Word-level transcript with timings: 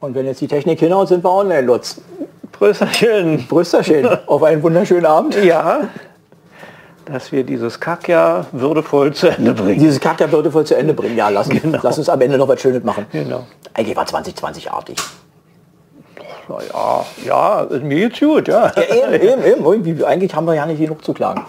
Und 0.00 0.14
wenn 0.14 0.26
jetzt 0.26 0.40
die 0.40 0.48
Technik 0.48 0.78
hinhaut, 0.80 1.08
sind 1.08 1.24
wir 1.24 1.32
online, 1.32 1.62
Lutz. 1.62 2.00
Brüsterchen. 2.52 3.46
Brüsterchen. 3.48 4.06
Auf 4.26 4.42
einen 4.42 4.62
wunderschönen 4.62 5.06
Abend. 5.06 5.34
Ja, 5.42 5.80
dass 7.06 7.30
wir 7.30 7.44
dieses 7.44 7.78
Kackjahr 7.78 8.46
würdevoll 8.52 9.14
zu 9.14 9.28
Ende 9.28 9.54
bringen. 9.54 9.78
Dieses 9.78 10.00
Kackjahr 10.00 10.30
würdevoll 10.32 10.66
zu 10.66 10.76
Ende 10.76 10.92
bringen. 10.92 11.16
Ja, 11.16 11.28
lass, 11.28 11.48
Genau. 11.48 11.78
lass 11.80 11.98
uns 11.98 12.08
am 12.08 12.20
Ende 12.20 12.36
noch 12.36 12.48
was 12.48 12.60
Schönes 12.60 12.82
machen. 12.82 13.06
Genau. 13.12 13.46
Eigentlich 13.74 13.96
war 13.96 14.06
2020 14.06 14.70
artig. 14.72 14.96
Na 16.48 16.58
ja, 16.72 17.04
ja, 17.24 17.78
mir 17.80 18.08
geht's 18.08 18.20
gut, 18.20 18.48
ja. 18.48 18.72
Ja, 18.74 18.82
eben, 18.82 19.14
eben, 19.22 19.44
eben. 19.44 19.64
Irgendwie, 19.64 20.04
eigentlich 20.04 20.34
haben 20.34 20.46
wir 20.46 20.54
ja 20.54 20.66
nicht 20.66 20.80
genug 20.80 21.04
zu 21.04 21.12
klagen. 21.12 21.44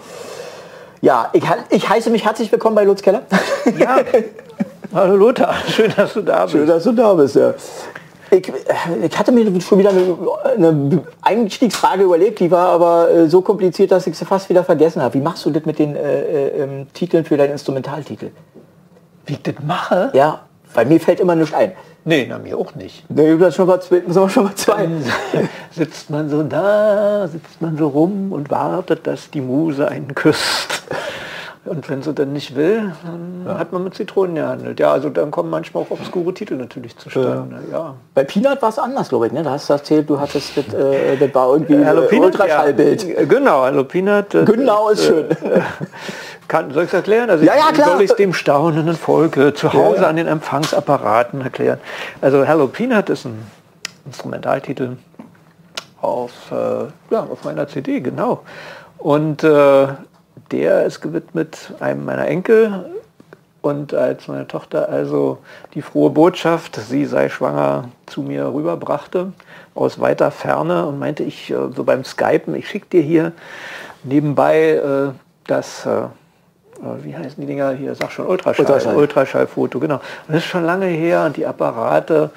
Ja, 1.00 1.28
ich, 1.32 1.44
ich 1.70 1.88
heiße 1.88 2.10
mich 2.10 2.24
herzlich 2.24 2.50
willkommen 2.52 2.76
bei 2.76 2.84
Lutz 2.84 3.02
Keller. 3.02 3.22
Ja. 3.78 3.98
Hallo 4.94 5.16
Lothar, 5.16 5.54
schön, 5.68 5.92
dass 5.96 6.14
du 6.14 6.22
da 6.22 6.42
bist. 6.44 6.52
Schön, 6.52 6.66
dass 6.66 6.84
du 6.84 6.92
da 6.92 7.14
bist, 7.14 7.34
ja. 7.36 7.54
Ich, 8.30 8.52
ich 9.02 9.18
hatte 9.18 9.32
mir 9.32 9.60
schon 9.60 9.78
wieder 9.78 9.90
eine, 9.90 10.16
eine 10.56 11.02
Einstiegsfrage 11.22 12.02
überlegt, 12.02 12.40
die 12.40 12.50
war 12.50 12.68
aber 12.68 13.10
äh, 13.10 13.28
so 13.28 13.40
kompliziert, 13.40 13.90
dass 13.90 14.06
ich 14.06 14.16
sie 14.18 14.24
fast 14.24 14.48
wieder 14.50 14.64
vergessen 14.64 15.00
habe. 15.02 15.14
Wie 15.14 15.20
machst 15.22 15.46
du 15.46 15.50
das 15.50 15.64
mit 15.64 15.78
den 15.78 15.96
äh, 15.96 16.20
äh, 16.22 16.62
ähm, 16.62 16.86
Titeln 16.92 17.24
für 17.24 17.36
deinen 17.36 17.52
Instrumentaltitel? 17.52 18.30
Wie 19.26 19.34
ich 19.34 19.42
das 19.42 19.54
mache? 19.66 20.10
Ja, 20.14 20.40
weil 20.74 20.86
mir 20.86 21.00
fällt 21.00 21.20
immer 21.20 21.34
nichts 21.34 21.54
ein. 21.54 21.72
Nee, 22.04 22.26
na 22.28 22.38
mir 22.38 22.56
auch 22.56 22.74
nicht. 22.74 23.04
Nee, 23.10 23.36
das 23.36 23.54
schon 23.54 23.66
mal, 23.66 23.80
zwei- 23.80 24.00
sind 24.06 24.14
wir 24.14 24.28
schon 24.28 24.44
mal 24.44 24.54
zwei. 24.54 24.88
Sitzt 25.70 26.08
man 26.10 26.28
so 26.30 26.42
da, 26.42 27.28
sitzt 27.28 27.60
man 27.60 27.76
so 27.76 27.88
rum 27.88 28.32
und 28.32 28.50
wartet, 28.50 29.06
dass 29.06 29.30
die 29.30 29.40
Muse 29.40 29.88
einen 29.88 30.14
küsst. 30.14 30.82
Und 31.68 31.88
wenn 31.90 32.02
sie 32.02 32.14
dann 32.14 32.32
nicht 32.32 32.56
will, 32.56 32.92
dann 33.04 33.58
hat 33.58 33.72
man 33.72 33.84
mit 33.84 33.94
Zitronen 33.94 34.34
gehandelt. 34.34 34.80
Ja, 34.80 34.92
also 34.92 35.10
dann 35.10 35.30
kommen 35.30 35.50
manchmal 35.50 35.82
auch 35.84 35.90
obskure 35.90 36.32
Titel 36.32 36.54
natürlich 36.56 36.96
zustande. 36.96 37.58
Ja. 37.70 37.94
Bei 38.14 38.24
Peanut 38.24 38.62
war 38.62 38.70
es 38.70 38.78
anders, 38.78 39.08
glaube 39.10 39.26
ich. 39.26 39.32
Ne? 39.32 39.42
Da 39.42 39.50
hast 39.50 39.68
du 39.68 39.74
erzählt, 39.74 40.08
du 40.08 40.18
hattest 40.18 40.56
das, 40.56 40.72
äh, 40.74 41.16
das 41.16 41.34
war 41.34 41.52
irgendwie 41.52 41.76
Hello 41.84 42.02
äh, 42.02 42.06
Peanut, 42.06 42.26
Ultraschallbild. 42.32 43.04
Ja, 43.04 43.24
genau, 43.24 43.64
Hello 43.66 43.84
Peanut. 43.84 44.34
äh, 44.34 44.44
Genau 44.44 44.88
ist 44.88 45.04
schön. 45.04 45.26
Kann, 46.48 46.72
soll 46.72 46.84
ich 46.84 46.88
es 46.88 46.94
erklären? 46.94 47.28
Also 47.28 47.44
Ja, 47.44 47.54
ja, 47.56 47.72
klar. 47.72 47.90
Soll 47.90 48.02
ich 48.02 48.10
es 48.10 48.16
dem 48.16 48.32
staunenden 48.32 48.96
Volke 48.96 49.52
zu 49.52 49.72
Hause 49.72 49.96
Ja, 49.96 50.02
ja. 50.02 50.08
an 50.08 50.16
den 50.16 50.26
Empfangsapparaten 50.26 51.42
erklären? 51.42 51.78
Also 52.22 52.44
Hello 52.44 52.66
Peanut 52.68 53.10
ist 53.10 53.26
ein 53.26 53.38
Instrumentaltitel 54.06 54.96
auf, 56.00 56.30
äh, 56.50 56.84
ja, 57.12 57.20
auf 57.30 57.44
meiner 57.44 57.68
CD, 57.68 58.00
genau. 58.00 58.40
Und 58.96 59.44
äh, 59.44 59.88
der 60.50 60.84
ist 60.84 61.00
gewidmet 61.00 61.72
einem 61.80 62.04
meiner 62.04 62.26
Enkel. 62.26 62.84
Und 63.60 63.92
als 63.92 64.28
meine 64.28 64.46
Tochter 64.46 64.88
also 64.88 65.38
die 65.74 65.82
frohe 65.82 66.10
Botschaft, 66.10 66.76
sie 66.76 67.04
sei 67.04 67.28
schwanger, 67.28 67.88
zu 68.06 68.22
mir 68.22 68.52
rüberbrachte, 68.54 69.32
aus 69.74 70.00
weiter 70.00 70.30
Ferne 70.30 70.86
und 70.86 70.98
meinte 70.98 71.24
ich, 71.24 71.50
äh, 71.50 71.56
so 71.74 71.84
beim 71.84 72.04
Skypen, 72.04 72.54
ich 72.54 72.68
schicke 72.68 72.86
dir 72.90 73.02
hier 73.02 73.32
nebenbei 74.04 74.74
äh, 74.74 75.10
das, 75.46 75.86
äh, 75.86 76.02
wie 77.02 77.16
heißen 77.16 77.40
die 77.40 77.46
Dinger 77.46 77.72
hier, 77.72 77.94
sag 77.96 78.12
schon 78.12 78.26
Ultraschall, 78.26 78.64
Ultraschall. 78.64 78.96
Ultraschallfoto, 78.96 79.80
genau. 79.80 79.96
Und 79.96 80.34
das 80.34 80.44
ist 80.44 80.44
schon 80.44 80.64
lange 80.64 80.86
her 80.86 81.24
und 81.26 81.36
die 81.36 81.44
Apparate, 81.44 82.30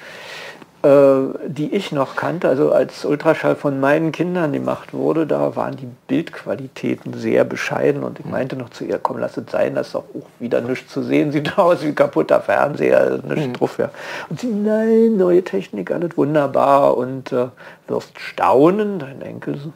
die 0.84 1.72
ich 1.72 1.92
noch 1.92 2.16
kannte, 2.16 2.48
also 2.48 2.72
als 2.72 3.04
Ultraschall 3.04 3.54
von 3.54 3.78
meinen 3.78 4.10
Kindern 4.10 4.52
gemacht 4.52 4.92
wurde, 4.92 5.28
da 5.28 5.54
waren 5.54 5.76
die 5.76 5.86
Bildqualitäten 6.08 7.14
sehr 7.14 7.44
bescheiden 7.44 8.02
und 8.02 8.18
ich 8.18 8.24
meinte 8.24 8.56
noch 8.56 8.70
zu 8.70 8.84
ihr, 8.84 8.98
komm, 8.98 9.18
lass 9.18 9.36
es 9.36 9.44
sein, 9.48 9.76
das 9.76 9.88
ist 9.88 9.94
doch 9.94 10.04
auch 10.14 10.26
wieder 10.40 10.60
nichts 10.60 10.92
zu 10.92 11.02
sehen, 11.02 11.30
sieht 11.30 11.56
aus 11.58 11.82
wie 11.82 11.88
ein 11.88 11.94
kaputter 11.94 12.40
Fernseher, 12.40 13.20
nichts 13.28 13.58
drauf. 13.58 13.78
Ja. 13.78 13.90
Und 14.28 14.40
sie, 14.40 14.48
nein, 14.48 15.16
neue 15.16 15.44
Technik, 15.44 15.92
alles 15.92 16.16
wunderbar 16.16 16.96
und 16.96 17.30
äh, 17.30 17.46
wirst 17.86 18.18
staunen, 18.18 18.98
dein 18.98 19.22
Enkel 19.22 19.58
so, 19.58 19.72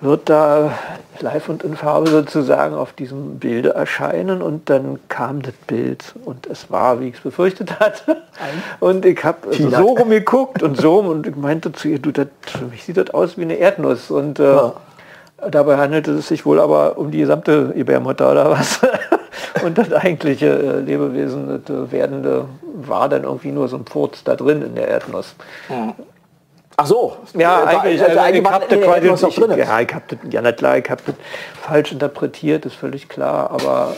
wird 0.00 0.28
da 0.28 0.72
live 1.20 1.48
und 1.48 1.62
in 1.62 1.76
Farbe 1.76 2.08
sozusagen 2.10 2.74
auf 2.74 2.92
diesem 2.92 3.38
Bilde 3.38 3.70
erscheinen 3.74 4.42
und 4.42 4.68
dann 4.68 4.98
kam 5.08 5.42
das 5.42 5.54
Bild 5.66 6.14
und 6.24 6.46
es 6.46 6.70
war, 6.70 7.00
wie 7.00 7.08
ich 7.08 7.14
es 7.16 7.20
befürchtet 7.20 7.78
hatte. 7.80 8.16
Und 8.80 9.06
ich 9.06 9.22
habe 9.24 9.54
so 9.54 9.86
rumgeguckt 9.94 10.62
und 10.62 10.76
so 10.76 10.98
und 10.98 11.26
ich 11.26 11.36
meinte 11.36 11.72
zu 11.72 11.88
ihr, 11.88 11.98
du, 11.98 12.10
das, 12.10 12.26
für 12.46 12.64
mich 12.66 12.84
sieht 12.84 12.96
das 12.96 13.10
aus 13.10 13.38
wie 13.38 13.42
eine 13.42 13.54
Erdnuss 13.54 14.10
und 14.10 14.38
äh, 14.40 14.44
Ja. 14.44 14.72
dabei 15.50 15.76
handelte 15.76 16.12
es 16.12 16.28
sich 16.28 16.44
wohl 16.44 16.60
aber 16.60 16.98
um 16.98 17.10
die 17.10 17.18
gesamte 17.18 17.68
Gebärmutter 17.68 18.30
oder 18.32 18.50
was. 18.50 18.80
und 19.64 19.78
das 19.78 19.92
eigentliche 19.92 20.46
äh, 20.48 20.80
Lebewesen, 20.80 21.62
das 21.64 21.74
äh, 21.74 21.92
werdende, 21.92 22.46
war 22.74 23.08
dann 23.08 23.22
irgendwie 23.22 23.52
nur 23.52 23.68
so 23.68 23.76
ein 23.76 23.86
Furz 23.86 24.24
da 24.24 24.34
drin 24.34 24.60
in 24.62 24.74
der 24.74 24.88
Erdnuss. 24.88 25.34
Ach 26.76 26.86
so. 26.86 27.16
Ja, 27.36 27.62
Äh, 27.62 27.66
eigentlich, 27.76 28.02
also 28.02 28.18
also 28.18 28.34
ich 28.34 29.10
das 29.10 29.22
ich, 29.22 29.34
drin. 29.36 29.58
ja, 29.58 29.80
ich 29.80 29.94
hab 29.94 30.08
das, 30.08 30.18
ja, 30.30 30.42
na 30.42 30.52
klar, 30.52 30.78
ich 30.78 30.90
habe 30.90 31.02
das 31.06 31.14
falsch 31.62 31.92
interpretiert, 31.92 32.66
ist 32.66 32.74
völlig 32.74 33.08
klar, 33.08 33.50
aber 33.50 33.94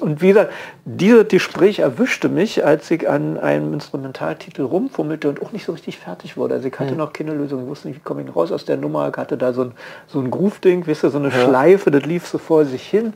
und 0.00 0.20
wie 0.20 0.28
gesagt, 0.28 0.50
dieses 0.84 1.28
Gespräch 1.28 1.78
erwischte 1.78 2.28
mich, 2.28 2.64
als 2.64 2.90
ich 2.90 3.08
an 3.08 3.38
einem 3.38 3.72
Instrumentaltitel 3.72 4.62
rumfummelte 4.62 5.28
und 5.28 5.40
auch 5.40 5.52
nicht 5.52 5.64
so 5.64 5.72
richtig 5.72 5.98
fertig 5.98 6.36
wurde. 6.36 6.54
Also 6.54 6.66
ich 6.66 6.74
Hm. 6.76 6.86
hatte 6.86 6.96
noch 6.96 7.12
keine 7.12 7.32
Lösung, 7.34 7.62
ich 7.62 7.68
wusste 7.68 7.88
nicht, 7.88 7.98
wie 7.98 8.02
komme 8.02 8.22
ich 8.22 8.34
raus 8.34 8.50
aus 8.50 8.64
der 8.64 8.76
Nummer, 8.78 9.08
ich 9.10 9.16
hatte 9.16 9.36
da 9.38 9.52
so 9.52 9.62
ein, 9.62 9.72
so 10.08 10.18
ein 10.18 10.30
Groove-Ding, 10.30 10.86
weißt 10.88 11.04
du, 11.04 11.08
so 11.10 11.18
eine 11.18 11.30
Schleife, 11.30 11.90
das 11.92 12.02
lief 12.04 12.26
so 12.26 12.38
vor 12.38 12.64
sich 12.64 12.82
hin. 12.86 13.12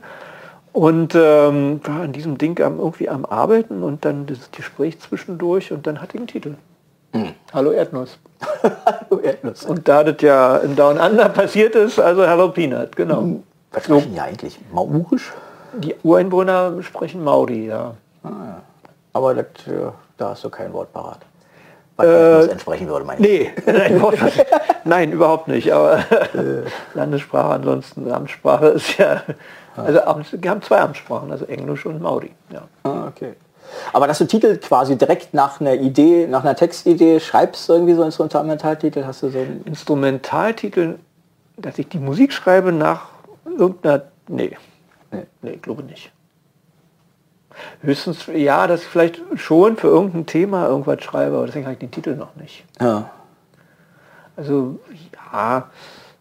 Und 0.71 1.13
ähm, 1.15 1.81
war 1.83 2.01
an 2.01 2.13
diesem 2.13 2.37
Ding 2.37 2.61
am, 2.61 2.79
irgendwie 2.79 3.09
am 3.09 3.25
Arbeiten 3.25 3.83
und 3.83 4.05
dann 4.05 4.25
das 4.27 4.51
Gespräch 4.51 4.99
zwischendurch 4.99 5.71
und 5.73 5.87
dann 5.87 6.01
hatte 6.01 6.13
ich 6.15 6.19
einen 6.19 6.27
Titel. 6.27 6.53
Hm. 7.17 7.33
Hallo 7.53 7.71
Erdnuss. 7.71 8.19
Erdnuss. 9.23 9.65
Und 9.65 9.87
da 9.87 10.03
das 10.03 10.21
ja 10.21 10.57
in 10.57 10.75
Down 10.75 10.99
Under 10.99 11.29
passiert 11.29 11.75
ist, 11.75 11.99
also 11.99 12.25
Hello 12.25 12.49
Peanut, 12.49 12.95
genau. 12.95 13.41
Was 13.71 13.85
sprechen 13.85 14.13
die 14.13 14.19
eigentlich? 14.19 14.59
Maurisch? 14.71 15.33
Die 15.73 15.95
Ureinwohner 16.03 16.81
sprechen 16.83 17.23
Maori, 17.23 17.67
ja. 17.67 17.93
Aber 19.13 19.33
das, 19.33 19.45
äh, 19.67 19.91
da 20.17 20.29
hast 20.29 20.43
du 20.43 20.49
kein 20.49 20.71
Wort 20.73 20.93
parat. 20.93 21.19
Was 21.95 22.05
Erdnuss 22.05 22.47
entsprechen 22.51 22.87
würde, 22.87 23.05
meine 23.05 23.27
ich. 23.27 23.27
Nee, 23.27 23.51
nein, 23.71 24.03
nein, 24.83 25.11
überhaupt 25.11 25.47
nicht. 25.47 25.71
Aber 25.73 26.03
Landessprache 26.93 27.55
ansonsten, 27.55 28.11
Amtssprache 28.11 28.67
ist 28.67 28.97
ja, 28.97 29.23
also 29.75 30.01
Amts, 30.01 30.29
wir 30.31 30.49
haben 30.49 30.61
zwei 30.61 30.79
Amtssprachen, 30.81 31.31
also 31.31 31.45
Englisch 31.45 31.85
und 31.87 31.99
Maori. 32.01 32.31
Ja. 32.51 32.61
Ah, 32.83 33.07
okay. 33.07 33.33
Aber 33.93 34.07
dass 34.07 34.17
du 34.17 34.25
Titel 34.25 34.57
quasi 34.57 34.97
direkt 34.97 35.33
nach 35.33 35.59
einer 35.59 35.73
Idee, 35.73 36.27
nach 36.27 36.43
einer 36.43 36.55
Textidee 36.55 37.19
schreibst, 37.19 37.69
irgendwie 37.69 37.93
so 37.93 38.03
Instrumentaltitel, 38.03 39.05
hast 39.05 39.23
du 39.23 39.29
so 39.29 39.39
ein... 39.39 39.61
Instrumentaltitel, 39.65 40.95
dass 41.57 41.77
ich 41.77 41.87
die 41.89 41.99
Musik 41.99 42.33
schreibe 42.33 42.71
nach 42.71 43.09
irgendeiner, 43.45 44.03
nee, 44.27 44.55
Nee. 45.11 45.23
nee, 45.41 45.51
ich 45.51 45.61
glaube 45.61 45.83
nicht. 45.83 46.11
Höchstens, 47.81 48.27
ja, 48.27 48.67
dass 48.67 48.81
ich 48.81 48.87
vielleicht 48.87 49.21
schon 49.35 49.77
für 49.77 49.87
irgendein 49.87 50.25
Thema 50.25 50.67
irgendwas 50.67 51.03
schreibe, 51.03 51.37
aber 51.37 51.45
deswegen 51.47 51.65
habe 51.65 51.73
ich 51.73 51.79
den 51.79 51.91
Titel 51.91 52.15
noch 52.15 52.35
nicht. 52.35 52.65
Ja. 52.79 53.09
Also 54.35 54.79
ja, 55.33 55.69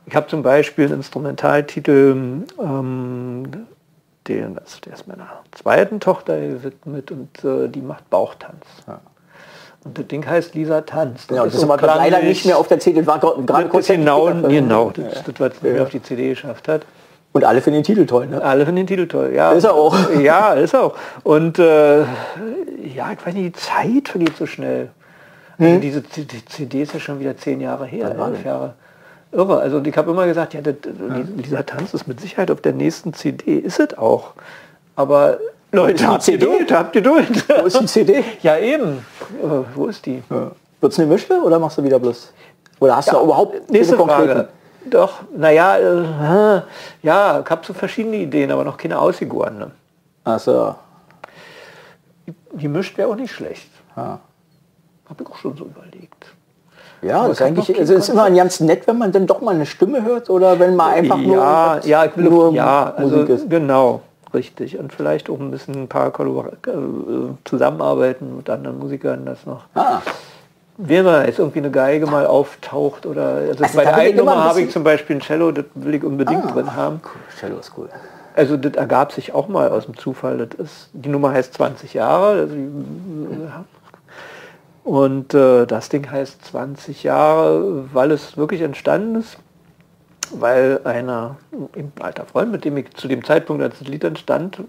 ich 0.06 0.16
habe 0.16 0.26
zum 0.28 0.42
Beispiel 0.42 0.86
einen 0.86 0.94
Instrumentaltitel, 0.94 2.44
ähm, 2.58 3.66
den, 4.28 4.54
das, 4.56 4.80
der 4.80 4.94
ist 4.94 5.06
meiner 5.06 5.28
zweiten 5.52 6.00
Tochter 6.00 6.38
gewidmet 6.38 7.10
und 7.10 7.44
äh, 7.44 7.68
die 7.68 7.80
macht 7.82 8.08
Bauchtanz. 8.10 8.64
Und 9.84 9.98
das 9.98 10.06
Ding 10.08 10.26
heißt 10.26 10.54
Lisa 10.54 10.80
tanzt. 10.80 11.30
Ja, 11.30 11.44
das 11.44 11.54
ist 11.54 11.60
so 11.60 11.72
aber 11.72 11.86
leider 11.86 12.20
nicht 12.20 12.44
mehr 12.44 12.58
auf 12.58 12.66
der 12.68 12.80
CD, 12.80 12.98
das 12.98 13.06
war 13.06 13.18
gerade 13.20 13.42
das 13.42 13.68
kurz 13.68 13.88
ist 13.88 13.96
genau, 13.96 14.26
genau, 14.26 14.90
das 14.90 15.18
ist 15.18 15.28
das, 15.28 15.34
was 15.40 15.62
mehr 15.62 15.82
auf 15.82 15.90
die 15.90 16.02
CD 16.02 16.30
geschafft 16.30 16.68
hat. 16.68 16.82
Und 17.32 17.44
alle 17.44 17.60
finden 17.60 17.80
den 17.80 17.84
Titel 17.84 18.06
toll, 18.06 18.26
ne? 18.28 18.42
Alle 18.42 18.64
finden 18.64 18.78
den 18.78 18.86
Titel 18.86 19.06
toll, 19.06 19.32
ja. 19.34 19.52
Ist 19.52 19.64
er 19.64 19.74
auch. 19.74 19.94
Ja, 20.20 20.54
ist 20.54 20.72
er 20.72 20.84
auch. 20.84 20.94
Und 21.22 21.58
äh, 21.58 22.00
ja, 22.00 23.12
ich 23.12 23.26
weiß 23.26 23.34
nicht, 23.34 23.46
die 23.46 23.52
Zeit 23.52 24.08
vergeht 24.08 24.36
so 24.38 24.46
schnell. 24.46 24.88
Also 25.58 25.78
diese 25.78 26.02
C- 26.02 26.24
die 26.24 26.44
CD 26.46 26.82
ist 26.82 26.94
ja 26.94 27.00
schon 27.00 27.20
wieder 27.20 27.36
zehn 27.36 27.60
Jahre 27.60 27.86
her, 27.86 28.10
elf? 28.10 28.44
Jahre. 28.44 28.74
Irre. 29.36 29.58
Also 29.60 29.82
ich 29.84 29.96
habe 29.96 30.10
immer 30.10 30.26
gesagt, 30.26 30.54
ja, 30.54 30.60
das, 30.62 30.74
dieser 30.82 31.64
Tanz 31.64 31.94
ist 31.94 32.06
mit 32.08 32.20
Sicherheit 32.20 32.50
auf 32.50 32.60
der 32.60 32.72
nächsten 32.72 33.12
CD. 33.12 33.58
Ist 33.58 33.78
es 33.78 33.96
auch. 33.98 34.32
Aber 34.96 35.38
Leute, 35.72 35.94
die 35.98 36.06
habt 36.06 36.22
CD? 36.22 36.46
Geduld, 36.46 36.72
habt 36.72 36.92
Geduld. 36.92 37.48
Wo 37.48 37.66
ist 37.66 37.80
die 37.80 37.86
CD? 37.86 38.24
ja, 38.42 38.56
eben. 38.58 39.04
Äh, 39.42 39.46
wo 39.74 39.86
ist 39.86 40.04
die? 40.06 40.22
Ja. 40.30 40.50
Wird's 40.80 40.98
eine 40.98 41.08
Mischte 41.08 41.40
oder 41.40 41.58
machst 41.58 41.78
du 41.78 41.84
wieder 41.84 41.98
bloß? 41.98 42.32
Oder 42.80 42.96
hast 42.96 43.12
du 43.12 43.20
überhaupt 43.22 43.70
Nächste 43.70 43.96
konkreten- 43.96 44.26
Frage. 44.32 44.48
Doch, 44.88 45.14
naja, 45.36 45.78
äh, 45.78 46.62
ja, 47.02 47.40
ich 47.40 47.50
habe 47.50 47.66
so 47.66 47.74
verschiedene 47.74 48.16
Ideen, 48.18 48.52
aber 48.52 48.62
noch 48.62 48.76
keine 48.76 48.96
ausgegorene. 48.98 49.72
Ach 50.22 50.38
so. 50.38 50.76
Gemischt 52.54 52.96
wäre 52.96 53.08
auch 53.08 53.16
nicht 53.16 53.32
schlecht. 53.32 53.68
Ja. 53.96 54.20
Habe 55.08 55.22
ich 55.24 55.28
auch 55.28 55.36
schon 55.36 55.56
so 55.56 55.64
überlegt. 55.64 56.26
Ja, 57.02 57.22
das 57.28 57.40
ist 57.40 57.42
eigentlich, 57.42 57.78
es 57.78 57.90
ist 57.90 58.08
immer 58.08 58.30
ganz 58.30 58.60
nett, 58.60 58.86
wenn 58.86 58.98
man 58.98 59.12
dann 59.12 59.26
doch 59.26 59.40
mal 59.40 59.54
eine 59.54 59.66
Stimme 59.66 60.04
hört 60.04 60.30
oder 60.30 60.58
wenn 60.58 60.74
man 60.76 60.92
einfach 60.94 61.18
nur, 61.18 61.36
ja, 61.36 61.80
ja, 61.84 62.04
ich 62.06 62.16
will 62.16 62.24
nur 62.24 62.52
ja, 62.52 62.92
also 62.96 63.16
Musik 63.16 63.28
ist. 63.30 63.50
genau, 63.50 64.00
richtig. 64.34 64.78
Und 64.78 64.92
vielleicht 64.92 65.28
auch 65.30 65.38
ein 65.38 65.50
bisschen 65.50 65.74
ein 65.82 65.88
paar 65.88 66.10
Kollabor 66.10 66.46
äh, 66.66 66.70
zusammenarbeiten 67.44 68.36
mit 68.38 68.48
anderen 68.50 68.78
Musikern 68.78 69.24
das 69.26 69.44
noch. 69.46 69.64
Ah, 69.74 70.00
wäre 70.78 71.26
jetzt 71.26 71.38
irgendwie 71.38 71.58
eine 71.60 71.70
Geige 71.70 72.06
mal 72.06 72.26
auftaucht 72.26 73.06
oder 73.06 73.26
also, 73.48 73.64
Also 73.64 73.76
bei 73.76 73.84
der 73.84 73.94
einen 73.94 74.16
Nummer 74.16 74.32
ein 74.32 74.44
habe 74.44 74.60
ich 74.62 74.70
zum 74.70 74.84
Beispiel 74.84 75.16
ein 75.16 75.20
Cello, 75.22 75.52
das 75.52 75.64
will 75.74 75.94
ich 75.94 76.04
unbedingt 76.04 76.44
Ah, 76.44 76.52
drin 76.52 76.74
haben. 76.74 77.00
Cool. 77.04 77.20
Cello 77.38 77.58
ist 77.58 77.72
cool. 77.76 77.88
Also 78.34 78.58
das 78.58 78.74
ergab 78.74 79.12
sich 79.12 79.32
auch 79.34 79.48
mal 79.48 79.70
aus 79.70 79.86
dem 79.86 79.96
Zufall. 79.96 80.36
Das 80.46 80.58
ist, 80.58 80.90
die 80.92 81.08
Nummer 81.08 81.32
heißt 81.32 81.54
20 81.54 81.94
Jahre. 81.94 82.40
Also, 82.40 82.54
ja. 82.54 83.64
Und 84.86 85.34
äh, 85.34 85.66
das 85.66 85.88
Ding 85.88 86.08
heißt 86.08 86.44
20 86.44 87.02
Jahre, 87.02 87.92
weil 87.92 88.12
es 88.12 88.36
wirklich 88.36 88.60
entstanden 88.60 89.16
ist, 89.16 89.36
weil 90.30 90.80
einer, 90.84 91.38
ein 91.74 91.90
alter 91.98 92.24
Freund, 92.24 92.52
mit 92.52 92.64
dem 92.64 92.76
ich 92.76 92.94
zu 92.94 93.08
dem 93.08 93.24
Zeitpunkt, 93.24 93.64
als 93.64 93.80
das 93.80 93.88
Lied 93.88 94.04
entstand, 94.04 94.60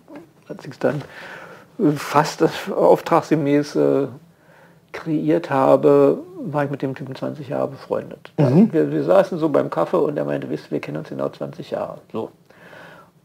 als 0.47 0.65
ich 0.65 0.71
es 0.71 0.79
dann 0.79 1.03
fast 1.97 2.43
auftragsgemäß 2.71 3.75
äh, 3.75 4.07
kreiert 4.91 5.51
habe, 5.51 6.17
war 6.39 6.63
ich 6.63 6.71
mit 6.71 6.81
dem 6.81 6.95
Typen 6.95 7.13
20 7.13 7.49
Jahre 7.49 7.67
befreundet. 7.67 8.31
Ja, 8.39 8.49
wir, 8.71 8.91
wir 8.91 9.03
saßen 9.03 9.37
so 9.37 9.49
beim 9.49 9.69
Kaffee 9.69 9.97
und 9.97 10.17
er 10.17 10.25
meinte, 10.25 10.49
wisst 10.49 10.69
ihr, 10.69 10.71
wir 10.71 10.81
kennen 10.81 10.97
uns 10.97 11.09
genau 11.09 11.29
20 11.29 11.69
Jahre. 11.69 11.99
So. 12.11 12.31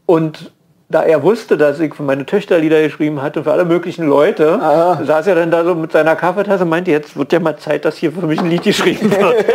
Und 0.05 0.51
da 0.93 1.03
er 1.03 1.23
wusste, 1.23 1.57
dass 1.57 1.79
ich 1.79 1.95
für 1.95 2.03
meine 2.03 2.25
Töchter 2.25 2.59
Lieder 2.59 2.81
geschrieben 2.81 3.21
hatte, 3.21 3.43
für 3.43 3.51
alle 3.51 3.65
möglichen 3.65 4.05
Leute, 4.05 4.61
Ah. 4.61 5.03
saß 5.03 5.27
er 5.27 5.35
dann 5.35 5.49
da 5.51 5.63
so 5.63 5.73
mit 5.75 5.91
seiner 5.91 6.15
Kaffeetasse 6.15 6.63
und 6.63 6.69
meinte, 6.69 6.91
jetzt 6.91 7.17
wird 7.17 7.31
ja 7.33 7.39
mal 7.39 7.57
Zeit, 7.57 7.83
dass 7.85 7.97
hier 7.97 8.11
für 8.11 8.25
mich 8.27 8.39
ein 8.39 8.49
Lied 8.49 8.63
geschrieben 8.63 9.09
wird. 9.17 9.45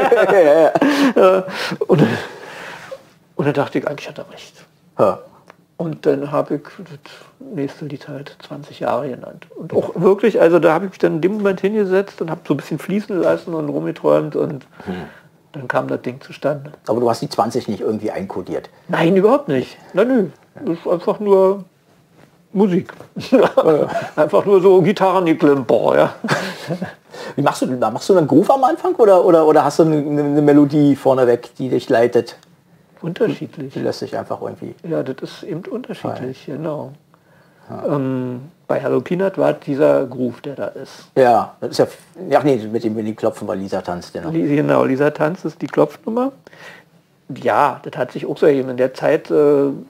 Äh, 1.17 1.43
und, 1.87 2.03
und 3.37 3.45
dann 3.47 3.55
dachte 3.55 3.79
ich, 3.79 3.87
eigentlich 3.87 4.09
hat 4.09 4.19
er 4.19 4.31
recht. 4.33 4.55
Ja. 4.99 5.21
Und 5.77 6.07
dann 6.07 6.33
habe 6.33 6.57
ich 6.57 6.63
das 6.79 6.99
nächste 7.55 7.85
Lied 7.85 8.09
halt 8.09 8.37
20 8.49 8.81
Jahre 8.81 9.09
genannt. 9.09 9.47
Und 9.55 9.73
auch 9.73 9.93
wirklich, 9.95 10.41
also 10.41 10.59
da 10.59 10.73
habe 10.73 10.87
ich 10.87 10.91
mich 10.91 10.99
dann 10.99 11.15
in 11.17 11.21
dem 11.21 11.35
Moment 11.35 11.61
hingesetzt 11.61 12.21
und 12.21 12.31
habe 12.31 12.41
so 12.49 12.55
ein 12.55 12.57
bisschen 12.57 12.81
fließen 12.81 13.17
lassen 13.21 13.55
und 13.55 13.69
rumgeträumt 13.69 14.35
und 14.35 14.67
dann 15.53 15.69
kam 15.69 15.87
das 15.87 16.03
Ding 16.03 16.21
zustande. 16.21 16.73
Aber 16.89 16.99
du 16.99 17.09
hast 17.09 17.23
die 17.23 17.29
20 17.29 17.69
nicht 17.69 17.81
irgendwie 17.81 18.11
einkodiert. 18.11 18.71
Nein, 18.89 19.17
überhaupt 19.17 19.47
nicht. 19.47 19.79
Na 19.93 20.05
nö, 20.05 20.27
ist 20.67 20.87
einfach 20.87 21.21
nur 21.21 21.65
Musik. 22.53 22.93
einfach 24.17 24.45
nur 24.45 24.61
so 24.61 24.81
Gitarrengeklimper, 24.81 25.97
ja. 25.97 26.15
Wie 27.37 27.43
machst 27.43 27.63
du 27.63 27.67
denn 27.67 27.81
da? 27.81 27.91
Machst 27.91 28.09
du 28.09 28.17
einen 28.17 28.27
Groove 28.27 28.51
am 28.51 28.65
Anfang 28.65 28.95
oder, 28.95 29.25
oder, 29.25 29.47
oder 29.47 29.65
hast 29.65 29.79
du 29.79 29.85
eine, 29.85 29.97
eine 29.97 30.43
Melodie 30.43 30.97
vorneweg, 30.97 31.55
die 31.57 31.69
dich 31.69 31.89
leitet? 31.89 32.37
Unterschiedlich. 33.01 33.73
Die 33.75 33.81
lässt 33.81 34.01
sich 34.01 34.17
einfach 34.17 34.41
irgendwie. 34.41 34.75
Ja, 34.89 35.03
das 35.03 35.17
ist 35.23 35.43
eben 35.45 35.63
unterschiedlich, 35.71 36.47
genau. 36.47 36.93
Ähm, 37.87 38.41
bei 38.67 38.81
Hello 38.81 39.01
Peanut 39.01 39.37
war 39.37 39.53
dieser 39.53 40.07
Groove, 40.07 40.41
der 40.41 40.55
da 40.55 40.67
ist. 40.69 41.11
Ja, 41.15 41.55
das 41.61 41.71
ist 41.71 41.79
ja. 41.79 41.87
Ja, 42.29 42.43
nee, 42.43 42.57
mit 42.57 42.83
dem, 42.83 42.95
mit 42.95 43.07
dem 43.07 43.15
Klopfen, 43.15 43.47
weil 43.47 43.59
Lisa 43.59 43.83
tanzt. 43.83 44.13
Genau. 44.13 44.31
Genau, 44.31 44.85
Lisa 44.85 45.11
Tanz 45.11 45.45
ist 45.45 45.61
die 45.61 45.67
Klopfnummer. 45.67 46.33
Ja, 47.35 47.81
das 47.83 47.99
hat 47.99 48.13
sich 48.13 48.25
auch 48.27 48.39
so 48.39 48.47
ergeben. 48.47 48.71
In 48.71 48.79
der 48.79 48.95
Zeit, 48.95 49.31
äh, 49.31 49.35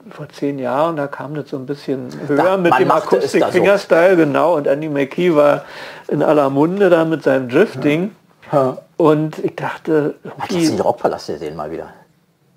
vor 0.09 0.27
zehn 0.33 0.59
Jahren, 0.59 0.97
da 0.97 1.07
kam 1.07 1.35
das 1.35 1.49
so 1.49 1.57
ein 1.57 1.65
bisschen 1.65 2.09
höher 2.27 2.35
Da- 2.43 2.57
mit 2.57 2.73
dem 2.77 2.89
da 2.89 2.99
so. 2.99 3.15
Akustik-Fingerstyle, 3.15 4.17
genau. 4.17 4.55
Und 4.57 4.67
Andy 4.67 4.89
McKee 4.89 5.33
war 5.33 5.63
in 6.09 6.21
aller 6.21 6.49
Munde 6.49 6.89
da 6.89 7.05
mit 7.05 7.23
seinem 7.23 7.47
Drifting. 7.47 8.13
Ja. 8.51 8.77
Und 8.97 9.39
ich 9.39 9.55
dachte, 9.55 10.15
Hat 10.37 10.51
jetzt 10.51 10.73
den 10.73 10.81
Rockpalast 10.81 11.27
gesehen 11.27 11.55
mal 11.55 11.71
wieder. 11.71 11.87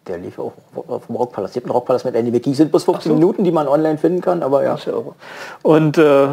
Der 0.08 0.18
lief 0.18 0.36
auch 0.40 0.52
auf 0.88 1.06
dem 1.06 1.14
Rockpalast. 1.14 1.54
Gibt 1.54 1.66
einen 1.66 1.72
Rockpalast 1.72 2.04
mit 2.04 2.16
Andy 2.16 2.32
McKee. 2.32 2.52
Sind 2.54 2.70
bloß 2.72 2.82
15 2.82 3.14
Minuten, 3.14 3.44
die 3.44 3.52
man 3.52 3.68
online 3.68 3.98
finden 3.98 4.20
kann, 4.20 4.42
aber 4.42 4.64
ja. 4.64 4.70
20 4.70 4.92
Euro. 4.94 5.14
Und 5.62 5.96
äh, 5.98 6.26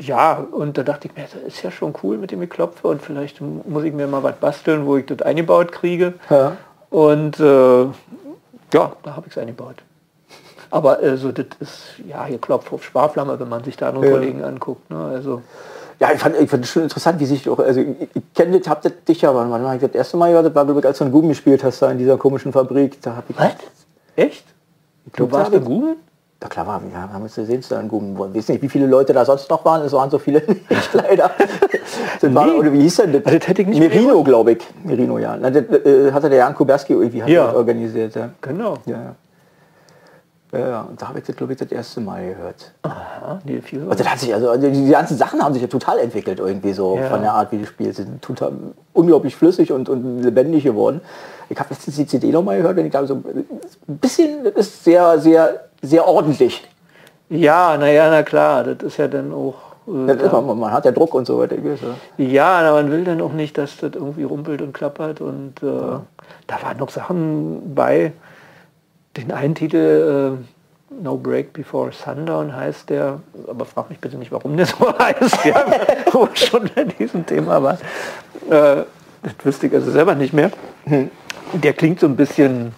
ja, 0.00 0.44
und 0.50 0.78
da 0.78 0.82
dachte 0.82 1.06
ich 1.08 1.14
mir, 1.16 1.22
das 1.22 1.34
ist 1.54 1.62
ja 1.62 1.70
schon 1.70 1.92
cool 2.02 2.18
mit 2.18 2.32
dem 2.32 2.40
Geklopfe 2.40 2.88
und 2.88 3.02
vielleicht 3.02 3.40
muss 3.40 3.84
ich 3.84 3.92
mir 3.92 4.06
mal 4.08 4.22
was 4.24 4.34
basteln, 4.36 4.84
wo 4.86 4.96
ich 4.96 5.06
das 5.06 5.22
eingebaut 5.22 5.70
kriege. 5.70 6.14
Ja. 6.30 6.56
Und 6.90 7.38
äh, 7.40 7.82
ja, 8.74 8.92
da 9.02 9.16
habe 9.16 9.26
ich 9.26 9.32
es 9.32 9.38
eingebaut. 9.38 9.76
Aber 10.70 11.02
äh, 11.02 11.16
so, 11.16 11.32
das 11.32 11.46
ist 11.60 11.80
ja 12.06 12.24
hier 12.26 12.38
Klopf 12.38 12.72
auf 12.72 12.84
Sparflamme, 12.84 13.38
wenn 13.40 13.48
man 13.48 13.64
sich 13.64 13.76
da 13.76 13.88
andere 13.88 14.06
Ja. 14.06 14.12
Kollegen 14.12 14.44
anguckt. 14.44 14.90
Ne? 14.90 14.96
Also 14.98 15.42
Ja, 16.00 16.12
ich 16.12 16.20
fand, 16.20 16.36
ich 16.38 16.48
fand 16.50 16.64
es 16.64 16.70
schon 16.70 16.82
interessant, 16.82 17.18
wie 17.20 17.26
sich 17.26 17.48
auch, 17.48 17.58
also 17.58 17.80
ich, 17.80 18.08
ich 18.14 18.22
kenne 18.34 18.58
das, 18.58 18.68
hab 18.68 18.82
das 18.82 18.92
dich 19.06 19.22
ja, 19.22 19.34
wann 19.34 19.50
war 19.50 19.74
ich 19.74 19.80
das 19.80 19.92
erste 19.92 20.16
Mal 20.16 20.28
gehört, 20.28 20.46
das 20.46 20.54
war 20.54 20.64
glaube 20.64 20.80
ich, 20.80 20.86
als 20.86 20.98
du 20.98 21.04
ein 21.04 21.12
Gummi 21.12 21.28
gespielt 21.28 21.64
hast 21.64 21.80
da 21.82 21.90
in 21.90 21.98
dieser 21.98 22.16
komischen 22.18 22.52
Fabrik. 22.52 23.00
Da 23.02 23.22
ich, 23.28 23.36
echt? 24.16 24.44
Du 25.06 25.10
glaub, 25.26 25.32
warst 25.32 25.52
da 25.52 25.56
in 25.56 25.62
ich- 25.62 25.68
Guben? 25.68 25.96
Da 26.40 26.46
klar 26.48 26.66
war, 26.68 26.80
wir 26.80 26.96
haben 26.96 27.22
uns 27.22 27.34
gesehen, 27.34 27.64
in 27.68 27.88
Guben. 27.88 28.14
Ich 28.32 28.36
weiß 28.42 28.48
nicht, 28.50 28.62
wie 28.62 28.68
viele 28.68 28.86
Leute 28.86 29.12
da 29.12 29.24
sonst 29.24 29.50
noch 29.50 29.64
waren, 29.64 29.82
es 29.82 29.92
waren 29.92 30.08
so 30.08 30.18
viele 30.18 30.40
nicht 30.70 30.94
leider. 30.94 31.32
Das 32.20 32.32
war, 32.34 32.46
Nee. 32.46 32.52
oder 32.52 32.72
wie 32.72 32.82
hieß 32.82 32.96
denn 32.96 33.12
das? 33.14 33.26
Also 33.26 33.38
das 33.40 33.48
hätte 33.48 33.62
ich 33.62 33.68
nicht 33.68 33.80
Merino, 33.80 34.22
glaube 34.22 34.52
ich. 34.52 34.58
Merino, 34.84 35.18
ja. 35.18 35.36
Das, 35.36 35.56
äh, 35.56 36.12
hatte 36.12 36.28
der 36.30 36.38
Jan 36.38 36.54
Kuberski 36.54 36.92
irgendwie 36.92 37.22
hat 37.24 37.28
Ja. 37.28 37.52
organisiert. 37.52 38.14
Ja. 38.14 38.30
Genau. 38.40 38.74
Ja, 38.86 38.96
ja. 38.96 39.14
Ja, 40.50 40.58
ja, 40.60 40.80
und 40.88 41.02
da 41.02 41.08
habe 41.08 41.18
ich 41.18 41.26
das, 41.26 41.36
glaube 41.36 41.52
ich, 41.52 41.58
das 41.58 41.70
erste 41.70 42.00
Mal 42.00 42.26
gehört. 42.26 42.72
Aha, 42.82 43.38
Und 43.44 44.00
das 44.00 44.08
hat 44.10 44.18
sich, 44.18 44.32
also 44.32 44.56
die, 44.56 44.70
die 44.70 44.88
ganzen 44.90 45.18
Sachen 45.18 45.42
haben 45.44 45.52
sich 45.52 45.60
ja 45.60 45.68
total 45.68 45.98
entwickelt 45.98 46.38
irgendwie 46.38 46.72
so 46.72 46.96
Ja. 46.96 47.08
von 47.10 47.20
der 47.20 47.34
Art, 47.34 47.52
wie 47.52 47.58
die 47.58 47.66
spielt. 47.66 47.96
Sie 47.96 48.04
sind 48.04 48.22
total 48.22 48.52
unglaublich 48.94 49.36
flüssig 49.36 49.72
und, 49.72 49.90
und 49.90 50.22
lebendig 50.22 50.64
geworden. 50.64 51.02
Ich 51.50 51.58
habe 51.58 51.68
letztens 51.70 51.96
die 51.96 52.06
CD 52.06 52.28
noch 52.30 52.42
mal 52.42 52.56
gehört 52.56 52.78
und 52.78 52.84
ich 52.86 52.90
glaube 52.90 53.06
so 53.06 53.16
ein 53.16 53.44
bisschen, 53.86 54.46
ist 54.46 54.84
sehr, 54.84 55.18
sehr, 55.18 55.67
sehr 55.82 56.06
ordentlich. 56.06 56.66
Ja, 57.30 57.76
naja, 57.76 58.08
na 58.10 58.22
klar, 58.22 58.64
das 58.64 58.82
ist 58.82 58.96
ja 58.96 59.08
dann 59.08 59.32
auch... 59.32 59.54
äh, 59.86 59.90
man, 59.90 60.58
man 60.58 60.72
hat 60.72 60.84
ja 60.84 60.92
Druck 60.92 61.14
und 61.14 61.26
so 61.26 61.38
weiter. 61.38 61.56
ja. 61.56 62.24
Ja, 62.24 62.58
aber 62.60 62.82
man 62.82 62.90
will 62.90 63.04
dann 63.04 63.20
auch 63.20 63.32
nicht, 63.32 63.58
dass 63.58 63.76
das 63.76 63.92
irgendwie 63.94 64.22
rumpelt 64.24 64.62
und 64.62 64.72
klappert. 64.72 65.20
Und 65.20 65.62
äh, 65.62 65.66
da 66.46 66.62
waren 66.62 66.78
noch 66.78 66.90
Sachen 66.90 67.74
bei. 67.74 68.12
Den 69.16 69.32
einen 69.32 69.54
Titel, 69.54 70.38
äh, 70.38 71.02
No 71.02 71.16
Break 71.16 71.52
Before 71.52 71.92
Sundown 71.92 72.54
heißt 72.54 72.88
der, 72.90 73.20
aber 73.46 73.64
frag 73.64 73.90
mich 73.90 73.98
bitte 73.98 74.16
nicht, 74.16 74.32
warum 74.32 74.56
der 74.56 74.66
so 74.66 74.98
heißt, 74.98 75.44
ja, 75.44 75.64
wo 76.12 76.20
wir 76.20 76.36
schon 76.36 76.70
bei 76.74 76.84
diesem 76.84 77.26
Thema 77.26 77.62
war. 77.62 77.74
Äh, 78.48 78.84
das 79.22 79.34
wüsste 79.42 79.66
ich 79.66 79.74
also 79.74 79.90
selber 79.90 80.14
nicht 80.14 80.32
mehr. 80.32 80.50
Der 81.52 81.72
klingt 81.72 82.00
so 82.00 82.06
ein 82.06 82.16
bisschen, 82.16 82.72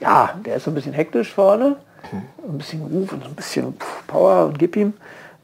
ja, 0.00 0.30
der 0.44 0.56
ist 0.56 0.64
so 0.64 0.70
ein 0.70 0.74
bisschen 0.74 0.92
hektisch 0.92 1.32
vorne, 1.32 1.76
ein 2.12 2.58
bisschen 2.58 2.82
Ruf 2.82 3.12
und 3.12 3.22
so 3.22 3.28
ein 3.28 3.34
bisschen 3.34 3.76
Power 4.06 4.46
und 4.46 4.58
gib 4.58 4.76
ihm. 4.76 4.94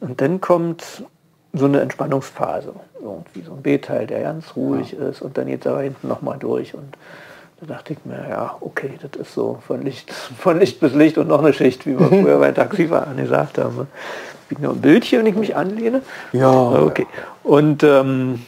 Und 0.00 0.20
dann 0.20 0.40
kommt 0.40 1.04
so 1.52 1.64
eine 1.66 1.80
Entspannungsphase, 1.80 2.74
irgendwie 3.00 3.42
so 3.42 3.52
ein 3.52 3.62
B-Teil, 3.62 4.06
der 4.06 4.22
ganz 4.22 4.56
ruhig 4.56 4.92
ist 4.92 5.22
und 5.22 5.38
dann 5.38 5.46
geht 5.46 5.64
er 5.66 5.80
hinten 5.80 6.08
nochmal 6.08 6.38
durch 6.38 6.74
und 6.74 6.96
da 7.60 7.67
dachte 7.74 7.93
ich 7.93 8.05
mir, 8.05 8.29
ja, 8.29 8.56
okay, 8.60 8.98
das 9.00 9.20
ist 9.20 9.34
so 9.34 9.62
von 9.67 9.82
Licht, 9.82 10.12
von 10.38 10.58
Licht 10.58 10.81
bis 10.81 10.94
Licht 10.94 11.19
und 11.19 11.29
noch 11.29 11.40
eine 11.40 11.52
Schicht, 11.52 11.86
wie 11.86 11.98
wir 11.98 12.08
früher 12.08 12.38
bei 12.38 12.52
Taxifahrern 12.52 13.17
gesagt 13.17 13.58
haben. 13.58 13.86
Ich 14.50 14.58
nur 14.58 14.72
ein 14.72 14.81
Bildchen, 14.81 15.20
wenn 15.20 15.26
ich 15.26 15.36
mich 15.36 15.56
anlehne. 15.56 16.02
Ja. 16.32 16.52
Okay. 16.52 17.06
Und 17.43 17.82
ähm, 17.82 18.43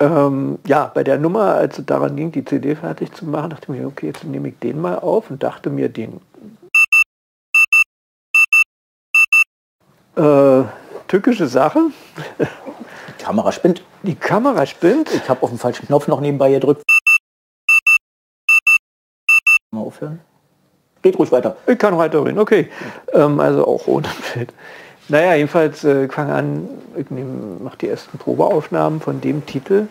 ähm, 0.00 0.58
ja, 0.66 0.86
bei 0.86 1.04
der 1.04 1.18
Nummer, 1.18 1.54
als 1.54 1.78
es 1.78 1.86
daran 1.86 2.16
ging, 2.16 2.32
die 2.32 2.44
CD 2.44 2.74
fertig 2.74 3.12
zu 3.12 3.26
machen, 3.26 3.50
dachte 3.50 3.72
ich 3.72 3.80
mir, 3.80 3.86
okay, 3.86 4.06
jetzt 4.06 4.24
nehme 4.24 4.48
ich 4.48 4.58
den 4.58 4.80
mal 4.80 4.98
auf 4.98 5.30
und 5.30 5.42
dachte 5.42 5.68
mir, 5.68 5.90
den 5.90 6.20
äh, 10.16 10.64
tückische 11.06 11.46
Sache. 11.46 11.90
Die 12.38 13.22
Kamera 13.22 13.52
spinnt. 13.52 13.82
Die 14.02 14.14
Kamera 14.14 14.64
spinnt. 14.64 15.14
Ich 15.14 15.28
habe 15.28 15.42
auf 15.42 15.50
den 15.50 15.58
falschen 15.58 15.86
Knopf 15.86 16.08
noch 16.08 16.20
nebenbei 16.20 16.50
gedrückt. 16.50 16.82
Mal 19.72 19.82
aufhören. 19.82 20.20
Geht 21.02 21.18
ruhig 21.18 21.30
weiter. 21.30 21.56
Ich 21.66 21.78
kann 21.78 21.96
weiterreden, 21.96 22.38
okay. 22.38 22.70
Ähm, 23.12 23.38
also 23.38 23.66
auch 23.66 23.86
ohne 23.86 24.08
Bild. 24.34 24.52
Naja, 25.10 25.34
jedenfalls, 25.34 25.84
äh, 25.84 26.04
ich 26.04 26.12
fange 26.12 26.32
an, 26.34 26.68
ich 26.96 27.06
mache 27.10 27.76
die 27.78 27.88
ersten 27.88 28.16
Probeaufnahmen 28.16 29.00
von 29.00 29.20
dem 29.20 29.44
Titel 29.44 29.88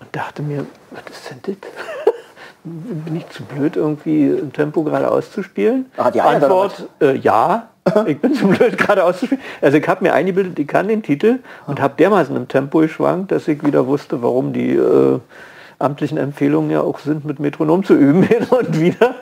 und 0.00 0.08
dachte 0.12 0.42
mir, 0.42 0.66
was 0.90 1.02
ist 1.10 1.30
denn 1.30 1.38
das? 1.42 1.70
Bin 2.64 3.16
ich 3.16 3.28
zu 3.30 3.44
blöd, 3.44 3.76
irgendwie 3.76 4.26
im 4.26 4.52
Tempo 4.52 4.82
gerade 4.82 5.10
auszuspielen? 5.10 5.86
Ah, 5.96 6.10
die 6.10 6.20
Antwort, 6.20 6.88
äh, 7.00 7.16
ja. 7.16 7.68
Ich 8.06 8.18
bin 8.20 8.34
zu 8.34 8.48
blöd, 8.48 8.76
gerade 8.78 9.02
auszuspielen. 9.04 9.42
Also 9.62 9.78
ich 9.78 9.88
habe 9.88 10.04
mir 10.04 10.12
eingebildet, 10.12 10.58
ich 10.58 10.66
kann 10.66 10.88
den 10.88 11.02
Titel 11.02 11.38
und 11.66 11.80
habe 11.80 11.94
dermaßen 11.96 12.36
im 12.36 12.46
Tempo 12.48 12.80
geschwankt, 12.80 13.32
dass 13.32 13.48
ich 13.48 13.64
wieder 13.64 13.86
wusste, 13.86 14.22
warum 14.22 14.52
die 14.52 14.74
äh, 14.74 15.20
amtlichen 15.78 16.18
Empfehlungen 16.18 16.70
ja 16.70 16.82
auch 16.82 16.98
sind, 16.98 17.24
mit 17.24 17.38
Metronom 17.38 17.84
zu 17.84 17.94
üben 17.94 18.22
hin 18.24 18.44
und 18.50 18.78
wieder. 18.78 19.14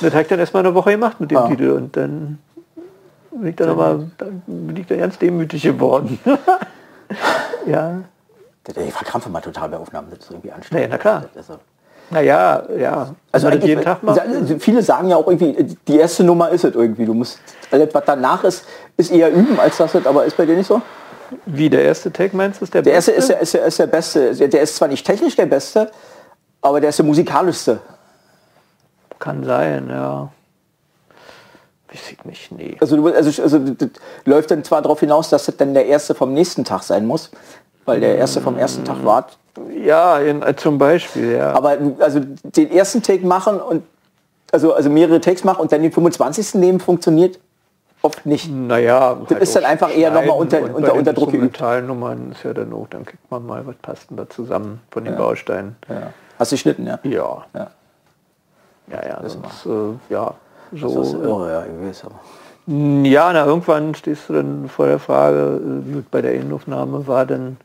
Das 0.00 0.12
habe 0.12 0.22
ich 0.22 0.28
dann 0.28 0.40
erstmal 0.40 0.64
eine 0.66 0.74
Woche 0.74 0.90
gemacht 0.92 1.20
mit 1.20 1.30
dem 1.30 1.38
Ah. 1.38 1.46
Titel 1.48 1.70
und 1.70 1.96
dann 1.96 2.38
bin 3.34 3.48
ich 3.48 3.56
dann, 3.56 3.70
aber, 3.70 4.04
bin 4.46 4.76
ich 4.76 4.86
dann 4.86 4.98
ganz 4.98 5.18
demütig 5.18 5.62
geworden. 5.62 6.18
ja, 7.66 8.02
Ich 8.86 8.92
verkrampfe 8.92 9.28
mal 9.30 9.40
total 9.40 9.68
bei 9.70 9.76
Aufnahmen. 9.76 10.08
Das 10.10 10.20
ist 10.20 10.30
irgendwie 10.30 10.52
anstrengend. 10.52 10.84
Nee, 10.88 10.90
na 10.90 10.98
klar. 10.98 11.24
Also, 11.34 11.58
naja, 12.10 12.62
ja. 12.78 13.14
also 13.30 13.48
man 13.48 13.60
jeden 13.62 13.82
Tag 13.82 14.02
macht. 14.02 14.16
sa- 14.16 14.24
viele 14.58 14.82
sagen 14.82 15.08
ja 15.08 15.16
auch 15.16 15.26
irgendwie, 15.26 15.76
die 15.88 15.96
erste 15.98 16.24
Nummer 16.24 16.50
ist 16.50 16.64
es 16.64 16.74
irgendwie. 16.74 17.06
Du 17.06 17.14
musst, 17.14 17.38
alles, 17.70 17.94
was 17.94 18.04
danach 18.04 18.44
ist, 18.44 18.64
ist 18.96 19.10
eher 19.10 19.32
üben, 19.32 19.58
als 19.58 19.78
das 19.78 19.94
aber 20.06 20.24
ist 20.26 20.36
bei 20.36 20.44
dir 20.44 20.56
nicht 20.56 20.66
so? 20.66 20.82
Wie, 21.46 21.70
der 21.70 21.82
erste 21.84 22.12
Take 22.12 22.36
meinst 22.36 22.60
du, 22.60 22.64
ist 22.64 22.74
der, 22.74 22.82
Der 22.82 22.92
erste 22.92 23.12
beste? 23.12 23.32
ist, 23.32 23.32
der- 23.32 23.40
ist, 23.40 23.54
der- 23.54 23.64
ist 23.66 23.78
der 23.78 23.86
beste. 23.86 24.34
Der- 24.36 24.48
Der 24.48 24.62
ist 24.62 24.76
zwar 24.76 24.88
nicht 24.88 25.06
technisch 25.06 25.36
der 25.36 25.46
beste, 25.46 25.90
aber 26.60 26.80
der 26.80 26.90
ist 26.90 26.98
der 26.98 27.06
musikalischste. 27.06 27.80
Kann 29.18 29.42
sein, 29.44 29.88
ja. 29.88 30.28
Ich 31.92 32.24
nicht, 32.24 32.52
nee. 32.52 32.76
Also, 32.80 32.96
du- 32.96 33.08
also, 33.14 33.42
also 33.42 33.60
läuft 34.24 34.50
dann 34.50 34.64
zwar 34.64 34.80
darauf 34.82 35.00
hinaus, 35.00 35.28
dass 35.28 35.44
das 35.46 35.56
dann 35.56 35.74
der 35.74 35.86
erste 35.86 36.14
vom 36.14 36.32
nächsten 36.32 36.64
Tag 36.64 36.82
sein 36.82 37.06
muss, 37.06 37.30
weil 37.84 38.00
der 38.00 38.16
erste 38.16 38.40
vom 38.40 38.56
ersten 38.56 38.84
Tag 38.84 39.04
war. 39.04 39.26
Ja, 39.76 40.18
in, 40.18 40.40
äh, 40.42 40.56
zum 40.56 40.78
Beispiel, 40.78 41.32
ja. 41.32 41.52
Aber 41.52 41.76
also 41.98 42.20
den 42.42 42.70
ersten 42.70 43.02
Take 43.02 43.26
machen 43.26 43.60
und 43.60 43.82
also, 44.50 44.72
also 44.74 44.88
mehrere 44.90 45.20
Takes 45.20 45.44
machen 45.44 45.60
und 45.60 45.72
dann 45.72 45.82
den 45.82 45.92
25. 45.92 46.54
nehmen, 46.54 46.80
funktioniert 46.80 47.38
oft 48.02 48.24
nicht. 48.26 48.50
Naja, 48.50 49.18
Das 49.28 49.38
ist 49.40 49.54
dann 49.56 49.64
einfach 49.64 49.94
eher 49.94 50.10
noch 50.10 50.24
mal 50.24 50.32
unter- 50.32 50.62
unter- 50.62 50.80
den 50.92 50.98
unter 50.98 51.12
Druck 51.12 51.30
geübt. 51.30 51.44
Instrumentalnummern 51.44 52.32
ist 52.32 52.42
ja 52.42 52.52
dann 52.54 52.72
auch, 52.72 52.86
dann 52.88 53.04
kriegt 53.04 53.30
man 53.30 53.46
mal, 53.46 53.66
was 53.66 53.76
passt 53.76 54.10
denn 54.10 54.16
da 54.16 54.28
zusammen 54.28 54.80
von 54.90 55.04
den 55.04 55.16
Bausteinen. 55.16 55.76
Ja. 55.88 56.12
Hast 56.38 56.52
du 56.52 56.54
geschnitten, 56.54 56.86
ja? 56.86 56.98
Ja, 57.04 57.44
Ja. 57.54 57.70
ja, 58.90 59.06
ja, 59.06 59.28
sonst, 59.28 59.66
äh, 59.66 60.12
ja, 60.12 60.34
Das 60.72 60.90
ist 60.94 61.10
so. 61.12 61.22
irre, 61.22 61.52
ja, 61.52 61.64
ich 61.66 61.88
weiß, 61.88 62.04
aber. 62.04 62.14
äh, 62.68 63.08
Ja, 63.08 63.32
na, 63.32 63.44
irgendwann 63.46 63.94
stehst 63.94 64.28
du 64.28 64.34
dann 64.34 64.68
vor 64.68 64.86
der 64.86 64.98
Frage, 64.98 65.60
äh, 65.62 65.94
wie 65.96 66.02
bei 66.10 66.22
der 66.22 66.34
Innenaufnahme 66.34 67.06
war 67.06 67.26
dann 67.26 67.56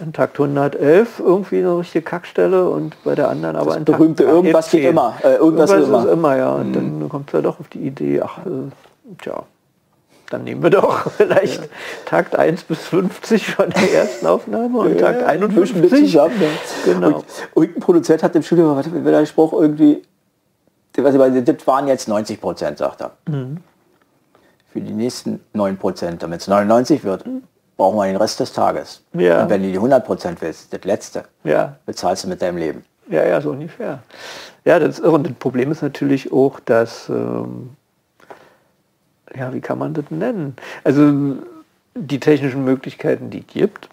in 0.00 0.12
Takt 0.12 0.38
111 0.40 1.20
irgendwie 1.20 1.58
eine 1.58 1.78
richtige 1.78 2.02
Kackstelle 2.04 2.68
und 2.68 2.96
bei 3.04 3.14
der 3.14 3.28
anderen 3.28 3.56
aber 3.56 3.76
in 3.76 3.84
Takt 3.84 3.98
berühmte 3.98 4.24
irgendwas 4.24 4.70
geht 4.70 4.82
10. 4.82 4.90
immer, 4.90 5.14
äh, 5.22 5.34
irgendwas 5.36 5.70
ist 5.70 5.86
immer. 5.88 6.00
Mhm. 6.04 6.08
immer, 6.12 6.36
ja. 6.36 6.52
Und 6.54 6.72
dann 6.72 7.08
kommt 7.08 7.32
er 7.34 7.42
doch 7.42 7.60
auf 7.60 7.68
die 7.68 7.80
Idee, 7.86 8.20
ach, 8.22 8.38
äh, 8.38 8.50
tja, 9.22 9.44
dann 10.30 10.44
nehmen 10.44 10.62
wir 10.62 10.70
doch 10.70 11.10
vielleicht 11.18 11.68
Takt 12.06 12.34
1 12.36 12.64
bis 12.64 12.78
50 12.78 13.46
von 13.54 13.68
der 13.70 13.92
ersten 13.92 14.26
Aufnahme 14.26 14.78
und 14.78 14.98
Takt 14.98 15.20
Ja, 15.20 15.26
51. 15.26 15.60
mischen 15.76 15.82
wir 15.82 15.98
zusammen, 16.06 16.40
ja. 16.40 16.92
Genau. 16.94 17.06
Und, 17.08 17.24
und 17.54 17.76
ein 17.76 17.80
Produzent 17.80 18.22
hat 18.22 18.34
im 18.34 18.42
Studio, 18.42 18.74
was 18.74 18.86
war 18.92 19.12
der 19.12 19.26
Spruch 19.26 19.52
irgendwie, 19.52 19.94
der- 19.94 20.00
was 20.00 20.00
ich 20.00 20.02
weiß, 20.02 20.02
das 20.92 21.66
waren 21.66 21.88
jetzt 21.88 22.08
90 22.08 22.40
Prozent, 22.40 22.78
sagt 22.78 23.00
er. 23.00 23.12
Mhm. 23.26 23.58
Für 24.72 24.80
die 24.80 24.92
nächsten 24.92 25.40
9 25.52 25.76
Prozent, 25.76 26.22
damit 26.22 26.40
es 26.40 26.48
99 26.48 27.04
wird, 27.04 27.24
brauchen 27.76 27.96
wir 27.96 28.06
den 28.06 28.16
Rest 28.16 28.40
des 28.40 28.52
Tages. 28.52 29.02
Ja. 29.12 29.42
Und 29.42 29.50
wenn 29.50 29.62
du 29.62 29.68
die 29.68 29.76
100 29.76 30.04
Prozent 30.04 30.40
willst, 30.40 30.72
das 30.72 30.84
letzte, 30.84 31.24
Ja, 31.44 31.76
bezahlst 31.84 32.24
du 32.24 32.28
mit 32.28 32.40
deinem 32.40 32.58
Leben. 32.58 32.84
Ja, 33.08 33.24
ja, 33.26 33.40
so 33.40 33.50
ungefähr. 33.50 34.02
Ja, 34.64 34.78
das 34.78 34.98
ist 34.98 35.04
irre. 35.04 35.12
Und 35.12 35.26
das 35.26 35.34
Problem 35.34 35.72
ist 35.72 35.82
natürlich 35.82 36.32
auch, 36.32 36.60
dass, 36.60 37.08
ähm, 37.08 37.70
ja, 39.34 39.52
wie 39.52 39.60
kann 39.60 39.78
man 39.78 39.94
das 39.94 40.04
nennen? 40.10 40.56
Also 40.84 41.36
die 41.94 42.20
technischen 42.20 42.64
Möglichkeiten, 42.64 43.30
die 43.30 43.40
es 43.40 43.46
gibt, 43.48 43.88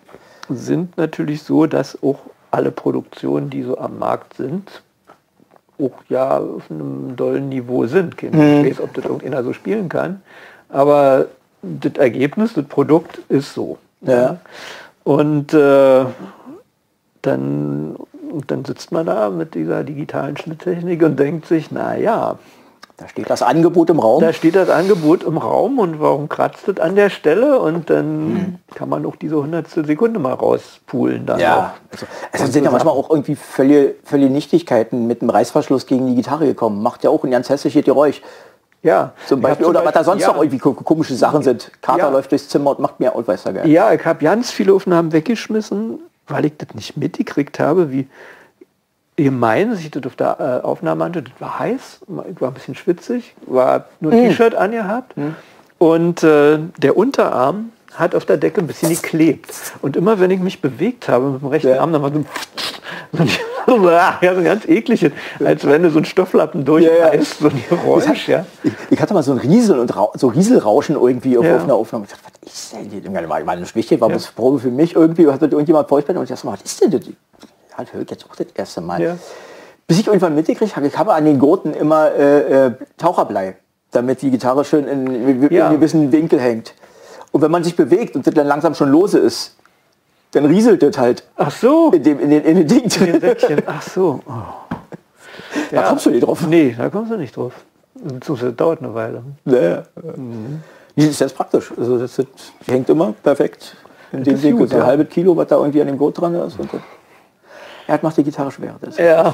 sind 0.49 0.97
natürlich 0.97 1.43
so, 1.43 1.65
dass 1.65 2.01
auch 2.01 2.19
alle 2.51 2.71
Produktionen, 2.71 3.49
die 3.49 3.63
so 3.63 3.77
am 3.77 3.99
Markt 3.99 4.35
sind, 4.35 4.81
auch 5.79 6.03
ja 6.09 6.37
auf 6.37 6.69
einem 6.69 7.15
dollen 7.15 7.49
Niveau 7.49 7.85
sind. 7.85 8.17
Kein 8.17 8.31
Mhm. 8.31 8.65
weiß, 8.65 8.81
ob 8.81 8.93
das 8.93 9.05
irgendeiner 9.05 9.43
so 9.43 9.53
spielen 9.53 9.89
kann. 9.89 10.21
Aber 10.69 11.25
das 11.61 11.93
Ergebnis, 11.95 12.53
das 12.53 12.65
Produkt 12.65 13.19
ist 13.29 13.53
so. 13.53 13.77
Ja. 14.01 14.37
Und 15.03 15.53
äh, 15.53 16.05
dann, 17.21 17.95
dann 18.47 18.65
sitzt 18.65 18.91
man 18.91 19.05
da 19.05 19.29
mit 19.29 19.55
dieser 19.55 19.83
digitalen 19.83 20.37
Schnitttechnik 20.37 21.01
und 21.03 21.19
denkt 21.19 21.47
sich, 21.47 21.71
na 21.71 21.97
ja, 21.97 22.37
Da 22.99 23.07
steht 23.07 23.29
das 23.29 23.41
Angebot 23.41 23.89
im 23.89 23.99
Raum. 23.99 24.21
da 24.21 24.33
steht 24.33 24.55
das 24.55 24.69
Angebot 24.69 25.23
im 25.23 25.37
Raum 25.37 25.79
und 25.79 26.01
warum 26.01 26.27
kratzt 26.27 26.67
es 26.67 26.79
an 26.81 26.95
der 26.95 27.09
Stelle 27.09 27.59
und 27.59 27.89
dann 27.89 28.59
kann 28.75 28.89
man 28.89 29.05
auch 29.05 29.15
diese 29.15 29.37
hundertstel 29.37 29.85
Sekunde 29.85 30.19
mal 30.19 30.33
rauspulen 30.33 31.25
dann 31.25 31.39
Ja, 31.39 31.57
auch. 31.57 31.91
also, 31.93 32.05
es 32.33 32.51
sind 32.53 32.65
ja 32.65 32.71
manchmal 32.71 32.93
auch 32.93 33.09
irgendwie 33.09 33.35
völlige, 33.35 33.95
völlige 34.03 34.31
Nichtigkeiten 34.33 35.07
mit 35.07 35.21
dem 35.21 35.29
Reißverschluss 35.29 35.85
gegen 35.85 36.07
die 36.07 36.15
Gitarre 36.15 36.45
gekommen. 36.45 36.83
Macht 36.83 37.03
ja 37.05 37.09
auch 37.09 37.23
ein 37.23 37.31
ganz 37.31 37.47
hässliches 37.49 37.85
Geräusch. 37.85 38.21
Ja, 38.83 39.11
Zum 39.27 39.41
Beispiel, 39.41 39.65
oder 39.65 39.83
was 39.85 39.93
da 39.93 40.03
sonst 40.03 40.21
ja, 40.21 40.27
noch 40.29 40.37
irgendwie 40.37 40.57
ko- 40.57 40.73
komische 40.73 41.13
Sachen 41.15 41.41
sind. 41.43 41.71
Kater 41.81 41.99
Ja. 41.99 42.09
läuft 42.09 42.31
durchs 42.31 42.47
Zimmer 42.49 42.71
und 42.71 42.79
macht 42.79 42.99
mir 42.99 43.13
und 43.15 43.27
weiß. 43.27 43.43
Ja, 43.65 43.91
ich 43.93 44.05
habe 44.05 44.23
ganz 44.23 44.51
viele 44.51 44.73
Aufnahmen 44.73 45.11
weggeschmissen, 45.11 45.99
weil 46.27 46.45
ich 46.45 46.53
das 46.57 46.73
nicht 46.75 46.95
mitgekriegt 46.97 47.59
habe, 47.59 47.91
wie 47.91 48.07
gemein 49.23 49.75
sich 49.75 49.91
das 49.91 50.05
auf 50.05 50.15
der 50.15 50.61
äh, 50.63 50.65
Aufnahme 50.65 51.05
anhört. 51.05 51.27
Das 51.33 51.41
war 51.41 51.59
heiß, 51.59 51.99
ich 52.31 52.41
war 52.41 52.49
ein 52.49 52.53
bisschen 52.53 52.75
schwitzig, 52.75 53.35
war 53.45 53.85
nur 53.99 54.11
ein 54.11 54.29
T-Shirt 54.29 54.55
angehabt 54.55 55.13
und 55.77 56.23
äh, 56.23 56.59
der 56.77 56.97
Unterarm 56.97 57.71
hat 57.95 58.15
auf 58.15 58.25
der 58.25 58.37
Decke 58.37 58.61
ein 58.61 58.67
bisschen 58.67 58.89
geklebt. 58.89 59.51
Und 59.81 59.97
immer 59.97 60.19
wenn 60.19 60.31
ich 60.31 60.39
mich 60.39 60.61
bewegt 60.61 61.09
habe 61.09 61.29
mit 61.31 61.41
dem 61.41 61.47
rechten 61.49 61.69
Ja. 61.69 61.79
Arm, 61.81 61.91
dann 61.91 62.01
war 62.01 62.11
so, 62.11 62.23
so, 63.11 63.23
ein, 63.23 63.83
ja, 64.21 64.33
ganz 64.41 64.65
ekliges, 64.67 65.11
als 65.43 65.65
wenn 65.65 65.83
du 65.83 65.89
so 65.89 65.97
einen 65.97 66.05
Stofflappen 66.05 66.63
durchreißt, 66.65 67.39
so 67.39 67.49
ein 67.49 67.63
Geräusch. 67.69 68.27
Ja. 68.27 68.45
Ich, 68.63 68.71
ich 68.91 69.01
hatte 69.01 69.13
mal 69.13 69.23
so 69.23 69.31
ein 69.33 69.39
Riesel 69.39 69.79
und 69.79 69.93
so 70.15 70.27
Rieselrauschen 70.27 70.95
irgendwie 70.95 71.37
auf, 71.37 71.45
Ja. 71.45 71.57
auf 71.57 71.63
einer 71.63 71.75
Aufnahme. 71.75 72.05
Ich 72.05 72.11
dachte, 72.11 72.23
was 72.41 72.53
ist 72.53 72.73
denn 72.73 73.13
das? 73.13 73.39
Ich 73.39 73.45
meine, 73.45 73.65
Schwichte 73.65 73.99
war 73.99 74.09
bloß 74.09 74.27
Probe 74.31 74.59
für 74.59 74.71
mich 74.71 74.95
irgendwie, 74.95 75.27
hat 75.27 75.41
das 75.41 75.51
irgendjemand 75.51 75.89
vorgestellt 75.89 76.17
und 76.17 76.23
ich 76.23 76.29
dachte, 76.29 76.47
was 76.47 76.61
ist 76.61 76.81
denn 76.83 76.91
das? 76.91 77.01
Ja, 77.87 77.93
das 77.93 78.03
ich 78.03 78.09
jetzt 78.11 78.25
auch 78.29 78.35
das 78.35 78.47
erste 78.53 78.81
Mal. 78.81 79.01
Ja. 79.01 79.17
Bis 79.87 79.99
ich 79.99 80.07
irgendwann 80.07 80.35
mitgekriegt 80.35 80.75
habe, 80.75 80.87
ich 80.87 80.97
habe 80.97 81.13
an 81.13 81.25
den 81.25 81.39
Gurten 81.39 81.73
immer 81.73 82.11
äh, 82.11 82.67
äh, 82.67 82.71
Taucherblei, 82.97 83.55
damit 83.91 84.21
die 84.21 84.29
Gitarre 84.31 84.63
schön 84.63 84.87
in, 84.87 85.07
in, 85.07 85.51
Ja. 85.51 85.67
einem 85.67 85.77
gewissen 85.77 86.11
Winkel 86.11 86.39
hängt. 86.39 86.73
Und 87.31 87.41
wenn 87.41 87.51
man 87.51 87.63
sich 87.63 87.75
bewegt 87.75 88.15
und 88.15 88.25
das 88.25 88.33
dann 88.33 88.47
langsam 88.47 88.75
schon 88.75 88.89
lose 88.89 89.19
ist, 89.19 89.55
dann 90.31 90.45
rieselt 90.45 90.83
das 90.83 90.97
halt 90.97 91.23
Ach 91.37 91.51
so, 91.51 91.91
in, 91.91 92.03
dem, 92.03 92.19
in, 92.19 92.29
den, 92.29 92.43
in 92.43 92.55
den 92.57 92.67
Ding 92.67 92.87
den 92.87 93.11
drin. 93.11 93.21
Säckchen. 93.21 93.63
Ach 93.65 93.81
so. 93.81 94.19
Oh. 94.29 94.75
Da 95.71 95.81
kommst 95.83 96.05
du 96.05 96.11
nicht 96.11 96.21
drauf. 96.21 96.45
Nee, 96.47 96.75
da 96.77 96.89
kommst 96.89 97.11
du 97.11 97.17
nicht 97.17 97.35
drauf. 97.35 97.53
Beziehungsweise 97.95 98.53
dauert 98.53 98.79
eine 98.83 98.93
Weile. 98.93 99.23
Ja. 99.45 99.83
Die 100.95 101.07
ist 101.07 101.19
jetzt 101.19 101.35
praktisch. 101.35 101.71
Also 101.75 101.97
das, 101.97 102.15
die 102.15 102.71
hängt 102.71 102.87
immer 102.89 103.13
perfekt 103.23 103.75
in 104.11 104.23
dem 104.23 104.57
gut, 104.57 104.69
So 104.69 104.75
ein 104.75 104.81
ja. 104.81 104.87
halbes 104.87 105.09
Kilo, 105.09 105.35
was 105.35 105.47
da 105.47 105.57
irgendwie 105.57 105.81
an 105.81 105.87
dem 105.87 105.97
Gurt 105.97 106.19
dran 106.19 106.35
ist. 106.35 106.59
Und 106.59 106.71
das. 106.73 106.81
Er 107.89 107.93
hat 107.95 108.03
macht 108.03 108.15
die 108.17 108.23
Gitarre 108.23 108.51
schwer. 108.51 108.75
Ja. 108.97 109.33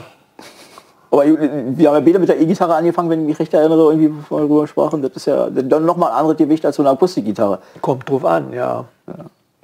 Aber 1.11 1.23
wir 1.25 1.37
haben 1.39 1.77
ja 1.79 1.99
beide 1.99 2.19
mit 2.19 2.29
der 2.29 2.39
E-Gitarre 2.41 2.75
angefangen, 2.75 3.09
wenn 3.09 3.21
ich 3.21 3.27
mich 3.27 3.39
recht 3.39 3.53
erinnere, 3.53 3.79
irgendwie 3.91 4.07
bevor 4.09 4.39
wir 4.41 4.47
darüber 4.47 4.67
sprachen. 4.67 5.01
Das 5.01 5.11
ist 5.15 5.25
ja 5.27 5.49
dann 5.49 5.85
nochmal 5.85 6.11
ein 6.11 6.17
anderes 6.17 6.37
Gewicht 6.37 6.65
als 6.65 6.75
so 6.75 6.81
eine 6.83 6.89
Akustikgitarre. 6.91 7.59
Kommt 7.81 8.09
drauf 8.09 8.25
an, 8.25 8.51
ja. 8.53 8.85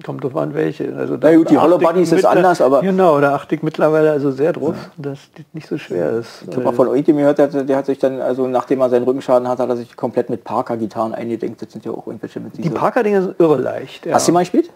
Kommt 0.05 0.24
drauf 0.24 0.36
an, 0.36 0.53
welche. 0.53 0.95
Also 0.95 1.15
Na 1.21 1.36
gut, 1.36 1.50
die 1.50 1.57
Hollow 1.57 1.77
Buddies 1.77 2.12
ist 2.12 2.25
anders, 2.25 2.60
aber- 2.62 2.81
Genau, 2.81 3.19
da 3.19 3.36
achte 3.36 3.55
ich 3.55 3.63
mittlerweile 3.63 4.12
also 4.12 4.31
sehr 4.31 4.51
drauf, 4.53 4.75
dass 4.98 5.19
das 5.36 5.45
nicht 5.53 5.67
so 5.67 5.77
schwer 5.77 6.12
ist. 6.12 6.43
Ich 6.50 6.55
habe 6.55 6.63
mal 6.65 6.74
von 6.74 6.88
irgendjemandem 6.88 7.36
gehört, 7.36 7.53
der, 7.53 7.63
der 7.63 7.77
hat 7.77 7.86
sich 7.86 8.00
dann, 8.00 8.19
also 8.21 8.48
nachdem 8.48 8.81
er 8.81 8.89
seinen 8.89 9.03
Rückenschaden 9.03 9.48
hat, 9.48 9.60
hat 9.60 9.69
er 9.69 9.77
sich 9.77 9.95
komplett 9.95 10.29
mit 10.29 10.43
Parker-Gitarren 10.43 11.13
eingedenkt. 11.13 11.62
Das 11.62 11.71
sind 11.71 11.86
ja 11.86 11.91
auch 11.91 12.07
irgendwelche 12.07 12.39
mit 12.39 12.57
die. 12.57 12.69
Parker-Dinger 12.69 13.21
sind 13.21 13.39
irre 13.39 13.57
leicht. 13.57 14.05
Ja. 14.05 14.15
Hast 14.15 14.27
du 14.27 14.31
mal 14.31 14.39
gespielt? 14.39 14.69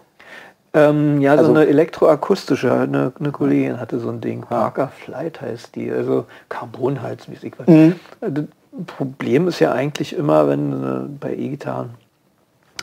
Ähm, 0.74 1.20
ja, 1.20 1.32
Also- 1.32 1.46
so 1.46 1.50
eine 1.52 1.66
elektroakustische, 1.66 2.72
eine, 2.72 3.12
eine 3.18 3.30
Kollegin 3.32 3.80
hatte 3.80 3.98
so 3.98 4.08
ein 4.10 4.20
Ding. 4.20 4.42
Parker 4.42 4.88
Flight 4.88 5.40
heißt 5.40 5.74
die, 5.74 5.90
also 5.90 6.26
Carbonhalsmäßig. 6.48 7.54
Mhm. 7.66 7.94
Das 8.20 8.44
Problem 8.86 9.48
ist 9.48 9.58
ja 9.60 9.72
eigentlich 9.72 10.14
immer, 10.16 10.48
wenn 10.48 10.72
äh, 10.72 11.08
bei 11.20 11.34
E-Gitarren, 11.34 11.90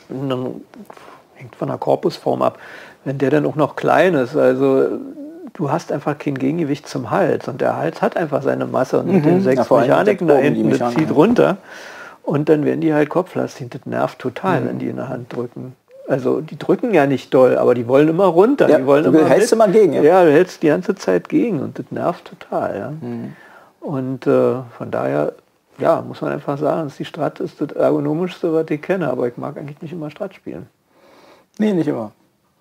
dann 0.08 0.60
hängt 1.34 1.54
von 1.56 1.68
der 1.68 1.78
Korpusform 1.78 2.42
ab, 2.42 2.58
wenn 3.04 3.18
der 3.18 3.30
dann 3.30 3.46
auch 3.46 3.56
noch 3.56 3.76
klein 3.76 4.14
ist, 4.14 4.36
also 4.36 4.98
du 5.52 5.70
hast 5.70 5.92
einfach 5.92 6.18
kein 6.18 6.36
Gegengewicht 6.36 6.88
zum 6.88 7.10
Hals 7.10 7.46
und 7.48 7.60
der 7.60 7.76
Hals 7.76 8.02
hat 8.02 8.16
einfach 8.16 8.42
seine 8.42 8.66
Masse 8.66 8.98
und 8.98 9.06
mit 9.12 9.24
den 9.24 9.40
sechs 9.42 9.70
Mhm. 9.70 9.74
der 9.76 9.86
Mechaniken 9.86 10.26
da 10.28 10.36
hinten, 10.36 10.70
das 10.76 10.94
zieht 10.94 11.08
ja. 11.08 11.14
runter 11.14 11.56
und 12.24 12.48
dann 12.48 12.64
werden 12.64 12.80
die 12.80 12.92
halt 12.92 13.08
kopflastig. 13.08 13.70
Das 13.70 13.86
nervt 13.86 14.18
total, 14.18 14.62
Mhm. 14.62 14.66
wenn 14.68 14.78
die 14.80 14.88
in 14.88 14.96
der 14.96 15.08
Hand 15.08 15.32
drücken. 15.32 15.76
Also 16.06 16.40
die 16.42 16.58
drücken 16.58 16.92
ja 16.92 17.06
nicht 17.06 17.32
doll, 17.32 17.56
aber 17.56 17.74
die 17.74 17.88
wollen 17.88 18.08
immer 18.08 18.26
runter. 18.26 18.68
Ja, 18.68 18.78
die 18.78 18.86
wollen 18.86 19.04
du 19.04 19.10
immer 19.10 19.26
hältst 19.28 19.52
mit. 19.56 19.64
immer 19.64 19.72
gegen, 19.72 19.92
ja. 19.94 20.02
Ja, 20.02 20.24
du 20.24 20.30
hältst 20.32 20.62
die 20.62 20.66
ganze 20.66 20.94
Zeit 20.94 21.28
gegen 21.30 21.60
und 21.60 21.78
das 21.78 21.86
nervt 21.90 22.26
total. 22.26 22.76
Ja. 22.78 22.90
Mhm. 22.90 23.32
Und 23.80 24.26
äh, 24.26 24.56
von 24.76 24.90
daher, 24.90 25.32
ja, 25.78 26.02
muss 26.02 26.20
man 26.20 26.32
einfach 26.32 26.58
sagen, 26.58 26.84
dass 26.88 26.96
die 26.98 27.04
Strat 27.06 27.40
ist 27.40 27.60
das 27.60 27.72
ergonomischste, 27.72 28.52
was 28.52 28.66
ich 28.70 28.82
kenne. 28.82 29.08
Aber 29.10 29.28
ich 29.28 29.36
mag 29.38 29.56
eigentlich 29.56 29.80
nicht 29.80 29.92
immer 29.92 30.10
Strat 30.10 30.34
spielen. 30.34 30.66
Nee, 31.58 31.72
nicht 31.72 31.86
immer. 31.88 32.12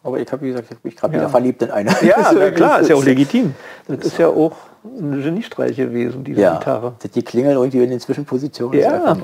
Aber 0.03 0.19
ich 0.19 0.31
habe, 0.31 0.41
wie 0.43 0.49
gesagt, 0.49 0.69
ich 0.71 0.77
bin 0.79 0.95
gerade 0.95 1.13
Ja. 1.13 1.19
wieder 1.21 1.29
verliebt 1.29 1.61
in 1.61 1.71
eine. 1.71 1.89
Ja, 2.01 2.31
na 2.35 2.49
klar, 2.51 2.79
ist 2.79 2.89
ja 2.89 2.95
auch 2.95 2.99
das- 2.99 3.07
legitim. 3.07 3.53
Das 3.87 3.99
ist 4.05 4.17
ja 4.17 4.27
auch 4.27 4.53
ein 4.85 5.21
Geniestreich 5.21 5.75
gewesen, 5.77 6.23
diese 6.23 6.41
Ja, 6.41 6.57
Gitarre. 6.59 6.93
das- 7.01 7.11
die 7.11 7.23
klingeln 7.23 7.55
irgendwie 7.57 7.83
in 7.83 7.89
den 7.89 7.99
Zwischenpositionen. 7.99 8.79
Ja. 8.79 9.15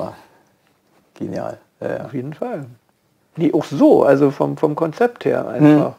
Genial. 1.14 1.58
Ja. 1.82 2.06
Auf 2.06 2.14
jeden 2.14 2.34
Fall. 2.34 2.66
Nee, 3.40 3.54
auch 3.54 3.64
so, 3.64 4.04
also 4.04 4.32
vom, 4.32 4.58
vom 4.58 4.76
Konzept 4.76 5.24
her 5.24 5.48
einfach. 5.48 5.94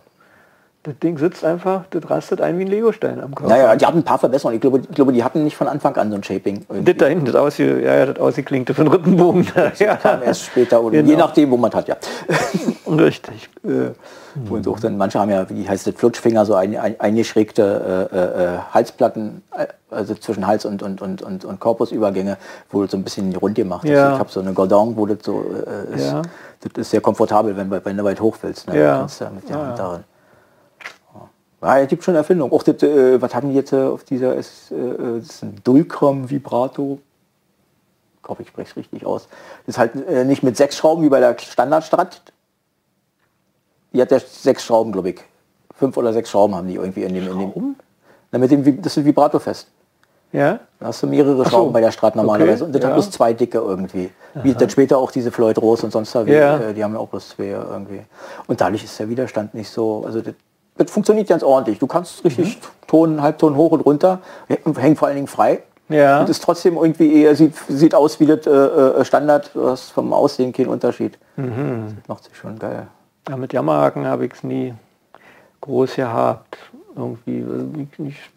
Das 0.82 0.98
Ding 1.02 1.18
sitzt 1.18 1.44
einfach, 1.44 1.84
das 1.90 2.08
rastet 2.08 2.40
ein 2.40 2.58
wie 2.58 2.62
ein 2.62 2.68
Legostein 2.68 3.20
am 3.20 3.34
Körper. 3.34 3.52
Naja, 3.52 3.76
die 3.76 3.84
hatten 3.84 3.98
ein 3.98 4.02
paar 4.02 4.18
Verbesserungen. 4.18 4.54
Ich 4.56 4.62
glaube, 4.62 4.78
ich 4.78 4.94
glaube, 4.94 5.12
die 5.12 5.22
hatten 5.22 5.44
nicht 5.44 5.54
von 5.54 5.68
Anfang 5.68 5.94
an 5.96 6.08
so 6.10 6.16
ein 6.16 6.24
Shaping. 6.24 6.64
Das 6.70 6.96
da 6.96 7.04
hinten, 7.04 7.26
das 7.26 7.34
aussie, 7.34 7.64
ja, 7.64 8.06
das 8.06 8.18
ausgeklingte 8.18 8.72
für 8.72 8.84
den 8.84 8.90
Rippenbogen. 8.92 9.46
ja. 9.78 9.96
kam 9.96 10.22
erst 10.22 10.44
später 10.44 10.80
oder 10.82 10.96
Genau. 10.96 11.10
je 11.10 11.16
nachdem, 11.16 11.50
wo 11.50 11.58
man 11.58 11.70
hat, 11.72 11.86
ja. 11.86 11.96
Richtig. 12.86 13.50
Äh, 13.62 13.90
Und 14.50 14.66
auch 14.68 14.80
dann, 14.80 14.96
manche 14.96 15.18
haben 15.20 15.28
ja, 15.30 15.44
wie 15.50 15.68
heißt 15.68 15.86
das, 15.86 15.94
Flutschfinger, 15.96 16.46
so 16.46 16.54
ein, 16.54 16.74
ein, 16.74 16.98
eingeschrägte 16.98 18.08
äh, 18.10 18.16
äh, 18.16 18.58
Halsplatten, 18.72 19.42
äh, 19.54 19.66
also 19.90 20.14
zwischen 20.14 20.46
Hals 20.46 20.64
und, 20.64 20.82
und, 20.82 21.02
und, 21.02 21.20
und, 21.20 21.44
und 21.44 21.60
Korpusübergänge, 21.60 22.38
wo 22.70 22.80
das 22.80 22.92
so 22.92 22.96
ein 22.96 23.04
bisschen 23.04 23.36
rund 23.36 23.54
gemacht 23.54 23.84
ist. 23.84 23.90
Ja. 23.90 24.14
Ich 24.14 24.18
habe 24.18 24.30
so 24.30 24.40
eine 24.40 24.54
Gordon, 24.54 24.96
wo 24.96 25.04
das 25.04 25.18
so 25.22 25.44
äh, 25.92 25.94
ist. 25.94 26.06
Ja. 26.10 26.22
Das 26.62 26.72
ist 26.76 26.90
sehr 26.90 27.02
komfortabel, 27.02 27.54
wenn, 27.54 27.70
wenn 27.70 27.96
du 27.98 28.04
weit 28.04 28.20
hoch 28.20 28.36
willst. 28.40 28.66
Ne? 28.68 28.80
Ja. 28.80 28.92
Du 28.94 28.98
kannst 29.00 29.20
ja 29.20 29.30
mit 29.30 29.46
der 29.46 29.56
Hand 29.56 29.78
ja. 29.78 30.00
Ja, 31.62 31.78
es 31.78 31.88
gibt 31.88 32.02
schon 32.04 32.14
Erfindungen. 32.14 32.52
Auch 32.52 32.62
das, 32.62 32.82
äh, 32.82 33.20
was 33.20 33.34
haben 33.34 33.50
die 33.50 33.54
jetzt 33.54 33.72
äh, 33.72 33.82
auf 33.82 34.04
dieser, 34.04 34.34
ist, 34.34 34.70
äh, 34.70 34.74
äh, 34.74 35.18
das 35.20 35.28
ist 35.28 35.42
ein 35.42 35.56
Dulcrum 35.62 36.30
Vibrato. 36.30 36.98
Ich 38.22 38.28
hoffe, 38.28 38.42
ich 38.42 38.48
spreche 38.48 38.70
es 38.70 38.76
richtig 38.76 39.04
aus. 39.06 39.28
Das 39.66 39.74
ist 39.74 39.78
halt 39.78 40.08
äh, 40.08 40.24
nicht 40.24 40.42
mit 40.42 40.56
sechs 40.56 40.76
Schrauben 40.76 41.02
wie 41.02 41.08
bei 41.08 41.20
der 41.20 41.36
Standardstrat. 41.38 42.22
Die 43.92 44.00
hat 44.00 44.10
ja 44.10 44.20
sechs 44.20 44.64
Schrauben, 44.64 44.92
glaube 44.92 45.10
ich. 45.10 45.20
Fünf 45.74 45.96
oder 45.96 46.12
sechs 46.12 46.30
Schrauben 46.30 46.54
haben 46.54 46.68
die 46.68 46.74
irgendwie 46.76 47.02
in 47.02 47.14
dem. 47.14 47.24
In 47.24 47.28
dem 47.30 47.38
Schrauben? 47.52 47.76
na, 48.30 48.38
mit 48.38 48.50
dem, 48.50 48.82
das 48.82 48.96
ist 48.96 49.04
Vibrato 49.04 49.38
fest. 49.38 49.68
Ja? 50.32 50.60
Da 50.78 50.86
hast 50.86 51.02
du 51.02 51.08
mehrere 51.08 51.36
so. 51.38 51.44
Schrauben 51.44 51.72
bei 51.72 51.80
der 51.80 51.90
Strat 51.90 52.14
normalerweise. 52.14 52.62
Okay, 52.62 52.64
Und 52.66 52.72
das 52.74 52.82
ja. 52.82 52.88
hat 52.88 52.94
bloß 52.94 53.10
zwei 53.10 53.32
dicke 53.32 53.58
irgendwie. 53.58 54.10
Wie 54.34 54.54
dann 54.54 54.70
später 54.70 54.98
auch 54.98 55.10
diese 55.10 55.32
Floyd 55.32 55.58
Rose 55.58 55.84
und 55.84 55.90
sonst 55.90 56.14
da, 56.14 56.24
wie, 56.24 56.32
Ja. 56.32 56.58
äh, 56.58 56.74
die 56.74 56.84
haben 56.84 56.92
ja 56.94 57.00
auch 57.00 57.08
bloß 57.08 57.30
zwei 57.30 57.46
irgendwie. 57.46 58.02
Und 58.46 58.60
dadurch 58.60 58.84
ist 58.84 58.98
der 58.98 59.08
Widerstand 59.08 59.54
nicht 59.54 59.68
so, 59.68 60.04
also 60.06 60.20
das, 60.20 60.34
das 60.80 60.90
funktioniert 60.90 61.28
ganz 61.28 61.42
ordentlich. 61.42 61.78
Du 61.78 61.86
kannst 61.86 62.24
richtig 62.24 62.56
Mhm. 62.56 62.86
Ton, 62.86 63.22
Halbton 63.22 63.54
hoch 63.54 63.72
und 63.72 63.80
runter, 63.80 64.20
hängt 64.48 64.98
vor 64.98 65.08
allen 65.08 65.16
Dingen 65.16 65.26
frei. 65.28 65.62
Ja. 65.88 66.20
Und 66.20 66.28
ist 66.28 66.42
trotzdem 66.42 66.76
irgendwie 66.76 67.22
eher, 67.22 67.34
sieht, 67.34 67.54
sieht 67.68 67.94
aus 67.94 68.20
wie 68.20 68.26
das 68.26 68.46
äh, 68.46 68.50
äh, 68.50 69.04
Standard, 69.04 69.50
du 69.54 69.68
hast 69.68 69.90
vom 69.90 70.12
Aussehen 70.12 70.52
keinen 70.52 70.68
Unterschied. 70.68 71.18
Mhm. 71.36 71.96
Das 71.98 72.08
macht 72.08 72.24
sich 72.24 72.36
schon 72.36 72.58
geil. 72.58 72.86
ja 73.28 73.36
mit 73.36 73.52
Jammerhaken 73.52 74.06
habe 74.06 74.26
ich 74.26 74.32
es 74.34 74.42
nie 74.42 74.74
groß 75.60 75.96
gehabt. 75.96 76.58
Irgendwie 76.96 77.40
äh, 77.40 77.42
mich 77.42 77.98
nicht, 77.98 78.30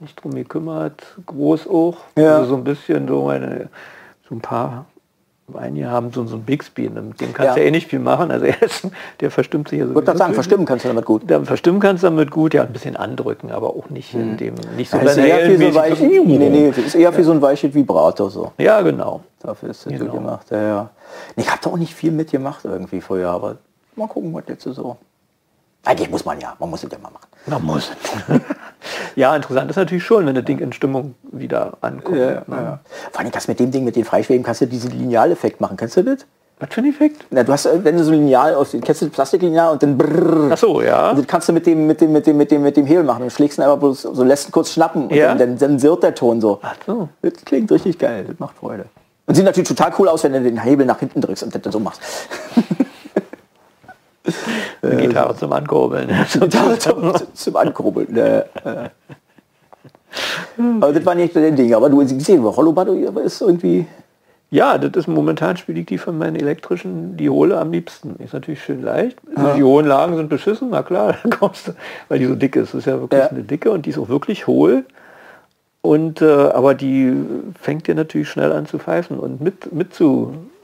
nicht 0.00 0.22
drum 0.22 0.34
gekümmert. 0.34 1.02
Groß 1.26 1.68
auch. 1.68 1.96
Ja. 2.16 2.38
Also 2.38 2.50
so 2.50 2.56
ein 2.56 2.64
bisschen 2.64 3.06
so 3.08 3.24
meine, 3.24 3.68
so 4.28 4.34
ein 4.34 4.40
paar 4.40 4.86
Einige 5.56 5.88
haben 5.88 6.12
so, 6.12 6.24
so 6.26 6.36
ein 6.36 6.42
Bixby, 6.42 6.88
mit 6.88 7.20
dem 7.20 7.32
kannst 7.32 7.38
du 7.38 7.42
Ja. 7.44 7.56
ja 7.56 7.62
eh 7.68 7.70
nicht 7.70 7.88
viel 7.88 7.98
machen. 7.98 8.30
Also 8.30 8.46
er 8.46 8.62
ist, 8.62 8.86
der 9.20 9.30
verstimmt 9.30 9.68
sich 9.68 9.78
ja 9.80 9.84
so. 9.86 9.92
Ich 9.92 9.94
würde 9.96 10.16
sagen, 10.16 10.34
verstimmen 10.34 10.66
kannst 10.66 10.84
du 10.84 10.88
damit 10.88 11.04
gut. 11.04 11.22
Dann 11.26 11.44
verstimmen 11.46 11.80
kannst 11.80 12.02
du 12.02 12.06
damit 12.08 12.30
gut, 12.30 12.54
ja, 12.54 12.62
ein 12.62 12.72
bisschen 12.72 12.96
andrücken, 12.96 13.50
aber 13.50 13.70
auch 13.70 13.90
nicht 13.90 14.14
in 14.14 14.36
dem, 14.36 14.54
nicht 14.76 14.90
so 14.90 14.98
Das 14.98 15.12
ist 15.12 15.24
eher 15.24 15.46
für 15.46 15.58
so 15.58 15.74
weiche, 15.74 16.04
nee, 16.06 16.20
nee, 16.48 16.68
das 16.68 16.78
ist 16.78 16.94
eher 16.94 17.12
für 17.12 17.24
so 17.24 17.32
ein 17.32 17.42
weiches 17.42 17.74
Vibrato 17.74 18.28
so. 18.28 18.52
Ja, 18.58 18.80
genau. 18.82 19.20
Dafür 19.40 19.70
ist 19.70 19.86
das 19.86 19.92
Genau. 19.92 20.04
gut 20.06 20.14
gemacht. 20.14 20.46
Ja, 20.50 20.62
ja. 20.62 20.90
Ich 21.36 21.48
habe 21.50 21.60
da 21.62 21.70
auch 21.70 21.76
nicht 21.76 21.94
viel 21.94 22.12
mitgemacht 22.12 22.64
irgendwie 22.64 23.00
vorher, 23.00 23.28
aber 23.30 23.56
mal 23.96 24.06
gucken, 24.06 24.32
was 24.34 24.44
jetzt 24.48 24.64
so. 24.64 24.96
Eigentlich 25.84 26.10
muss 26.10 26.24
man 26.24 26.38
ja, 26.40 26.54
man 26.58 26.68
muss 26.70 26.84
es 26.84 26.90
ja 26.92 26.98
mal 26.98 27.10
machen. 27.10 27.26
Man 27.46 27.62
muss. 27.64 27.90
ja, 29.16 29.34
interessant 29.36 29.70
ist 29.70 29.76
natürlich 29.76 30.04
schon, 30.04 30.26
wenn 30.26 30.34
das 30.34 30.44
Ding 30.44 30.58
in 30.58 30.72
Stimmung 30.72 31.14
wieder 31.32 31.74
ankommt. 31.80 32.18
Ja, 32.18 32.26
ne? 32.26 32.42
ja. 32.48 32.78
Vor 33.10 33.20
allem 33.20 33.30
du 33.30 33.38
mit 33.48 33.60
dem 33.60 33.70
Ding, 33.70 33.84
mit 33.84 33.96
den 33.96 34.04
Freischweben, 34.04 34.42
kannst 34.42 34.60
du 34.60 34.66
diesen 34.66 34.90
Linealeffekt 34.90 35.60
machen. 35.60 35.76
Kennst 35.76 35.96
du 35.96 36.02
das? 36.02 36.26
Was 36.60 36.68
für 36.74 36.82
ein 36.82 36.90
Effekt? 36.90 37.24
Na, 37.30 37.42
du 37.42 37.52
hast, 37.52 37.64
äh, 37.64 37.82
wenn 37.82 37.96
du 37.96 38.04
so 38.04 38.12
ein 38.12 38.18
Lineal 38.18 38.54
aus, 38.54 38.72
kennst 38.72 39.00
du 39.00 39.06
das 39.06 39.14
Plastiklineal 39.14 39.72
und 39.72 39.82
dann 39.82 39.96
brrrr. 39.96 40.50
Ach 40.52 40.58
so, 40.58 40.82
ja. 40.82 41.10
Und 41.10 41.18
das 41.20 41.26
kannst 41.26 41.48
du 41.48 41.54
mit 41.54 41.66
dem, 41.66 41.86
mit 41.86 42.00
dem, 42.02 42.12
mit 42.12 42.26
dem, 42.26 42.36
mit 42.36 42.50
dem, 42.50 42.62
mit 42.62 42.76
dem 42.76 42.84
Hebel 42.84 43.02
machen. 43.02 43.24
Du 43.24 43.30
schlägst 43.30 43.58
ihn 43.58 43.62
einfach 43.62 43.78
bloß, 43.78 44.02
so 44.02 44.24
lässt 44.24 44.48
ihn 44.48 44.52
kurz 44.52 44.72
schnappen 44.72 45.04
und 45.04 45.14
Ja. 45.14 45.28
dann, 45.28 45.38
dann, 45.38 45.58
dann 45.58 45.78
sirrt 45.78 46.02
der 46.02 46.14
Ton 46.14 46.40
so. 46.42 46.58
Ach 46.60 46.76
so. 46.86 47.08
Das 47.22 47.32
klingt 47.46 47.72
richtig 47.72 47.98
geil, 47.98 48.26
das 48.28 48.38
macht 48.38 48.58
Freude. 48.58 48.84
Und 49.26 49.36
sieht 49.36 49.44
natürlich 49.46 49.68
total 49.68 49.92
cool 49.98 50.08
aus, 50.08 50.22
wenn 50.24 50.32
du 50.34 50.42
den 50.42 50.62
Hebel 50.62 50.84
nach 50.84 50.98
hinten 50.98 51.22
drückst 51.22 51.44
und 51.44 51.54
das 51.54 51.62
dann 51.62 51.72
so 51.72 51.80
machst. 51.80 52.02
Eine 54.82 54.96
Gitarre 54.96 55.36
zum 55.36 55.52
Ankurbeln. 55.52 56.08
Total 56.32 56.78
zum, 56.78 57.12
zum 57.32 57.56
Ankurbeln. 57.56 58.16
Äh, 58.16 58.38
äh. 58.38 58.88
Aber 60.80 60.92
das 60.92 61.06
war 61.06 61.14
nicht 61.14 61.34
dein 61.34 61.56
Ding. 61.56 61.74
Aber 61.74 61.88
du 61.88 62.00
hast 62.02 62.10
gesehen, 62.16 62.44
Rollo 62.44 62.72
Bado 62.72 62.92
ist 62.92 63.40
irgendwie. 63.40 63.86
Ja, 64.52 64.78
das 64.78 64.90
ist 65.04 65.06
momentan 65.06 65.56
spiele 65.56 65.80
ich 65.80 65.86
die 65.86 65.98
von 65.98 66.18
meinen 66.18 66.34
elektrischen, 66.34 67.16
die 67.16 67.30
hole 67.30 67.56
am 67.56 67.70
liebsten. 67.70 68.16
Ist 68.16 68.34
natürlich 68.34 68.62
schön 68.62 68.82
leicht. 68.82 69.16
Die 69.56 69.62
hohen 69.62 69.86
Lagen 69.86 70.16
sind 70.16 70.28
beschissen, 70.28 70.70
na 70.72 70.82
klar, 70.82 71.16
kommst 71.38 71.68
du, 71.68 71.72
weil 72.08 72.18
die 72.18 72.26
so 72.26 72.34
dick 72.34 72.56
ist. 72.56 72.74
Das 72.74 72.80
ist 72.80 72.86
ja 72.86 73.00
wirklich 73.00 73.20
Ja. 73.20 73.28
eine 73.28 73.44
dicke 73.44 73.70
und 73.70 73.86
die 73.86 73.90
ist 73.90 73.98
auch 73.98 74.08
wirklich 74.08 74.48
hohl. 74.48 74.84
Und 75.82 76.20
äh, 76.20 76.26
aber 76.26 76.74
die 76.74 77.14
fängt 77.60 77.86
dir 77.86 77.94
natürlich 77.94 78.28
schnell 78.28 78.52
an 78.52 78.66
zu 78.66 78.78
pfeifen 78.78 79.18
und 79.20 79.40
mit 79.40 79.72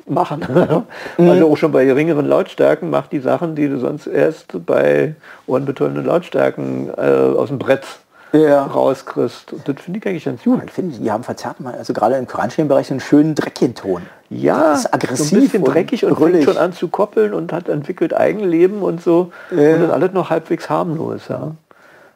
mitzumachen. 0.06 0.46
Also 1.18 1.50
auch 1.50 1.56
schon 1.56 1.72
bei 1.72 1.84
geringeren 1.84 2.26
Lautstärken 2.26 2.90
macht 2.90 3.12
die 3.12 3.20
Sachen, 3.20 3.54
die 3.54 3.68
du 3.68 3.78
sonst 3.78 4.06
erst 4.06 4.64
bei 4.66 5.14
ohrenbetonenden 5.46 6.04
Lautstärken 6.04 6.90
äh, 6.96 7.00
aus 7.36 7.48
dem 7.48 7.58
Brett 7.58 7.84
Ja. 8.32 8.64
rauskriegst. 8.64 9.52
Und 9.52 9.68
das 9.68 9.76
finde 9.82 9.98
ich 9.98 10.06
eigentlich 10.06 10.24
ganz 10.24 10.42
gut. 10.42 10.62
Ich 10.64 10.72
finde, 10.72 10.98
die 10.98 11.10
haben 11.10 11.24
verzerrt 11.24 11.60
mal, 11.60 11.74
also 11.74 11.92
gerade 11.92 12.16
im 12.16 12.26
Koranschirmbereich 12.26 12.90
einen 12.90 13.00
schönen 13.00 13.34
Dreckchenton. 13.34 14.02
Ja, 14.28 14.70
Das 14.72 14.80
ist 14.80 14.94
aggressiv 14.94 15.28
so 15.30 15.36
ein 15.36 15.40
bisschen 15.42 15.62
und 15.62 15.72
dreckig 15.74 16.04
und 16.04 16.14
brüllig. 16.14 16.44
fängt 16.44 16.56
schon 16.56 16.62
an 16.62 16.72
zu 16.72 16.88
koppeln 16.88 17.32
und 17.32 17.52
hat 17.52 17.68
entwickelt 17.68 18.12
Eigenleben 18.14 18.82
und 18.82 19.00
so. 19.02 19.30
Ja. 19.50 19.74
Und 19.74 19.82
das 19.82 19.90
alles 19.90 20.12
noch 20.12 20.30
halbwegs 20.30 20.68
harmlos. 20.68 21.22
Ja. 21.28 21.52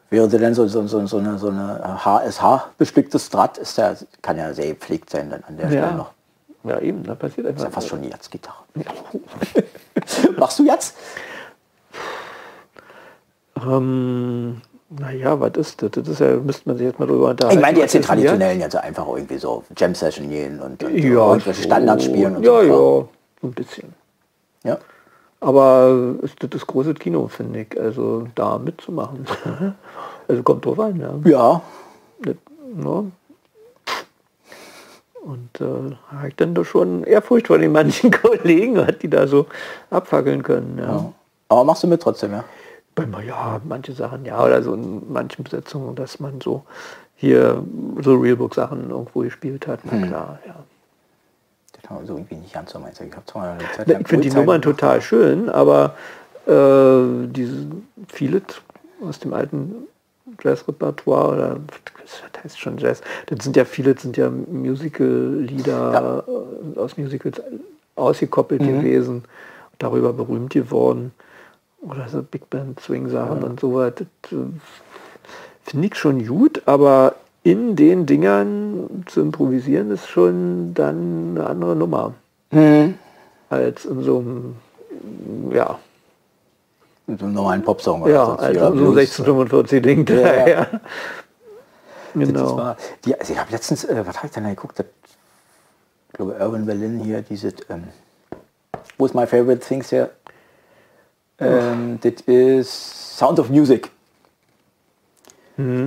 Wäre 0.09 0.27
denn 0.27 0.53
so, 0.53 0.67
so, 0.67 0.85
so, 0.87 1.05
so 1.07 1.17
eine, 1.19 1.37
so 1.37 1.47
eine 1.47 1.79
HSH-bestücktes 2.03 3.29
Draht, 3.29 3.57
ist 3.57 3.77
ja, 3.77 3.93
kann 4.21 4.37
ja 4.37 4.53
sehr 4.53 4.67
gepflegt 4.67 5.09
sein 5.09 5.29
dann 5.29 5.41
an 5.47 5.55
der 5.55 5.67
Stelle 5.67 5.81
Ja. 5.87 5.93
noch. 5.93 6.11
Ja, 6.63 6.79
eben, 6.79 7.03
da 7.03 7.15
passiert 7.15 7.47
Das 7.47 7.55
ist 7.55 7.59
ja 7.61 7.65
einfach. 7.67 7.75
fast 7.81 7.87
schon 7.89 8.01
die 8.01 8.09
Jazz-Gitarre. 8.09 8.63
Machst 10.37 10.59
du 10.59 10.65
jetzt? 10.65 10.95
Ähm, 13.65 14.61
naja, 14.89 15.39
was 15.39 15.53
ist 15.55 15.81
das? 15.81 15.91
Das 15.91 16.07
ist 16.07 16.19
ja, 16.19 16.35
müsste 16.37 16.67
man 16.69 16.77
sich 16.77 16.87
jetzt 16.87 16.99
mal 16.99 17.05
drüber 17.05 17.25
Ich 17.25 17.31
unterhalten. 17.31 17.61
meine 17.61 17.79
jetzt 17.79 17.93
den 17.93 18.01
traditionellen, 18.01 18.59
jetzt 18.59 18.75
einfach 18.75 19.07
irgendwie 19.07 19.37
so 19.37 19.63
Jam-Session 19.75 20.29
gehen 20.29 20.59
und, 20.59 20.83
und 20.83 20.93
jetzt? 20.93 21.03
Ja, 21.05 21.29
irgendwelche 21.29 21.63
Standards 21.63 22.05
spielen 22.05 22.35
und 22.37 22.43
ja, 22.43 22.61
so. 22.65 23.09
ja, 23.41 23.47
ein 23.47 23.53
bisschen. 23.53 23.93
ja. 24.63 24.77
Aber 25.43 26.13
ist 26.21 26.35
das 26.43 26.51
das 26.51 26.67
große 26.67 26.93
Kino, 26.93 27.27
finde 27.27 27.61
ich, 27.61 27.79
also 27.79 28.27
da 28.35 28.59
mitzumachen. 28.59 29.25
also 30.27 30.43
kommt 30.43 30.63
drauf 30.65 30.79
an, 30.79 30.99
ja. 30.99 31.13
Ja, 31.31 31.61
Das, 32.21 32.35
ne? 32.75 33.11
Und 35.21 35.61
äh, 35.61 35.95
habe 36.11 36.29
ich 36.29 36.35
dann 36.35 36.55
doch 36.55 36.65
schon 36.65 37.03
Ehrfurcht 37.03 37.47
vor 37.47 37.59
den 37.59 37.71
manchen 37.71 38.11
Kollegen, 38.23 38.85
die 39.01 39.09
da 39.09 39.27
so 39.27 39.45
abfackeln 39.89 40.41
können. 40.41 40.79
Ja. 40.79 41.13
aber 41.47 41.63
machst 41.63 41.83
du 41.83 41.87
mit 41.87 42.01
trotzdem, 42.01 42.31
ja? 42.31 42.43
Bei 42.95 43.05
mir, 43.05 43.23
ja, 43.23 43.61
manche 43.63 43.93
Sachen, 43.93 44.25
ja, 44.25 44.43
oder 44.43 44.63
so 44.63 44.73
in 44.73 45.11
manchen 45.13 45.43
Besetzungen, 45.43 45.95
dass 45.95 46.19
man 46.19 46.41
so 46.41 46.63
hier 47.15 47.63
so 48.01 48.15
Realbook-Sachen 48.15 48.89
irgendwo 48.89 49.19
gespielt 49.19 49.67
hat, 49.67 49.81
na 49.83 50.05
klar, 50.07 50.39
ja. 50.45 50.55
Das 51.73 51.89
haben 51.89 51.99
wir 52.01 52.07
so 52.07 52.15
irgendwie 52.15 52.35
nicht 52.35 52.53
ganz 52.53 52.71
so 52.71 52.79
meins. 52.79 52.99
Ich 52.99 53.13
lang 53.35 54.01
Ich 54.01 54.07
finde 54.07 54.29
die 54.29 54.35
Nummern 54.35 54.61
total 54.61 55.01
schön, 55.01 55.49
aber 55.49 55.95
äh, 56.47 57.27
diese 57.27 57.67
viele 58.07 58.41
aus 59.07 59.19
dem 59.19 59.33
alten 59.33 59.87
Jazzrepertoire 60.41 61.33
oder 61.33 61.57
was 62.01 62.43
heißt 62.43 62.59
schon 62.59 62.77
Jazz, 62.77 63.01
das 63.27 63.43
sind 63.43 63.55
ja 63.55 63.65
viele, 63.65 63.93
das 63.93 64.03
sind 64.03 64.17
ja 64.17 64.29
Musical-Lieder 64.29 66.23
äh, 66.75 66.79
aus 66.79 66.97
Musicals 66.97 67.41
ausgekoppelt 67.95 68.61
gewesen, 68.61 69.23
darüber 69.79 70.13
berühmt 70.13 70.51
geworden. 70.53 71.11
Oder 71.81 72.07
so 72.07 72.21
Big 72.21 72.49
Band 72.49 72.79
Swing-Sachen 72.79 73.43
und 73.43 73.59
so 73.59 73.73
weiter. 73.75 74.05
Das 74.21 74.31
äh, 74.33 74.35
finde 75.63 75.87
ich 75.87 75.95
schon 75.95 76.25
gut, 76.25 76.61
aber 76.65 77.15
in 77.43 77.75
den 77.75 78.05
Dingern 78.05 79.03
zu 79.07 79.21
improvisieren 79.21 79.89
ist 79.91 80.07
schon 80.07 80.73
dann 80.73 81.35
eine 81.35 81.47
andere 81.47 81.75
Nummer 81.75 82.13
Mhm. 82.51 82.95
als 83.49 83.85
in 83.85 84.03
so 84.03 84.19
einem, 84.19 84.55
ja, 85.51 85.79
Mit 87.11 87.21
einem 87.21 87.33
normalen 87.33 87.61
Popsong 87.61 88.03
oder 88.03 88.13
ja, 88.13 88.25
sonst 88.25 88.39
als 88.39 88.55
wie, 88.55 88.57
oder 88.59 88.67
in 88.67 88.77
so 88.77 88.83
einem 88.85 88.93
Blues. 88.93 89.19
1645 89.19 89.81
Ding. 89.81 90.07
Ja, 90.07 90.47
ja. 90.47 90.47
Ja, 90.47 90.67
Genau. 92.13 92.75
die, 93.05 93.19
also 93.19 93.33
ich 93.33 93.39
habe 93.39 93.51
letztens, 93.51 93.83
äh, 93.85 94.05
was 94.05 94.17
habe 94.17 94.27
ich 94.27 94.33
denn 94.33 94.43
da 94.43 94.49
geguckt? 94.49 94.79
Das, 94.79 94.85
ich 96.07 96.13
glaube, 96.13 96.33
Irvin 96.39 96.65
Berlin 96.65 96.99
hier, 96.99 97.21
diese, 97.21 97.49
ähm, 97.69 97.85
wo 98.97 99.05
ist 99.05 99.13
my 99.13 99.27
favorite 99.27 99.59
things 99.59 99.89
hier? 99.89 100.09
Ähm, 101.39 101.99
das 102.01 102.13
ist 102.27 103.17
Sound 103.17 103.39
of 103.39 103.49
Music. 103.49 103.89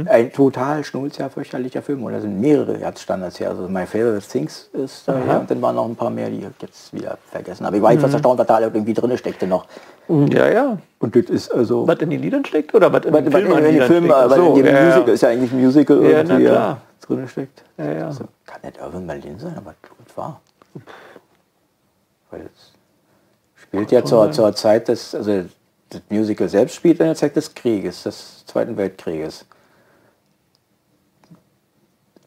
Ein 0.09 0.33
total 0.33 0.85
schnulziger, 0.85 1.31
fürchterlicher 1.31 1.83
Film. 1.83 2.03
Und 2.05 2.13
da 2.13 2.21
sind 2.21 2.41
mehrere 2.41 2.79
Herzstandards 2.79 3.39
hier. 3.39 3.49
Also 3.51 3.69
My 3.69 3.87
Favorite 3.87 4.27
Things 4.27 4.69
ist 4.73 5.09
da 5.09 5.19
ja. 5.19 5.39
und 5.39 5.51
dann 5.51 5.61
waren 5.63 5.77
noch 5.77 5.87
ein 5.87 5.97
paar 5.97 6.11
mehr, 6.11 6.29
die 6.31 6.39
ich 6.39 6.47
jetzt 6.61 6.93
wieder 6.93 7.19
vergessen 7.31 7.67
habe. 7.67 7.77
Ich 7.77 7.83
war 7.83 7.93
etwas 7.93 8.13
erstaunt, 8.13 8.39
was 8.39 8.47
da 8.47 8.61
irgendwie 8.61 8.95
drin 8.95 9.17
steckte 9.17 9.47
noch. 9.47 9.67
Ja, 10.09 10.49
ja. 10.49 10.79
Und 10.99 11.17
das 11.17 11.25
ist 11.25 11.53
also... 11.53 11.87
Was 11.87 11.99
in 11.99 12.11
den 12.11 12.21
Liedern 12.21 12.45
steckt 12.45 12.75
oder 12.75 12.93
was 12.93 13.05
in 13.05 13.13
den 13.13 13.33
was 13.33 13.33
Film 13.33 13.59
in 13.59 13.65
den 13.65 13.83
Film, 13.83 14.09
weil 14.09 14.31
so, 14.31 14.55
in 14.57 14.65
dem 14.65 14.67
ja, 14.67 14.73
ja. 14.73 14.87
Musical 14.87 15.15
ist 15.15 15.21
ja 15.23 15.29
eigentlich 15.31 15.53
ein 15.53 15.61
Musical 15.63 16.03
Ja, 16.03 16.09
irgendwie 16.19 16.45
klar. 16.45 16.81
drin 17.07 17.29
steckt. 17.29 17.65
Ja, 17.79 17.93
ja. 17.93 18.07
Also, 18.07 18.25
kann 18.47 18.61
nicht 18.63 18.77
Irvin 18.79 19.07
Berlin 19.07 19.39
sein, 19.39 19.55
aber 19.57 19.75
gut 19.83 20.17
war. 20.17 20.41
Weil 22.31 22.43
es 22.43 22.73
spielt 23.55 23.93
ja 23.93 24.05
zur, 24.05 24.31
zur 24.33 24.55
Zeit 24.55 24.89
des, 24.89 25.15
also 25.15 25.45
das 25.89 26.03
Musical 26.09 26.49
selbst 26.49 26.77
spielt 26.77 27.01
in 27.01 27.07
der 27.07 27.15
Zeit 27.15 27.35
des 27.37 27.55
Krieges, 27.55 28.03
des 28.03 28.45
Zweiten 28.47 28.77
Weltkrieges. 28.77 29.47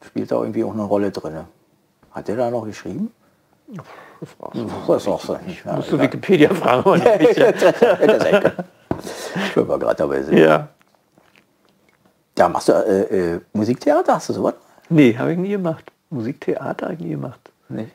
Spielt 0.08 0.32
da 0.32 0.38
irgendwie 0.38 0.64
auch 0.64 0.74
eine 0.74 0.84
Rolle 0.84 1.12
drin. 1.12 1.42
Hat 2.12 2.28
der 2.28 2.38
da 2.38 2.50
noch 2.50 2.66
geschrieben? 2.66 3.12
Das 4.20 5.04
ist 5.04 5.08
auch 5.08 5.22
so. 5.22 5.38
Ja, 5.64 5.76
Musst 5.76 5.92
du 5.92 6.00
Wikipedia 6.00 6.52
fragen. 6.52 7.00
Ich 9.46 9.56
will 9.56 9.66
mal 9.66 9.78
gerade 9.78 9.96
dabei 9.96 10.24
sind. 10.24 10.40
ja. 10.40 10.68
Ja, 12.36 12.50
machst 12.50 12.70
du 12.70 12.74
äh, 12.74 13.34
äh, 13.36 13.40
Musiktheater? 13.54 14.16
Hast 14.16 14.30
du 14.30 14.34
sowas? 14.34 14.56
Nee, 14.90 15.16
habe 15.18 15.34
ich 15.34 15.38
nie 15.38 15.50
gemacht. 15.50 15.92
Musiktheater 16.10 16.86
habe 16.88 16.94
ich 16.96 17.00
nie 17.00 17.12
gemacht. 17.12 17.40
Nee. 17.70 17.88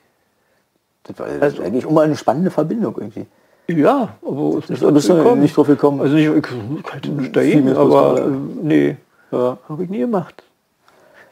Das 1.05 1.19
war 1.19 1.27
ist 1.29 1.61
eigentlich 1.61 1.85
immer 1.85 2.03
eine 2.03 2.17
spannende 2.17 2.51
Verbindung 2.51 2.95
irgendwie. 2.97 3.27
Ja, 3.69 4.09
aber 4.27 4.59
ist 4.59 4.71
nicht 4.71 4.83
Da 4.83 4.91
bist 4.91 5.09
du 5.09 5.35
nicht 5.37 5.57
drauf 5.57 5.67
gekommen. 5.67 6.01
Also 6.01 6.15
nicht, 6.15 6.29
ich 6.29 6.43
könnte 6.83 7.11
nicht 7.11 7.23
Viel 7.25 7.33
dagegen, 7.33 7.65
mehr 7.65 7.77
aber 7.77 8.11
Fußball, 8.17 8.33
äh, 8.33 8.37
nee, 8.63 8.97
ja. 9.31 9.59
habe 9.69 9.85
ich 9.85 9.91
nie 9.91 10.01
gemacht. 10.01 10.43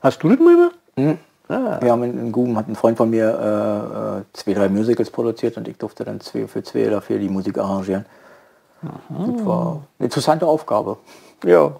Hast 0.02 0.22
du 0.22 0.28
das 0.28 0.38
mal 0.38 0.54
gemacht? 0.56 0.74
Mhm. 0.96 1.18
Ah, 1.48 1.78
Wir 1.80 1.90
haben 1.90 2.04
in, 2.04 2.18
in 2.18 2.32
Guben 2.32 2.56
hat 2.56 2.68
ein 2.68 2.76
Freund 2.76 2.96
von 2.96 3.10
mir 3.10 3.26
äh, 3.26 4.18
äh, 4.20 4.22
zwei, 4.32 4.54
drei 4.54 4.68
Musicals 4.68 5.10
produziert 5.10 5.56
und 5.56 5.66
ich 5.66 5.76
durfte 5.78 6.04
dann 6.04 6.20
zwei, 6.20 6.46
für 6.46 6.62
zwei 6.62 6.84
dafür 6.84 7.18
die 7.18 7.28
Musik 7.28 7.58
arrangieren. 7.58 8.06
Das 8.82 9.44
war 9.46 9.82
eine 9.98 10.06
interessante 10.06 10.46
Aufgabe. 10.46 10.96
ja. 11.44 11.72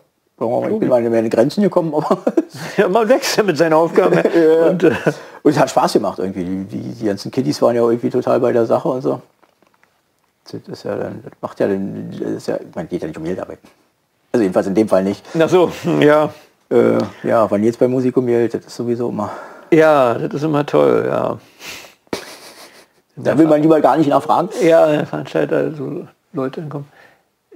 Ich 0.43 0.79
bin 0.79 0.89
mal 0.89 1.05
in 1.05 1.13
meine 1.13 1.29
Grenzen 1.29 1.63
gekommen, 1.63 1.95
aber 1.95 2.17
Ja, 2.79 2.89
man 2.89 3.07
wächst 3.11 3.37
ja 3.37 3.43
mit 3.43 3.59
seinen 3.59 3.75
Aufgaben. 3.75 4.15
Und, 4.71 4.83
äh, 4.85 4.95
und 5.43 5.51
es 5.53 5.59
hat 5.59 5.69
Spaß 5.69 5.93
gemacht 5.93 6.19
irgendwie. 6.19 6.45
Die, 6.45 6.65
die, 6.65 6.95
die 6.95 7.05
ganzen 7.05 7.31
Kiddies 7.31 7.61
waren 7.61 7.77
ja 7.77 7.83
irgendwie 7.83 8.09
total 8.09 8.41
bei 8.41 8.51
der 8.51 8.65
Sache 8.65 8.89
und 8.89 9.03
so. 9.03 9.21
Das 10.51 10.55
ist 10.67 10.83
ja 10.85 10.97
dann, 10.97 11.23
das 11.23 11.33
macht 11.43 11.61
ja 11.61 11.69
dann, 11.69 12.11
das 12.11 12.21
ist 12.31 12.47
ja, 12.49 12.59
man 12.75 12.89
geht 12.89 13.03
ja 13.03 13.09
nicht 13.09 13.19
um 13.19 13.25
Geld 13.25 13.39
dabei. 13.39 13.59
Also 14.33 14.43
jedenfalls 14.43 14.67
in 14.67 14.75
dem 14.75 14.89
Fall 14.89 15.05
nicht. 15.05 15.23
na 15.35 15.47
so, 15.47 15.71
ja. 16.01 16.31
Äh, 16.71 16.99
ja, 17.25 17.51
wann 17.51 17.63
jetzt 17.65 17.79
bei 17.79 17.89
Musik 17.89 18.17
um 18.17 18.27
Geld, 18.27 18.55
das 18.55 18.67
ist 18.67 18.77
sowieso 18.77 19.09
immer. 19.09 19.31
Ja, 19.73 20.15
das 20.15 20.35
ist 20.35 20.43
immer 20.45 20.65
toll, 20.65 21.05
ja. 21.09 21.39
Da 23.17 23.37
will 23.37 23.47
man 23.47 23.61
lieber 23.61 23.81
gar 23.81 23.97
nicht 23.97 24.09
nachfragen. 24.09 24.49
Ja, 24.63 24.87
der 24.87 25.07
Veranstalter, 25.07 25.73
so 25.75 26.07
Leute 26.33 26.63
kommen, 26.63 26.87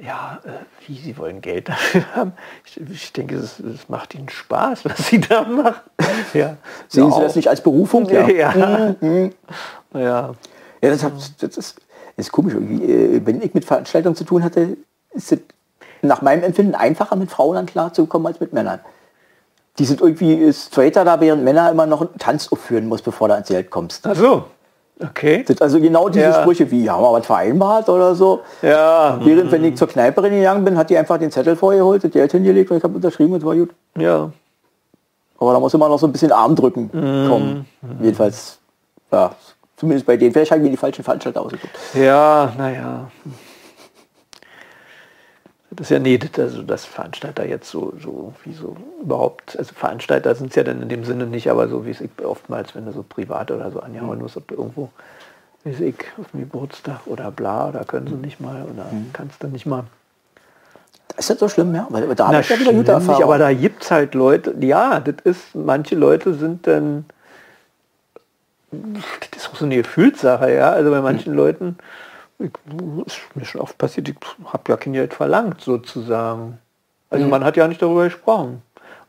ja, 0.00 0.40
äh, 0.44 0.50
wie, 0.87 0.98
sie 0.98 1.16
wollen 1.16 1.40
Geld 1.40 1.68
dafür 1.68 2.05
haben. 2.14 2.33
Ich, 2.64 2.81
ich 2.81 3.12
denke, 3.12 3.37
es, 3.37 3.61
es 3.61 3.88
macht 3.88 4.14
ihnen 4.14 4.29
Spaß, 4.29 4.85
was 4.85 5.09
sie 5.09 5.20
da 5.20 5.42
machen. 5.42 5.81
Ja. 6.33 6.57
Sehen 6.88 7.09
ja, 7.09 7.14
Sie 7.14 7.20
das 7.20 7.37
nicht 7.37 7.48
als 7.48 7.61
Berufung? 7.61 8.09
Ja. 8.09 8.29
Ja, 8.29 8.55
Ja. 8.55 8.94
ja. 9.92 10.00
ja 10.00 10.35
das, 10.81 11.05
hat, 11.05 11.12
das, 11.14 11.57
ist, 11.57 11.57
das 11.57 11.74
ist 12.16 12.33
komisch. 12.33 12.55
Irgendwie, 12.55 12.85
äh, 12.85 13.20
wenn 13.24 13.40
ich 13.40 13.55
mit 13.55 13.64
Veranstaltungen 13.64 14.16
zu 14.16 14.24
tun 14.24 14.42
hatte, 14.42 14.77
ist 15.12 15.33
es 15.33 15.38
nach 16.03 16.22
meinem 16.22 16.42
Empfinden 16.42 16.74
einfacher, 16.74 17.16
mit 17.16 17.31
Frauen 17.31 17.55
dann 17.55 17.66
klarzukommen 17.66 18.27
als 18.27 18.40
mit 18.40 18.53
Männern. 18.53 18.81
Die 19.79 19.85
sind 19.85 20.01
irgendwie 20.01 20.53
straighter 20.53 21.05
da, 21.05 21.21
während 21.21 21.43
Männer 21.43 21.71
immer 21.71 21.87
noch 21.87 22.01
einen 22.03 22.19
Tanz 22.19 22.49
aufführen 22.53 22.87
muss, 22.87 23.03
bevor 23.03 23.29
du 23.29 23.35
ans 23.35 23.49
Geld 23.49 23.71
kommst. 23.71 24.07
Ach 24.07 24.15
so, 24.15 24.45
okay. 25.03 25.45
Das 25.47 25.61
also 25.61 25.81
genau 25.81 26.09
diese 26.09 26.27
Ja. 26.27 26.41
Sprüche 26.43 26.71
wie, 26.71 26.89
haben 26.89 27.03
wir 27.03 27.13
was 27.13 27.27
vereinbart 27.27 27.89
oder 27.89 28.15
so. 28.15 28.41
Ja, 28.63 29.19
Während, 29.25 29.51
wenn 29.51 29.65
ich 29.65 29.77
zur 29.77 29.89
Kneipe 29.89 30.23
gegangen 30.23 30.65
bin, 30.65 30.77
hat 30.79 30.91
die 30.91 30.97
einfach 30.97 31.19
den 31.19 31.33
Zettel 31.33 31.57
vorgeholt, 31.57 32.05
das 32.05 32.13
Geld 32.13 32.31
hingelegt 32.31 32.71
und 32.71 32.77
ich 32.77 32.85
habe 32.85 32.95
unterschrieben 32.95 33.33
und 33.33 33.39
es 33.41 33.45
war 33.45 33.57
gut. 33.57 33.71
ja. 33.99 34.31
Aber 35.37 35.53
da 35.53 35.59
muss 35.61 35.75
immer 35.75 35.89
noch 35.89 35.99
so 35.99 36.07
ein 36.07 36.13
bisschen 36.13 36.31
Armdrücken 36.31 36.91
kommen. 37.29 37.67
Jedenfalls, 38.01 38.59
ja, 39.11 39.33
zumindest 39.77 40.07
bei 40.07 40.17
denen. 40.17 40.33
Vielleicht 40.33 40.53
habe 40.53 40.61
ich 40.61 40.65
mir 40.65 40.71
die 40.71 40.77
falschen 40.77 41.03
Veranstalter 41.03 41.43
ausgeguckt. 41.43 41.75
Ja, 41.93 42.53
naja. 42.57 43.11
Das 45.77 45.87
ist 45.87 45.91
ja 45.91 45.99
nee, 45.99 46.19
das- 46.19 46.39
also 46.39 46.63
das 46.63 46.85
Veranstalter 46.85 47.47
jetzt 47.47 47.69
so, 47.71 47.93
so 48.01 48.33
wie 48.45 48.53
so 48.53 48.77
überhaupt, 49.03 49.59
also 49.59 49.75
Veranstalter 49.75 50.35
sind 50.35 50.51
es 50.51 50.57
ja 50.57 50.63
dann 50.63 50.83
in 50.83 50.89
dem 50.89 51.05
Sinne 51.05 51.27
nicht, 51.27 51.51
aber 51.51 51.69
so 51.69 51.85
wie 51.87 51.91
es 51.91 52.01
ich 52.01 52.11
oftmals, 52.25 52.75
wenn 52.75 52.87
du 52.87 52.93
so 52.93 53.03
privat 53.03 53.51
oder 53.51 53.71
so 53.71 53.81
angehauen 53.81 54.19
musst, 54.21 54.37
ob 54.37 54.47
du 54.49 54.55
irgendwo, 54.55 54.91
wie 55.65 55.71
es 55.71 55.81
ich, 55.81 55.97
auf 56.21 56.31
dem 56.33 56.41
Geburtstag 56.41 57.01
oder 57.07 57.31
bla, 57.31 57.71
da 57.73 57.85
können 57.85 58.07
sie 58.07 58.15
nicht 58.15 58.41
mal 58.41 58.63
oder 58.65 58.87
kannst 59.13 59.43
du 59.43 59.49
nicht 59.49 59.67
mal. 59.67 59.85
Ist 61.17 61.31
das 61.31 61.39
so 61.39 61.49
schlimm, 61.49 61.75
ja? 61.75 61.87
Weil 61.91 62.13
da 62.15 62.27
habe 62.29 62.41
ich 62.41 62.49
ja 62.49 62.59
wieder 62.59 62.73
gute 62.73 62.93
schlimm 62.93 63.07
nicht, 63.07 63.23
aber 63.25 63.39
da 63.39 63.53
gibt 63.53 63.85
es 63.85 63.91
halt 63.91 64.15
Leute, 64.15 64.55
ja, 64.61 65.01
das 65.01 65.15
ist, 65.25 65.55
manche 65.55 65.95
Leute 65.95 66.35
sind 66.35 66.67
dann, 66.67 67.05
das 68.73 69.43
ist 69.43 69.49
auch 69.51 69.57
so 69.57 69.65
eine 69.65 69.77
Gefühlssache, 69.77 70.53
ja, 70.53 70.71
also 70.73 70.91
bei 70.91 71.01
manchen 71.01 71.35
Leuten, 71.35 71.79
ich, 72.38 72.51
ist 73.07 73.20
mir 73.35 73.44
schon 73.44 73.61
oft 73.61 73.79
passiert, 73.79 74.09
ich 74.09 74.16
habe 74.47 74.62
ja 74.68 74.77
kein 74.77 74.92
Geld 74.92 75.14
verlangt, 75.14 75.61
sozusagen. 75.61 76.59
Also 77.11 77.27
man 77.27 77.44
hat 77.44 77.57
ja 77.57 77.68
nicht 77.68 77.81
darüber 77.81 78.05
gesprochen. 78.05 78.62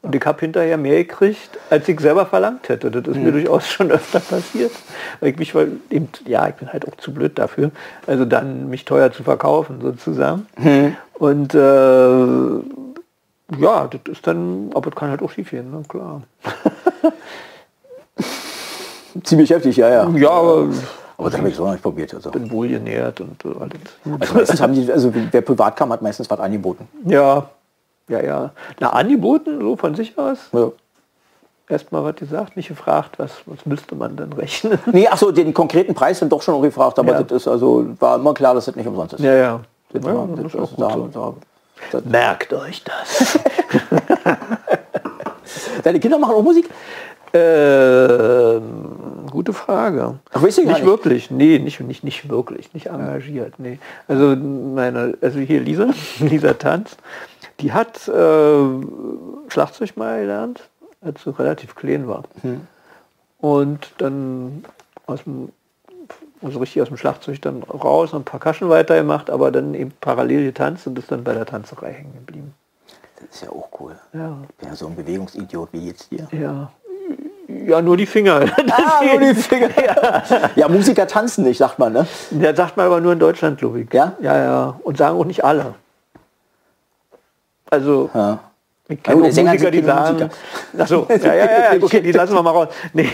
Und 0.06 0.14
ich 0.14 0.24
habe 0.24 0.40
hinterher 0.40 0.78
mehr 0.78 1.04
gekriegt, 1.04 1.58
als 1.72 1.90
ich 1.90 2.00
selber 2.00 2.28
verlangt 2.28 2.70
hätte. 2.70 2.92
Das 2.92 3.08
ist 3.08 3.18
mir 3.18 3.32
durchaus 3.32 3.68
schon 3.68 3.90
öfter 3.90 4.20
passiert. 4.20 4.72
Weil 5.20 5.32
ich 5.32 5.40
mich, 5.40 5.56
weil 5.56 5.72
eben, 5.90 6.10
ja, 6.28 6.48
ich 6.48 6.54
bin 6.54 6.72
halt 6.72 6.88
auch 6.88 6.96
zu 6.98 7.12
blöd 7.12 7.40
dafür, 7.40 7.72
also 8.06 8.24
dann 8.24 8.70
mich 8.70 8.86
teuer 8.86 9.12
zu 9.12 9.24
verkaufen 9.24 9.82
sozusagen. 9.82 10.46
Und 11.16 11.56
äh, 11.56 11.60
ja, 13.60 13.88
das 13.88 14.02
ist 14.12 14.28
dann, 14.28 14.70
aber 14.76 14.92
das 14.92 15.00
kann 15.00 15.10
halt 15.10 15.24
auch 15.24 15.32
schief 15.32 15.50
gehen, 15.50 15.72
ne? 15.72 15.84
klar. 15.88 16.22
Ziemlich 19.24 19.50
heftig, 19.50 19.78
ja, 19.78 19.90
ja. 19.90 20.10
Ja, 20.10 20.30
aber 20.30 20.68
Aber 21.18 21.30
das 21.30 21.40
habe 21.40 21.50
ich 21.50 21.56
so 21.56 21.64
noch 21.66 21.72
nicht 21.72 21.84
probiert. 21.84 22.14
Also. 22.14 22.30
bin 22.32 22.50
wohl 22.52 22.68
genährt 22.68 23.22
und 23.22 23.44
äh, 23.46 23.48
alles. 23.60 24.20
Also 24.22 24.34
meistens 24.36 24.62
haben 24.62 24.74
die, 24.74 24.92
also 24.92 25.14
wer 25.32 25.42
privat 25.42 25.76
kam, 25.76 25.92
hat 25.94 26.02
meistens 26.02 26.30
was 26.30 26.40
angeboten. 26.40 26.88
Ja, 27.06 27.48
ja, 28.10 28.22
ja. 28.22 28.52
Na, 28.80 28.90
angeboten, 28.92 29.60
so 29.62 29.76
von 29.78 29.96
sich 29.96 30.18
aus. 30.18 30.38
Ja. 30.52 30.70
Erstmal 31.68 32.04
was 32.04 32.16
gesagt, 32.18 32.56
nicht 32.58 32.68
gefragt, 32.68 33.18
was, 33.18 33.32
was 33.48 33.66
müsste 33.66 33.96
man 33.96 34.16
denn 34.18 34.34
rechnen? 34.34 34.78
Nee, 34.92 35.08
ach 35.10 35.18
so, 35.18 35.32
den 35.32 35.52
konkreten 35.54 35.96
Preis 35.96 36.20
sind 36.20 36.32
doch 36.32 36.42
schon 36.42 36.62
gefragt, 36.62 37.00
aber 37.00 37.14
Ja. 37.14 37.24
das 37.24 37.42
ist 37.44 37.48
also, 37.48 37.88
war 38.00 38.18
immer 38.18 38.34
klar, 38.36 38.54
dass 38.54 38.66
das 38.66 38.76
nicht 38.76 38.86
umsonst 38.88 39.14
ist. 39.16 39.22
Ja, 39.22 39.34
ja. 39.34 39.60
Das 39.92 40.04
ja 40.06 40.16
war- 40.16 40.28
das 40.28 40.44
das 40.44 40.54
ist 40.54 40.60
auch 40.60 40.64
ist- 40.72 40.76
gut 40.76 40.86
da- 40.86 40.94
so. 40.94 41.10
da- 41.92 42.02
da- 42.02 42.10
Merkt 42.10 42.54
euch 42.54 42.84
das. 42.84 43.40
Deine 45.84 46.00
Kinder 46.00 46.18
machen 46.18 46.36
auch 46.36 46.42
Musik? 46.44 46.70
Ähm, 47.36 49.28
gute 49.30 49.54
Frage. 49.54 50.20
Weiß 50.32 50.58
ich 50.58 50.66
nicht, 50.66 50.78
nicht. 50.78 50.86
wirklich, 50.86 51.30
nee, 51.32 51.60
nicht, 51.60 51.80
nicht, 51.82 52.04
nicht 52.04 52.30
wirklich, 52.30 52.74
nicht 52.74 52.88
engagiert, 52.88 53.56
nee. 53.60 53.80
Also 54.08 54.36
meine, 54.36 55.18
also 55.22 55.40
hier 55.40 55.60
Lisa, 55.60 55.90
Lisa 56.20 56.54
Tanz, 56.54 56.96
die 57.60 57.74
hat 57.74 58.08
äh, 58.08 58.64
Schlagzeug 59.50 59.98
mal 59.98 60.22
gelernt, 60.22 60.70
als 61.02 61.24
sie 61.24 61.38
relativ 61.38 61.76
klein 61.76 62.08
war. 62.08 62.24
Hm. 62.42 62.62
Und 63.40 63.94
dann 63.98 64.64
aus 65.06 65.24
dem, 65.24 65.50
also 66.42 66.60
richtig 66.60 66.82
aus 66.82 66.88
dem 66.88 66.98
Schlagzeug 66.98 67.42
dann 67.42 67.64
raus 67.64 68.14
und 68.14 68.24
Percussion 68.26 68.70
weitergemacht, 68.70 69.30
aber 69.30 69.52
dann 69.52 69.74
eben 69.74 69.92
parallel 70.00 70.46
getanzt 70.46 70.88
und 70.88 70.98
ist 70.98 71.12
dann 71.12 71.24
bei 71.24 71.34
der 71.34 71.46
Tanzerei 71.46 71.92
hängen 71.92 72.14
geblieben. 72.14 72.54
Das 73.20 73.36
ist 73.36 73.44
ja 73.44 73.50
auch 73.50 73.68
cool. 73.80 73.96
Ja, 74.14 74.38
Ich 74.50 74.56
bin 74.56 74.70
ja 74.70 74.76
so 74.76 74.88
ein 74.88 74.96
Bewegungsidiot 74.96 75.70
wie 75.74 75.88
jetzt 75.88 76.08
hier. 76.10 76.28
ja. 76.32 76.72
Ja, 77.48 77.82
nur 77.82 77.96
die 77.98 78.06
Finger. 78.06 78.46
Ah, 78.72 79.04
nur 79.04 79.20
die 79.20 79.36
Finger. 79.40 79.70
Ja. 80.56 80.68
Musiker 80.68 81.08
tanzen 81.08 81.44
nicht, 81.44 81.58
sagt 81.58 81.78
man, 81.80 81.94
ne? 81.94 82.08
Der 82.32 82.56
sagt 82.56 82.76
man 82.78 82.88
aber 82.88 83.00
nur 83.02 83.14
in 83.14 83.20
Deutschland, 83.20 83.60
glaube 83.60 83.82
ich. 83.82 83.94
Ja? 83.94 84.14
Ja, 84.20 84.38
ja. 84.38 84.80
Und 84.84 84.98
sagen 84.98 85.18
auch 85.20 85.26
nicht 85.26 85.44
alle. 85.44 85.76
Also, 87.70 88.10
Ja. 88.14 88.40
ich 88.88 89.00
Ja, 89.06 89.14
kenne 89.14 89.32
Sänger 89.32 89.52
Musiker, 89.52 89.72
die 89.72 89.82
sagen... 89.84 90.14
Musiker. 90.14 90.30
Achso, 90.80 91.08
ja, 91.10 91.34
ja, 91.34 91.74
ja, 91.74 91.84
okay, 91.84 92.02
die 92.02 92.12
lassen 92.12 92.34
wir 92.34 92.42
mal 92.44 92.52
raus. 92.52 92.68
Nee. 92.94 93.10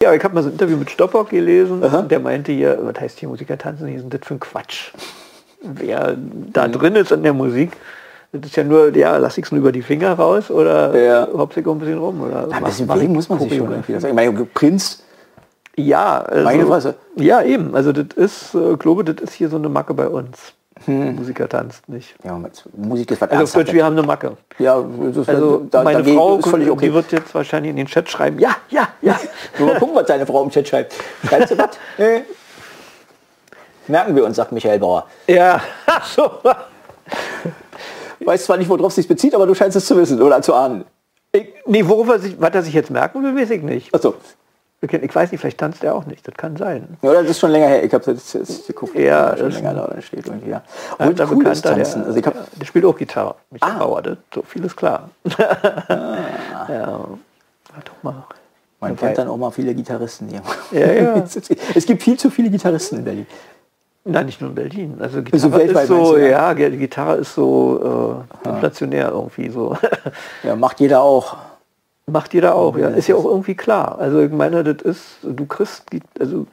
Ja, 0.00 0.12
ich 0.12 0.22
habe 0.22 0.34
mal 0.34 0.42
so 0.42 0.50
ein 0.50 0.52
Interview 0.52 0.76
mit 0.76 0.90
Stoppock 0.90 1.30
gelesen. 1.30 1.82
Und 1.82 2.10
der 2.10 2.20
meinte 2.20 2.52
hier, 2.52 2.78
was 2.82 3.00
heißt 3.00 3.18
hier 3.18 3.28
Musiker 3.30 3.56
tanzen? 3.56 3.88
Hier 3.88 4.00
sind 4.00 4.12
das 4.12 4.20
für 4.24 4.34
ein 4.34 4.40
Quatsch. 4.40 4.92
Wer 5.62 6.16
da 6.52 6.68
drin 6.68 6.94
ist 6.96 7.12
in 7.12 7.22
der 7.22 7.32
Musik, 7.32 7.72
das 8.38 8.50
ist 8.50 8.56
ja 8.56 8.64
nur, 8.64 8.94
ja, 8.96 9.16
lass 9.16 9.36
ich 9.38 9.44
es 9.44 9.52
nur 9.52 9.60
über 9.60 9.72
die 9.72 9.82
Finger 9.82 10.12
raus 10.14 10.50
oder 10.50 10.96
Ja. 10.96 11.28
hauptsächlich 11.36 11.72
ein 11.72 11.78
bisschen 11.78 11.98
rum. 11.98 12.20
Oder 12.22 12.42
Ein 12.44 12.48
mach- 12.50 12.68
bisschen 12.68 12.86
bewegen 12.86 13.12
muss 13.12 13.28
man 13.28 13.38
sich 13.40 13.54
schon 13.56 13.70
irgendwie. 13.70 13.94
Ich 13.94 14.12
meine, 14.14 14.32
Prinz, 14.54 15.02
Ja, 15.78 16.20
also, 16.22 16.44
Meine 16.44 16.64
Fresse. 16.66 16.94
Ja, 17.16 17.42
eben. 17.42 17.74
Also 17.76 17.92
das 17.92 18.06
ist, 18.16 18.54
äh, 18.54 18.76
glaube, 18.76 19.04
das 19.04 19.16
ist 19.22 19.34
hier 19.34 19.50
so 19.50 19.56
eine 19.56 19.68
Macke 19.68 19.92
bei 19.92 20.08
uns. 20.08 20.54
Musiker 20.86 21.48
tanzt 21.48 21.88
nicht. 21.88 22.14
Ja, 22.22 22.38
Musik 22.76 23.10
ist 23.10 23.20
was 23.20 23.30
Also 23.30 23.58
Deutsch, 23.58 23.72
wir 23.72 23.84
haben 23.84 23.96
eine 23.98 24.06
Macke. 24.06 24.36
Ja, 24.58 24.82
das 25.14 25.28
Also 25.28 25.66
da, 25.70 25.82
meine 25.82 26.04
Frau, 26.04 26.36
ist 26.38 26.48
völlig 26.48 26.70
okay. 26.70 26.86
die 26.88 26.94
wird 26.94 27.12
jetzt 27.12 27.34
wahrscheinlich 27.34 27.70
in 27.70 27.76
den 27.76 27.86
Chat 27.86 28.08
schreiben, 28.10 28.38
ja, 28.38 28.56
ja, 28.70 28.88
ja. 29.02 29.18
Nur 29.58 29.68
mal 29.72 29.78
gucken, 29.78 29.94
was 29.96 30.06
deine 30.06 30.24
Frau 30.26 30.42
im 30.44 30.50
Chat 30.50 30.68
schreibt. 30.68 30.94
Schreibt 31.26 31.48
sie 31.48 31.58
was? 31.58 31.70
Nee. 31.98 32.22
Merken 33.88 34.16
wir 34.16 34.24
uns, 34.24 34.36
sagt 34.36 34.52
Michael 34.52 34.78
Bauer. 34.78 35.06
Ja, 35.26 35.60
ach 35.86 36.06
so. 36.14 36.30
Weiß 38.24 38.44
zwar 38.44 38.56
nicht, 38.56 38.68
worauf 38.68 38.88
es 38.88 38.94
sich 38.96 39.08
bezieht, 39.08 39.34
aber 39.34 39.46
du 39.46 39.54
scheinst 39.54 39.76
es 39.76 39.86
zu 39.86 39.96
wissen 39.96 40.20
oder 40.22 40.40
zu 40.42 40.54
ahnen. 40.54 40.84
Ich, 41.32 41.46
nee, 41.66 41.86
worauf 41.86 42.08
er 42.08 42.18
sich, 42.18 42.40
was 42.40 42.54
er 42.54 42.62
sich 42.62 42.74
jetzt 42.74 42.90
merken 42.90 43.22
will, 43.22 43.36
weiß 43.36 43.50
ich 43.50 43.62
nicht. 43.62 43.94
Achso. 43.94 44.14
Ich 44.82 45.14
weiß 45.14 45.32
nicht, 45.32 45.40
vielleicht 45.40 45.58
tanzt 45.58 45.82
er 45.82 45.94
auch 45.94 46.04
nicht, 46.06 46.26
das 46.28 46.34
kann 46.36 46.56
sein. 46.56 46.96
Ja, 47.02 47.14
das 47.14 47.30
ist 47.30 47.40
schon 47.40 47.50
länger 47.50 47.66
her. 47.66 47.82
Ich 47.82 47.92
habe 47.92 48.04
das 48.14 48.32
jetzt 48.34 48.66
geguckt. 48.68 48.94
Ja, 48.94 49.34
schon 49.36 49.46
das- 49.46 49.54
länger 49.56 49.74
da 49.74 49.86
da 49.94 50.00
steht 50.02 50.26
irgendwie. 50.26 50.50
Ja. 50.50 50.62
Und 50.98 51.06
cool 51.06 51.12
ist 51.46 51.62
Bekannter, 51.62 51.62
tanzen. 51.62 51.98
der, 52.00 52.06
Also 52.08 52.18
ich 52.20 52.26
hab, 52.26 52.34
ja, 52.34 52.40
der 52.60 52.64
spielt 52.66 52.84
auch 52.84 52.96
Gitarre. 52.96 53.34
Michael 53.50 53.72
Ah. 53.74 53.78
Bauer, 53.78 54.02
das, 54.02 54.18
so 54.34 54.42
viel 54.42 54.64
ist 54.64 54.76
klar. 54.76 55.08
ja. 55.88 55.88
Warte 56.68 57.84
doch 57.84 58.02
mal. 58.02 58.24
man 58.80 58.90
Wobei- 58.92 58.94
kennt 59.06 59.18
dann 59.18 59.28
auch 59.28 59.36
mal 59.36 59.50
viele 59.50 59.74
Gitarristen 59.74 60.28
hier. 60.28 60.42
Ja, 60.72 60.92
ja. 60.92 61.24
es 61.74 61.86
gibt 61.86 62.02
viel 62.02 62.18
zu 62.18 62.30
viele 62.30 62.50
Gitarristen 62.50 62.98
in 62.98 63.04
Berlin. 63.04 63.26
Nein, 64.08 64.26
nicht 64.26 64.40
nur 64.40 64.50
in 64.50 64.54
Berlin. 64.54 64.96
Also 65.00 65.18
Also 65.18 65.48
Gitarre 65.50 65.58
weltweit 65.58 65.82
ist 65.82 65.88
so, 65.88 66.16
ja? 66.16 66.52
Gitarre 66.52 67.16
ist 67.16 67.34
so 67.34 68.24
äh, 68.44 68.48
inflationär 68.48 69.10
irgendwie 69.10 69.48
so. 69.50 69.76
Ja, 70.42 70.54
macht 70.56 70.80
jeder 70.80 71.02
auch. 71.02 71.36
Macht 72.06 72.32
jeder 72.34 72.54
auch, 72.54 72.78
ja. 72.78 72.88
Ist 72.90 73.08
ja 73.08 73.16
auch 73.16 73.24
irgendwie 73.24 73.56
klar. 73.56 73.98
Also 73.98 74.20
ich 74.20 74.30
meine, 74.30 74.62
das 74.62 74.82
ist, 74.82 75.04
du 75.22 75.44
kriegst, 75.46 75.84
also 76.20 76.46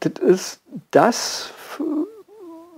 das 0.00 0.12
ist 0.22 0.60
das 0.92 1.50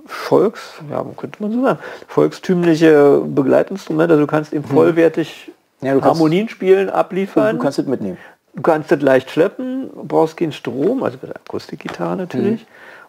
Volks, 0.07 0.73
ja, 0.91 1.05
könnte 1.17 1.43
man 1.43 1.53
so 1.53 1.63
sagen, 1.63 1.79
volkstümliche 2.07 3.23
Begleitinstrument. 3.25 4.11
Also 4.11 4.23
du 4.23 4.27
kannst 4.27 4.53
eben 4.53 4.65
vollwertig 4.65 5.53
Ja, 5.83 5.93
kannst- 5.93 6.07
Harmonien 6.07 6.49
spielen, 6.49 6.89
abliefern. 6.91 7.57
Du 7.59 7.63
kannst 7.63 7.79
es 7.79 7.87
mitnehmen. 7.87 8.17
Du 8.55 8.63
kannst 8.63 8.91
das 8.91 9.01
leicht 9.03 9.31
schleppen, 9.31 9.91
brauchst 9.95 10.37
keinen 10.37 10.53
Strom, 10.53 11.03
also 11.05 11.19
bei 11.19 11.29
der 11.29 11.37
Akustikgitarre 11.37 12.17
natürlich. 12.17 12.67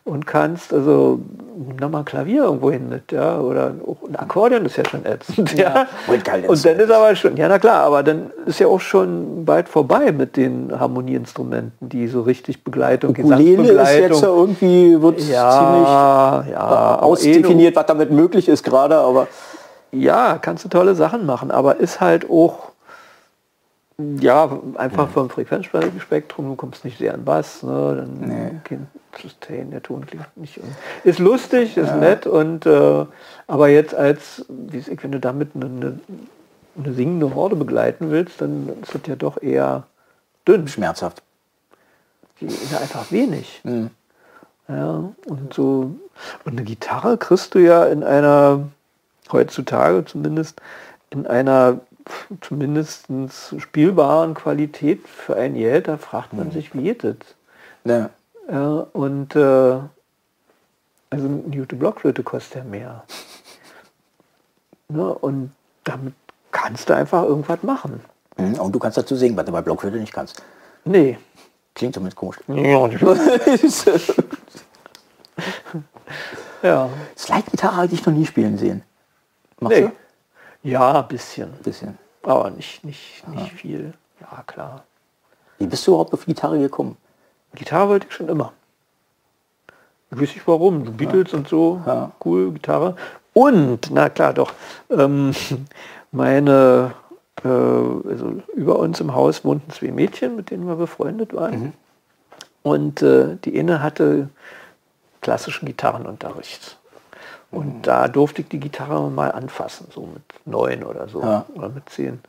Und 0.10 0.26
kannst, 0.26 0.74
also, 0.74 1.20
nimm 1.80 1.92
mal 1.92 2.00
ein 2.00 2.06
Klavier 2.06 2.44
irgendwo 2.46 2.72
hin 2.72 2.90
mit, 2.90 3.12
ja, 3.12 3.40
oder 3.40 3.74
auch 3.86 4.08
ein 4.08 4.16
Akkordeon 4.16 4.66
ist 4.66 4.78
ja 4.78 4.84
schon 4.90 5.06
ätzend, 5.06 5.56
ja. 5.58 5.86
Das 6.08 6.50
Und 6.50 6.66
dann 6.66 6.80
ist 6.80 6.92
aber 6.92 7.16
schon, 7.16 7.38
ja 7.38 7.48
na 7.48 7.60
klar, 7.60 7.84
aber 7.84 8.02
dann 8.02 8.32
ist 8.48 8.60
ja 8.60 8.68
auch 8.68 8.80
schon 8.80 9.46
bald 9.46 9.70
vorbei 9.70 10.12
mit 10.12 10.36
den 10.36 10.72
Harmonieinstrumenten, 10.78 11.90
die 11.90 12.08
so 12.08 12.22
richtig 12.22 12.64
Begleitung, 12.64 13.12
Ukulele 13.12 13.82
ist 13.82 13.98
jetzt 13.98 14.22
ja 14.22 14.30
irgendwie, 14.30 15.00
wird 15.00 15.20
ziemlich 15.20 15.34
ja, 15.36 16.44
ja, 16.50 16.58
aber 16.58 17.02
eh 17.02 17.06
ausdefiniert, 17.06 17.76
was 17.76 17.86
damit 17.86 18.12
möglich 18.12 18.50
ist 18.50 18.64
gerade, 18.64 18.98
aber 18.98 19.28
Ja, 19.92 20.38
kannst 20.42 20.66
du 20.66 20.70
tolle 20.70 20.96
Sachen 20.96 21.26
machen, 21.26 21.52
aber 21.52 21.78
ist 21.78 22.00
halt 22.00 22.30
auch 22.30 22.70
ja 24.20 24.60
einfach 24.76 25.10
vom 25.10 25.30
Frequenzspektrum, 25.30 26.48
du 26.50 26.56
kommst 26.56 26.86
nicht 26.86 26.98
sehr 26.98 27.14
an 27.14 27.26
Bass, 27.26 27.64
ne, 27.64 27.96
dann 27.98 28.62
kein 28.64 28.88
Sustain, 29.22 29.72
der 29.72 29.84
Ton 29.84 30.06
klingt 30.06 30.38
nicht. 30.38 30.60
Ist 31.04 31.20
lustig, 31.20 31.78
ist 31.78 31.96
nett 31.96 32.26
und 32.26 32.66
äh, 32.66 33.06
aber 33.48 33.68
jetzt 33.70 33.94
als, 33.94 34.46
wenn 34.48 35.12
du 35.12 35.20
damit 35.20 35.52
eine, 35.56 35.66
eine, 35.66 36.00
eine 36.78 36.94
singende 36.94 37.34
Horde 37.36 37.56
begleiten 37.56 38.12
willst, 38.12 38.42
dann 38.42 38.70
ist 38.82 38.96
das 38.96 39.02
ja 39.08 39.16
doch 39.16 39.42
eher 39.42 39.84
dünn. 40.48 40.68
schmerzhaft. 40.68 41.22
Die 42.40 42.46
ist 42.46 42.72
ja 42.72 42.80
einfach 42.80 43.12
wenig. 43.12 43.62
Ja, 44.68 45.12
und 45.26 45.54
so. 45.54 45.96
Und 46.46 46.52
eine 46.52 46.64
Gitarre 46.64 47.18
kriegst 47.18 47.56
du 47.56 47.60
ja 47.60 47.86
in 47.86 48.04
einer, 48.04 48.70
heutzutage 49.32 50.06
zumindest, 50.06 50.62
in 51.10 51.26
einer 51.26 51.80
zumindest 52.42 53.08
spielbaren 53.58 54.34
Qualität 54.34 55.08
für 55.08 55.36
ein 55.36 55.54
Geld, 55.56 55.88
da 55.88 55.98
fragt 55.98 56.34
man 56.34 56.52
sich, 56.52 56.74
wie 56.74 56.84
geht 56.84 57.04
das? 57.04 57.16
Ja. 57.86 58.10
Ja, 58.52 58.88
und 58.94 59.36
äh, 59.36 59.40
also 61.12 61.26
eine 61.26 61.42
gute 61.56 61.76
Blockflöte 61.76 62.24
kostet 62.24 62.56
ja 62.58 62.64
mehr. 62.64 63.04
Ne, 64.88 65.14
und 65.14 65.52
damit 65.84 66.14
kannst 66.52 66.90
du 66.90 66.96
einfach 66.96 67.24
irgendwas 67.24 67.62
machen. 67.62 68.02
Mhm, 68.38 68.56
Und 68.56 68.72
du 68.74 68.80
kannst 68.80 68.98
dazu 68.98 69.16
singen, 69.16 69.38
was 69.38 69.46
du 69.46 69.52
bei 69.52 69.62
Blockflöte 69.62 69.98
nicht 69.98 70.14
kannst. 70.14 70.42
Nee. 70.86 71.20
Klingt 71.76 71.94
zumindest 71.94 72.18
komisch. 72.18 72.38
Ja. 76.64 76.90
Slide-Gitarre 77.18 77.78
habe 77.78 77.94
ich 77.94 78.06
noch 78.06 78.14
nie 78.14 78.26
spielen 78.26 78.58
sehen. 78.58 78.84
Machst 79.60 79.78
Nee. 79.78 79.88
du? 79.88 79.92
Ja, 80.64 81.02
ein 81.02 81.08
bisschen. 81.08 81.54
Bisschen. 81.64 81.98
Aber 82.24 82.50
nicht, 82.50 82.84
nicht, 82.84 83.28
nicht 83.28 83.52
viel. 83.54 83.94
Ja, 84.20 84.44
klar. 84.46 84.84
Wie 85.58 85.68
bist 85.68 85.86
du 85.88 85.92
überhaupt 85.92 86.14
auf 86.14 86.26
Gitarre 86.26 86.60
gekommen? 86.60 86.98
Gitarre 87.56 87.90
wollte 87.90 88.08
ich 88.08 88.14
schon 88.14 88.30
immer. 88.30 88.54
Ich 90.12 90.18
weiß 90.18 90.36
nicht 90.36 90.48
warum. 90.48 90.86
Die 90.86 90.92
Beatles 90.92 91.34
und 91.34 91.48
so, 91.48 91.82
Ja. 91.86 92.12
cool, 92.26 92.52
Gitarre. 92.52 92.96
Und, 93.34 93.92
na 93.92 94.10
klar, 94.10 94.34
doch, 94.34 94.54
ähm, 94.90 95.34
meine, 96.12 96.94
äh, 97.44 97.48
also 97.48 98.42
über 98.56 98.80
uns 98.80 99.00
im 99.00 99.14
Haus 99.14 99.46
wohnten 99.46 99.72
zwei 99.72 99.92
Mädchen, 99.92 100.36
mit 100.36 100.50
denen 100.50 100.68
wir 100.68 100.76
befreundet 100.76 101.34
waren. 101.34 101.74
Und 102.64 103.02
äh, 103.02 103.38
die 103.46 103.58
eine 103.60 103.82
hatte 103.82 104.30
klassischen 105.22 105.66
Gitarrenunterricht. 105.66 106.78
Und 107.52 107.88
da 107.88 108.08
durfte 108.08 108.42
ich 108.42 108.50
die 108.50 108.60
Gitarre 108.60 109.10
mal 109.10 109.32
anfassen, 109.32 109.88
so 109.94 110.02
mit 110.02 110.22
neun 110.46 110.84
oder 110.84 111.08
so, 111.10 111.22
Ja. 111.22 111.46
oder 111.56 111.70
mit 111.70 111.90
zehn. 111.90 112.20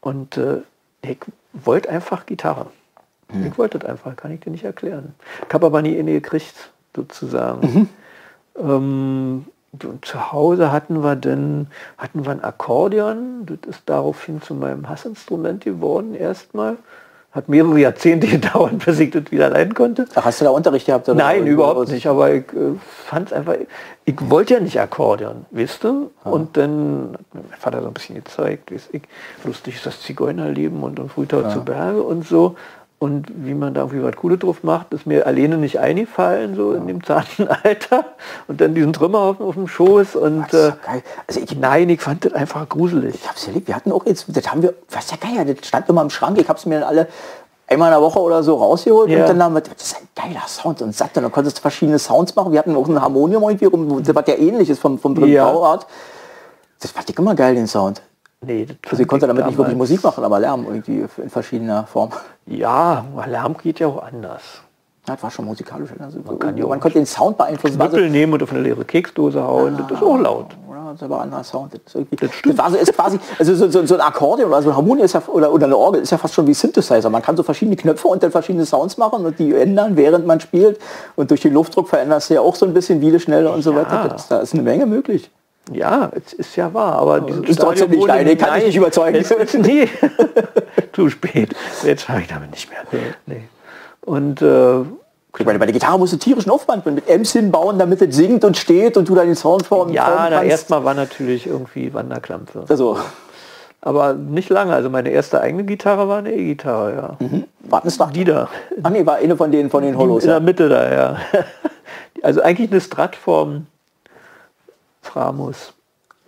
Und 0.00 0.36
äh, 0.38 0.58
ich 1.02 1.18
wollte 1.52 1.88
einfach 1.90 2.26
Gitarre. 2.26 2.66
Ich 3.44 3.58
wollte 3.58 3.78
das 3.80 3.90
einfach, 3.90 4.14
kann 4.14 4.30
ich 4.30 4.40
dir 4.40 4.50
nicht 4.50 4.62
erklären. 4.64 5.14
Ich 5.48 5.52
habe 5.52 5.66
aber 5.66 5.82
nie 5.82 5.98
eine 5.98 6.12
gekriegt, 6.12 6.70
sozusagen. 6.94 7.88
Ähm, 8.58 9.46
und 9.82 10.04
zu 10.06 10.32
Hause 10.32 10.72
hatten 10.72 11.02
wir 11.02 11.16
dann 11.16 11.66
hatten 11.98 12.24
wir 12.24 12.30
ein 12.32 12.42
Akkordeon. 12.42 13.44
Das 13.46 13.58
ist 13.68 13.82
daraufhin 13.86 14.40
zu 14.40 14.54
meinem 14.54 14.88
Hassinstrument 14.88 15.64
geworden 15.64 16.14
erstmal. 16.14 16.76
Hat 17.36 17.48
mehrere 17.50 17.78
Jahrzehnte 17.78 18.26
gedauert, 18.38 18.84
bis 18.84 18.98
ich 18.98 19.10
das 19.10 19.30
wieder 19.30 19.50
leiden 19.50 19.74
konnte. 19.74 20.06
Ach, 20.14 20.24
hast 20.24 20.40
du 20.40 20.46
da 20.46 20.50
Unterricht 20.50 20.86
gehabt? 20.86 21.06
oder? 21.08 21.18
Nein, 21.18 21.42
Oder- 21.42 21.50
überhaupt 21.50 21.88
nicht. 21.90 22.06
Aber 22.06 22.32
ich 22.32 22.44
äh, 22.54 22.74
fand 23.04 23.28
es 23.28 23.32
einfach, 23.34 23.54
ich 24.06 24.16
wollte 24.30 24.54
ja 24.54 24.60
nicht 24.60 24.80
Akkordeon, 24.80 25.44
weißt 25.50 25.84
du? 25.84 26.10
Und 26.24 26.56
dann 26.56 27.10
hat 27.12 27.20
mein 27.34 27.58
Vater 27.58 27.82
so 27.82 27.88
ein 27.88 27.92
bisschen 27.94 28.14
gezeigt, 28.16 28.72
weiß 28.72 28.88
ich, 28.92 29.02
lustig 29.44 29.76
ist 29.76 29.84
das 29.86 30.00
Zigeunerleben 30.00 30.82
und, 30.82 30.98
und 30.98 31.12
Frühtau 31.12 31.48
zu 31.50 31.62
Berge 31.62 32.02
und 32.02 32.26
so. 32.26 32.56
Und 32.98 33.26
wie 33.44 33.52
man 33.52 33.74
da 33.74 33.82
irgendwie 33.82 34.02
was 34.02 34.16
Cooles 34.16 34.38
drauf 34.38 34.62
macht, 34.62 34.92
ist 34.94 35.06
mir 35.06 35.26
alleine 35.26 35.58
nicht 35.58 35.78
eingefallen, 35.78 36.56
so 36.56 36.72
in 36.72 36.86
dem 36.86 37.04
zarten 37.04 37.46
Alter. 37.62 38.06
Und 38.48 38.60
dann 38.62 38.74
diesen 38.74 38.94
Trümmerhaufen 38.94 39.44
auf 39.44 39.54
dem 39.54 39.68
Schoß 39.68 40.16
und 40.16 40.52
äh. 40.54 40.72
Also 41.26 41.40
ich, 41.40 41.54
nein, 41.58 41.90
ich 41.90 42.00
fand 42.00 42.24
das 42.24 42.32
einfach 42.32 42.66
gruselig. 42.68 43.14
ich 43.16 43.28
hab's 43.28 43.46
erlebt. 43.46 43.68
Wir 43.68 43.76
hatten 43.76 43.92
auch 43.92 44.06
jetzt, 44.06 44.24
das 44.34 44.50
haben 44.50 44.62
wir, 44.62 44.72
was 44.90 45.10
ja 45.10 45.18
geil, 45.18 45.44
das 45.54 45.68
stand 45.68 45.88
immer 45.90 46.00
im 46.00 46.08
Schrank. 46.10 46.38
Ich 46.40 46.48
hab's 46.48 46.64
mir 46.64 46.80
dann 46.80 46.88
alle 46.88 47.06
einmal 47.68 47.88
in 47.88 47.98
der 47.98 48.00
Woche 48.02 48.18
oder 48.20 48.42
so 48.42 48.54
rausgeholt 48.56 49.10
Ja. 49.10 49.22
und 49.22 49.28
dann 49.28 49.42
haben 49.42 49.54
wir, 49.54 49.60
das 49.60 49.72
ist 49.82 49.96
ein 49.96 50.08
geiler 50.14 50.46
Sound 50.48 50.80
und 50.80 50.94
satt. 50.94 51.14
Und 51.18 51.24
dann 51.24 51.32
konntest 51.32 51.58
du 51.58 51.62
verschiedene 51.62 51.98
Sounds 51.98 52.34
machen. 52.34 52.52
Wir 52.52 52.60
hatten 52.60 52.74
auch 52.76 52.88
ein 52.88 52.98
Harmonium 53.02 53.42
irgendwie 53.42 53.64
rum, 53.66 54.02
was 54.06 54.26
ja 54.26 54.34
ähnlich 54.38 54.70
ist 54.70 54.78
vom, 54.78 54.98
vom 54.98 55.14
Ja. 55.26 55.50
Bauart. 55.50 55.86
Das 56.80 56.92
fand 56.92 57.10
ich 57.10 57.18
immer 57.18 57.34
geil, 57.34 57.54
den 57.56 57.66
Sound. 57.66 58.00
Nee, 58.42 58.66
das 58.66 58.76
Also 58.92 59.02
ich 59.02 59.08
konnte 59.08 59.26
damit 59.26 59.46
nicht 59.46 59.56
wirklich 59.58 59.76
Musik 59.76 60.02
machen, 60.04 60.22
aber 60.22 60.38
Lärm 60.38 60.66
irgendwie 60.66 61.06
in 61.22 61.30
verschiedener 61.30 61.86
Form. 61.86 62.10
Ja, 62.46 63.04
Lärm 63.26 63.56
geht 63.56 63.80
ja 63.80 63.86
auch 63.88 64.02
anders. 64.02 64.42
Das 65.06 65.22
war 65.22 65.30
schon 65.30 65.44
musikalisch. 65.44 65.90
Also 66.00 66.18
man, 66.24 66.38
kann 66.38 66.58
man 66.58 66.80
konnte 66.80 66.98
den 66.98 67.06
Sound 67.06 67.38
beeinflussen. 67.38 67.78
Knüppel 67.78 68.10
nehmen 68.10 68.32
und 68.32 68.42
auf 68.42 68.50
eine 68.50 68.60
leere 68.60 68.84
Keksdose 68.84 69.42
hauen, 69.42 69.76
das 69.78 69.98
ist 69.98 70.02
auch 70.02 70.18
laut. 70.18 70.46
Ja, 70.68 70.86
das 70.90 70.96
ist 70.96 71.02
aber 71.04 71.16
ein 71.18 71.22
anderer 71.22 71.44
Sound. 71.44 71.74
Das, 71.74 71.80
ist 71.86 71.94
irgendwie, 71.94 72.16
Das 72.16 72.34
stimmt. 72.34 72.58
war 72.58 72.70
so, 72.72 72.76
ist 72.76 72.92
quasi, 72.92 73.20
also 73.38 73.54
so, 73.54 73.70
so, 73.70 73.86
so 73.86 73.94
ein 73.94 74.00
Akkordeon 74.00 74.48
oder 74.48 74.62
so 74.62 74.70
ein 74.70 74.76
Harmonie 74.76 75.02
ist 75.02 75.12
ja, 75.12 75.22
oder, 75.28 75.52
oder 75.52 75.66
eine 75.66 75.76
Orgel 75.76 76.02
ist 76.02 76.10
ja 76.10 76.18
fast 76.18 76.34
schon 76.34 76.46
wie 76.48 76.54
Synthesizer. 76.54 77.08
Man 77.08 77.22
kann 77.22 77.36
so 77.36 77.44
verschiedene 77.44 77.76
Knöpfe 77.76 78.08
und 78.08 78.20
dann 78.22 78.32
verschiedene 78.32 78.66
Sounds 78.66 78.98
machen 78.98 79.24
und 79.24 79.38
die 79.38 79.54
ändern, 79.54 79.96
während 79.96 80.26
man 80.26 80.40
spielt. 80.40 80.80
Und 81.14 81.30
durch 81.30 81.40
den 81.40 81.54
Luftdruck 81.54 81.88
veränderst 81.88 82.30
du 82.30 82.34
ja 82.34 82.40
auch 82.40 82.56
so 82.56 82.66
ein 82.66 82.74
bisschen, 82.74 83.00
wie 83.00 83.16
schneller 83.20 83.54
und 83.54 83.62
so 83.62 83.70
Ja. 83.70 83.76
weiter. 83.78 84.08
Das, 84.08 84.26
da 84.26 84.40
ist 84.40 84.54
eine 84.54 84.62
Menge 84.62 84.86
möglich. 84.86 85.30
Ja, 85.72 86.10
es 86.14 86.32
ist 86.32 86.56
ja 86.56 86.72
wahr, 86.72 86.94
aber 86.96 87.20
dieses 87.20 87.50
ist 87.50 87.60
trotzdem 87.60 87.90
nicht 87.90 88.08
deine, 88.08 88.32
ich 88.32 88.38
kann 88.38 88.50
Nein, 88.50 88.66
nicht 88.66 88.76
überzeugen. 88.76 89.16
Es 89.20 89.30
ist, 89.30 89.52
zu 90.92 91.10
spät. 91.10 91.54
Jetzt 91.82 92.04
fahre 92.04 92.20
ich 92.20 92.28
damit 92.28 92.52
nicht 92.52 92.70
mehr. 92.70 92.80
Nee. 93.26 93.48
Und 94.02 94.40
äh, 94.42 94.80
Ich 95.38 95.44
meine, 95.44 95.58
bei 95.58 95.66
der 95.66 95.72
Gitarre 95.72 95.98
musst 95.98 96.12
du 96.12 96.16
tierischen 96.18 96.50
Aufwand 96.50 96.86
mit 96.86 97.08
Ems 97.08 97.32
hinbauen, 97.32 97.78
damit 97.78 98.00
es 98.00 98.14
singt 98.14 98.44
und 98.44 98.56
steht 98.56 98.96
und 98.96 99.08
du 99.08 99.14
dann 99.14 99.26
den 99.26 99.34
Sound 99.34 99.66
formen 99.66 99.92
ja, 99.92 100.28
na, 100.30 100.44
erstmal 100.44 100.84
war 100.84 100.94
natürlich 100.94 101.46
irgendwie 101.46 101.92
Wanderklampfe. 101.92 102.64
Also, 102.68 102.98
Aber 103.80 104.14
nicht 104.14 104.48
lange. 104.48 104.72
Also 104.72 104.88
meine 104.88 105.10
erste 105.10 105.40
eigene 105.40 105.64
Gitarre 105.64 106.08
war 106.08 106.18
eine 106.18 106.32
E-Gitarre, 106.32 106.94
ja. 106.94 107.28
warten 107.68 107.88
es 107.88 107.98
Die 108.14 108.24
da. 108.24 108.48
Ach 108.82 108.90
nee, 108.90 109.04
war 109.04 109.16
eine 109.16 109.36
von 109.36 109.50
den, 109.50 109.68
von 109.68 109.82
den 109.82 109.98
Hollows. 109.98 110.22
In 110.22 110.28
der 110.28 110.36
Ja. 110.38 110.40
Mitte 110.40 110.68
da, 110.68 110.94
ja. 110.94 111.16
Also 112.22 112.40
eigentlich 112.40 112.70
eine 112.72 112.80
Strat 112.80 113.14
vom, 113.14 113.66
Framus, 115.06 115.72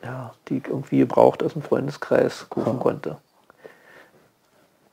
ja, 0.02 0.32
die 0.48 0.58
ich 0.58 0.68
irgendwie 0.68 0.98
gebraucht 0.98 1.42
aus 1.42 1.52
dem 1.52 1.62
Freundeskreis 1.62 2.46
rufen 2.54 2.78
konnte. 2.78 3.16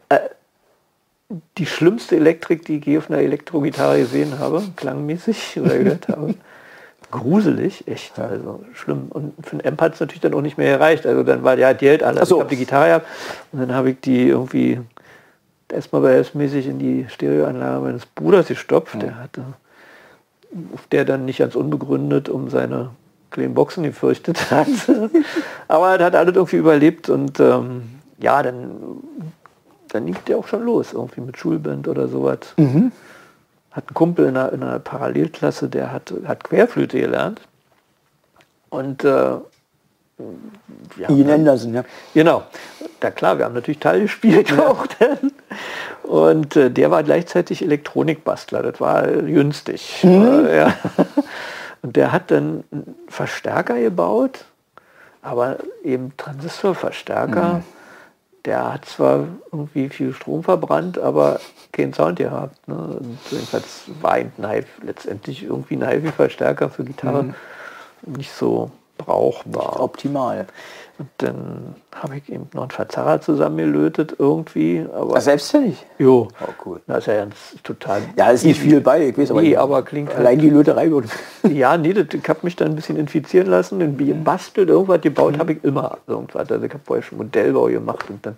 Äh, 0.10 0.19
die 1.58 1.65
schlimmste 1.65 2.15
Elektrik, 2.15 2.65
die 2.65 2.78
ich 2.78 2.86
je 2.86 2.98
auf 2.98 3.10
einer 3.10 3.19
Elektrogitarre 3.19 4.00
gesehen 4.00 4.39
habe, 4.39 4.63
klangmäßig 4.76 5.60
oder 5.63 5.78
gehört 5.78 6.08
habe. 6.08 6.36
Gruselig, 7.12 7.88
echt, 7.88 8.17
also 8.19 8.65
schlimm. 8.74 9.08
Und 9.10 9.34
für 9.45 9.58
den 9.58 9.65
Amp 9.65 9.82
hat 9.82 9.93
es 9.93 10.00
natürlich 10.00 10.21
dann 10.21 10.34
auch 10.34 10.41
nicht 10.41 10.58
mehr 10.58 10.71
erreicht. 10.71 11.06
Also 11.06 11.24
dann 11.24 11.43
war 11.43 11.58
ja 11.58 11.74
die 11.74 11.88
hält 11.88 12.04
alle. 12.04 12.26
So. 12.26 12.36
Ich 12.36 12.41
habe 12.41 12.50
die 12.50 12.58
Gitarre 12.58 12.88
gehabt 12.88 13.08
und 13.52 13.60
dann 13.60 13.74
habe 13.74 13.91
ich 13.91 14.00
die 14.02 14.28
irgendwie 14.28 14.82
erstmal 15.71 16.02
behelfsmäßig 16.02 16.67
in 16.67 16.80
die 16.80 17.06
Stereoanlage 17.10 17.82
meines 17.82 18.06
Bruders 18.06 18.48
gestopft. 18.48 19.02
Der 19.02 19.19
hatte, 19.19 19.43
der 20.91 21.06
dann 21.06 21.26
nicht 21.26 21.39
ganz 21.39 21.56
unbegründet 21.56 22.28
um 22.28 22.50
seine 22.50 22.91
kleinen 23.36 23.54
Boxen 23.54 23.84
gefürchtet 23.84 24.52
hat. 24.52 24.67
Aber 25.67 26.00
er 26.00 26.06
hat 26.06 26.15
alles 26.15 26.36
irgendwie 26.36 26.58
überlebt 26.58 27.10
und 27.10 27.39
ähm, 27.39 28.00
ja, 28.19 28.41
dann, 28.41 29.04
dann 29.89 30.08
liegt 30.08 30.28
der 30.28 30.38
auch 30.38 30.48
schon 30.48 30.63
los, 30.63 30.93
irgendwie 30.93 31.21
mit 31.21 31.38
Schulband 31.38 31.88
oder 31.88 32.08
sowas. 32.08 32.39
Hat 33.71 33.88
einen 33.88 33.93
Kumpel 33.93 34.28
in 34.28 34.38
einer, 34.38 34.54
in 34.54 34.63
einer 34.63 34.80
Parallelklasse, 34.80 35.67
der 35.67 35.91
hat, 35.91 36.13
hat 36.26 36.43
Querflöte 36.43 37.00
gelernt. 37.00 37.41
Und 38.69 39.04
äh, 39.04 39.38
ja, 40.98 41.10
Ian 41.10 41.30
Anderson, 41.30 41.74
ja. 41.74 41.84
Genau. 42.13 42.43
Ja 43.04 43.12
klar, 43.12 43.38
wir 43.38 43.45
haben 43.45 43.54
natürlich 43.54 43.80
Teil 43.80 44.02
gespielt 44.02 44.58
auch 44.60 44.88
dann. 44.88 45.32
Und 46.04 46.56
äh, 46.56 46.71
der 46.71 46.89
war 46.89 47.04
gleichzeitig 47.04 47.62
Elektronikbastler. 47.62 48.63
Das 48.63 48.82
war 48.82 49.08
äh, 49.08 49.21
günstig. 49.21 50.04
Äh, 50.04 50.58
ja. 50.58 50.74
Und 51.86 51.98
der 51.98 52.12
hat 52.12 52.32
dann 52.32 52.63
einen 52.71 52.95
Verstärker 53.08 53.80
gebaut, 53.80 54.45
aber 55.21 55.58
eben 55.84 56.17
Transistorverstärker. 56.17 57.62
Der 58.43 58.74
hat 58.74 58.86
zwar 58.86 59.28
irgendwie 59.52 59.89
viel 59.89 60.12
Strom 60.12 60.43
verbrannt, 60.43 60.98
aber 60.98 61.39
keinen 61.71 61.93
Sound 61.93 62.17
gehabt. 62.17 62.67
Ne? 62.67 62.76
Und 62.76 63.19
jedenfalls 63.30 63.84
war 64.02 64.13
ein 64.13 64.34
Knife 64.34 64.67
letztendlich 64.82 65.43
irgendwie 65.43 65.76
ein 65.76 65.88
HiFi-Verstärker 65.88 66.71
für 66.71 66.86
Gitarre 66.86 67.36
nicht 68.02 68.32
so 68.32 68.71
brauchbar. 68.98 69.80
Optimal. 69.80 70.48
Und 70.97 71.10
dann 71.17 71.75
habe 71.93 72.15
ich 72.17 72.31
eben 72.31 72.47
noch 72.53 72.62
einen 72.62 72.71
Verzerrer 72.71 73.19
zusammengelötet 73.19 74.15
irgendwie. 74.17 74.86
Aber 74.95 75.15
Ach, 75.17 75.21
selbstständig? 75.21 75.86
jo, 75.99 76.29
Oh, 76.39 76.51
cool. 76.65 76.81
das 76.88 76.99
ist 76.99 77.08
ja 77.08 77.15
ganz 77.17 77.36
total. 77.63 78.01
Ja, 78.15 78.29
ist 78.31 78.45
nicht 78.45 78.62
viel 78.62 78.79
bei, 78.79 79.08
ich 79.10 79.17
weiß 79.17 79.31
aber, 79.31 79.41
Nee, 79.41 79.58
aber 79.58 79.81
klingt 79.84 80.08
halt- 80.10 80.19
allein 80.19 80.39
die 80.39 80.49
Löterei 80.49 80.89
würde. 80.89 81.10
Ja, 81.51 81.75
nee, 81.77 81.91
das, 81.93 82.05
ich 82.13 82.27
habe 82.29 82.39
mich 82.43 82.55
dann 82.55 82.69
ein 82.69 82.75
bisschen 82.77 82.95
infizieren 82.97 83.47
lassen, 83.47 83.81
ein 83.81 83.97
bisschen 83.97 84.23
bastelt, 84.23 84.69
irgendwas 84.69 85.01
gebaut 85.01 85.38
habe 85.38 85.51
ich 85.53 85.63
immer 85.65 85.97
irgendwas. 86.08 86.49
Also 86.49 86.63
ich 86.63 86.71
habe 86.73 86.81
vorher 86.84 87.03
schon 87.03 87.17
Modellbau 87.19 87.65
gemacht 87.65 88.10
und 88.10 88.25
dann 88.25 88.36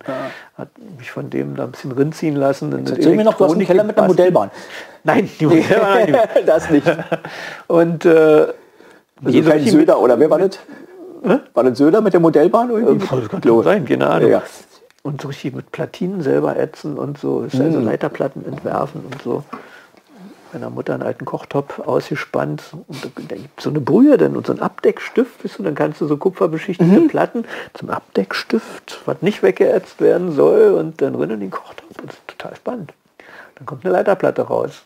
hat 0.58 0.68
mich 0.98 1.10
von 1.12 1.30
dem 1.30 1.54
da 1.56 1.64
ein 1.64 1.70
bisschen 1.70 1.92
rinziehen 1.92 2.34
lassen. 2.36 2.74
Und 2.74 2.90
Erzähl 2.90 3.14
mir 3.16 3.24
noch, 3.24 3.34
du 3.34 3.44
hast 3.44 3.52
einen 3.52 3.64
Keller 3.66 3.84
mit 3.84 3.96
einer. 3.96 4.08
Modellbahn. 4.08 4.50
Nein, 5.04 5.30
die 5.38 5.46
Modellbahn 5.46 6.16
das 6.46 6.68
nicht. 6.70 6.86
Und 7.68 8.04
äh, 8.04 8.48
Also 9.24 9.42
Söder, 9.70 10.00
oder 10.00 10.18
wer 10.18 10.28
war 10.28 10.38
das? 10.40 10.58
War 11.54 11.64
das 11.64 11.78
Söder 11.78 12.00
mit 12.00 12.12
der 12.12 12.20
Modellbahn 12.20 12.70
irgendwie? 12.70 12.98
Das 13.06 13.28
kann 13.28 13.42
schon 13.42 13.62
sein, 13.62 13.84
keine 13.84 14.08
Ahnung. 14.08 14.30
Ja. 14.30 14.42
Und 15.02 15.22
so 15.22 15.28
richtig 15.28 15.54
mit 15.54 15.72
Platinen 15.72 16.22
selber 16.22 16.56
ätzen 16.56 16.98
und 16.98 17.18
so, 17.18 17.42
ist 17.42 17.54
Mhm. 17.54 17.64
also 17.66 17.80
Leiterplatten 17.80 18.44
entwerfen 18.44 19.02
und 19.10 19.22
so. 19.22 19.44
Meiner 20.52 20.70
Mutter 20.70 20.94
einen 20.94 21.02
alten 21.02 21.26
Kochtopf 21.26 21.78
ausgespannt 21.78 22.62
und 22.88 23.04
da 23.30 23.36
gibt 23.36 23.60
so 23.60 23.68
eine 23.68 23.80
Brühe 23.80 24.16
dann 24.16 24.34
und 24.34 24.46
so 24.46 24.52
ein 24.54 24.60
Abdeckstift, 24.60 25.44
weißt 25.44 25.58
du, 25.58 25.62
dann 25.62 25.74
kannst 25.74 26.00
du 26.00 26.06
so 26.06 26.16
kupferbeschichtete 26.16 26.88
Mhm. 27.00 27.08
Platten 27.08 27.44
zum 27.74 27.90
Abdeckstift, 27.90 29.02
was 29.04 29.20
nicht 29.20 29.42
weggeätzt 29.42 30.00
werden 30.00 30.32
soll 30.32 30.72
und 30.72 31.02
dann 31.02 31.14
rein 31.16 31.30
in 31.30 31.40
den 31.40 31.50
Kochtopf. 31.50 31.86
Das 32.02 32.14
ist 32.14 32.28
total 32.28 32.56
spannend. 32.56 32.94
Dann 33.56 33.66
kommt 33.66 33.84
eine 33.84 33.92
Leiterplatte 33.92 34.42
raus. 34.42 34.82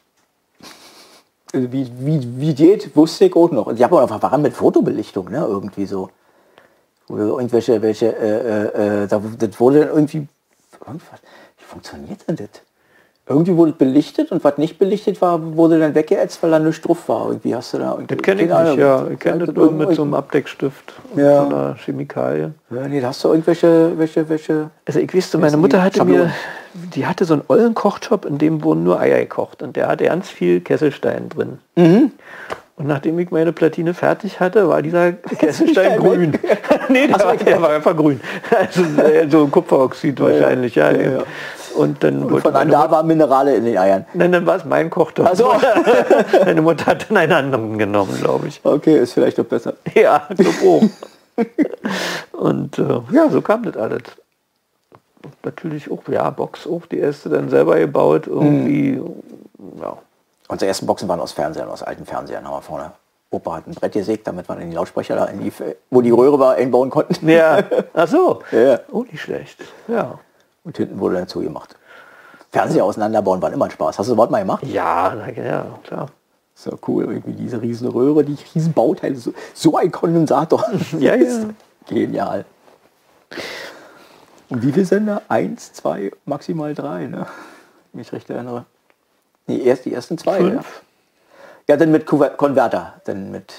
Also 1.55 1.71
wie, 1.71 1.91
wie, 1.99 2.21
wie 2.41 2.55
geht, 2.55 2.97
wusste 2.97 3.27
ich 3.27 3.37
auch 3.37 3.51
noch. 3.51 3.67
Und 3.67 3.79
die 3.79 3.85
haben 3.85 3.93
auch 3.93 4.23
waren 4.23 4.43
mit 4.43 4.55
Fotobelichtung, 4.55 5.31
ne? 5.31 5.45
Irgendwie 5.49 5.87
so. 5.87 6.11
Oder 7.13 7.25
irgendwelche, 7.25 7.83
welche, 7.83 8.07
äh, 8.17 9.03
äh, 9.03 9.03
äh, 9.03 9.07
da, 9.07 9.21
das 9.39 9.61
wurde 9.61 9.81
dann 9.81 9.89
irgendwie, 9.91 10.27
irgendwas, 10.87 11.21
wie 11.59 11.65
funktioniert 11.65 12.27
denn 12.27 12.37
das? 12.37 12.49
Irgendwie 13.29 13.55
wurde 13.55 13.73
belichtet 13.73 14.33
und 14.33 14.43
was 14.43 14.57
nicht 14.57 14.79
belichtet 14.79 15.21
war, 15.21 15.55
wurde 15.57 15.79
dann 15.79 15.95
weggeätzt, 15.95 16.43
weil 16.43 16.51
da 16.51 16.59
nichts 16.59 16.81
drauf 16.81 17.09
war. 17.09 17.29
Irgendwie 17.29 17.55
hast 17.55 17.75
du 17.75 17.79
da 17.79 17.93
irgendwie. 17.93 18.17
Das 18.17 18.23
kenne 18.23 18.43
ich 18.43 18.49
nicht, 18.49 18.79
ja. 18.79 19.07
Ich 19.09 19.19
kenne 19.19 19.39
das 19.47 19.51
Vielleicht 19.51 19.57
nur 19.57 19.73
mit 19.73 19.95
so 19.95 20.03
einem 20.03 20.15
Abdeckstift 20.15 20.95
und 21.13 21.21
Ja. 21.21 21.43
so 21.43 21.55
einer 21.55 21.75
Chemikalie. 21.77 22.53
Ja, 22.71 22.89
nee, 22.89 23.01
da 23.01 23.09
hast 23.09 23.23
du 23.23 23.29
irgendwelche, 23.29 23.93
welche, 23.97 24.29
welche. 24.29 24.71
Also 24.87 24.99
ich 24.99 25.13
wüsste, 25.13 25.37
meine 25.39 25.57
Mutter 25.59 25.83
hatte 25.83 26.05
mir, 26.05 26.13
Schablonen? 26.15 26.33
die 26.95 27.07
hatte 27.07 27.27
so 27.27 27.35
einen 27.35 27.45
ollen 27.49 27.75
Kochtopf, 27.75 28.25
in 28.25 28.39
dem 28.39 28.65
wurden 28.65 28.83
nur 28.85 28.99
Eier 28.99 29.21
gekocht 29.21 29.63
und 29.63 29.77
der 29.77 29.87
hatte 29.89 30.05
ganz 30.05 30.29
viel 30.31 30.61
Kesselstein 30.61 31.29
drin. 31.29 31.59
Mhm. 31.77 32.11
Und 32.75 32.89
nachdem 32.89 33.19
ich 33.19 33.31
meine 33.31 33.53
Platine 33.53 33.95
fertig 33.95 34.41
hatte, 34.41 34.69
war 34.69 34.83
dieser 34.83 35.13
Kesselstein 35.39 35.99
grün. 36.01 36.33
nee, 36.89 37.07
der, 37.07 37.19
war, 37.19 37.37
der 37.37 37.63
war 37.63 37.71
einfach 37.71 37.97
grün. 37.97 38.21
Also 38.51 38.83
äh, 39.01 39.29
so 39.29 39.47
Kupferoxid 39.47 40.21
wahrscheinlich, 40.21 40.75
ja. 40.75 40.91
ja, 40.91 41.11
ja. 41.11 41.23
Und 41.75 42.05
dann 42.05 42.25
Und 42.25 42.43
von 42.43 42.53
da 42.53 42.91
waren 42.91 43.07
Minerale 43.07 43.55
in 43.57 43.65
den 43.65 43.79
Eiern. 43.79 44.05
nein, 44.13 44.33
dann 44.33 44.45
war 44.45 44.57
es 44.57 44.65
mein 44.65 44.91
Kochtopf. 44.91 45.29
Ach 45.33 45.37
so. 45.37 45.53
meine 46.45 46.61
Mutter 46.61 46.87
hat 46.87 47.07
dann 47.09 47.17
einen 47.17 47.33
anderen 47.33 47.79
genommen, 47.79 48.15
glaube 48.21 48.49
ich. 48.49 48.61
Okay, 48.63 48.99
ist 48.99 49.15
vielleicht 49.15 49.39
doch 49.39 49.47
besser. 49.47 49.75
Ja, 49.95 50.27
ich 50.29 50.37
glaub 50.37 50.55
auch. 50.63 50.83
Und 52.39 52.79
äh, 52.79 53.01
ja, 53.13 53.31
so 53.31 53.41
kam 53.41 53.63
das 53.63 53.77
alles. 53.77 54.03
Natürlich 55.45 55.91
auch, 55.91 56.03
ja, 56.09 56.29
Box 56.31 56.67
auch, 56.67 56.85
die 56.87 56.99
erste 56.99 57.31
dann 57.31 57.49
selber 57.49 57.79
gebaut, 57.79 58.27
irgendwie, 58.27 59.01
ja. 59.81 59.97
Unsere 60.49 60.69
ersten 60.69 60.87
Boxen 60.87 61.09
waren 61.09 61.21
aus 61.21 61.33
Fernsehern, 61.33 61.69
aus 61.71 61.83
alten 61.83 62.05
Fernsehern. 62.05 62.45
Haben 62.45 62.57
wir 62.57 62.63
vorne. 62.63 62.93
Opa 63.33 63.57
hat 63.57 63.67
ein 63.67 63.75
Brett 63.75 63.93
gesägt, 63.93 64.27
damit 64.27 64.49
wir 64.49 64.59
in 64.59 64.71
die 64.71 64.77
Lautsprecher, 64.77 65.17
da 65.17 65.25
in 65.25 65.41
die, 65.41 65.53
wo 65.91 66.03
die 66.03 66.11
Röhre 66.11 66.39
war, 66.39 66.55
einbauen 66.55 66.91
konnten. 66.91 67.29
Ja, 67.29 67.63
ach 67.95 68.07
so. 68.07 68.43
Ja. 68.53 68.81
Oh, 68.91 69.03
nicht 69.03 69.23
schlecht. 69.23 69.59
Ja. 69.89 70.19
Und 70.65 70.77
hinten 70.77 71.01
wurde 71.01 71.17
dann 71.17 71.29
zugemacht. 71.29 71.75
Fernseher 72.53 72.85
auseinanderbauen 72.85 73.41
war 73.41 73.53
immer 73.53 73.65
ein 73.65 73.71
Spaß. 73.71 73.99
Hast 73.99 74.07
du 74.09 74.13
das 74.13 74.19
Wort 74.19 74.31
mal 74.31 74.41
gemacht? 74.41 74.63
Ja, 74.67 75.15
na, 75.17 75.31
ja, 75.31 75.67
klar. 75.83 76.09
So 76.55 76.79
cool, 76.87 77.05
irgendwie 77.05 77.33
diese 77.33 77.61
riesen 77.61 77.89
Röhre, 77.89 78.23
die 78.25 78.37
riesen 78.55 78.75
Bauteile, 78.75 79.17
so, 79.17 79.33
so 79.55 79.77
ein 79.77 79.91
Kondensator. 79.91 80.65
Ja, 80.99 81.15
ja. 81.17 81.47
Genial. 81.89 82.45
Und 84.51 84.63
wie 84.63 84.71
viele 84.71 84.85
Sender? 84.85 85.23
Eins, 85.29 85.73
zwei, 85.73 86.13
maximal 86.27 86.75
drei, 86.75 87.07
ne? 87.07 87.27
Wenn 87.93 88.03
ich 88.03 88.13
recht 88.13 88.29
erinnere. 88.29 88.67
Nee, 89.47 89.63
erst 89.63 89.87
die 89.87 89.95
ersten 89.95 90.19
zwei. 90.19 90.39
Ja. 90.41 90.51
Fünf. 90.51 90.53
ja, 90.57 90.92
dann 91.67 91.91
mit 91.93 92.07
Konverter. 92.07 92.95
Dann 93.05 93.31
mit. 93.31 93.53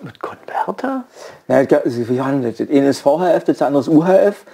Mit 0.00 0.20
Konverter? 0.20 1.04
Wie 1.48 2.18
war 2.20 2.30
denn 2.30 2.42
das? 2.42 2.60
Eine 2.60 2.88
ist 2.88 3.00
VHF, 3.00 3.42
das 3.44 3.60
andere 3.62 3.80
ist 3.80 3.88
UHF. 3.88 4.44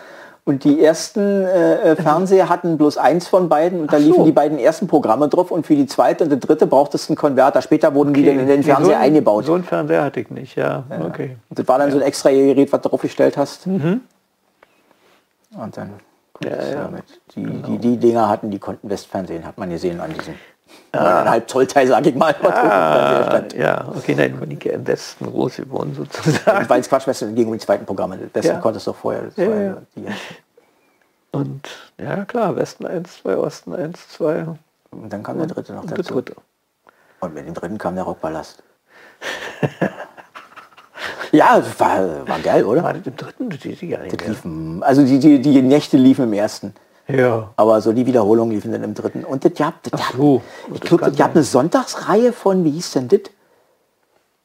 Und 0.47 0.65
die 0.65 0.83
ersten 0.85 1.21
äh, 1.45 1.93
äh, 1.93 1.97
Fernseher 1.97 2.51
hatten 2.51 2.77
bloß 2.77 2.99
eins 2.99 3.29
von 3.29 3.49
beiden 3.49 3.81
und 3.81 3.93
da 3.93 3.99
so. 3.99 4.05
liefen 4.07 4.25
die 4.27 4.33
beiden 4.33 4.59
ersten 4.59 4.87
Programme 4.89 5.29
drauf 5.29 5.51
und 5.51 5.67
für 5.67 5.75
die 5.75 5.87
zweite 5.87 6.25
und 6.25 6.31
die 6.31 6.39
dritte 6.41 6.67
brauchtest 6.67 7.09
einen 7.09 7.17
Konverter. 7.17 7.63
Später 7.63 7.95
wurden 7.95 8.13
die 8.13 8.25
dann 8.27 8.39
in 8.39 8.47
den 8.47 8.63
Fernseher 8.63 8.87
so, 8.87 8.93
ein- 8.93 9.01
eingebaut. 9.03 9.47
So 9.47 9.55
ein 9.55 9.65
Fernseher 9.65 10.05
hatte 10.05 10.21
ich 10.21 10.31
nicht, 10.31 10.55
ja. 10.57 10.85
Okay. 11.03 11.37
Und 11.49 11.59
das 11.59 11.67
war 11.69 11.79
dann 11.79 11.91
so 11.91 11.97
ein 11.99 12.03
extra 12.03 12.31
Gerät, 12.31 12.71
was 12.73 12.81
du 12.83 12.89
draufgestellt 12.91 13.37
hast. 13.39 13.67
Und 13.67 14.03
dann 15.77 15.91
Ja, 16.43 16.51
ja. 16.51 16.75
damit. 16.85 17.05
Die, 17.35 17.45
die, 17.45 17.79
die 17.79 17.97
Dinger 17.97 18.29
hatten, 18.29 18.51
die 18.51 18.59
konnten 18.59 18.89
Westfernsehen, 18.91 19.47
hat 19.47 19.57
man 19.57 19.71
gesehen 19.71 20.01
an 20.01 20.13
diesem 20.13 20.35
eineinhalb 20.93 21.49
Zollteil, 21.49 21.87
sag 21.87 22.07
ich 22.07 22.15
mal. 22.15 22.35
Ah, 22.43 23.43
ja, 23.57 23.89
okay, 23.97 24.15
nein, 24.15 24.39
ich 24.49 24.65
ja 24.65 24.73
im 24.73 24.87
Westen 24.87 25.27
groß 25.27 25.57
geworden 25.57 25.95
sozusagen. 25.95 26.69
Weil 26.69 26.81
es 26.81 26.89
Quatsch, 26.89 27.07
Westen 27.07 27.35
ging 27.35 27.47
um 27.47 27.53
die 27.53 27.59
zweiten 27.59 27.85
Programme. 27.85 28.19
Westen 28.33 28.53
Ja. 28.55 28.61
konntest 28.61 28.87
du 28.87 28.93
doch 28.93 28.99
vorher. 28.99 29.25
Ja, 29.37 29.45
ja. 29.45 29.77
Die, 29.97 30.07
Und 31.33 31.69
ja, 31.99 32.25
klar, 32.25 32.55
Westen 32.57 32.87
1, 32.87 33.23
2, 33.23 33.37
Osten 33.37 33.75
1, 33.75 34.09
2 34.11 34.47
und 34.93 35.13
dann 35.13 35.23
kam 35.23 35.39
der 35.39 35.49
dritte 35.49 35.73
noch 35.73 35.83
und 35.83 35.91
der 35.91 35.99
dazu. 35.99 36.15
dritte. 36.15 36.35
Und 37.21 37.35
mit 37.35 37.47
dem 37.47 37.55
dritten 37.55 37.79
kam 37.79 37.95
der 37.97 38.05
Rockballast. 38.05 38.63
ja, 41.33 41.63
war, 41.79 42.29
war 42.29 42.39
geil, 42.41 42.65
oder? 42.65 42.83
War 42.85 42.95
das 42.95 43.07
im 43.07 43.17
dritten? 43.17 43.49
Nicht 43.49 43.65
Das 43.65 43.81
mehr. 43.83 44.29
liefen, 44.29 44.83
also 44.83 45.05
die, 45.05 45.19
die, 45.19 45.41
die 45.41 45.63
Nächte 45.63 45.97
liefen 45.97 46.25
im 46.25 46.33
ersten. 46.33 46.75
Ja. 47.09 47.51
Aber 47.57 47.81
so 47.81 47.93
die 47.93 48.07
Wiederholungen 48.07 48.55
liefen 48.55 48.73
dann 48.73 48.83
im 48.83 48.95
dritten. 48.95 49.25
Und 49.25 49.45
das 49.45 49.53
gab, 49.55 49.83
das 49.83 49.93
gab, 49.93 50.13
so. 50.17 50.41
ich 50.73 50.81
Das 50.81 50.89
glaube, 50.89 51.05
das 51.07 51.17
gab 51.17 51.33
eine 51.35 51.43
Sonntagsreihe 51.43 52.33
von, 52.33 52.65
wie 52.65 52.71
hieß 52.71 52.93
denn 52.93 53.09
das? 53.09 53.21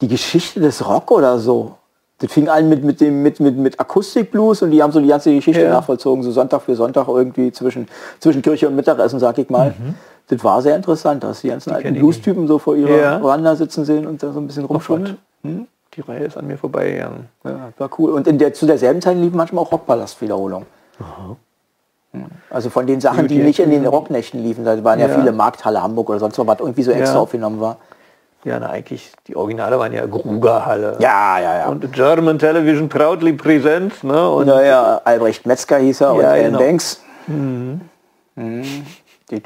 Die 0.00 0.08
Geschichte 0.08 0.60
des 0.60 0.86
Rock 0.86 1.10
oder 1.10 1.38
so. 1.38 1.76
Das 2.18 2.30
fing 2.30 2.48
an 2.48 2.68
mit, 2.68 2.84
mit 2.84 3.00
dem 3.00 3.22
mit, 3.22 3.40
mit, 3.40 3.56
mit 3.56 3.80
Akustikblues 3.80 4.60
und 4.60 4.72
die 4.72 4.82
haben 4.82 4.92
so 4.92 5.00
die 5.00 5.08
ganze 5.08 5.34
Geschichte 5.34 5.62
Ja. 5.62 5.70
nachvollzogen, 5.70 6.22
so 6.22 6.30
Sonntag 6.30 6.60
für 6.62 6.76
Sonntag 6.76 7.08
irgendwie 7.08 7.50
zwischen, 7.50 7.88
zwischen 8.18 8.42
Kirche 8.42 8.68
und 8.68 8.76
Mittagessen, 8.76 9.18
sag 9.18 9.38
ich 9.38 9.48
mal. 9.48 9.74
Das 10.28 10.44
war 10.44 10.60
sehr 10.60 10.76
interessant, 10.76 11.24
dass 11.24 11.40
die 11.40 11.48
ganzen 11.48 11.70
alten 11.70 11.82
kenn 11.84 11.94
ich 11.94 12.00
Blues-Typen 12.00 12.46
so 12.46 12.58
vor 12.58 12.76
ihrer 12.76 12.96
Ja. 12.96 13.18
Veranda 13.20 13.56
sitzen 13.56 13.86
sehen 13.86 14.06
und 14.06 14.22
da 14.22 14.32
so 14.32 14.38
ein 14.38 14.46
bisschen 14.46 14.62
Gott. 14.64 14.70
rumschwimmen. 14.76 15.16
Hm? 15.42 15.66
Die 15.94 16.02
Reihe 16.02 16.24
ist 16.26 16.36
an 16.36 16.46
mir 16.46 16.58
vorbeigegangen. 16.58 17.28
Ja, 17.42 17.72
war 17.78 17.90
cool. 17.98 18.10
Und 18.12 18.26
in 18.28 18.36
der, 18.38 18.52
zu 18.52 18.66
derselben 18.66 19.00
Zeit 19.00 19.16
liefen 19.16 19.36
manchmal 19.36 19.64
auch 19.64 19.72
Rockpalast-Wiederholungen. 19.72 20.66
Also 22.50 22.70
von 22.70 22.86
den 22.86 23.00
Sachen, 23.00 23.28
die 23.28 23.38
nicht 23.38 23.60
in 23.60 23.70
den. 23.70 23.86
Rocknächten 23.86 24.42
liefen, 24.42 24.64
da 24.64 24.82
waren 24.82 24.98
ja, 24.98 25.06
Ja. 25.06 25.14
viele 25.14 25.30
Markthalle 25.32 25.80
Hamburg 25.82 26.10
oder 26.10 26.18
sonst 26.18 26.38
was, 26.38 26.46
was 26.46 26.58
irgendwie 26.60 26.82
so 26.82 26.90
extra 26.90 27.14
Ja. 27.16 27.20
aufgenommen 27.22 27.60
war. 27.60 27.76
Ja, 28.44 28.58
na, 28.58 28.70
eigentlich, 28.70 29.12
die 29.28 29.36
Originale 29.36 29.78
waren 29.78 29.92
ja 29.92 30.06
Grugerhalle. 30.06 30.96
Ja, 30.98 31.38
ja, 31.38 31.58
ja. 31.58 31.66
Und 31.68 31.92
German 31.92 32.38
Television 32.38 32.88
proudly 32.88 33.34
presents, 33.34 34.02
ne? 34.02 34.28
Und 34.30 34.46
naja, 34.46 35.00
Albrecht 35.04 35.46
Metzger 35.46 35.76
hieß 35.78 36.00
er 36.00 36.14
und 36.14 36.22
Ja, 36.22 36.30
Alan 36.30 36.44
genau. 36.46 36.58
Banks. 36.58 37.00
Mhm. 37.26 37.80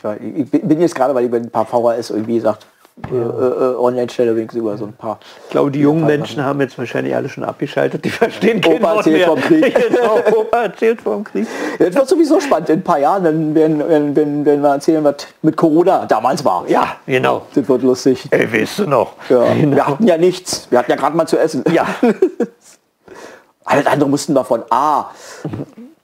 War- 0.02 0.16
Ich 0.20 0.50
bin 0.50 0.80
jetzt 0.80 0.94
gerade, 0.94 1.14
weil 1.14 1.26
ich 1.26 1.34
ein 1.34 1.50
paar 1.50 1.66
VHS 1.66 2.10
irgendwie 2.10 2.36
gesagt, 2.36 2.66
äh, 3.10 3.16
äh, 3.16 3.76
online 3.76 4.08
stelle 4.08 4.36
wenigstens 4.36 4.60
über 4.60 4.78
so 4.78 4.84
ein 4.84 4.92
paar. 4.92 5.18
ich 5.44 5.50
glaube, 5.50 5.72
die 5.72 5.80
jungen 5.80 6.06
Menschen 6.06 6.44
haben 6.44 6.60
jetzt 6.60 6.78
wahrscheinlich 6.78 7.14
alle 7.16 7.28
schon 7.28 7.42
abgeschaltet. 7.42 8.04
Die 8.04 8.10
verstehen 8.10 8.60
kein 8.60 8.76
Opa 8.76 8.94
erzählt 8.94 9.16
mehr. 9.16 9.26
vom 9.26 9.40
Krieg. 9.40 9.88
genau, 9.88 10.20
Opa 10.38 10.62
erzählt 10.62 11.00
vom 11.00 11.24
Krieg. 11.24 11.48
Das 11.80 11.92
wird 11.92 12.08
sowieso 12.08 12.38
spannend 12.38 12.68
in 12.68 12.78
ein 12.78 12.84
paar 12.84 13.00
Jahren, 13.00 13.24
dann 13.24 13.54
werden, 13.54 13.80
wenn, 13.88 14.14
wenn, 14.14 14.46
wenn 14.46 14.62
wir 14.62 14.68
erzählen, 14.68 15.02
was 15.02 15.26
mit 15.42 15.56
Corona 15.56 16.06
damals 16.06 16.44
war. 16.44 16.68
Ja, 16.68 16.96
genau. 17.04 17.42
Das 17.52 17.68
wird 17.68 17.82
lustig. 17.82 18.28
Ey, 18.30 18.52
weißt 18.52 18.78
du 18.78 18.86
noch? 18.86 19.14
Ja. 19.28 19.52
Genau. 19.52 19.74
Wir 19.74 19.86
hatten 19.88 20.06
ja 20.06 20.16
nichts. 20.16 20.68
Wir 20.70 20.78
hatten 20.78 20.92
ja 20.92 20.96
gerade 20.96 21.16
mal 21.16 21.26
zu 21.26 21.36
essen. 21.36 21.64
Ja. 21.72 21.86
Alles 23.64 23.86
andere 23.86 24.08
mussten 24.08 24.34
wir 24.34 24.44
von 24.44 24.62
A 24.70 25.10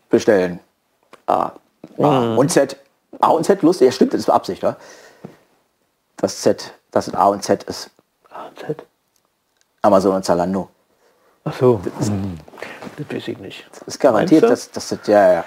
bestellen. 0.09 0.59
A. 1.26 1.53
A 1.99 2.34
und 2.34 2.51
Z. 2.51 2.76
A 3.20 3.28
und 3.28 3.45
Z 3.45 3.62
lustig. 3.62 3.86
Ja, 3.86 3.93
stimmt, 3.93 4.12
das 4.12 4.22
ist 4.22 4.30
Absicht, 4.30 4.64
oder? 4.64 4.76
Das 6.16 6.41
Z, 6.41 6.74
das 6.91 7.09
in 7.09 7.14
A 7.14 7.26
und 7.26 7.43
Z 7.43 7.62
ist. 7.64 7.91
AZ. 8.30 8.76
Amazon 9.82 10.16
und 10.16 10.24
Zalando. 10.24 10.68
Ach 11.45 11.55
so. 11.55 11.80
Hm. 12.01 12.38
Das 12.97 13.16
weiß 13.16 13.28
ich 13.28 13.38
nicht. 13.38 13.66
Das 13.70 13.82
ist 13.82 13.99
garantiert, 13.99 14.43
dass 14.43 14.70
das, 14.70 14.88
das, 14.88 15.07
ja, 15.07 15.32
ja. 15.32 15.45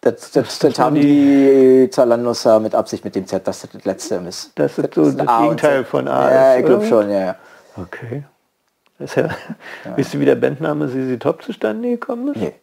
Das, 0.00 0.32
das, 0.32 0.58
das, 0.58 0.78
haben 0.78 0.96
die 0.96 1.88
Zalandos 1.90 2.44
ja 2.44 2.58
mit 2.58 2.74
Absicht 2.74 3.04
mit 3.04 3.14
dem 3.14 3.26
Z, 3.26 3.46
dass 3.46 3.60
das 3.60 3.70
das 3.70 3.84
letzte 3.84 4.16
ist. 4.16 4.50
Das 4.56 4.76
ist 4.76 4.94
so 4.94 5.10
das 5.10 5.28
A 5.28 5.38
und 5.38 5.42
Gegenteil 5.44 5.82
Z. 5.82 5.88
von 5.88 6.08
A 6.08 6.30
Ja, 6.30 6.58
ich 6.58 6.66
glaube 6.66 6.86
schon, 6.86 7.08
ja. 7.10 7.18
ja. 7.18 7.36
Okay. 7.76 8.24
Das 8.98 9.10
ist 9.10 9.16
ja, 9.16 9.28
Wisst 9.96 10.14
ihr, 10.14 10.20
wie 10.20 10.24
der 10.24 10.34
Bandname 10.34 10.88
Sisi 10.88 11.18
Top 11.18 11.42
zustande 11.42 11.90
gekommen 11.90 12.34
ist? 12.34 12.40
Nee. 12.40 12.54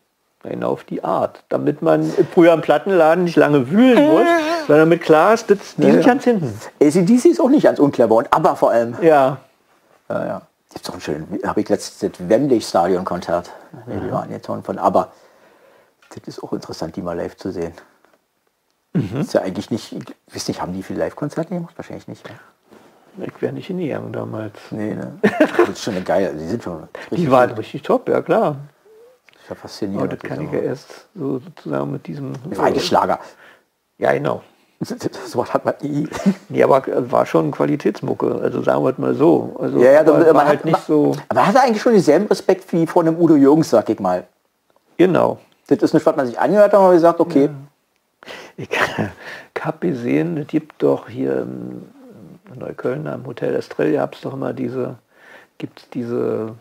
Genau 0.43 0.71
auf 0.71 0.85
die 0.85 1.03
Art. 1.03 1.43
Damit 1.49 1.81
man 1.81 2.09
früher 2.33 2.53
im 2.53 2.61
Plattenladen 2.61 3.25
nicht 3.25 3.35
lange 3.35 3.69
wühlen 3.69 4.07
muss, 4.07 4.27
sondern 4.67 4.87
mit 4.87 5.01
klar 5.01 5.33
ist, 5.33 5.49
das, 5.49 5.57
die 5.75 5.91
sind 5.91 6.05
ganz 6.05 6.23
hinten. 6.23 6.57
ACDC 6.81 7.25
ist 7.25 7.41
auch 7.41 7.49
nicht 7.49 7.63
ganz 7.63 7.79
unclever 7.79 8.15
und 8.15 8.31
aber 8.31 8.55
vor 8.55 8.71
allem. 8.71 8.95
Ja. 9.01 9.37
Ja, 10.09 10.25
ja. 10.25 10.41
Gibt's 10.71 10.87
doch 10.87 10.93
ein 10.93 11.01
schön, 11.01 11.27
habe 11.45 11.61
ich 11.61 11.67
letztes 11.69 12.11
Wembley 12.19 12.61
Stadion 12.61 13.03
Konzert. 13.03 13.51
Ja. 13.87 13.99
Die 13.99 14.11
waren 14.11 14.31
jetzt 14.31 14.45
von 14.45 14.77
ABBA. 14.77 15.11
Das 16.09 16.27
ist 16.27 16.43
auch 16.43 16.53
interessant, 16.53 16.95
die 16.95 17.01
mal 17.01 17.17
live 17.17 17.35
zu 17.37 17.51
sehen. 17.51 17.73
Ist 18.93 19.33
ja 19.33 19.41
eigentlich 19.41 19.69
nicht, 19.69 19.93
ich 19.93 20.35
weiß 20.35 20.47
nicht, 20.47 20.61
haben 20.61 20.73
die 20.73 20.81
viel 20.83 20.97
Live-Konzerte 20.97 21.53
gemacht? 21.53 21.73
Wahrscheinlich 21.77 22.07
nicht. 22.07 22.27
Ja. 22.27 23.25
Ich 23.25 23.41
wäre 23.41 23.53
nicht 23.53 23.67
hingegangen 23.67 24.11
damals. 24.13 24.53
Nee, 24.71 24.95
ne? 24.95 25.13
Das 25.57 25.69
ist 25.69 25.83
schon 25.83 25.95
eine 25.95 26.03
geile, 26.03 26.33
die 26.33 26.45
sind 26.47 26.63
schon 26.63 26.87
Die 26.93 27.15
richtig 27.15 27.31
waren 27.31 27.49
gut. 27.49 27.59
richtig 27.59 27.81
top, 27.83 28.07
ja 28.09 28.21
klar. 28.21 28.55
Ist 29.49 29.55
ja 29.55 29.55
faszinierend. 29.55 30.03
Aber 30.13 30.15
das 30.15 30.29
kann 30.29 30.45
ich 30.45 30.51
ja 30.51 30.59
erst 30.59 31.07
so 31.15 31.39
sozusagen 31.39 31.91
mit 31.91 32.05
diesem... 32.05 32.33
Das 32.49 32.59
war 32.59 32.65
eigentlich 32.67 32.85
Schlager. 32.85 33.19
Ja, 33.97 34.13
genau. 34.13 34.43
So 34.79 35.39
was 35.39 35.51
hat 35.53 35.65
man 35.65 35.73
nie. 35.81 36.07
Nee, 36.49 36.61
aber 36.63 36.83
war 37.11 37.25
schon 37.25 37.49
Qualitätsmucke. 37.49 38.39
Also 38.43 38.61
sagen 38.61 38.83
wir 38.83 38.91
es 38.91 38.97
mal 38.99 39.15
so. 39.15 39.55
Also 39.59 39.79
Ja, 39.79 39.91
ja, 39.91 39.99
aber 40.01 40.19
man 40.19 40.33
war 40.35 40.41
hat- 40.41 40.47
halt 40.49 40.65
nicht 40.65 40.85
so... 40.85 41.15
Aber 41.29 41.47
hat 41.47 41.55
er 41.55 41.63
eigentlich 41.63 41.81
schon 41.81 41.93
denselben 41.93 42.27
Respekt 42.27 42.71
wie 42.73 42.85
vor 42.85 43.01
einem 43.01 43.17
Udo 43.19 43.35
Jürgens, 43.35 43.71
sag 43.71 43.89
ich 43.89 43.99
mal. 43.99 44.25
Genau. 44.97 45.39
Das 45.67 45.79
ist 45.79 45.93
nicht, 45.95 46.05
was 46.05 46.15
man 46.15 46.27
sich 46.27 46.39
angehört 46.39 46.73
hat, 46.73 46.79
aber 46.79 46.93
gesagt, 46.93 47.19
okay, 47.19 47.49
Ich, 48.55 48.69
ich 49.55 49.65
habe 49.65 49.87
gesehen, 49.87 50.37
es 50.37 50.47
gibt 50.47 50.83
doch 50.83 51.09
hier 51.09 51.41
in 51.41 51.89
Neukölln 52.55 53.07
am 53.07 53.25
Hotel 53.25 53.55
Estrella 53.55 54.01
gab 54.01 54.13
es 54.13 54.21
doch 54.21 54.33
immer 54.33 54.53
diese, 54.53 54.95
gibt 55.57 55.79
es 55.79 55.89
diese 55.89 56.53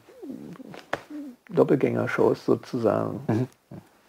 Doppelgänger-Shows 1.49 2.45
sozusagen. 2.45 3.21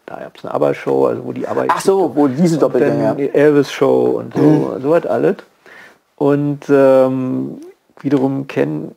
Da 0.06 0.16
gab 0.20 0.36
es 0.36 0.44
eine 0.44 0.54
ABBA-Show, 0.54 1.06
also 1.06 1.24
wo 1.24 1.32
die. 1.32 1.42
Mhm. 1.42 1.46
ach 1.68 1.80
so, 1.80 2.14
wo 2.14 2.26
diese 2.28 2.58
Doppelgänger. 2.58 3.14
die 3.14 3.32
Elvis-Show 3.32 4.18
und 4.18 4.34
so, 4.34 4.40
Mhm. 4.42 4.82
so 4.82 4.90
was 4.90 5.06
alles. 5.06 5.36
Und 6.16 6.60
ähm, 6.68 7.60
wiederum 8.00 8.46
kennen 8.46 8.94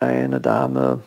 eine 0.00 0.40
Dame, 0.40 1.00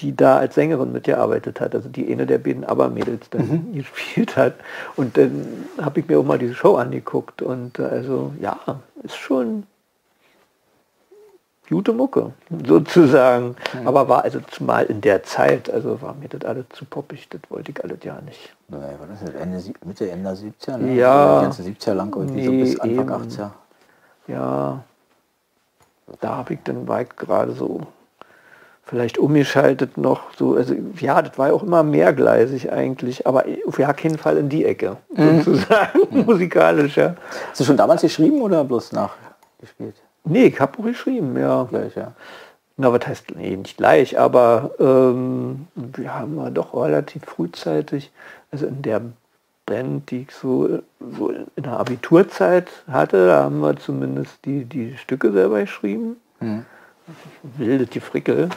die 0.00 0.16
da 0.16 0.38
als 0.38 0.54
Sängerin 0.54 0.90
mitgearbeitet 0.92 1.60
hat, 1.60 1.74
also 1.74 1.88
die 1.88 2.10
eine 2.10 2.26
der 2.26 2.38
beiden 2.38 2.64
ABBA-Mädels 2.64 3.28
dann 3.30 3.48
Mhm. 3.70 3.72
gespielt 3.76 4.36
hat. 4.36 4.54
Und 4.96 5.16
dann 5.16 5.66
habe 5.80 6.00
ich 6.00 6.08
mir 6.08 6.18
auch 6.18 6.24
mal 6.24 6.38
diese 6.38 6.54
Show 6.54 6.76
angeguckt 6.76 7.42
und 7.42 7.78
äh, 7.78 7.82
also 7.84 8.32
ja, 8.40 8.58
ist 9.02 9.16
schon 9.16 9.64
gute 11.72 11.92
Mucke, 11.92 12.32
sozusagen. 12.66 13.56
Aber 13.84 14.08
war 14.08 14.22
also 14.24 14.40
zumal 14.50 14.84
in 14.84 15.00
der 15.00 15.22
Zeit, 15.24 15.70
also 15.70 16.00
war 16.00 16.14
mir 16.14 16.28
das 16.28 16.44
alles 16.44 16.66
zu 16.72 16.84
poppig, 16.84 17.28
das 17.30 17.40
wollte 17.48 17.72
ich 17.72 17.82
alles 17.82 17.98
ja 18.02 18.20
nicht. 18.20 18.54
Was 18.68 19.20
ist 19.20 19.28
das? 19.28 19.40
Ende, 19.40 19.62
Mitte, 19.84 20.10
Ende 20.10 20.30
70er? 20.30 20.76
Ne? 20.76 20.94
Ja. 20.94 21.24
Oder 21.24 21.38
Die 21.40 21.44
ganze 21.44 21.62
70er 21.62 21.94
lang 21.94 22.14
irgendwie 22.14 22.44
so 22.44 22.50
Nee, 22.50 22.62
bis 22.62 22.80
Anfang 22.80 23.08
eben. 23.08 23.30
80er. 23.30 23.50
Ja, 24.28 24.84
da 26.20 26.36
habe 26.36 26.54
ich 26.54 26.60
dann 26.64 26.86
weit 26.86 27.16
gerade 27.16 27.52
so 27.52 27.80
vielleicht 28.84 29.16
umgeschaltet 29.16 29.96
noch 29.96 30.20
so, 30.36 30.54
also 30.54 30.74
ja, 30.98 31.22
das 31.22 31.38
war 31.38 31.48
ja 31.48 31.54
auch 31.54 31.62
immer 31.62 31.82
mehrgleisig 31.82 32.70
eigentlich, 32.70 33.26
aber 33.26 33.44
auf 33.66 33.78
ja 33.78 33.92
keinen 33.92 34.18
Fall 34.18 34.36
in 34.36 34.48
die 34.48 34.64
Ecke, 34.64 34.96
sozusagen, 35.16 36.00
musikalisch, 36.26 36.96
ja. 36.96 37.14
Hast 37.50 37.60
du 37.60 37.64
schon 37.64 37.76
damals 37.76 38.02
geschrieben 38.02 38.42
oder 38.42 38.64
bloß 38.64 38.92
nachgespielt? 38.92 40.01
Nee, 40.24 40.46
ich 40.46 40.60
habe 40.60 40.78
auch 40.78 40.84
geschrieben, 40.84 41.36
ja. 41.38 41.64
Gleich, 41.64 41.94
ja. 41.96 42.12
Na, 42.76 42.92
was 42.92 43.06
heißt, 43.06 43.36
nee, 43.36 43.56
nicht 43.56 43.76
gleich, 43.76 44.18
aber 44.18 44.70
ähm, 44.80 45.66
wir 45.74 46.14
haben 46.14 46.36
ja 46.38 46.50
doch 46.50 46.74
relativ 46.74 47.24
frühzeitig, 47.24 48.10
also 48.50 48.66
in 48.66 48.82
der 48.82 49.02
Band, 49.66 50.10
die 50.10 50.22
ich 50.22 50.34
so, 50.34 50.80
so 50.98 51.30
in 51.30 51.62
der 51.62 51.78
Abiturzeit 51.78 52.68
hatte, 52.90 53.26
da 53.26 53.44
haben 53.44 53.60
wir 53.60 53.76
zumindest 53.76 54.44
die, 54.44 54.64
die 54.64 54.96
Stücke 54.96 55.32
selber 55.32 55.60
geschrieben. 55.60 56.16
Mhm. 56.40 56.64
Wilde 57.58 57.86
die 57.86 58.00
Frickel. 58.00 58.48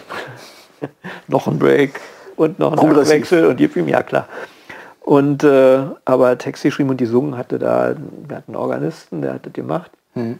noch 1.27 1.47
ein 1.47 1.59
Break 1.59 1.99
und 2.35 2.59
noch 2.59 2.77
ein. 2.77 3.07
Wechsel 3.07 3.45
und 3.45 3.57
gib 3.57 3.75
ihm, 3.75 3.87
ja 3.87 4.01
klar. 4.03 4.27
Und 5.01 5.43
äh, 5.43 5.83
aber 6.03 6.37
Text 6.37 6.63
geschrieben 6.63 6.89
und 6.89 6.97
gesungen 6.97 7.37
hatte 7.37 7.59
da, 7.59 7.95
wir 8.27 8.37
hatten 8.37 8.51
einen 8.51 8.55
Organisten, 8.55 9.21
der 9.21 9.35
hat 9.35 9.45
das 9.45 9.53
gemacht. 9.53 9.91
Mhm. 10.15 10.39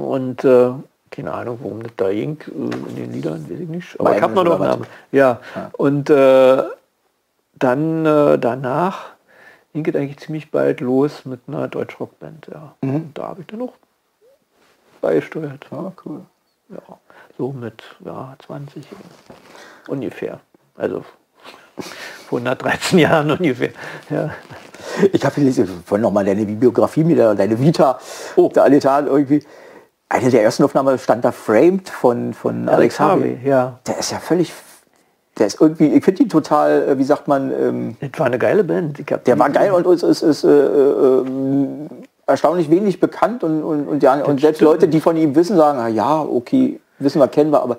Und 0.00 0.44
äh, 0.44 0.70
keine 1.10 1.32
Ahnung, 1.32 1.58
worum 1.60 1.82
das 1.82 1.92
da 1.96 2.10
ging 2.10 2.38
äh, 2.46 2.88
in 2.88 2.96
den 2.96 3.12
Liedern, 3.12 3.44
weiß 3.50 3.60
ich 3.60 3.68
nicht. 3.68 4.00
Aber 4.00 4.10
War 4.10 4.16
ich 4.16 4.22
habe 4.22 4.34
noch 4.34 4.42
Englisch 4.42 4.58
noch 4.58 4.60
oder 4.60 4.76
Namen. 4.76 4.86
Ja. 5.12 5.40
Und 5.72 6.10
äh, 6.10 6.62
dann 7.54 8.06
äh, 8.06 8.38
danach 8.38 9.10
ging 9.72 9.86
es 9.86 9.94
eigentlich 9.94 10.18
ziemlich 10.18 10.50
bald 10.50 10.80
los 10.80 11.24
mit 11.24 11.40
einer 11.46 11.68
Deutschrockband. 11.68 12.48
Ja. 12.52 12.74
Und 12.80 13.12
da 13.14 13.28
habe 13.28 13.42
ich 13.42 13.46
dann 13.46 13.60
noch 13.60 13.74
beisteuert. 15.00 15.66
Ja, 15.70 15.92
cool. 16.04 16.20
Ja, 16.70 16.98
so 17.36 17.52
mit 17.52 17.82
ja, 18.04 18.36
20 18.46 18.86
ungefähr. 19.88 20.40
Also 20.76 21.04
vor 22.28 22.38
113 22.38 22.98
Jahren 22.98 23.30
ungefähr. 23.38 23.70
Ja. 24.08 24.30
Ich 25.12 25.24
habe 25.24 25.52
vorhin 25.84 26.02
noch 26.02 26.12
mal 26.12 26.24
deine 26.24 26.44
Biografie 26.44 27.04
mit 27.04 27.18
der, 27.18 27.34
deine 27.34 27.58
Vita. 27.58 27.98
Oh. 28.36 28.48
Der 28.54 28.64
Alitan 28.64 29.06
irgendwie. 29.06 29.42
Eine 30.12 30.28
der 30.28 30.42
ersten 30.42 30.64
Aufnahmen 30.64 30.98
stand 30.98 31.24
da 31.24 31.30
Framed 31.32 31.88
von, 31.88 32.34
von 32.34 32.68
Alex, 32.68 32.98
Harvey. 32.98 33.38
ja. 33.44 33.78
Der 33.86 33.98
ist 33.98 34.10
ja 34.10 34.18
völlig, 34.18 34.52
der 35.38 35.46
ist 35.46 35.60
irgendwie, 35.60 35.86
ich 35.86 36.04
finde 36.04 36.24
ihn 36.24 36.28
total, 36.28 36.82
äh, 36.88 36.98
wie 36.98 37.04
sagt 37.04 37.28
man, 37.28 37.52
ähm, 37.52 37.96
Das 38.00 38.18
war 38.18 38.26
eine 38.26 38.38
geile 38.38 38.64
Band. 38.64 38.98
Der 39.26 39.38
war 39.38 39.48
geil 39.50 39.70
und 39.70 39.86
es 39.86 40.02
ist, 40.02 40.22
ist 40.22 40.42
äh, 40.44 40.48
äh, 40.48 41.24
erstaunlich 42.26 42.68
wenig 42.70 42.98
bekannt 42.98 43.44
und, 43.44 43.62
und, 43.62 43.86
und, 43.86 44.02
ja, 44.02 44.14
und 44.24 44.40
selbst 44.40 44.58
stimmt. 44.58 44.70
Leute, 44.72 44.88
die 44.88 45.00
von 45.00 45.16
ihm 45.16 45.34
wissen, 45.36 45.56
sagen, 45.56 45.94
ja, 45.94 46.20
okay, 46.20 46.80
wissen 46.98 47.20
wir, 47.20 47.28
kennen 47.28 47.52
wir, 47.52 47.62
aber 47.62 47.76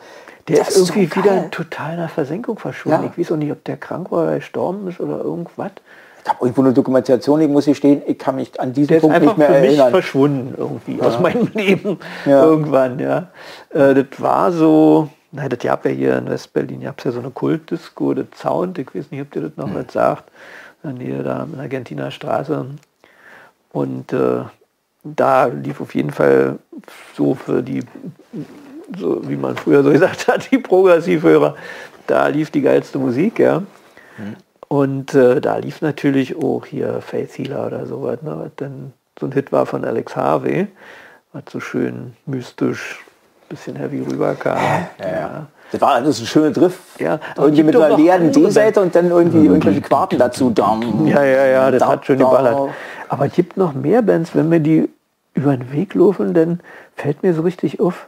Der 0.47 0.61
ist 0.61 0.77
irgendwie 0.77 1.07
so 1.07 1.15
wieder 1.17 1.35
geil. 1.35 1.43
in 1.43 1.51
totaler 1.51 2.07
Versenkung 2.07 2.57
verschwunden. 2.57 3.03
Ja. 3.03 3.11
Ich 3.11 3.17
weiß 3.19 3.33
auch 3.33 3.37
nicht, 3.37 3.51
ob 3.51 3.61
der 3.65 3.75
krank 3.75 4.09
war 4.09 4.23
oder 4.23 4.35
gestorben 4.37 4.87
ist 4.87 5.01
oder 5.01 5.19
irgendwas. 5.19 5.71
Ich 6.23 6.29
habe 6.29 6.39
irgendwo 6.45 6.61
eine 6.61 6.73
Dokumentation, 6.73 7.41
ich 7.41 7.49
muss 7.49 7.65
hier 7.65 7.75
stehen, 7.75 8.01
ich 8.05 8.17
kann 8.17 8.35
mich 8.35 8.59
an 8.59 8.73
diesen 8.73 8.89
Der 8.89 8.99
Punkt 8.99 9.15
einfach 9.15 9.29
nicht 9.29 9.37
mehr 9.37 9.47
für 9.47 9.59
mich 9.61 9.69
erinnern. 9.69 9.91
verschwunden 9.91 10.53
irgendwie 10.57 11.01
aus 11.01 11.19
meinem 11.19 11.47
Leben 11.53 11.97
Ja. 12.25 12.43
irgendwann, 12.43 12.99
ja. 12.99 13.27
Äh, 13.71 13.93
das 13.95 14.05
war 14.21 14.51
so, 14.51 15.09
na, 15.31 15.49
das 15.49 15.59
gab 15.59 15.85
ja 15.85 15.91
hier 15.91 16.17
in 16.17 16.29
West-Berlin, 16.29 16.81
gab 16.81 16.99
es 16.99 17.05
ja 17.05 17.11
so 17.11 17.19
eine 17.19 17.31
Kultdisco, 17.31 18.13
das 18.13 18.25
Sound, 18.37 18.77
ich 18.77 18.93
weiß 18.93 19.05
nicht, 19.11 19.21
ob 19.21 19.35
ihr 19.35 19.41
das 19.43 19.51
noch 19.57 19.67
mal 19.67 19.85
sagt, 19.89 20.25
in 20.83 20.97
der 20.97 21.07
Nähe 21.07 21.23
da 21.23 21.43
in 21.43 21.53
der 21.53 21.61
Argentiner 21.61 22.11
Straße. 22.11 22.65
Und 23.71 24.13
äh, 24.13 24.41
da 25.03 25.45
lief 25.45 25.81
auf 25.81 25.95
jeden 25.95 26.11
Fall 26.11 26.59
so 27.15 27.33
für 27.35 27.63
die 27.63 27.81
so 28.97 29.21
wie 29.27 29.37
man 29.37 29.55
früher 29.55 29.83
so 29.83 29.89
gesagt 29.93 30.27
hat, 30.27 30.51
die 30.51 30.57
Progressivhörer, 30.57 31.55
da 32.07 32.27
lief 32.27 32.51
die 32.51 32.61
geilste 32.61 32.99
Musik, 32.99 33.39
ja. 33.39 33.59
Mhm. 33.59 34.35
Und 34.71 35.13
äh, 35.15 35.41
da 35.41 35.57
lief 35.57 35.81
natürlich 35.81 36.37
auch 36.37 36.65
hier 36.65 37.01
Faith 37.01 37.37
Healer 37.37 37.67
oder 37.67 37.85
sowas, 37.85 38.21
ne, 38.21 38.37
was 38.41 38.51
dann 38.55 38.93
so 39.19 39.25
ein 39.25 39.33
Hit 39.33 39.51
war 39.51 39.65
von 39.65 39.83
Alex 39.83 40.15
Harvey, 40.15 40.65
was 41.33 41.43
so 41.51 41.59
schön 41.59 42.13
mystisch, 42.25 43.03
bisschen 43.49 43.75
heavy 43.75 43.99
rüberkam. 44.01 44.57
Ja, 44.97 45.11
ja. 45.11 45.47
Das 45.73 45.81
war 45.81 45.95
alles 45.95 46.21
ein 46.21 46.25
schöner 46.25 46.51
Drift. 46.51 46.79
Ja, 47.01 47.19
irgendwie 47.35 47.63
mit 47.63 47.75
einer 47.75 47.97
leeren 47.97 48.31
D-Seite 48.31 48.79
und 48.79 48.95
dann 48.95 49.11
irgendwie 49.11 49.39
mhm. 49.39 49.55
irgendwelche 49.55 49.81
Quarten 49.81 50.17
dazu. 50.17 50.51
Dam, 50.51 51.05
ja, 51.05 51.21
ja, 51.21 51.47
ja, 51.47 51.69
das 51.69 51.81
da, 51.81 51.87
hat 51.89 52.05
schon 52.05 52.19
geballert. 52.19 52.69
Aber 53.09 53.25
es 53.25 53.33
gibt 53.33 53.57
noch 53.57 53.73
mehr 53.73 54.01
Bands, 54.01 54.33
wenn 54.35 54.49
wir 54.49 54.61
die 54.61 54.87
über 55.33 55.57
den 55.57 55.73
Weg 55.73 55.95
laufen, 55.95 56.33
dann 56.33 56.61
fällt 56.95 57.23
mir 57.23 57.33
so 57.33 57.41
richtig 57.41 57.81
auf, 57.81 58.07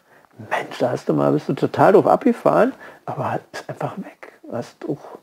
Mensch, 0.49 0.77
da 0.79 0.91
hast 0.91 1.09
du 1.09 1.13
mal, 1.13 1.33
bist 1.33 1.49
du 1.49 1.55
total 1.55 1.91
drauf 1.91 2.07
abgefahren, 2.07 2.71
aber 3.05 3.41
ist 3.51 3.69
einfach 3.69 3.97
weg. 3.97 4.31
Hast 4.49 4.77
auch 4.87 5.19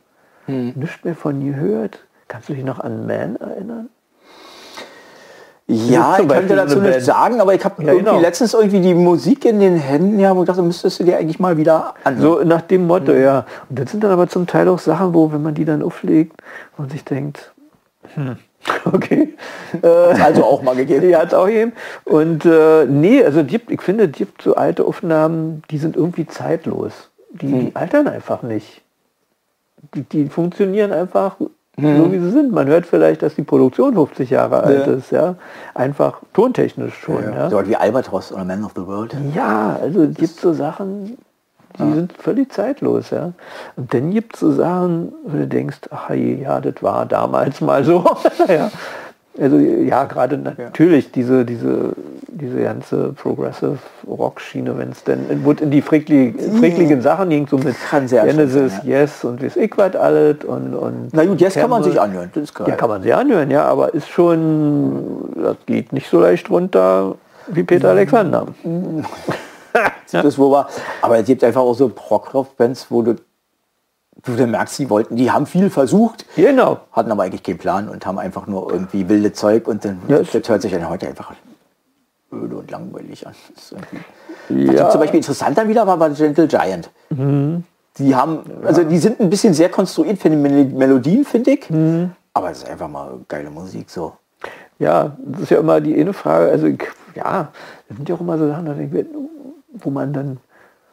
hm. 0.50 0.72
nichts 0.76 1.04
mehr 1.04 1.14
von 1.14 1.44
gehört. 1.44 2.00
Kannst 2.28 2.48
du 2.48 2.54
dich 2.54 2.64
noch 2.64 2.78
an 2.78 3.06
Man 3.06 3.36
erinnern? 3.36 3.88
Ja, 5.70 6.18
ich 6.18 6.26
könnte 6.26 6.56
dazu 6.56 6.80
nicht 6.80 7.02
sagen, 7.02 7.40
aber 7.40 7.54
ich 7.54 7.64
habe 7.64 7.82
ja, 7.82 7.92
irgendwie 7.92 8.10
genau. 8.10 8.20
letztens 8.20 8.54
irgendwie 8.54 8.80
die 8.80 8.94
Musik 8.94 9.44
in 9.44 9.60
den 9.60 9.76
Händen, 9.76 10.18
ja, 10.18 10.36
ich 10.36 10.44
dachte, 10.44 10.62
müsstest 10.62 10.98
du 10.98 11.04
dir 11.04 11.16
eigentlich 11.16 11.38
mal 11.38 11.56
wieder 11.56 11.94
an. 12.02 12.20
So 12.20 12.42
nach 12.42 12.62
dem 12.62 12.88
Motto, 12.88 13.12
mhm. 13.12 13.22
ja. 13.22 13.46
Und 13.68 13.78
das 13.78 13.90
sind 13.92 14.02
dann 14.02 14.10
aber 14.10 14.28
zum 14.28 14.48
Teil 14.48 14.68
auch 14.68 14.80
Sachen, 14.80 15.14
wo, 15.14 15.32
wenn 15.32 15.42
man 15.42 15.54
die 15.54 15.64
dann 15.64 15.82
auflegt 15.82 16.40
und 16.76 16.90
sich 16.90 17.04
denkt, 17.04 17.52
hm, 18.14 18.36
okay. 18.84 19.34
also 19.82 20.44
auch 20.44 20.62
mal 20.62 20.74
gegeben. 20.74 21.00
Ja, 21.08 21.20
hat 21.20 21.34
auch 21.34 21.46
gegeben. 21.46 21.72
Und 22.04 22.44
äh, 22.44 22.86
nee, 22.86 23.22
also 23.22 23.44
gibt, 23.44 23.70
ich 23.70 23.80
finde, 23.80 24.08
gibt 24.08 24.42
so 24.42 24.56
alte 24.56 24.84
Aufnahmen, 24.84 25.62
die 25.70 25.78
sind 25.78 25.94
irgendwie 25.94 26.26
zeitlos. 26.26 27.10
Die, 27.30 27.46
hm. 27.46 27.60
die 27.60 27.76
altern 27.76 28.08
einfach 28.08 28.42
nicht. 28.42 28.79
Die, 29.94 30.02
die 30.02 30.28
funktionieren 30.28 30.92
einfach 30.92 31.36
mhm. 31.76 31.96
so 31.96 32.12
wie 32.12 32.18
sie 32.18 32.30
sind. 32.30 32.52
Man 32.52 32.68
hört 32.68 32.86
vielleicht, 32.86 33.22
dass 33.22 33.34
die 33.34 33.42
Produktion 33.42 33.94
50 33.94 34.30
Jahre 34.30 34.62
alt 34.62 34.86
ja. 34.86 34.92
ist, 34.92 35.10
ja. 35.10 35.34
Einfach 35.74 36.20
tontechnisch 36.32 36.94
schon. 36.94 37.24
Ja, 37.24 37.34
ja. 37.34 37.50
So 37.50 37.66
wie 37.66 37.76
Albatros 37.76 38.32
oder 38.32 38.44
Man 38.44 38.64
of 38.64 38.72
the 38.74 38.86
World. 38.86 39.14
Ja, 39.34 39.78
also 39.80 40.02
es 40.02 40.14
gibt 40.16 40.40
so 40.40 40.52
Sachen, 40.52 41.18
die 41.78 41.82
ja. 41.82 41.92
sind 41.92 42.12
völlig 42.12 42.52
zeitlos, 42.52 43.10
ja. 43.10 43.32
Und 43.76 43.94
dann 43.94 44.10
gibt 44.10 44.34
es 44.34 44.40
so 44.40 44.52
Sachen, 44.52 45.12
wo 45.24 45.36
du 45.36 45.46
denkst, 45.46 45.80
ach 45.90 46.10
ja, 46.10 46.60
das 46.60 46.82
war 46.82 47.06
damals 47.06 47.60
mal 47.60 47.84
so. 47.84 48.04
ja. 48.48 48.70
Also 49.38 49.58
ja, 49.58 50.04
gerade 50.04 50.36
natürlich 50.38 51.04
ja. 51.06 51.10
diese, 51.14 51.44
diese, 51.44 51.92
diese 52.26 52.62
ganze 52.62 53.12
Progressive 53.12 53.78
Rock-Schiene, 54.06 54.76
wenn 54.76 54.90
es 54.90 55.04
denn 55.04 55.30
in 55.30 55.70
die 55.70 55.82
frickligen 55.82 57.00
Sachen 57.00 57.30
ging, 57.30 57.46
so 57.46 57.56
mit 57.56 57.76
Genesis, 57.90 58.76
sein, 58.76 58.80
ja. 58.84 59.00
Yes 59.00 59.24
und 59.24 59.40
wie 59.40 59.46
es 59.46 59.56
ich 59.56 59.70
was 59.76 59.94
alles 59.94 60.44
und, 60.44 60.74
und 60.74 61.10
Na 61.12 61.24
gut, 61.24 61.40
Yes 61.40 61.54
kann 61.54 61.70
man 61.70 61.84
sich 61.84 62.00
anhören. 62.00 62.30
Das 62.34 62.42
ist 62.42 62.54
Ja, 62.58 62.74
kann 62.74 62.88
man 62.88 63.02
sich 63.02 63.14
anhören, 63.14 63.50
ja, 63.50 63.64
aber 63.66 63.94
ist 63.94 64.08
schon, 64.08 65.32
das 65.36 65.56
geht 65.64 65.92
nicht 65.92 66.10
so 66.10 66.20
leicht 66.20 66.50
runter 66.50 67.14
wie 67.46 67.62
Peter. 67.62 67.90
Alexander. 67.90 68.46
das 70.12 70.38
wo 70.38 70.50
war. 70.50 70.68
Aber 71.02 71.18
es 71.18 71.26
gibt 71.26 71.44
einfach 71.44 71.60
auch 71.60 71.74
so 71.74 71.86
Rock-Bands, 72.34 72.86
wo 72.90 73.02
du 73.02 73.14
du 74.24 74.46
merkst, 74.46 74.76
sie 74.76 74.90
wollten, 74.90 75.16
die 75.16 75.30
haben 75.30 75.46
viel 75.46 75.70
versucht, 75.70 76.26
genau. 76.36 76.80
hatten 76.92 77.10
aber 77.10 77.24
eigentlich 77.24 77.42
keinen 77.42 77.58
Plan 77.58 77.88
und 77.88 78.04
haben 78.06 78.18
einfach 78.18 78.46
nur 78.46 78.72
irgendwie 78.72 79.08
wilde 79.08 79.32
Zeug 79.32 79.68
und 79.68 79.84
dann 79.84 80.00
ja, 80.08 80.18
das 80.18 80.48
hört 80.48 80.62
sich 80.62 80.72
dann 80.72 80.88
heute 80.88 81.08
einfach 81.08 81.32
öde 82.32 82.56
und 82.56 82.70
langweilig 82.70 83.26
an. 83.26 83.34
Ja. 84.48 84.84
Was 84.84 84.92
zum 84.92 85.00
Beispiel 85.00 85.18
interessant 85.18 85.56
dann 85.56 85.68
wieder 85.68 85.86
war, 85.86 85.98
war 85.98 86.10
Gentle 86.10 86.48
Giant. 86.48 86.90
Mhm. 87.10 87.64
Die 87.98 88.14
haben, 88.14 88.40
also 88.64 88.84
die 88.84 88.98
sind 88.98 89.20
ein 89.20 89.30
bisschen 89.30 89.52
sehr 89.52 89.68
konstruiert 89.68 90.18
für 90.18 90.30
die 90.30 90.36
Melodien, 90.36 91.24
finde 91.24 91.52
ich. 91.52 91.68
Mhm. 91.70 92.12
Aber 92.32 92.50
es 92.50 92.58
ist 92.58 92.68
einfach 92.68 92.88
mal 92.88 93.18
geile 93.28 93.50
Musik 93.50 93.90
so. 93.90 94.12
Ja, 94.78 95.16
das 95.18 95.42
ist 95.42 95.50
ja 95.50 95.58
immer 95.58 95.80
die 95.80 95.98
eine 96.00 96.12
Frage. 96.12 96.50
Also 96.50 96.68
ja, 97.14 97.52
das 97.88 97.96
sind 97.96 98.08
ja 98.08 98.14
auch 98.14 98.20
immer 98.20 98.38
so 98.38 98.48
Sachen, 98.48 99.06
wo 99.72 99.90
man 99.90 100.12
dann, 100.12 100.38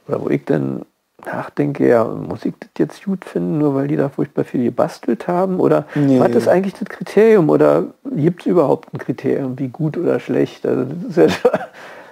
oder 0.07 0.21
wo 0.21 0.29
ich 0.29 0.43
dann 0.45 0.81
nachdenke, 1.25 1.87
ja, 1.87 2.03
muss 2.03 2.45
ich 2.45 2.53
das 2.59 2.69
jetzt 2.77 3.03
gut 3.03 3.25
finden, 3.25 3.57
nur 3.57 3.75
weil 3.75 3.87
die 3.87 3.95
da 3.95 4.09
furchtbar 4.09 4.43
viel 4.43 4.63
gebastelt 4.63 5.27
haben? 5.27 5.59
Oder 5.59 5.85
nee. 5.95 6.19
was 6.19 6.31
ist 6.31 6.47
eigentlich 6.47 6.75
das 6.75 6.87
Kriterium? 6.87 7.49
Oder 7.49 7.85
gibt 8.15 8.41
es 8.41 8.45
überhaupt 8.45 8.93
ein 8.93 8.99
Kriterium, 8.99 9.57
wie 9.57 9.69
gut 9.69 9.97
oder 9.97 10.19
schlecht? 10.19 10.65
Also 10.65 10.85
das 10.85 11.17
ist 11.17 11.43
ja 11.43 11.49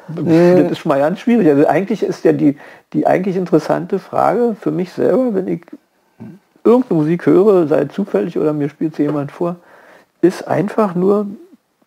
nee. 0.21 0.61
das 0.61 0.71
ist 0.71 0.79
schon 0.79 0.89
mal 0.89 0.99
ganz 0.99 1.19
schwierig. 1.19 1.47
Also 1.47 1.67
eigentlich 1.67 2.03
ist 2.03 2.23
ja 2.23 2.33
die, 2.33 2.57
die 2.93 3.05
eigentlich 3.05 3.35
interessante 3.35 3.99
Frage 3.99 4.55
für 4.59 4.71
mich 4.71 4.91
selber, 4.91 5.33
wenn 5.33 5.47
ich 5.47 5.61
irgendeine 6.63 6.99
Musik 6.99 7.25
höre, 7.25 7.67
sei 7.67 7.85
zufällig 7.85 8.37
oder 8.37 8.53
mir 8.53 8.69
spielt 8.69 8.95
sie 8.95 9.03
jemand 9.03 9.31
vor, 9.31 9.57
ist 10.21 10.47
einfach 10.47 10.95
nur, 10.95 11.27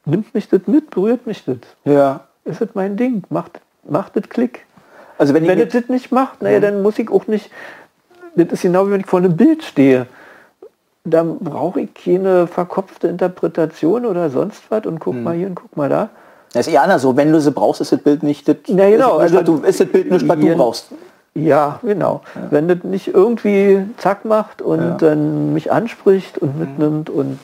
nimmt 0.04 0.32
mich 0.34 0.48
das 0.48 0.66
mit, 0.66 0.90
berührt 0.90 1.26
mich 1.26 1.44
das. 1.44 1.58
Ja. 1.84 2.20
Ist 2.44 2.60
das 2.60 2.70
mein 2.74 2.96
Ding? 2.96 3.24
Macht, 3.28 3.60
macht 3.88 4.16
das 4.16 4.28
Klick. 4.28 4.64
Also 5.18 5.34
wenn, 5.34 5.46
wenn 5.46 5.58
ich 5.58 5.68
das 5.68 5.88
nicht 5.88 6.12
macht, 6.12 6.42
naja, 6.42 6.60
dann 6.60 6.82
muss 6.82 6.98
ich 6.98 7.10
auch 7.10 7.26
nicht, 7.26 7.50
das 8.36 8.48
ist 8.52 8.62
genau 8.62 8.86
wie 8.86 8.92
wenn 8.92 9.00
ich 9.00 9.06
vor 9.06 9.18
einem 9.18 9.36
Bild 9.36 9.64
stehe. 9.64 10.06
Dann 11.04 11.38
brauche 11.38 11.80
ich 11.80 11.94
keine 11.94 12.46
verkopfte 12.46 13.08
Interpretation 13.08 14.06
oder 14.06 14.30
sonst 14.30 14.62
was 14.68 14.86
und 14.86 15.00
guck 15.00 15.14
hm. 15.14 15.24
mal 15.24 15.34
hier 15.34 15.48
und 15.48 15.54
guck 15.54 15.76
mal 15.76 15.88
da. 15.88 16.10
Das 16.52 16.66
ist 16.66 16.72
eher 16.72 16.82
anders 16.82 17.02
so, 17.02 17.16
wenn 17.16 17.32
du 17.32 17.40
sie 17.40 17.50
brauchst, 17.50 17.80
ist 17.80 17.92
das 17.92 18.00
Bild 18.00 18.22
nicht 18.22 18.48
das, 18.48 18.56
ja, 18.66 18.88
genau. 18.88 19.18
ist, 19.20 19.34
also, 19.34 19.56
ist 19.56 19.80
das 19.80 19.88
Bild 19.88 20.10
nicht, 20.10 20.26
was 20.26 20.38
du 20.38 20.56
brauchst. 20.56 20.92
Ja, 21.34 21.78
genau. 21.82 22.22
Ja. 22.34 22.48
Wenn 22.50 22.68
das 22.68 22.82
nicht 22.82 23.08
irgendwie 23.08 23.84
zack 23.98 24.24
macht 24.24 24.62
und 24.62 24.80
ja. 24.80 24.96
dann 24.96 25.52
mich 25.52 25.70
anspricht 25.70 26.38
und 26.38 26.58
mitnimmt 26.58 27.10
und 27.10 27.38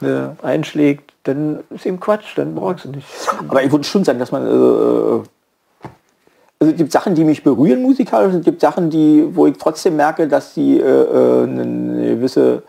ja. 0.00 0.36
einschlägt, 0.42 1.12
dann 1.24 1.60
ist 1.70 1.86
ihm 1.86 2.00
Quatsch, 2.00 2.36
dann 2.36 2.54
brauchst 2.54 2.84
du 2.84 2.90
nicht. 2.90 3.06
Aber 3.48 3.62
ich 3.62 3.72
würde 3.72 3.84
schon 3.84 4.04
sagen, 4.04 4.18
dass 4.18 4.30
man 4.30 4.46
äh, 4.46 5.22
also 6.60 6.72
es 6.72 6.76
gibt 6.76 6.92
Sachen, 6.92 7.14
die 7.14 7.24
mich 7.24 7.42
berühren 7.42 7.82
musikalisch, 7.82 8.34
es 8.34 8.44
gibt 8.44 8.60
Sachen, 8.60 8.90
die, 8.90 9.26
wo 9.32 9.46
ich 9.46 9.56
trotzdem 9.56 9.96
merke, 9.96 10.28
dass 10.28 10.52
die 10.54 10.78
äh, 10.78 10.84
äh 10.84 11.42
eine 11.44 12.16
gewisse 12.16 12.62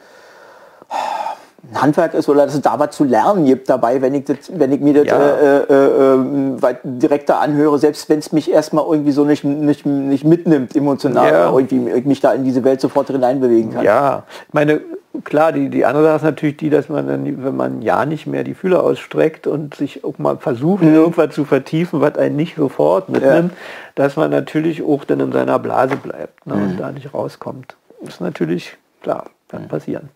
ein 1.69 1.81
Handwerk 1.81 2.13
ist 2.13 2.27
oder 2.27 2.45
dass 2.45 2.55
es 2.55 2.61
da 2.61 2.79
was 2.79 2.95
zu 2.95 3.03
lernen 3.03 3.45
gibt 3.45 3.69
dabei, 3.69 4.01
wenn 4.01 4.13
ich, 4.13 4.25
das, 4.25 4.37
wenn 4.49 4.71
ich 4.71 4.81
mir 4.81 4.93
das 4.93 5.05
ja. 5.05 5.19
äh, 5.19 5.57
äh, 5.69 6.69
äh, 6.69 6.75
direkter 6.83 7.39
anhöre, 7.39 7.77
selbst 7.79 8.09
wenn 8.09 8.19
es 8.19 8.31
mich 8.31 8.51
erstmal 8.51 8.85
irgendwie 8.85 9.11
so 9.11 9.25
nicht, 9.25 9.43
nicht, 9.43 9.85
nicht 9.85 10.23
mitnimmt 10.23 10.75
emotional, 10.75 11.31
ja. 11.31 11.51
irgendwie 11.51 11.91
ich 11.91 12.05
mich 12.05 12.19
da 12.19 12.33
in 12.33 12.43
diese 12.43 12.63
Welt 12.63 12.81
sofort 12.81 13.07
hineinbewegen 13.07 13.73
kann. 13.73 13.85
Ja, 13.85 14.23
meine, 14.51 14.81
klar, 15.23 15.51
die, 15.51 15.69
die 15.69 15.85
andere 15.85 16.05
Sache 16.05 16.15
ist 16.15 16.23
natürlich 16.23 16.57
die, 16.57 16.69
dass 16.69 16.89
man 16.89 17.07
dann, 17.07 17.43
wenn 17.43 17.55
man 17.55 17.81
ja 17.81 18.05
nicht 18.05 18.27
mehr 18.27 18.43
die 18.43 18.53
Fühler 18.53 18.83
ausstreckt 18.83 19.47
und 19.47 19.75
sich 19.75 20.03
auch 20.03 20.17
mal 20.17 20.37
versucht, 20.37 20.83
mhm. 20.83 20.93
irgendwas 20.93 21.35
zu 21.35 21.45
vertiefen, 21.45 22.01
was 22.01 22.17
einen 22.17 22.35
nicht 22.35 22.55
sofort 22.55 23.09
mitnimmt, 23.09 23.51
ja. 23.51 23.57
dass 23.95 24.15
man 24.15 24.31
natürlich 24.31 24.83
auch 24.83 25.03
dann 25.03 25.19
in 25.19 25.31
seiner 25.31 25.59
Blase 25.59 25.97
bleibt 25.97 26.45
ne, 26.47 26.55
mhm. 26.55 26.63
und 26.63 26.77
da 26.77 26.91
nicht 26.91 27.13
rauskommt. 27.13 27.75
Das 28.01 28.15
ist 28.15 28.21
natürlich, 28.21 28.77
klar, 29.01 29.29
kann 29.49 29.63
mhm. 29.63 29.67
passieren. 29.67 30.09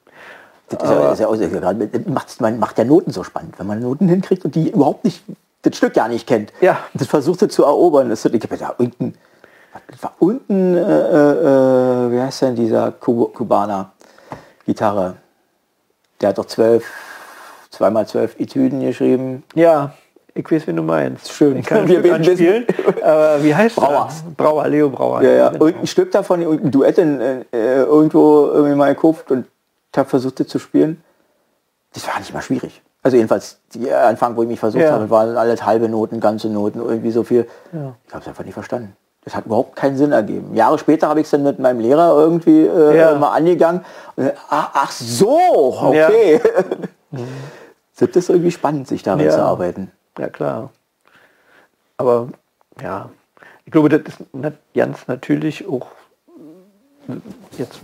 Das 0.69 0.81
ist 0.81 0.89
ja, 0.89 1.11
ist 1.11 1.19
ja 1.19 1.27
auch, 1.27 2.07
macht, 2.07 2.41
man 2.41 2.57
macht 2.57 2.77
ja 2.77 2.85
Noten 2.85 3.11
so 3.11 3.23
spannend, 3.23 3.59
wenn 3.59 3.67
man 3.67 3.81
Noten 3.81 4.07
hinkriegt 4.07 4.45
und 4.45 4.55
die 4.55 4.71
überhaupt 4.71 5.03
nicht, 5.03 5.23
das 5.61 5.77
Stück 5.77 5.95
ja 5.95 6.07
nicht 6.07 6.27
kennt. 6.27 6.51
Ja. 6.61 6.79
Das 6.95 7.07
versucht 7.07 7.39
sie 7.39 7.49
zu 7.49 7.63
erobern. 7.63 8.09
Das, 8.09 8.25
ich 8.25 8.43
habe 8.43 8.57
da 8.57 8.73
unten, 8.77 9.13
war 10.01 10.13
unten, 10.19 10.75
äh, 10.75 10.79
äh, 10.79 12.11
wie 12.11 12.19
heißt 12.19 12.43
denn 12.43 12.55
dieser 12.55 12.91
Kubaner? 12.91 13.91
Gitarre. 14.65 15.17
Der 16.21 16.29
hat 16.29 16.37
doch 16.37 16.45
zwölf, 16.45 16.85
zweimal 17.69 18.07
zwölf 18.07 18.39
Etüden 18.39 18.81
geschrieben. 18.81 19.43
Ja, 19.53 19.93
ich 20.33 20.49
weiß, 20.49 20.67
wie 20.67 20.73
du 20.73 20.81
meinst. 20.81 21.31
Schön. 21.31 21.57
Ich 21.57 21.65
kann 21.65 21.87
wir 21.87 22.13
anspielen. 22.13 22.65
Aber 23.01 23.43
wie 23.43 23.55
heißt 23.55 23.75
Brauer. 23.75 24.05
Das? 24.07 24.23
Brauer, 24.35 24.67
Leo 24.67 24.89
Brauer. 24.89 25.21
Ja, 25.21 25.31
ja. 25.31 25.47
Und 25.49 25.77
ein 25.77 25.87
Stück 25.87 26.11
davon, 26.11 26.41
ein 26.41 26.71
Duett 26.71 26.97
in, 26.97 27.21
äh, 27.21 27.43
irgendwo 27.53 28.47
irgendwie 28.47 28.75
mal 28.75 28.93
gekauft 28.93 29.31
und 29.31 29.45
habe 29.95 30.09
versucht, 30.09 30.39
das 30.41 30.47
zu 30.47 30.59
spielen. 30.59 31.01
Das 31.93 32.05
war 32.07 32.19
nicht 32.19 32.33
mal 32.33 32.41
schwierig. 32.41 32.81
Also 33.01 33.17
jedenfalls, 33.17 33.59
die 33.73 33.89
Anfang, 33.91 34.35
wo 34.35 34.41
ich 34.41 34.47
mich 34.49 34.59
versucht 34.59 34.83
ja. 34.83 34.91
habe, 34.91 35.09
waren 35.09 35.37
alles 35.37 35.63
halbe 35.65 35.87
Noten, 35.87 36.19
ganze 36.19 36.49
Noten, 36.49 36.79
irgendwie 36.79 37.11
so 37.11 37.23
viel. 37.23 37.47
Ja. 37.71 37.95
Ich 38.07 38.13
habe 38.13 38.21
es 38.23 38.27
einfach 38.27 38.43
nicht 38.43 38.55
verstanden. 38.55 38.95
Das 39.25 39.35
hat 39.35 39.47
überhaupt 39.47 39.75
keinen 39.75 39.97
Sinn 39.97 40.11
ergeben. 40.11 40.55
Jahre 40.55 40.77
später 40.77 41.09
habe 41.09 41.19
ich 41.19 41.25
es 41.25 41.31
dann 41.31 41.41
mit 41.41 41.57
meinem 41.57 41.79
Lehrer 41.79 42.15
irgendwie 42.15 42.61
äh, 42.61 42.97
ja. 42.97 43.15
mal 43.15 43.33
angegangen. 43.33 43.83
Und, 44.15 44.31
ach, 44.49 44.69
ach, 44.73 44.91
so, 44.91 45.39
okay. 45.81 46.39
Ja. 47.11 47.19
das 47.99 48.09
ist 48.15 48.29
irgendwie 48.29 48.51
spannend, 48.51 48.87
sich 48.87 49.01
daran 49.01 49.21
ja. 49.21 49.31
zu 49.31 49.41
arbeiten. 49.41 49.91
Ja, 50.19 50.29
klar. 50.29 50.69
Aber 51.97 52.29
ja, 52.79 53.09
ich 53.65 53.71
glaube, 53.71 53.89
das 53.89 54.01
ist 54.01 54.23
ganz 54.75 55.07
natürlich 55.07 55.67
auch 55.67 55.87
jetzt, 57.57 57.79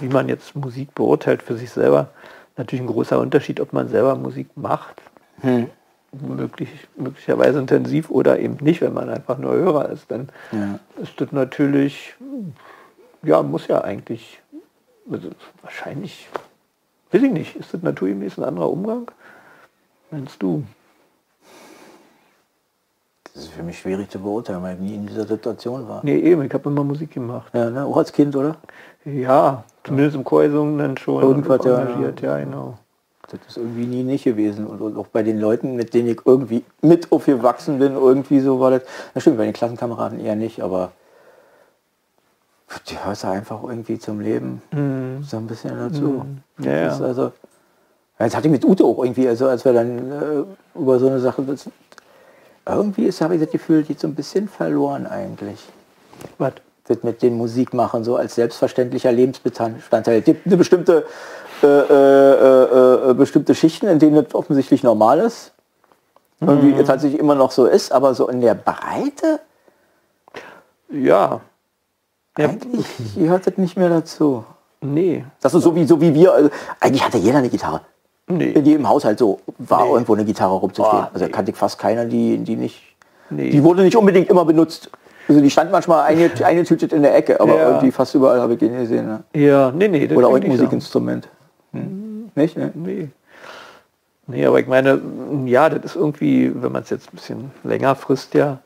wie 0.00 0.08
man 0.08 0.28
jetzt 0.28 0.56
Musik 0.56 0.92
beurteilt 0.94 1.42
für 1.42 1.56
sich 1.56 1.70
selber, 1.70 2.08
natürlich 2.56 2.82
ein 2.82 2.88
großer 2.88 3.20
Unterschied, 3.20 3.60
ob 3.60 3.72
man 3.72 3.88
selber 3.88 4.16
Musik 4.16 4.48
macht. 4.56 5.00
Hm 5.40 5.70
möglich, 6.12 6.68
möglicherweise 6.96 7.58
intensiv 7.58 8.10
oder 8.10 8.38
eben 8.38 8.56
nicht, 8.60 8.80
wenn 8.80 8.94
man 8.94 9.08
einfach 9.10 9.38
nur 9.38 9.52
Hörer 9.52 9.88
ist, 9.90 10.10
dann 10.10 10.28
Ja. 10.52 10.78
ist 11.02 11.20
das 11.20 11.32
natürlich, 11.32 12.14
ja, 13.22 13.42
muss 13.42 13.66
ja 13.68 13.82
eigentlich, 13.82 14.40
also 15.10 15.30
wahrscheinlich, 15.62 16.28
weiß 17.12 17.22
ich 17.22 17.32
nicht, 17.32 17.56
ist 17.56 17.74
das 17.74 17.82
naturgemäß 17.82 18.38
ein 18.38 18.44
anderer 18.44 18.70
Umgang? 18.70 19.10
Meinst 20.10 20.42
du? 20.42 20.64
Das 23.34 23.44
ist 23.44 23.52
für 23.52 23.62
mich 23.62 23.78
schwierig 23.78 24.10
zu 24.10 24.18
beurteilen, 24.18 24.62
weil 24.62 24.74
ich 24.74 24.80
nie 24.80 24.94
in 24.94 25.06
dieser 25.06 25.26
Situation 25.26 25.86
war. 25.86 26.00
Nee, 26.02 26.18
eben, 26.18 26.42
ich 26.42 26.52
habe 26.52 26.68
immer 26.70 26.82
Musik 26.82 27.12
gemacht. 27.12 27.52
Ja, 27.54 27.70
ne? 27.70 27.84
Auch 27.84 27.96
als 27.98 28.12
Kind, 28.12 28.34
oder? 28.34 28.56
Ja, 29.04 29.62
zumindest 29.84 30.16
im 30.16 30.24
Chorgesungen 30.24 30.78
dann 30.78 30.96
schon. 30.96 31.22
Irgendwas, 31.22 31.64
ja, 31.64 32.10
ja, 32.20 32.38
genau. 32.38 32.78
Das 33.30 33.40
ist 33.48 33.56
irgendwie 33.56 33.86
nie 33.86 34.02
nicht 34.02 34.24
gewesen. 34.24 34.66
Und, 34.66 34.80
und 34.80 34.96
auch 34.96 35.08
bei 35.08 35.22
den 35.22 35.38
Leuten, 35.38 35.76
mit 35.76 35.94
denen 35.94 36.08
ich 36.08 36.20
irgendwie 36.24 36.64
mit 36.80 37.12
aufgewachsen 37.12 37.78
bin, 37.78 37.94
irgendwie 37.94 38.40
so 38.40 38.60
war 38.60 38.70
das. 38.70 38.82
Na 39.14 39.20
stimmt, 39.20 39.38
bei 39.38 39.44
den 39.44 39.52
Klassenkameraden 39.52 40.20
eher 40.20 40.36
nicht, 40.36 40.62
aber 40.62 40.92
die 42.88 43.02
hörst 43.02 43.24
du 43.24 43.28
einfach 43.28 43.62
irgendwie 43.62 43.98
zum 43.98 44.20
Leben 44.20 44.62
so 45.22 45.36
ein 45.36 45.46
bisschen 45.46 45.76
dazu. 45.76 46.24
Mhm. 46.58 46.64
Ja, 46.64 46.72
ja. 46.72 46.98
also, 46.98 47.32
jetzt 48.18 48.36
hatte 48.36 48.48
ich 48.48 48.52
mit 48.52 48.64
Ute 48.64 48.84
auch 48.84 49.02
irgendwie, 49.02 49.28
also 49.28 49.48
als 49.48 49.64
wir 49.64 49.72
dann 49.72 50.12
äh, 50.12 50.78
über 50.78 50.98
so 50.98 51.08
eine 51.08 51.20
Sache, 51.20 51.42
das, 51.42 51.68
irgendwie 52.66 53.04
ist, 53.04 53.20
habe 53.20 53.34
ich 53.34 53.40
das 53.40 53.50
Gefühl, 53.50 53.82
die 53.82 53.94
so 53.94 54.06
ein 54.06 54.14
bisschen 54.14 54.48
verloren 54.48 55.06
eigentlich. 55.06 55.64
Was? 56.36 56.54
Das 56.86 57.02
mit 57.02 57.22
dem 57.22 57.36
Musikmachen 57.36 58.02
so 58.02 58.16
als 58.16 58.34
selbstverständlicher 58.34 59.12
Lebensbestandteil. 59.12 60.20
Es 60.20 60.24
gibt 60.24 60.46
eine 60.46 60.56
bestimmte, 60.56 61.04
äh, 61.62 61.66
äh, 61.66 63.10
äh, 63.10 63.14
bestimmte 63.14 63.54
Schichten, 63.54 63.86
in 63.88 63.98
denen 63.98 64.22
das 64.24 64.34
offensichtlich 64.34 64.82
normal 64.82 65.18
ist. 65.20 65.52
Irgendwie 66.40 66.68
Mhm. 66.68 66.80
es 66.80 66.86
tatsächlich 66.86 67.18
immer 67.20 67.34
noch 67.34 67.50
so 67.50 67.66
ist, 67.66 67.90
aber 67.92 68.14
so 68.14 68.28
in 68.28 68.40
der 68.40 68.54
Breite 68.54 69.40
Ja. 70.90 71.40
ja. 72.38 72.48
eigentlich 72.48 72.86
gehört 73.16 73.46
das 73.46 73.56
nicht 73.58 73.76
mehr 73.76 73.88
dazu. 73.88 74.44
Nee. 74.80 75.24
Das 75.40 75.54
ist 75.54 75.64
so 75.64 75.74
wie, 75.74 75.84
so 75.84 76.00
wie 76.00 76.14
wir, 76.14 76.32
also, 76.32 76.50
eigentlich 76.80 77.04
hatte 77.04 77.18
jeder 77.18 77.38
eine 77.38 77.48
Gitarre. 77.48 77.80
Nee. 78.28 78.50
In 78.52 78.64
jedem 78.64 78.88
Haushalt 78.88 79.18
so 79.18 79.40
war 79.58 79.84
Nee. 79.86 79.92
irgendwo 79.92 80.14
eine 80.14 80.24
Gitarre 80.24 80.54
rumzustehen. 80.54 81.00
Boah, 81.02 81.10
also 81.12 81.24
nee. 81.24 81.30
kannte 81.32 81.50
ich 81.50 81.56
fast 81.56 81.78
keiner, 81.78 82.04
die, 82.04 82.38
die 82.38 82.56
nicht. 82.56 82.82
Nee. 83.30 83.50
Die 83.50 83.62
wurde 83.64 83.82
nicht 83.82 83.96
unbedingt 83.96 84.28
immer 84.28 84.44
benutzt. 84.44 84.90
Also 85.28 85.40
die 85.40 85.50
stand 85.50 85.70
manchmal 85.72 86.04
eingetütet 86.04 86.92
in 86.92 87.02
der 87.02 87.14
Ecke, 87.16 87.40
aber 87.40 87.56
Ja. 87.56 87.68
irgendwie 87.68 87.90
fast 87.90 88.14
überall 88.14 88.40
habe 88.40 88.52
ich 88.54 88.58
den 88.60 88.74
gesehen. 88.78 89.06
Ne? 89.06 89.22
Ja, 89.34 89.70
nee, 89.72 89.88
nee. 89.88 90.06
das 90.06 90.16
Oder 90.16 90.28
ein. 90.28 90.46
Musikinstrument. 90.46 91.28
Hm. 91.72 92.30
Nicht? 92.34 92.56
Ne? 92.56 92.72
Nee. 92.74 93.08
Nee, 94.26 94.44
aber 94.44 94.60
ich 94.60 94.66
meine, 94.66 95.00
ja, 95.46 95.70
das 95.70 95.84
ist 95.84 95.96
irgendwie, 95.96 96.52
wenn 96.54 96.72
man 96.72 96.82
es 96.82 96.90
jetzt 96.90 97.08
ein 97.08 97.16
bisschen 97.16 97.50
länger 97.64 97.94
frisst, 97.94 98.34
ja, 98.34 98.58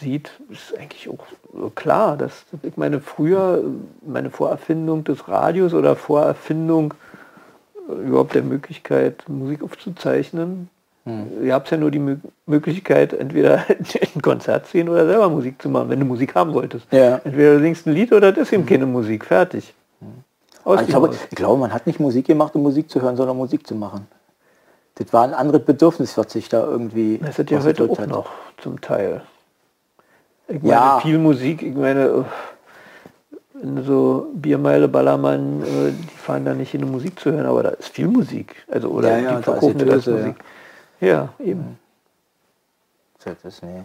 sieht, 0.00 0.30
ist 0.48 0.78
eigentlich 0.78 1.08
auch 1.08 1.74
klar, 1.74 2.16
dass 2.16 2.44
ich 2.62 2.76
meine, 2.76 3.00
früher 3.00 3.64
meine 4.06 4.30
Vorerfindung 4.30 5.02
des 5.02 5.26
Radios 5.26 5.74
oder 5.74 5.96
Vorerfindung 5.96 6.94
äh, 7.88 8.06
überhaupt 8.06 8.34
der 8.34 8.42
Möglichkeit, 8.42 9.24
Musik 9.28 9.62
aufzuzeichnen. 9.62 10.68
Ihr 11.40 11.54
habt 11.54 11.70
ja 11.70 11.76
nur 11.76 11.92
die 11.92 12.00
Mö 12.00 12.16
Möglichkeit, 12.46 13.12
entweder 13.12 13.64
ein 14.14 14.22
Konzert 14.22 14.66
sehen 14.66 14.88
oder 14.88 15.06
selber 15.06 15.28
Musik 15.28 15.62
zu 15.62 15.68
machen, 15.68 15.88
wenn 15.88 16.00
du 16.00 16.06
Musik 16.06 16.34
haben 16.34 16.52
wolltest. 16.52 16.92
Ja. 16.92 17.20
Entweder 17.22 17.54
du 17.54 17.60
singst 17.60 17.86
ein 17.86 17.92
Lied 17.92 18.12
oder 18.12 18.32
das 18.32 18.48
ist 18.48 18.52
eben 18.52 18.66
keine 18.66 18.86
Musik. 18.86 19.24
Fertig. 19.24 19.72
Aus 20.66 20.80
Ich 20.82 20.88
glaube, 20.88 21.14
ich 21.14 21.36
glaube, 21.36 21.60
man 21.60 21.72
hat 21.72 21.86
nicht 21.86 22.00
Musik 22.00 22.26
gemacht, 22.26 22.56
um 22.56 22.62
Musik 22.64 22.90
zu 22.90 23.00
hören, 23.00 23.16
sondern 23.16 23.36
Musik 23.36 23.64
zu 23.68 23.76
machen. 23.76 24.08
Das 24.96 25.12
war 25.12 25.22
ein 25.22 25.32
anderes 25.32 25.64
Bedürfnis, 25.64 26.18
was 26.18 26.32
sich 26.32 26.48
da 26.48 26.64
irgendwie. 26.66 27.18
Das 27.18 27.38
ist 27.38 27.50
ja 27.50 27.62
heute 27.62 27.88
auch 27.88 27.98
hat. 27.98 28.08
noch 28.08 28.30
zum 28.58 28.80
Teil. 28.80 29.22
Ich 30.48 30.60
meine, 30.62 30.72
Ja. 30.72 31.00
viel 31.00 31.18
Musik, 31.18 31.62
ich 31.62 31.74
meine, 31.74 32.24
so 33.84 34.26
Biermeile, 34.34 34.88
Ballermann, 34.88 35.62
äh, 35.62 35.92
die 35.92 36.16
fahren 36.16 36.44
da 36.44 36.52
nicht 36.52 36.72
hin, 36.72 36.82
um 36.82 36.90
Musik 36.90 37.20
zu 37.20 37.30
hören, 37.30 37.46
aber 37.46 37.62
da 37.62 37.68
ist 37.70 37.90
viel 37.90 38.08
Musik. 38.08 38.56
Also, 38.68 38.88
oder 38.88 39.10
Ja, 39.10 39.18
ja, 39.18 39.30
die 39.30 39.36
da 39.36 39.42
verkaufen 39.42 39.78
die 39.78 39.84
das 39.84 40.04
Toilette, 40.04 40.26
Musik. 40.26 40.44
Ja, 41.00 41.28
eben. 41.38 41.78
Das 43.22 43.36
ist, 43.44 43.62
nee. 43.62 43.84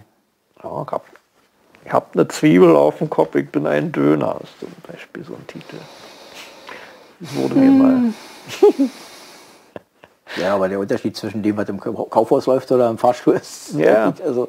Ja, 0.63 0.81
ich 0.81 0.91
hab, 0.91 1.05
ich 1.85 1.93
hab 1.93 2.15
eine 2.15 2.27
Zwiebel 2.27 2.75
auf 2.75 2.97
dem 2.97 3.09
Kopf, 3.09 3.35
ich 3.35 3.49
bin 3.49 3.67
ein 3.67 3.91
Döner, 3.91 4.39
ist 4.41 4.59
zum 4.59 4.69
Beispiel 4.91 5.23
so 5.23 5.33
ein 5.33 5.45
Titel. 5.45 5.77
Wurde 7.35 7.55
mir 7.55 7.71
mal. 7.71 8.13
Ja, 10.37 10.55
aber 10.55 10.69
der 10.69 10.79
Unterschied 10.79 11.17
zwischen 11.17 11.43
dem, 11.43 11.57
was 11.57 11.67
im 11.67 11.77
Kau- 11.77 12.05
Kaufhaus 12.05 12.45
läuft 12.45 12.71
oder 12.71 12.89
im 12.89 12.97
Fahrstuhl 12.97 13.33
ist. 13.35 13.73
Ja. 13.77 14.13
Also, 14.25 14.47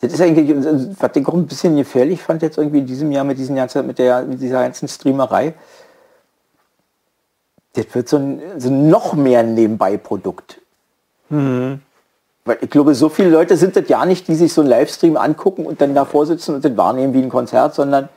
das 0.00 0.12
ist 0.12 0.20
eigentlich, 0.20 0.50
was 0.98 1.10
ich 1.14 1.26
auch 1.28 1.34
ein 1.34 1.46
bisschen 1.46 1.76
gefährlich 1.76 2.20
fand 2.20 2.42
jetzt 2.42 2.58
irgendwie 2.58 2.80
in 2.80 2.86
diesem 2.86 3.12
Jahr 3.12 3.22
mit, 3.22 3.38
diesen 3.38 3.54
ganzen, 3.54 3.86
mit, 3.86 4.00
der, 4.00 4.22
mit 4.22 4.40
dieser 4.40 4.60
ganzen 4.62 4.88
Streamerei. 4.88 5.54
Das 7.74 7.86
wird 7.92 8.08
so 8.08 8.16
ein, 8.16 8.42
so 8.58 8.70
noch 8.70 9.12
mehr 9.14 9.38
ein 9.40 9.54
Nebenbei-Produkt. 9.54 10.60
Weil 11.28 11.78
ich 12.60 12.70
glaube, 12.70 12.96
so 12.96 13.08
viele 13.08 13.30
Leute 13.30 13.56
sind 13.56 13.76
das 13.76 13.88
ja 13.88 14.04
nicht, 14.04 14.26
die 14.26 14.34
sich 14.34 14.52
so 14.52 14.62
einen 14.62 14.70
Livestream 14.70 15.16
angucken 15.16 15.64
und 15.64 15.80
dann 15.80 15.94
davor 15.94 16.26
sitzen 16.26 16.56
und 16.56 16.64
das 16.64 16.76
wahrnehmen 16.76 17.14
wie 17.14 17.22
ein 17.22 17.28
Konzert, 17.30 17.76
sondern 17.76 18.08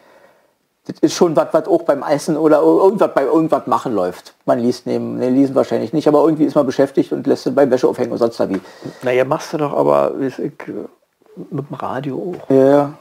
das 0.88 1.00
ist 1.00 1.14
schon 1.14 1.36
was, 1.36 1.48
was 1.52 1.68
auch 1.68 1.82
beim 1.82 2.04
Essen 2.04 2.38
oder 2.38 2.62
irgendwas 2.62 3.14
bei 3.14 3.24
irgendwas 3.24 3.66
machen 3.66 3.94
läuft. 3.96 4.36
Man 4.46 4.60
liest 4.60 4.86
neben, 4.86 5.18
ne, 5.18 5.30
lesen 5.30 5.56
wahrscheinlich 5.56 5.94
nicht, 5.94 6.08
aber 6.08 6.24
irgendwie 6.24 6.46
ist 6.46 6.56
man 6.56 6.66
beschäftigt 6.66 7.12
und 7.12 7.26
lässt 7.26 7.48
es 7.48 7.56
beim 7.56 7.72
Wäsche 7.72 7.88
aufhängen 7.88 8.12
und 8.12 8.20
sonst 8.20 8.40
da 8.40 8.48
wie. 8.50 8.62
Naja, 9.02 9.26
machst 9.26 9.54
du 9.54 9.58
doch 9.58 9.74
aber, 9.74 10.14
ich, 10.20 10.38
äh, 10.38 10.52
mit 11.50 11.70
dem 11.70 11.74
Radio 11.74 12.36
auch. 12.36 12.50
Ja. 12.50 12.94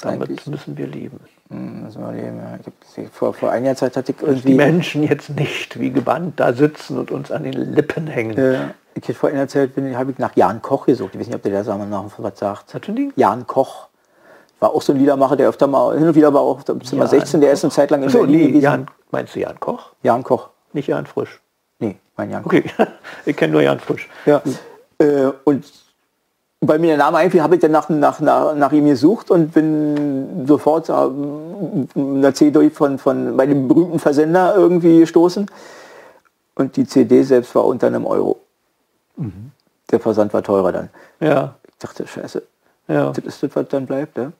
Damit 0.00 0.30
Eigentlich. 0.30 0.46
müssen 0.48 0.76
wir 0.76 0.88
leben. 0.88 1.20
Hm, 1.48 1.84
müssen 1.84 2.02
wir 2.02 2.12
leben, 2.12 2.38
ja. 2.38 2.58
Ich 2.96 3.04
hab 3.04 3.14
vor, 3.14 3.34
vor 3.34 3.52
einiger 3.52 3.76
Zeit 3.76 3.96
hatte 3.96 4.10
ich 4.10 4.18
Die 4.18 4.24
irgendwie. 4.24 4.54
Menschen 4.54 5.04
jetzt 5.04 5.30
nicht 5.30 5.78
wie 5.78 5.92
gebannt 5.92 6.40
da 6.40 6.52
sitzen 6.52 6.98
und 6.98 7.12
uns 7.12 7.30
an 7.30 7.44
den 7.44 7.52
Lippen 7.52 8.08
hängen. 8.08 8.36
Ja, 8.36 8.74
ich 8.94 9.08
hab 9.08 9.14
vor 9.14 9.28
einiger 9.28 9.46
Zeit 9.46 9.70
habe 9.76 10.10
ich 10.10 10.18
nach 10.18 10.34
Jan 10.34 10.60
Koch 10.60 10.86
gesucht. 10.86 11.14
Ich 11.14 11.20
weiß 11.20 11.26
nicht, 11.28 11.36
ob 11.36 11.42
der 11.42 11.62
Samen 11.62 11.88
nach 11.88 12.04
was 12.18 12.38
sagt. 12.38 12.88
Ding? 12.88 13.12
Jan 13.14 13.46
Koch. 13.46 13.86
War 14.62 14.76
auch 14.76 14.82
so 14.82 14.92
ein 14.92 14.98
Liedermacher, 15.00 15.34
der 15.34 15.48
öfter 15.48 15.66
mal, 15.66 15.98
hin 15.98 16.06
und 16.06 16.14
wieder 16.14 16.28
aber 16.28 16.40
auch 16.40 16.60
im 16.68 16.84
Zimmer 16.84 17.02
Jan 17.02 17.10
16, 17.10 17.40
der 17.40 17.50
ist 17.50 17.64
eine 17.64 17.72
Zeit 17.72 17.90
lang 17.90 18.04
in 18.04 18.08
So, 18.10 18.18
Berlin 18.18 18.36
nee, 18.36 18.46
gewesen. 18.46 18.62
Jan, 18.62 18.86
meinst 19.10 19.34
du 19.34 19.40
Jan 19.40 19.58
Koch? 19.58 19.90
Jan 20.04 20.22
Koch. 20.22 20.50
Nicht 20.72 20.86
Jan 20.86 21.04
Frisch. 21.04 21.40
Nee, 21.80 21.96
mein 22.16 22.30
Jan 22.30 22.44
Koch. 22.44 22.52
Okay, 22.52 22.64
ich 23.26 23.36
kenne 23.36 23.54
nur 23.54 23.62
Jan 23.62 23.80
Frisch. 23.80 24.08
Ja. 24.24 24.40
Äh, 24.98 25.32
und 25.42 25.64
bei 26.60 26.78
mir 26.78 26.90
der 26.90 26.96
Name 26.96 27.18
einfiel, 27.18 27.42
habe 27.42 27.56
ich 27.56 27.60
dann 27.60 27.72
nach, 27.72 27.88
nach, 27.88 28.20
nach, 28.20 28.54
nach 28.54 28.70
ihm 28.70 28.86
gesucht 28.86 29.32
und 29.32 29.52
bin 29.52 30.46
sofort 30.46 30.88
äh, 30.88 30.92
einer 30.92 32.32
CD 32.32 32.70
von, 32.70 32.98
von 32.98 33.36
bei 33.36 33.46
dem 33.46 33.66
berühmten 33.66 33.98
Versender 33.98 34.54
irgendwie 34.54 35.00
gestoßen. 35.00 35.50
Und 36.54 36.76
die 36.76 36.86
CD 36.86 37.24
selbst 37.24 37.52
war 37.56 37.64
unter 37.64 37.88
einem 37.88 38.06
Euro. 38.06 38.38
Der 39.90 39.98
Versand 39.98 40.32
war 40.32 40.44
teurer 40.44 40.70
dann. 40.70 40.88
Ja, 41.18 41.56
Ich 41.66 41.78
dachte, 41.78 42.06
scheiße, 42.06 42.44
ja. 42.88 43.10
das 43.10 43.24
ist 43.24 43.42
das, 43.42 43.54
was 43.56 43.68
dann 43.68 43.86
bleibt. 43.86 44.16
Ne? 44.16 44.32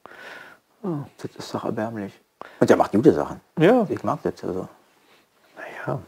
Das 0.82 1.30
ist 1.38 1.54
doch 1.54 1.64
erbärmlich. 1.64 2.12
Und 2.60 2.68
der 2.70 2.76
macht 2.76 2.92
gute 2.92 3.12
Sachen. 3.12 3.40
Ja, 3.58 3.86
Ich 3.88 4.02
mag 4.02 4.18
das. 4.22 4.42
Also. 4.44 4.68
naja. 5.56 6.00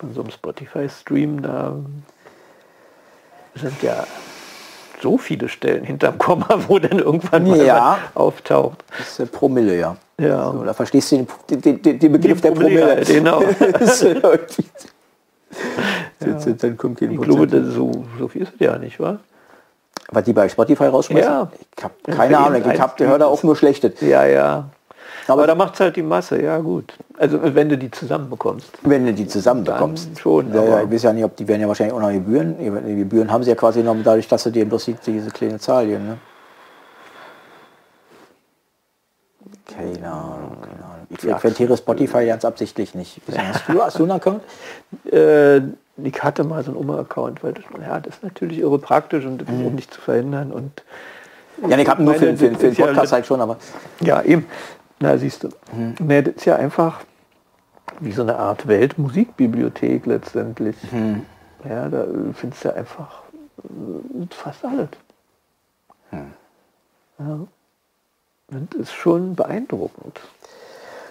Bei 0.00 0.08
so 0.14 0.20
einem 0.22 0.30
Spotify-Stream, 0.30 1.42
da 1.42 1.74
sind 3.54 3.82
ja 3.82 4.04
so 5.02 5.18
viele 5.18 5.48
Stellen 5.48 5.84
hinterm 5.84 6.16
Komma, 6.18 6.48
wo 6.68 6.78
dann 6.78 6.98
irgendwann 7.00 7.46
mal 7.48 7.58
Ja. 7.64 7.98
was 8.04 8.16
auftaucht. 8.16 8.84
Das 8.96 9.08
ist 9.08 9.20
äh, 9.20 9.26
Promille, 9.26 9.78
ja. 9.78 9.96
Ja. 10.20 10.50
So, 10.52 10.64
da 10.64 10.72
verstehst 10.72 11.12
du 11.12 11.26
den, 11.50 11.60
den, 11.60 11.82
den, 11.82 11.98
den 11.98 12.12
Begriff 12.12 12.40
der 12.40 12.50
Promille, 12.52 13.02
genau. 13.04 13.40
Sind- 16.20 16.62
Dann 16.62 16.76
kommt 16.76 17.00
Ich 17.02 17.20
glaube, 17.20 17.64
so, 17.70 18.04
so 18.18 18.28
viel 18.28 18.42
ist 18.42 18.54
es 18.54 18.60
ja 18.60 18.78
nicht, 18.78 18.98
wahr? 19.00 19.20
Was 20.10 20.24
die 20.24 20.32
bei 20.32 20.48
Spotify 20.48 20.84
rausschmeißen? 20.86 21.30
Ja. 21.30 21.50
Ich 21.76 21.84
habe 21.84 21.94
keine 22.10 22.38
Ahnung. 22.46 22.62
Ich 22.72 22.80
hab, 22.80 22.98
höre 22.98 23.18
da 23.18 23.26
auch 23.26 23.42
nur 23.42 23.56
Schlechtes. 23.56 24.00
Ja, 24.00 24.24
ja. 24.24 24.68
Aber 25.26 25.42
Aber 25.42 25.46
da 25.46 25.54
macht 25.54 25.74
es 25.74 25.80
halt 25.80 25.96
die 25.96 26.02
Masse, 26.02 26.40
ja 26.42 26.56
gut. 26.58 26.94
Also 27.18 27.38
wenn 27.42 27.68
du 27.68 27.76
die 27.76 27.90
zusammenbekommst. 27.90 28.70
wenn 28.82 29.04
du 29.04 29.12
die 29.12 29.26
zusammen 29.26 29.64
bekommst. 29.64 30.08
Dann 30.08 30.16
schon, 30.16 30.54
Ja, 30.54 30.62
ja, 30.64 30.82
ich 30.84 30.90
weiß 30.90 31.02
ja 31.02 31.12
nicht, 31.12 31.24
ob 31.24 31.36
die 31.36 31.46
werden 31.46 31.60
ja 31.60 31.68
wahrscheinlich 31.68 31.94
auch 31.94 32.00
noch 32.00 32.10
Gebühren. 32.10 32.56
Die 32.58 32.96
Gebühren 32.96 33.30
haben 33.30 33.42
sie 33.42 33.50
ja 33.50 33.56
quasi 33.56 33.80
genommen, 33.80 34.02
dadurch, 34.02 34.26
dass 34.28 34.44
sie 34.44 34.50
dir 34.52 34.64
bloß 34.66 34.86
die- 34.86 34.96
diese 35.06 35.30
kleine 35.30 35.58
Zahl 35.58 35.86
geben. 35.86 36.06
Ne? 36.06 36.18
Keine 39.66 40.10
Ahnung, 40.10 40.56
keine 40.62 40.84
Ahnung. 40.84 41.06
Ich 41.10 41.20
frequentiere 41.20 41.76
Spotify 41.76 42.26
ganz 42.26 42.44
absichtlich 42.44 42.94
nicht, 42.94 43.20
Hast 43.36 43.68
du, 43.68 43.82
hast 43.82 43.98
du 43.98 44.02
einen 44.04 44.12
Account? 44.12 44.42
Äh, 45.12 45.60
ich 46.02 46.22
hatte 46.22 46.44
mal 46.44 46.62
so 46.62 46.70
einen 46.70 46.80
Oma-Account, 46.80 47.42
weil 47.42 47.54
das, 47.54 47.64
ja, 47.80 48.00
das 48.00 48.16
ist 48.16 48.22
natürlich 48.22 48.58
irre 48.58 48.78
praktisch 48.78 49.24
und 49.24 49.42
ist 49.42 49.48
auch 49.48 49.70
nicht 49.70 49.92
zu 49.92 50.00
verhindern. 50.00 50.52
Und 50.52 50.82
Ja, 51.68 51.76
ich 51.76 51.88
habe 51.88 52.02
nur 52.02 52.14
für, 52.14 52.36
für, 52.36 52.36
für 52.36 52.56
den 52.56 52.70
ist 52.72 52.78
ja 52.78 52.86
Podcast 52.86 53.12
halt 53.12 53.26
schon, 53.26 53.40
aber 53.40 53.56
Ja, 54.00 54.22
eben. 54.22 54.46
Na, 55.00 55.16
siehst 55.16 55.44
du. 55.44 55.48
Mhm. 55.72 55.94
Nee, 56.00 56.22
das 56.22 56.34
ist 56.36 56.44
ja 56.44 56.56
einfach, 56.56 57.00
wie 58.00 58.12
so 58.12 58.22
eine 58.22 58.36
Art 58.36 58.66
Weltmusikbibliothek 58.66 60.06
letztendlich. 60.06 60.76
Ja, 61.68 61.88
da 61.88 62.06
findest 62.34 62.64
du 62.64 62.74
einfach 62.74 63.22
äh, 63.64 64.26
fast 64.34 64.64
alles. 64.64 64.88
Ja. 66.12 67.40
Und 68.50 68.74
das 68.74 68.82
ist 68.82 68.92
schon 68.92 69.34
beeindruckend. 69.34 70.20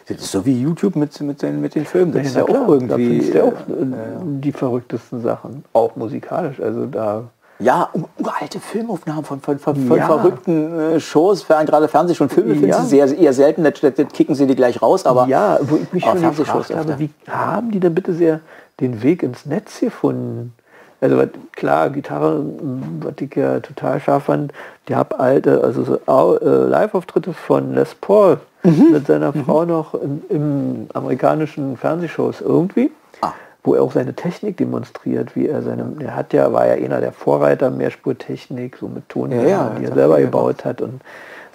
Das 0.09 0.17
ist 0.17 0.31
so 0.31 0.45
wie 0.45 0.61
YouTube 0.61 0.95
mit, 0.95 1.19
mit, 1.21 1.41
den, 1.41 1.59
mit 1.61 1.75
den 1.75 1.85
Filmen. 1.85 2.13
Das 2.13 2.27
ist 2.27 2.35
ja, 2.35 2.43
klar, 2.43 2.61
auch 2.63 2.69
irgendwie. 2.69 3.29
Da 3.31 3.39
du 3.39 3.45
auch 3.45 3.53
äh, 3.69 3.81
äh, 3.83 3.95
die 4.39 4.51
verrücktesten 4.51 5.21
Sachen. 5.21 5.65
Auch 5.73 5.95
musikalisch. 5.95 6.61
Also 6.61 6.85
da. 6.85 7.23
Ja, 7.59 7.89
ur- 7.93 8.07
uralte 8.19 8.59
Filmaufnahmen 8.59 9.25
von, 9.25 9.41
von, 9.41 9.57
von, 9.59 9.75
von 9.75 9.97
Ja. 9.97 10.05
verrückten 10.05 10.79
äh, 10.79 10.99
Shows, 10.99 11.45
gerade 11.47 11.87
Fernseh- 11.87 12.21
und 12.21 12.31
Filme 12.31 12.53
Ja. 12.53 12.59
findest 12.59 12.79
du 12.83 12.85
sehr, 12.85 13.17
eher 13.17 13.33
selten, 13.33 13.63
das 13.63 13.73
kicken 14.13 14.35
sie 14.35 14.45
die 14.47 14.55
gleich 14.55 14.81
raus, 14.81 15.05
aber 15.07 15.25
ja, 15.27 15.57
wo 15.63 15.75
ich 15.77 15.91
mich 15.91 16.05
aber 16.05 16.19
schon 16.19 16.35
gefragt 16.35 16.75
habe, 16.75 16.99
wie 16.99 17.09
haben 17.27 17.71
die 17.71 17.79
denn 17.79 17.95
bitte 17.95 18.13
sehr 18.13 18.41
den 18.79 19.01
Weg 19.01 19.23
ins 19.23 19.45
Netz 19.47 19.79
gefunden? 19.79 20.53
Also 21.01 21.17
was- 21.17 21.29
klar, 21.51 21.89
Gitarre, 21.89 22.35
m, 22.37 22.99
was 23.01 23.13
ich 23.19 23.35
ja 23.35 23.59
total 23.59 23.99
scharf 24.01 24.25
fand, 24.25 24.53
die 24.87 24.95
hab 24.95 25.19
alte, 25.19 25.63
also 25.63 25.83
so 25.83 25.95
äh, 26.39 26.45
Live-Auftritte 26.69 27.33
von 27.33 27.73
Les 27.73 27.93
Paul 27.95 28.37
Mhm. 28.67 28.91
mit 28.91 29.07
seiner 29.07 29.33
Frau 29.33 29.65
noch 29.65 29.93
in, 29.95 30.21
im 30.29 30.87
amerikanischen 30.93 31.77
Fernsehshows 31.77 32.41
irgendwie. 32.41 32.91
Ah. 33.21 33.33
wo 33.63 33.73
er 33.75 33.81
auch 33.83 33.91
seine 33.91 34.13
Technik 34.13 34.55
demonstriert, 34.57 35.35
wie 35.35 35.47
er 35.47 35.61
seine, 35.61 35.91
er 35.99 36.15
hat 36.15 36.31
ja, 36.31 36.53
war 36.53 36.67
ja 36.67 36.73
einer 36.75 37.01
der 37.01 37.11
Vorreiter 37.11 37.69
Mehrspurtechnik, 37.69 38.77
so 38.79 38.87
mit 38.87 39.09
Ton, 39.09 39.31
Ja, 39.31 39.41
ja, 39.43 39.75
die 39.77 39.85
er 39.85 39.93
selber 39.93 40.19
er 40.19 40.25
gebaut 40.25 40.63
hat 40.63 40.79
und 40.81 41.01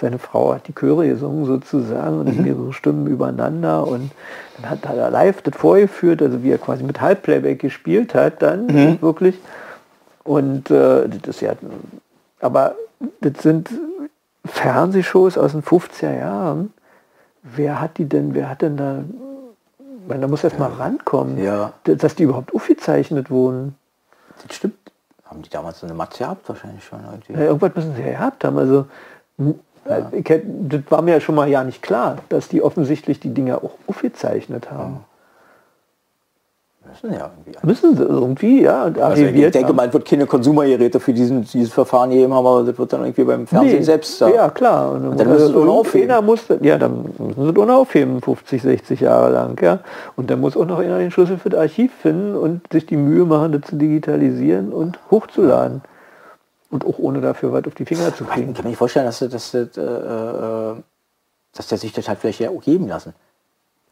seine 0.01 0.19
Frau 0.19 0.53
hat 0.53 0.67
die 0.69 0.75
Chöre 0.75 1.07
gesungen 1.09 1.47
sozusagen 1.47 2.19
und 2.21 2.37
Mhm. 2.37 2.43
mehrere 2.45 2.73
Stimmen 2.73 3.07
übereinander 3.07 3.87
und 3.87 4.11
dann 4.57 4.71
hat, 4.71 4.87
hat 4.87 4.97
er 4.97 5.11
live 5.11 5.41
das 5.43 5.57
vorgeführt, 5.57 6.21
also 6.21 6.43
wie 6.43 6.51
er 6.51 6.59
quasi 6.59 6.83
mit 6.83 7.01
Halbplayback 7.01 7.61
gespielt 7.61 8.15
hat 8.15 8.43
dann 8.43 8.67
Mhm. 8.67 8.99
wirklich 9.01 9.39
und 10.25 10.71
äh, 10.71 11.09
das 11.09 11.37
ist 11.37 11.41
ja, 11.41 11.53
aber 12.41 12.75
das 13.21 13.43
sind 13.43 13.71
Fernsehshows 14.45 15.39
aus 15.39 15.53
den 15.53 15.63
50er 15.63 16.19
Jahren. 16.19 16.73
Wer 17.43 17.81
hat 17.81 17.99
die 17.99 18.09
denn, 18.09 18.35
wer 18.35 18.49
hat 18.49 18.63
denn 18.63 18.77
da, 18.77 19.03
meine, 20.07 20.21
da 20.23 20.29
muss 20.29 20.45
erst 20.45 20.59
mal 20.59 20.71
rankommen, 20.73 21.43
Ja. 21.43 21.73
dass 21.85 22.15
die 22.15 22.23
überhaupt 22.25 22.55
aufgezeichnet 22.55 23.31
wurden. 23.31 23.77
das 24.47 24.57
stimmt. 24.57 24.75
Haben 25.25 25.43
die 25.43 25.51
damals 25.51 25.81
so 25.81 25.87
eine 25.87 25.95
Matze 25.95 26.19
gehabt 26.25 26.49
wahrscheinlich 26.49 26.85
schon 26.85 27.01
irgendwie. 27.05 27.33
Ja, 27.33 27.41
irgendwas 27.41 27.75
müssen 27.75 27.95
sie 27.97 28.03
ja 28.03 28.11
gehabt 28.11 28.45
haben. 28.45 28.59
Also, 28.59 28.87
n- 29.39 29.59
äh, 29.87 30.41
das 30.69 30.81
war 30.91 31.01
mir 31.03 31.13
ja 31.15 31.21
schon 31.21 31.35
mal 31.35 31.49
ja 31.49 31.65
nicht 31.65 31.83
klar, 31.83 32.19
dass 32.29 32.49
die 32.49 32.63
offensichtlich 32.63 33.19
die 33.19 33.33
Dinger 33.33 33.59
auch 33.65 33.73
aufgezeichnet 33.87 34.71
haben. 34.71 35.05
Müssen 36.93 37.13
ja 37.19 37.31
irgendwie. 37.45 37.67
Müssen 37.67 37.97
sie 37.97 38.03
irgendwie, 38.05 38.63
ja, 38.63 38.83
Also 38.85 39.25
ich 39.25 39.51
denke 39.51 39.69
haben. 39.69 39.79
es 39.89 39.93
wird 39.93 40.05
keine 40.05 40.27
Konsumergeräte 40.27 41.01
für 41.01 41.13
diesen, 41.13 41.43
dieses 41.45 41.73
Verfahren 41.73 42.11
haben, 42.13 42.33
aber 42.33 42.63
das 42.65 42.77
wird 42.79 42.93
dann 42.93 43.01
irgendwie 43.03 43.25
beim 43.25 43.47
Fernsehen 43.47 43.79
Nee. 43.79 43.83
selbst 43.85 44.21
Ja, 44.21 44.51
klar. 44.51 44.93
Und 44.93 45.09
Und 45.09 45.21
dann 45.21 45.29
müssen 45.29 45.53
sie 45.53 45.59
es 45.61 45.69
aufheben. 45.69 46.25
muss, 46.27 46.41
ja, 46.61 46.79
dann 46.79 47.03
müssen 47.19 47.55
sie 47.55 47.61
es 47.63 47.69
aufheben, 47.71 48.21
50, 48.21 48.63
60 48.63 49.01
Jahre 49.01 49.31
lang. 49.33 49.61
Ja. 49.63 49.79
Und 50.17 50.31
dann 50.31 50.41
muss 50.41 50.57
auch 50.57 50.67
noch 50.67 50.79
einer 50.79 50.99
den 50.99 51.11
Schlüssel 51.11 51.39
für 51.39 51.49
das 51.49 51.61
Archiv 51.61 51.93
finden 52.03 52.35
und 52.37 52.61
sich 52.73 52.87
die 52.87 52.97
Mühe 52.97 53.25
machen, 53.25 53.53
das 53.53 53.63
zu 53.71 53.77
digitalisieren 53.77 54.73
und 54.73 54.99
hochzuladen. 55.11 55.83
Und 56.71 56.87
auch 56.87 56.99
ohne 56.99 57.21
dafür 57.21 57.53
was 57.53 57.65
auf 57.67 57.75
die 57.75 57.85
Finger 57.85 58.15
zu 58.15 58.25
Ich 58.25 58.31
kriegen. 58.31 58.55
kann 58.55 58.65
mir 58.65 58.71
nicht 58.71 58.79
vorstellen, 58.79 59.07
dass, 59.07 59.19
das, 59.19 59.31
dass, 59.31 59.51
das, 59.53 59.77
äh, 59.77 59.81
äh, 59.81 60.75
dass 61.55 61.67
der 61.69 61.79
sich 61.79 61.93
das 61.93 62.09
halt 62.09 62.19
vielleicht 62.19 62.41
ja 62.41 62.49
auch 62.51 62.63
geben 62.63 62.89
lassen. 62.89 63.13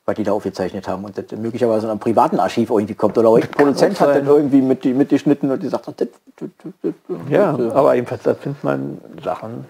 Weil 0.06 0.14
die 0.14 0.22
da 0.24 0.32
aufgezeichnet 0.32 0.88
haben 0.88 1.04
und 1.04 1.16
das 1.16 1.26
möglicherweise 1.38 1.86
in 1.86 1.90
einem 1.90 2.00
privaten 2.00 2.40
Archiv 2.40 2.70
irgendwie 2.70 2.94
kommt. 2.94 3.16
Oder 3.18 3.34
ein 3.34 3.42
Produzent 3.50 4.00
hat 4.00 4.14
dann 4.16 4.26
irgendwie 4.26 4.62
mit, 4.62 4.82
die- 4.82 4.94
mitgeschnitten 4.94 5.50
und 5.50 5.62
die 5.62 5.68
sagt, 5.68 5.86
das, 5.96 6.08
Ja, 7.28 7.50
aber 7.74 7.94
jedenfalls, 7.94 8.22
da 8.22 8.34
findet 8.34 8.64
man 8.64 8.98
Sachen, 9.22 9.66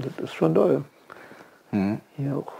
das 0.00 0.24
ist 0.24 0.34
schon 0.34 0.54
toll. 0.54 0.82
Hm. 1.70 2.00
Hier 2.16 2.36
auch, 2.36 2.52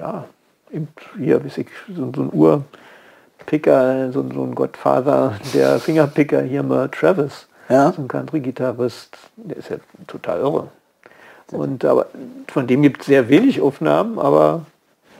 ja, 0.00 0.24
eben 0.72 0.88
hier, 1.16 1.44
weiß 1.44 1.58
ich, 1.58 1.68
so, 1.94 2.10
so 2.14 2.22
ein 2.22 2.30
Urpicker, 2.32 4.10
so, 4.12 4.24
so 4.32 4.42
ein 4.42 4.54
Gottvater, 4.54 5.34
der 5.54 5.78
Fingerpicker 5.78 6.42
hier 6.42 6.62
mal 6.64 6.88
Travis, 6.88 7.46
Ja. 7.68 7.92
so 7.92 8.02
ein 8.02 8.08
Country-Gitarrist, 8.08 9.16
der 9.36 9.56
ist 9.56 9.70
ja 9.70 9.76
total 10.08 10.40
irre. 10.40 10.68
Und 11.52 11.84
aber 11.84 12.06
von 12.48 12.66
dem 12.66 12.82
gibt 12.82 13.02
es 13.02 13.06
sehr 13.06 13.28
wenig 13.28 13.60
Aufnahmen, 13.60 14.18
aber 14.18 14.62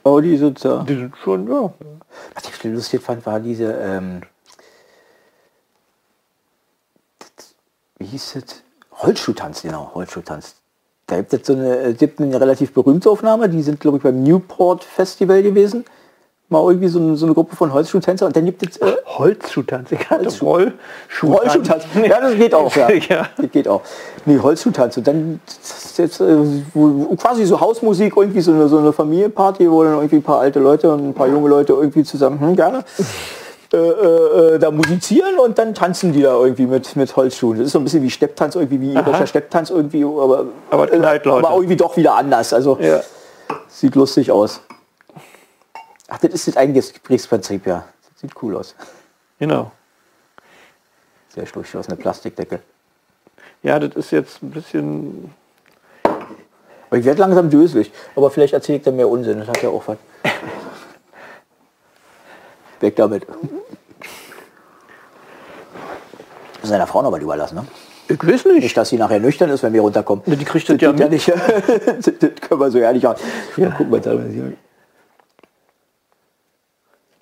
Oh, 0.05 0.20
die 0.20 0.36
sind 0.36 0.59
so. 0.59 0.82
die 0.82 0.96
sind 0.96 1.16
schon, 1.16 1.48
ja. 1.48 1.72
Was 2.34 2.44
ich 2.44 2.50
viel 2.50 2.72
lustig 2.72 3.00
fand, 3.03 3.24
war 3.24 3.40
diese, 3.40 3.72
ähm, 3.72 4.22
das, 7.18 7.55
wie 7.98 8.07
hieß 8.07 8.36
es? 8.36 8.62
Holzschuhtanz, 8.92 9.62
genau, 9.62 9.90
Holzschuhtanz. 9.94 10.57
Da 11.07 11.16
gibt 11.16 11.32
es 11.32 11.46
so 11.46 11.55
eine, 11.55 11.78
äh, 11.78 11.94
gibt 11.94 12.20
eine 12.20 12.40
relativ 12.40 12.72
berühmte 12.72 13.11
Aufnahme, 13.11 13.48
die 13.48 13.62
sind, 13.62 13.80
glaube 13.80 13.98
ich, 13.98 14.03
beim 14.03 14.22
Newport 14.22 14.84
Festival 14.84 15.42
gewesen. 15.42 15.84
Mal 16.53 16.62
irgendwie 16.68 16.88
so, 16.88 16.98
eine- 17.00 17.16
so 17.16 17.26
eine 17.26 17.34
Gruppe 17.34 17.57
von 17.57 17.72
Holzschuhtänzer 17.72 18.26
und 18.26 18.36
dann 18.36 18.44
gibt 18.44 18.62
es 18.62 18.76
äh, 18.76 18.84
hatte 18.84 18.98
Holzschuh- 19.18 19.64
Rollschuhtanz. 19.68 19.90
Rollschuhtanz. 21.22 21.84
Ja, 22.07 22.20
das 22.20 22.34
geht 22.36 22.55
auch, 22.55 22.74
ja. 22.76 22.88
Ja. 23.09 23.26
Das 23.36 23.50
geht 23.50 23.66
auch. 23.66 23.80
Nee, 24.24 24.38
Holzschuhtanz. 24.38 24.96
Und 24.98 25.07
dann 25.09 25.40
ist 25.46 25.98
jetzt, 25.98 26.20
äh, 26.20 26.36
quasi 27.16 27.44
so 27.44 27.61
Hausmusik, 27.61 28.14
irgendwie 28.16 28.40
so 28.40 28.53
eine, 28.53 28.68
so 28.68 28.78
eine 28.78 28.92
Familienparty, 28.92 29.70
wo 29.70 29.82
dann 29.82 29.94
irgendwie 29.94 30.16
ein 30.16 30.22
paar 30.22 30.38
alte 30.40 30.61
Leute 30.61 30.92
und 30.92 31.09
ein 31.09 31.14
paar 31.14 31.26
junge 31.28 31.48
Leute 31.48 31.72
irgendwie 31.72 32.05
zusammen, 32.05 32.38
hm, 32.40 32.55
gerne, 32.57 32.84
äh, 33.72 33.76
äh, 33.76 34.55
äh, 34.55 34.59
da 34.59 34.70
musizieren 34.70 35.38
und 35.38 35.59
dann 35.59 35.74
tanzen 35.74 36.12
die 36.12 36.22
da 36.22 36.34
irgendwie 36.38 36.66
mit, 36.66 36.94
mit 36.94 37.16
Holzschuhen. 37.16 37.57
Das 37.59 37.66
ist 37.68 37.72
so 37.72 37.78
ein 37.78 37.84
bisschen 37.84 38.03
wie 38.03 38.11
Stepptanz, 38.11 38.55
irgendwie 38.55 38.80
wie 38.80 38.92
irischer 38.92 39.26
Stepptanz 39.26 39.70
irgendwie, 39.70 40.05
aber, 40.05 40.44
Aber 40.70 40.86
Leute. 40.88 41.30
aber 41.32 41.55
irgendwie 41.57 41.76
doch 41.76 41.96
wieder 41.96 42.14
anders. 42.14 42.53
Also 42.53 42.76
Ja. 42.80 43.00
sieht 43.68 43.94
lustig 43.94 44.30
aus. 44.30 44.61
Ach, 46.14 46.18
das 46.18 46.34
ist 46.34 46.46
das 46.46 46.56
eigene 46.58 46.78
Gesprächsprinzip, 46.78 47.66
ja. 47.66 47.86
Das 48.02 48.20
sieht 48.20 48.32
cool 48.42 48.54
aus. 48.54 48.74
Genau. 49.38 49.72
Sehr 51.30 51.44
durchschossene 51.44 51.96
Plastikdeckel. 51.96 52.60
Ja, 53.62 53.78
das 53.78 53.96
ist 53.96 54.10
jetzt 54.10 54.42
ein 54.42 54.50
bisschen 54.50 55.32
Aber 56.90 56.98
ich 56.98 57.06
werde 57.06 57.18
langsam 57.18 57.48
döselig. 57.48 57.90
Aber 58.14 58.30
vielleicht 58.30 58.52
erzähle 58.52 58.76
ich 58.76 58.84
dann 58.84 58.96
mehr 58.96 59.08
Unsinn. 59.08 59.38
Das 59.38 59.48
hat 59.48 59.62
ja 59.62 59.70
auch 59.70 59.88
was. 59.88 59.96
Weg 62.80 62.96
damit. 62.96 63.26
Seiner 66.62 66.86
Frau 66.86 67.00
noch 67.00 67.10
mal 67.10 67.22
überlassen, 67.22 67.54
ne? 67.54 67.66
Ich 68.08 68.22
weiß 68.22 68.44
nicht. 68.44 68.64
Nicht, 68.64 68.76
dass 68.76 68.90
sie 68.90 68.98
nachher 68.98 69.18
nüchtern 69.18 69.48
ist, 69.48 69.62
wenn 69.62 69.72
wir 69.72 69.80
runterkommen. 69.80 70.24
Die 70.26 70.44
kriegt 70.44 70.68
das 70.68 70.78
ja 70.78 70.92
geht 70.92 71.00
ja 71.00 71.08
mit. 71.08 71.10
nicht. 71.10 71.28
das 71.30 72.40
können 72.40 72.60
wir 72.60 72.70
so 72.70 72.76
ehrlich 72.76 73.06
haben. 73.06 73.18
Ja. 73.56 73.74
Guck 73.78 73.88
mal, 73.88 74.00
da. 74.00 74.14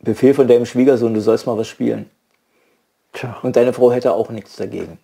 Befehl 0.02 0.34
von 0.34 0.48
deinem 0.48 0.66
Schwiegersohn, 0.66 1.12
du 1.12 1.20
sollst 1.20 1.46
mal 1.46 1.56
was 1.56 1.68
spielen. 1.68 2.10
Tja. 3.12 3.36
Und 3.42 3.56
deine 3.56 3.72
Frau 3.72 3.92
hätte 3.92 4.12
auch 4.12 4.30
nichts 4.30 4.56
dagegen. 4.56 4.98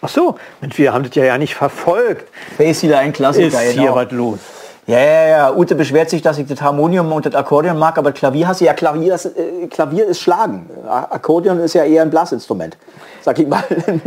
Ach 0.00 0.08
so, 0.08 0.36
Mensch, 0.60 0.78
wir 0.78 0.92
haben 0.92 1.04
das 1.04 1.14
ja, 1.14 1.24
ja 1.24 1.38
nicht 1.38 1.54
verfolgt. 1.54 2.28
Face 2.56 2.82
wieder 2.82 2.98
ein 2.98 3.12
Klassiker. 3.12 3.62
Ist 3.62 3.78
hier 3.78 3.94
was 3.94 4.10
los? 4.10 4.38
Ja, 4.86 4.98
ja, 4.98 5.28
ja. 5.28 5.54
Ute 5.54 5.76
beschwert 5.76 6.10
sich, 6.10 6.22
dass 6.22 6.38
ich 6.38 6.46
das 6.48 6.60
Harmonium 6.60 7.12
und 7.12 7.24
das 7.24 7.36
Akkordeon 7.36 7.78
mag, 7.78 7.96
aber 7.98 8.10
Klavier 8.10 8.48
hast 8.48 8.60
du 8.60 8.64
ja 8.64 8.74
Klavier, 8.74 9.12
das, 9.12 9.26
äh, 9.26 9.68
Klavier 9.70 10.06
ist 10.06 10.18
Schlagen. 10.18 10.68
Akkordeon 10.88 11.60
ist 11.60 11.74
ja 11.74 11.84
eher 11.84 12.02
ein 12.02 12.10
Blasinstrument. 12.10 12.76
Sag 13.20 13.38
ich 13.38 13.46
mal, 13.46 13.62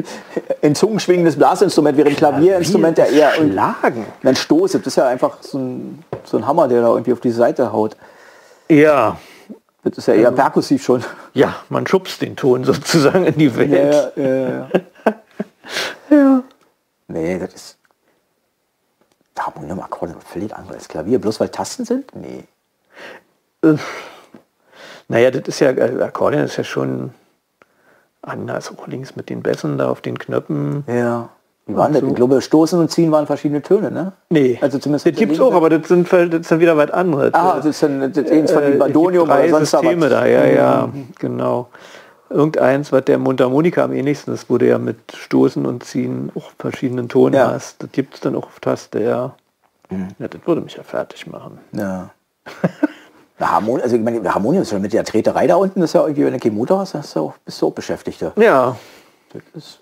ein 0.62 0.76
zungenschwingendes 0.76 1.38
Blasinstrument, 1.38 1.97
während 1.97 2.18
Klavierinstrument 2.18 2.97
ja 2.97 3.06
eher 3.06 3.32
Schlagen. 3.32 4.06
ein 4.22 4.36
Stoß. 4.36 4.74
Das 4.74 4.86
ist 4.86 4.97
ja 4.97 5.08
einfach 5.08 5.38
so 5.39 5.58
ein, 5.58 6.03
so 6.26 6.36
ein 6.36 6.45
Hammer, 6.45 6.68
der 6.68 6.82
da 6.82 6.89
irgendwie 6.89 7.14
auf 7.14 7.22
die 7.22 7.32
Seite 7.32 7.72
haut. 7.72 7.95
Ja, 8.70 9.18
Das 9.84 9.97
ist 9.97 10.07
ja 10.07 10.16
eher 10.16 10.32
perkussiv 10.32 10.84
schon. 10.84 11.03
ja, 11.34 11.55
man 11.70 11.86
schubst 11.88 12.22
den 12.22 12.36
Ton 12.36 12.63
sozusagen 12.66 13.26
in 13.26 13.38
die 13.38 13.55
Welt. 13.55 13.72
Ja, 14.16 14.24
ja, 14.24 14.49
ja. 14.49 14.70
Ja. 16.09 16.43
Nee, 17.07 17.38
das 17.38 17.53
ist 17.53 17.78
Harmonium, 19.38 19.80
Akkordeon, 19.80 20.20
völlig 20.22 20.55
anderes 20.55 20.88
Klavier. 20.88 21.20
Bloß 21.22 21.39
weil 21.39 21.49
Tasten 21.49 21.86
sind? 21.86 22.16
Nee. 22.16 22.45
Äh, 23.61 23.76
Naja, 25.07 25.30
das 25.30 25.47
ist 25.47 25.59
ja, 25.59 25.70
äh, 25.70 26.01
Akkordeon 26.01 26.45
ist 26.45 26.57
ja 26.57 26.63
schon 26.63 27.13
anders, 28.24 28.72
auch 28.76 28.88
links 28.88 29.16
mit 29.16 29.30
den 29.30 29.43
Bässen 29.43 29.78
da 29.78 29.89
auf 29.89 30.01
den 30.01 30.18
Knöpfen. 30.18 30.84
Ja. 30.88 31.30
Wie 31.68 31.76
waren 31.76 31.93
das? 31.93 32.03
Ich 32.03 32.13
glaube, 32.13 32.41
Stoßen 32.41 32.80
und 32.80 32.91
Ziehen 32.91 33.11
waren 33.11 33.26
verschiedene 33.26 33.61
Töne, 33.61 33.89
ne? 33.89 34.13
Nee, 34.30 34.59
Also 34.61 34.78
zumindest 34.78 35.07
das 35.07 35.16
gibt's 35.16 35.39
auch, 35.39 35.53
aber 35.53 35.70
das 35.70 35.88
sind, 35.88 36.11
das 36.13 36.30
ist 36.41 36.51
dann 36.51 36.59
wieder 36.59 36.78
was 36.78 36.91
anderes. 36.91 37.34
Ah, 37.34 37.55
das 37.57 37.66
ist 37.66 37.82
dann 37.82 38.13
das 38.13 38.30
eins 38.32 38.51
von 38.51 38.61
Äh, 38.63 38.70
den 38.72 38.80
Badonium 38.80 39.30
es 39.30 39.36
gibt 39.38 39.47
oder 39.49 39.57
sonst 39.57 39.72
Systeme 39.72 40.01
was. 40.03 40.09
da, 40.11 40.26
ja, 40.28 40.45
ja, 40.45 40.89
genau. 41.18 41.70
Irgendeins, 42.30 42.91
was 42.91 43.05
der 43.05 43.18
Mundharmonika 43.18 43.84
am 43.84 43.93
ähnlichsten 43.93 44.34
ist, 44.34 44.49
wo 44.49 44.57
du 44.57 44.68
ja 44.68 44.78
mit 44.78 44.97
Stoßen 45.16 45.66
und 45.66 45.84
Ziehen 45.84 46.32
auch 46.36 46.51
verschiedenen 46.59 47.07
Ton 47.09 47.34
Ja. 47.34 47.51
hast. 47.51 47.82
Das 47.82 47.91
gibt 47.91 48.16
es 48.16 48.20
dann 48.22 48.36
auch 48.36 48.45
auf 48.45 48.59
Taste, 48.59 48.99
ja. 49.01 49.34
Ja, 49.91 50.28
das 50.28 50.41
würde 50.45 50.61
mich 50.61 50.76
ja 50.76 50.84
fertig 50.84 51.28
machen. 51.28 51.59
Ja. 51.72 52.09
Na, 53.39 53.51
Harmon 53.51 53.82
also 53.82 53.95
ich 53.95 54.01
meine, 54.01 54.34
Harmonium 54.34 54.61
ist 54.63 54.70
schon 54.70 54.82
mit 54.82 54.93
der 54.93 55.03
Treterei 55.03 55.45
da 55.47 55.55
unten, 55.55 55.82
das 55.82 55.89
ist 55.89 55.93
ja 55.93 56.01
irgendwie, 56.03 56.26
wenn 56.26 56.34
du 56.34 56.39
keinen 56.39 56.55
Motor 56.55 56.80
hast, 56.80 56.93
hast 56.93 57.16
du 57.16 57.20
auch, 57.22 57.34
bist 57.43 57.61
du 57.61 57.68
auch 57.68 57.72
beschäftigt. 57.74 58.22
da. 58.22 58.32
Ja, 58.38 58.76
Das 59.34 59.41
ist, 59.55 59.80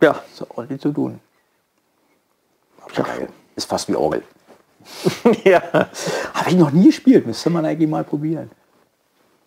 ja. 0.00 0.22
ist 0.32 0.42
auch 0.42 0.56
ordentlich 0.56 0.80
zu 0.80 0.92
tun. 0.92 1.20
Ja. 2.94 3.04
Ist 3.56 3.68
fast 3.68 3.88
wie 3.88 3.96
Orgel. 3.96 4.22
ja. 5.44 5.60
Habe 6.34 6.48
ich 6.50 6.56
noch 6.56 6.70
nie 6.70 6.86
gespielt, 6.86 7.26
müsste 7.26 7.50
man 7.50 7.64
eigentlich 7.66 7.88
mal 7.88 8.04
probieren. 8.04 8.50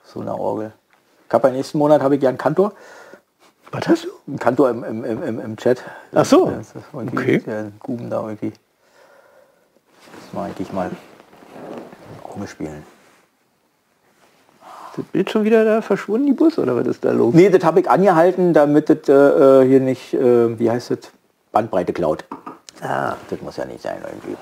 So 0.03 0.19
eine 0.21 0.35
Orgel. 0.35 0.73
Ich 1.27 1.33
habe 1.33 1.49
nächsten 1.51 1.77
Monat 1.77 2.01
habe 2.01 2.15
ich 2.17 2.21
ja 2.21 2.29
einen 2.29 2.37
Kantor. 2.37 2.73
Was 3.71 3.87
hast 3.87 4.03
du? 4.03 4.09
Einen 4.27 4.37
Kantor 4.39 4.69
im, 4.69 4.83
im, 4.83 5.05
im, 5.05 5.23
im- 5.23 5.39
im 5.39 5.57
Chat. 5.57 5.81
Ach 6.13 6.25
so. 6.25 6.51
Das 6.51 6.73
Okay. 6.93 7.39
Der 7.39 7.71
Guben 7.79 8.09
da 8.09 8.21
irgendwie. 8.21 8.51
Das 8.51 10.33
mal 10.33 10.45
eigentlich 10.49 10.73
mal 10.73 10.91
Orgel 12.21 12.47
spielen. 12.47 12.83
Ist 14.91 14.97
das 14.97 15.05
Bild 15.05 15.29
schon 15.31 15.43
wieder 15.45 15.63
da 15.63 15.81
verschwunden, 15.81 16.27
die 16.27 16.33
Bus, 16.33 16.57
oder 16.59 16.75
was 16.75 16.85
ist 16.87 17.03
da 17.05 17.11
los? 17.11 17.33
Nee, 17.33 17.49
das 17.49 17.63
habe 17.63 17.79
ich 17.79 17.89
angehalten, 17.89 18.53
damit 18.53 18.89
das 18.89 19.07
äh, 19.07 19.65
hier 19.67 19.79
nicht, 19.79 20.13
äh, 20.13 20.59
wie 20.59 20.69
heißt 20.69 20.91
das, 20.91 20.99
Bandbreite 21.51 21.93
klaut. 21.93 22.25
Ah, 22.81 23.15
Das 23.29 23.41
muss 23.41 23.57
ja 23.57 23.65
nicht 23.65 23.81
sein 23.81 23.97
irgendwie. 24.05 24.35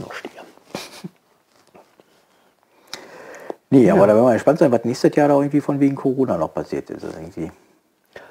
noch 0.00 0.12
Stier. 0.12 0.30
Nee, 3.70 3.90
aber 3.90 4.06
da 4.06 4.14
werden 4.14 4.24
wir 4.26 4.32
gespannt 4.32 4.60
sein, 4.60 4.72
was 4.72 4.82
nächstes 4.84 5.14
Jahr 5.14 5.28
da 5.28 5.34
irgendwie 5.34 5.60
von 5.60 5.78
wegen 5.78 5.94
Corona 5.94 6.38
noch 6.38 6.54
passiert 6.54 6.88
ist. 6.88 7.02
Irgendwie. 7.04 7.52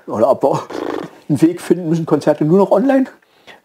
Oder 0.08 0.32
ob 0.32 0.42
wir 0.44 0.48
auch 0.50 0.64
einen 1.30 1.40
Weg 1.44 1.62
finden 1.62 1.90
müssen, 1.90 2.08
Konzerte 2.08 2.44
nur 2.44 2.58
noch 2.58 2.72
online. 2.72 3.06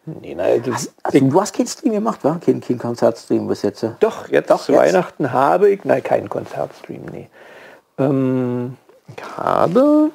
Nee, 0.04 0.34
na, 0.36 0.58
das, 0.58 0.92
Also 1.02 1.18
du 1.20 1.40
hast 1.40 1.54
keinen 1.56 1.68
Stream 1.68 1.92
gemacht, 1.92 2.22
wa? 2.24 2.38
Kein, 2.44 2.60
kein 2.60 2.76
Konzertstream 2.76 3.46
bis 3.46 3.62
jetzt. 3.62 3.86
Doch, 4.00 4.28
jetzt 4.28 4.50
Doch, 4.50 4.60
zu 4.62 4.72
jetzt. 4.72 4.80
Weihnachten 4.82 5.32
habe 5.32 5.70
ich, 5.70 5.82
nein, 5.84 6.02
keinen 6.02 6.28
Konzertstream, 6.28 7.06
nee. 7.10 7.30
Ähm, 7.98 8.76
ich 9.08 9.22
habe 9.36 10.10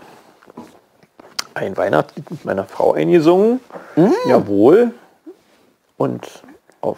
ein 1.53 1.75
Weihnachtslied 1.77 2.29
mit 2.31 2.45
meiner 2.45 2.65
Frau 2.65 2.93
eingesungen. 2.93 3.59
Mm. 3.95 4.11
Jawohl. 4.27 4.91
Und 5.97 6.27
auf 6.81 6.97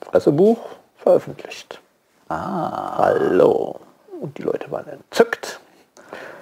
Pressebuch 0.00 0.58
veröffentlicht. 0.96 1.80
Ah, 2.28 2.98
Hallo. 2.98 3.78
Und 4.20 4.36
die 4.38 4.42
Leute 4.42 4.70
waren 4.72 4.88
entzückt. 4.88 5.60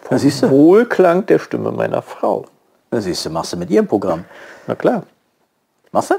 da 0.09 0.19
siehst 0.19 0.43
du. 0.43 0.51
Wohlklang 0.51 1.27
der 1.27 1.39
Stimme 1.39 1.71
meiner 1.73 2.01
Frau. 2.01 2.47
Da 2.91 3.01
siehst 3.01 3.27
du, 3.27 3.31
machst 3.31 3.53
du 3.53 3.57
mit 3.59 3.69
ihrem 3.71 3.87
Programm. 3.87 4.25
Na 4.67 4.75
klar. 4.75 5.03
Machst 5.93 6.11
du? 6.11 6.15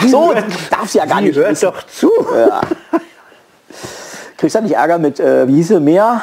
Ach 0.00 0.06
so, 0.06 0.32
darfst 0.70 0.94
ja 0.94 1.04
gar 1.04 1.18
Die 1.20 1.26
nicht 1.26 1.36
hört 1.36 1.50
wissen. 1.50 1.66
doch 1.66 1.82
zu. 1.86 2.10
Kriegst 4.38 4.54
du 4.54 4.62
nicht 4.62 4.76
Ärger 4.76 4.98
mit, 4.98 5.18
äh, 5.18 5.48
wie 5.48 5.56
hieß 5.56 5.68
sie, 5.68 5.80
mehr? 5.80 6.22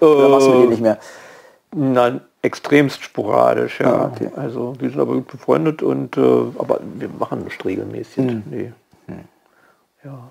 Oder 0.00 0.28
machst 0.28 0.48
du 0.48 0.50
mit 0.50 0.62
ihr 0.64 0.70
nicht 0.70 0.82
mehr? 0.82 0.98
Nein, 1.74 2.20
extremst 2.42 3.02
sporadisch, 3.02 3.80
ja. 3.80 3.94
Ah, 3.94 4.10
okay. 4.12 4.30
Also 4.36 4.74
wir 4.78 4.90
sind 4.90 5.00
aber 5.00 5.14
gut 5.14 5.28
befreundet 5.28 5.82
und 5.82 6.16
äh, 6.16 6.20
aber 6.20 6.80
wir 6.94 7.08
machen 7.08 7.44
nicht 7.44 7.64
regelmäßig. 7.64 8.16
Hm. 8.16 8.42
Nee. 8.50 8.72
Ja. 10.04 10.30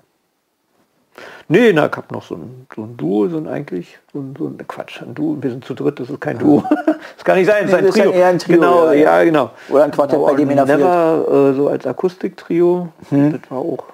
Nee, 1.48 1.72
na, 1.72 1.86
ich 1.86 1.92
hab 1.96 2.12
noch 2.12 2.22
so 2.22 2.34
ein, 2.34 2.66
so 2.74 2.82
ein 2.82 2.96
Duo, 2.96 3.28
so 3.28 3.38
ein 3.38 3.48
eigentlich, 3.48 3.98
so 4.12 4.18
ein, 4.20 4.34
so 4.38 4.46
ein 4.46 4.58
Quatsch, 4.68 5.00
ein 5.00 5.14
Duo, 5.14 5.38
wir 5.40 5.50
sind 5.50 5.64
zu 5.64 5.74
dritt, 5.74 5.98
das 5.98 6.10
ist 6.10 6.20
kein 6.20 6.38
Duo. 6.38 6.62
das 7.16 7.24
kann 7.24 7.38
nicht 7.38 7.46
sein, 7.46 7.62
das 7.64 7.72
ist 7.72 7.78
ein 7.78 7.84
ist 7.86 7.94
Trio. 7.96 8.10
eher 8.10 8.26
ein 8.28 8.38
Trio, 8.38 8.56
Genau, 8.56 8.86
ja, 8.88 8.92
ja, 8.92 9.18
ja. 9.18 9.24
genau. 9.24 9.50
Oder 9.70 9.84
ein 9.84 9.90
Quartett, 9.90 10.20
bei 10.20 10.34
dem 10.34 10.48
einer 10.50 10.66
fehlt. 10.66 10.78
Never, 10.78 11.50
äh, 11.52 11.56
so 11.56 11.68
als 11.68 11.86
Akustiktrio, 11.86 12.88
das 13.10 13.40
war 13.50 13.58
auch 13.58 13.84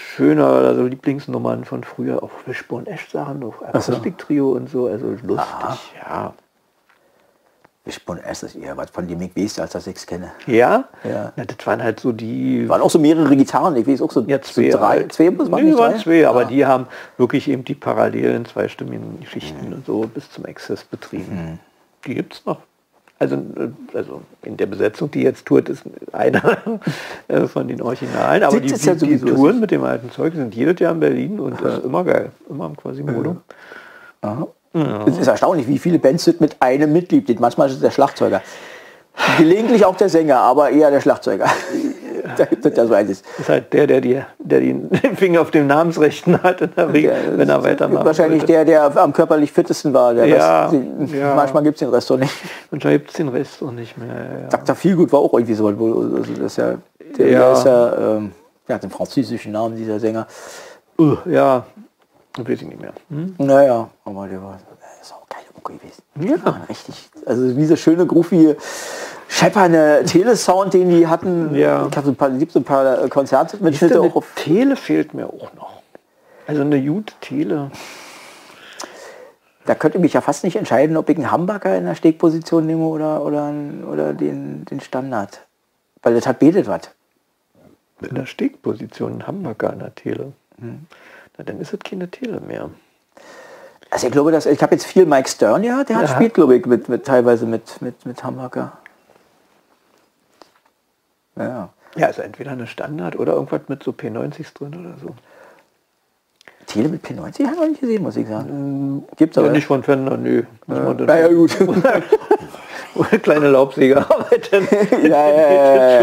schöner, 0.00 0.46
also 0.46 0.84
Lieblingsnummern 0.84 1.64
von 1.64 1.84
früher, 1.84 2.22
auch 2.22 2.30
Wishbone 2.46 2.86
Ash 2.88 3.08
Sachen, 3.10 3.42
auch 3.44 3.54
so. 3.60 3.64
Akustiktrio 3.66 4.52
und 4.52 4.68
so, 4.70 4.86
also 4.86 5.06
lustig, 5.22 5.92
ja. 6.04 6.32
Ich 7.86 8.04
bin 8.04 8.18
erst 8.18 8.42
das 8.42 8.54
eher 8.54 8.76
was 8.76 8.90
von 8.90 9.08
dem 9.08 9.20
ich 9.22 9.34
weiß, 9.34 9.58
als 9.58 9.72
dass 9.72 9.86
ich 9.86 9.96
es 9.96 10.06
kenne. 10.06 10.30
Ja? 10.46 10.84
Ja. 11.02 11.32
Na, 11.34 11.44
das 11.46 11.66
waren 11.66 11.82
halt 11.82 11.98
so 11.98 12.12
die 12.12 12.68
Waren 12.68 12.82
auch 12.82 12.90
so 12.90 12.98
mehrere 12.98 13.34
Gitarren, 13.34 13.74
ich 13.76 13.86
weiß 13.86 14.02
auch 14.02 14.10
so, 14.10 14.20
ja, 14.26 14.36
so 14.42 14.52
zwei, 14.52 14.68
drei, 14.68 15.04
zwei, 15.08 15.30
das 15.30 15.50
waren 15.50 15.64
nee, 15.64 15.74
waren 15.76 15.98
zwei, 15.98 16.28
aber 16.28 16.40
Ah. 16.40 16.44
die 16.44 16.64
haben 16.66 16.86
wirklich 17.16 17.48
eben 17.48 17.64
die 17.64 17.74
parallelen 17.74 18.44
zweistimmigen 18.44 19.18
Geschichten 19.20 19.66
Mhm. 19.68 19.72
und 19.72 19.86
so 19.86 20.00
bis 20.02 20.30
zum 20.30 20.44
Exzess 20.44 20.84
betrieben. 20.84 21.58
Die 22.04 22.14
gibt's 22.14 22.44
noch. 22.44 22.58
Also, 23.20 23.36
äh, 23.36 23.68
also 23.96 24.22
in 24.42 24.56
der 24.56 24.64
Besetzung, 24.64 25.10
die 25.10 25.22
jetzt 25.22 25.44
tourt, 25.44 25.68
ist 25.68 25.82
einer 26.10 26.56
äh, 27.28 27.46
von 27.46 27.68
den 27.68 27.82
Originalen. 27.82 28.42
Aber 28.42 28.58
die, 28.58 28.74
ja 28.74 28.94
die, 28.94 29.18
die 29.18 29.18
Touren 29.18 29.60
mit 29.60 29.70
dem 29.70 29.84
alten 29.84 30.10
Zeug 30.10 30.34
sind 30.34 30.54
jedes 30.54 30.80
Jahr 30.80 30.94
in 30.94 31.00
Berlin 31.00 31.38
und 31.38 31.60
das 31.62 31.78
ist 31.78 31.84
immer 31.84 32.02
geil. 32.02 32.30
Immer 32.48 32.66
im 32.66 32.76
Quasimodo. 32.76 33.36
Aha. 34.22 34.48
Es 34.72 35.18
ist 35.18 35.26
erstaunlich, 35.26 35.66
wie 35.68 35.78
viele 35.78 35.98
Bands 35.98 36.24
sind 36.24 36.40
mit 36.40 36.56
einem 36.60 36.92
Mitglied. 36.92 37.26
sind. 37.26 37.40
Manchmal 37.40 37.68
ist 37.68 37.74
es 37.74 37.80
der 37.80 37.90
Schlagzeuger. 37.90 38.40
Gelegentlich 39.38 39.84
auch 39.84 39.96
der 39.96 40.08
Sänger, 40.08 40.38
aber 40.38 40.70
eher 40.70 40.90
der 40.90 41.00
Schlagzeuger. 41.00 41.46
da 42.36 42.44
gibt 42.44 42.64
es 42.64 42.76
ja 42.76 42.86
so 42.86 42.94
eines. 42.94 43.22
Das 43.22 43.40
ist 43.40 43.48
halt 43.48 43.72
der, 43.72 43.86
der, 43.86 44.00
die, 44.00 44.22
der 44.38 44.60
den 44.60 44.88
den 44.90 45.16
Finger 45.16 45.40
auf 45.40 45.50
dem 45.50 45.66
Namensrechten 45.66 46.42
hat 46.42 46.60
in 46.60 46.74
der 46.76 46.92
Regel, 46.92 47.12
wenn 47.36 47.48
er 47.48 47.62
weitermacht. 47.62 48.04
Wahrscheinlich 48.04 48.44
der, 48.44 48.64
der 48.64 48.96
am 48.96 49.12
körperlich 49.12 49.52
fittesten 49.52 49.92
war. 49.92 50.12
Ja, 50.14 50.68
Rest, 50.68 50.74
ja. 51.14 51.34
Manchmal 51.34 51.62
gibt 51.62 51.76
es 51.76 51.80
den 51.80 51.88
Rest 51.90 52.10
doch 52.10 52.18
nicht. 52.18 52.32
Da 52.70 52.90
gibt 52.90 53.10
es 53.10 53.16
den 53.16 53.28
Rest 53.28 53.62
auch 53.62 53.72
nicht 53.72 53.96
mehr. 53.98 54.08
Ja. 54.08 54.48
Dr. 54.48 54.74
Feelgood 54.74 55.12
war 55.12 55.20
auch 55.20 55.32
irgendwie 55.34 55.54
so. 55.54 55.66
Also 55.66 56.06
das 56.34 56.52
ist 56.52 56.56
ja, 56.56 56.74
der, 57.18 57.28
Ja. 57.28 57.38
der 57.40 57.52
ist 57.52 57.64
ja, 57.64 58.16
ähm, 58.16 58.32
der 58.68 58.74
hat 58.76 58.82
den 58.82 58.90
französischen 58.90 59.52
Namen, 59.52 59.76
dieser 59.76 59.98
Sänger. 59.98 60.26
Uh, 60.98 61.16
ja, 61.24 61.64
weiß 62.36 62.60
ich 62.62 62.68
nicht 62.68 62.80
mehr. 62.80 62.92
Hm? 63.08 63.34
Naja, 63.38 63.88
aber 64.04 64.26
der 64.28 64.42
war 64.42 64.58
der 64.68 65.00
ist 65.00 65.12
auch 65.12 65.26
geile 65.28 65.46
Mucke 65.60 65.74
gewesen. 65.74 66.02
Ja. 66.18 66.44
Waren 66.44 66.62
richtig, 66.68 67.10
also 67.26 67.52
diese 67.52 67.76
schöne, 67.76 68.06
groovige, 68.06 68.56
scheppernde 69.28 70.02
Telesound, 70.06 70.74
den 70.74 70.88
die 70.88 71.06
hatten. 71.06 71.54
Ja. 71.54 71.86
Ich 71.88 71.96
habe 71.96 72.06
so 72.06 72.12
ein 72.12 72.16
paar, 72.16 72.30
gibt 72.30 72.52
so 72.52 72.60
ein 72.60 72.64
paar 72.64 73.04
äh, 73.04 73.08
Konzertmitschnitte 73.08 73.94
Siehste, 73.94 74.00
auch 74.00 74.04
eine 74.04 74.16
auf. 74.16 74.26
Tele 74.34 74.76
fehlt 74.76 75.14
mir 75.14 75.26
auch 75.26 75.52
noch. 75.54 75.82
Also 76.46 76.62
eine 76.62 76.82
gute 76.82 77.14
Tele. 77.20 77.70
Da 79.66 79.74
könnte 79.74 79.98
mich 79.98 80.14
ja 80.14 80.20
fast 80.20 80.42
nicht 80.42 80.56
entscheiden, 80.56 80.96
ob 80.96 81.08
ich 81.10 81.16
einen 81.16 81.30
Hamburger 81.30 81.76
in 81.76 81.84
der 81.84 81.94
Stegposition 81.94 82.66
nehme 82.66 82.86
oder, 82.86 83.22
oder, 83.24 83.44
einen- 83.44 83.84
oder 83.84 84.14
den, 84.14 84.64
den 84.64 84.80
Standard. 84.80 85.42
Weil 86.02 86.14
das 86.14 86.26
hat 86.26 86.38
betet 86.38 86.66
was. 86.66 86.90
In 88.00 88.14
der 88.14 88.26
Stegposition 88.26 89.18
ein 89.18 89.26
Hamburger 89.26 89.70
an 89.70 89.80
der 89.80 89.94
Tele. 89.94 90.32
Hm. 90.58 90.86
Na, 91.36 91.44
dann 91.44 91.60
ist 91.60 91.74
es 91.74 91.78
keine 91.80 92.10
Tele 92.10 92.40
mehr. 92.40 92.70
Also 93.90 94.06
ich 94.06 94.12
glaube, 94.12 94.30
dass 94.32 94.46
ich 94.46 94.62
habe 94.62 94.74
jetzt 94.74 94.84
viel 94.86 95.04
Mike 95.04 95.28
Stern, 95.28 95.64
ja, 95.64 95.82
der 95.84 95.96
hat 95.96 96.08
Ja. 96.08 96.14
spielt, 96.14 96.34
glaube 96.34 96.54
ich, 96.56 96.64
mit, 96.66 96.88
mit 96.88 97.04
teilweise 97.04 97.44
mit, 97.46 97.82
mit, 97.82 98.06
mit 98.06 98.22
Hamburger. 98.22 98.72
Ja. 101.36 101.70
Ja, 101.96 102.06
also 102.06 102.22
entweder 102.22 102.52
eine 102.52 102.66
Standard 102.68 103.18
oder 103.18 103.32
irgendwas 103.34 103.62
mit 103.68 103.82
so 103.82 103.90
P90s 103.90 104.54
drin 104.54 104.76
oder 104.78 104.94
so. 105.02 105.14
Tele 106.66 106.88
mit 106.88 107.04
P90 107.04 107.16
habe 107.18 107.32
ich 107.54 107.58
noch 107.58 107.66
nicht 107.68 107.80
gesehen, 107.80 108.02
muss 108.04 108.16
ich 108.16 108.28
sagen. 108.28 109.04
Gibt's 109.16 109.34
Ja, 109.36 109.42
aber. 109.42 109.50
nicht 109.50 109.66
von 109.66 109.82
Fender, 109.82 110.16
nö. 110.16 110.44
Muss 110.66 110.78
man 110.78 110.96
dann- 110.98 111.06
Na 111.08 111.18
ja, 111.18 111.28
gut. 111.28 111.50
Kleine 113.22 113.48
Laubsäge 113.48 113.96
arbeiten. 114.08 114.68
ja, 115.02 115.28
ja, 115.28 115.50
ja, 115.52 116.00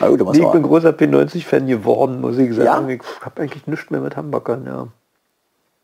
ja. 0.00 0.06
Gut, 0.08 0.36
ich 0.36 0.48
bin 0.50 0.62
großer 0.62 0.90
P90-Fan 0.90 1.66
geworden, 1.66 2.20
muss 2.22 2.38
ich 2.38 2.54
sagen. 2.54 2.88
Ja? 2.88 2.94
Ich 2.94 3.02
habe 3.22 3.42
eigentlich 3.42 3.66
nichts 3.66 3.90
mehr 3.90 4.00
mit 4.00 4.16
Hamburgern, 4.16 4.64
ja. 4.66 4.86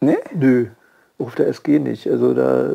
Nee? 0.03 0.19
Nö, 0.35 0.67
auf 1.19 1.35
der 1.35 1.49
SG 1.49 1.79
nicht. 1.79 2.07
Also 2.09 2.35
da 2.35 2.71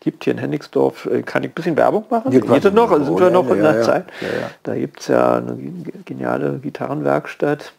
gibt 0.00 0.24
hier 0.24 0.32
in 0.34 0.38
Hennigsdorf, 0.38 1.06
äh, 1.06 1.22
kann 1.22 1.42
ich 1.42 1.50
ein 1.50 1.54
bisschen 1.54 1.76
Werbung 1.76 2.04
machen? 2.10 2.32
Ja, 2.32 2.40
Geht 2.40 2.64
das 2.64 2.72
noch? 2.72 2.90
Also 2.90 3.04
sind 3.06 3.20
wir 3.20 3.30
noch 3.30 3.44
in 3.46 3.52
Ende, 3.58 3.62
der 3.64 3.76
ja. 3.76 3.82
Zeit? 3.82 4.04
Ja, 4.20 4.28
ja. 4.40 4.50
Da 4.62 4.74
gibt 4.74 5.00
es 5.00 5.08
ja 5.08 5.36
eine 5.36 5.56
ge- 5.56 5.92
geniale 6.04 6.58
Gitarrenwerkstatt. 6.58 7.72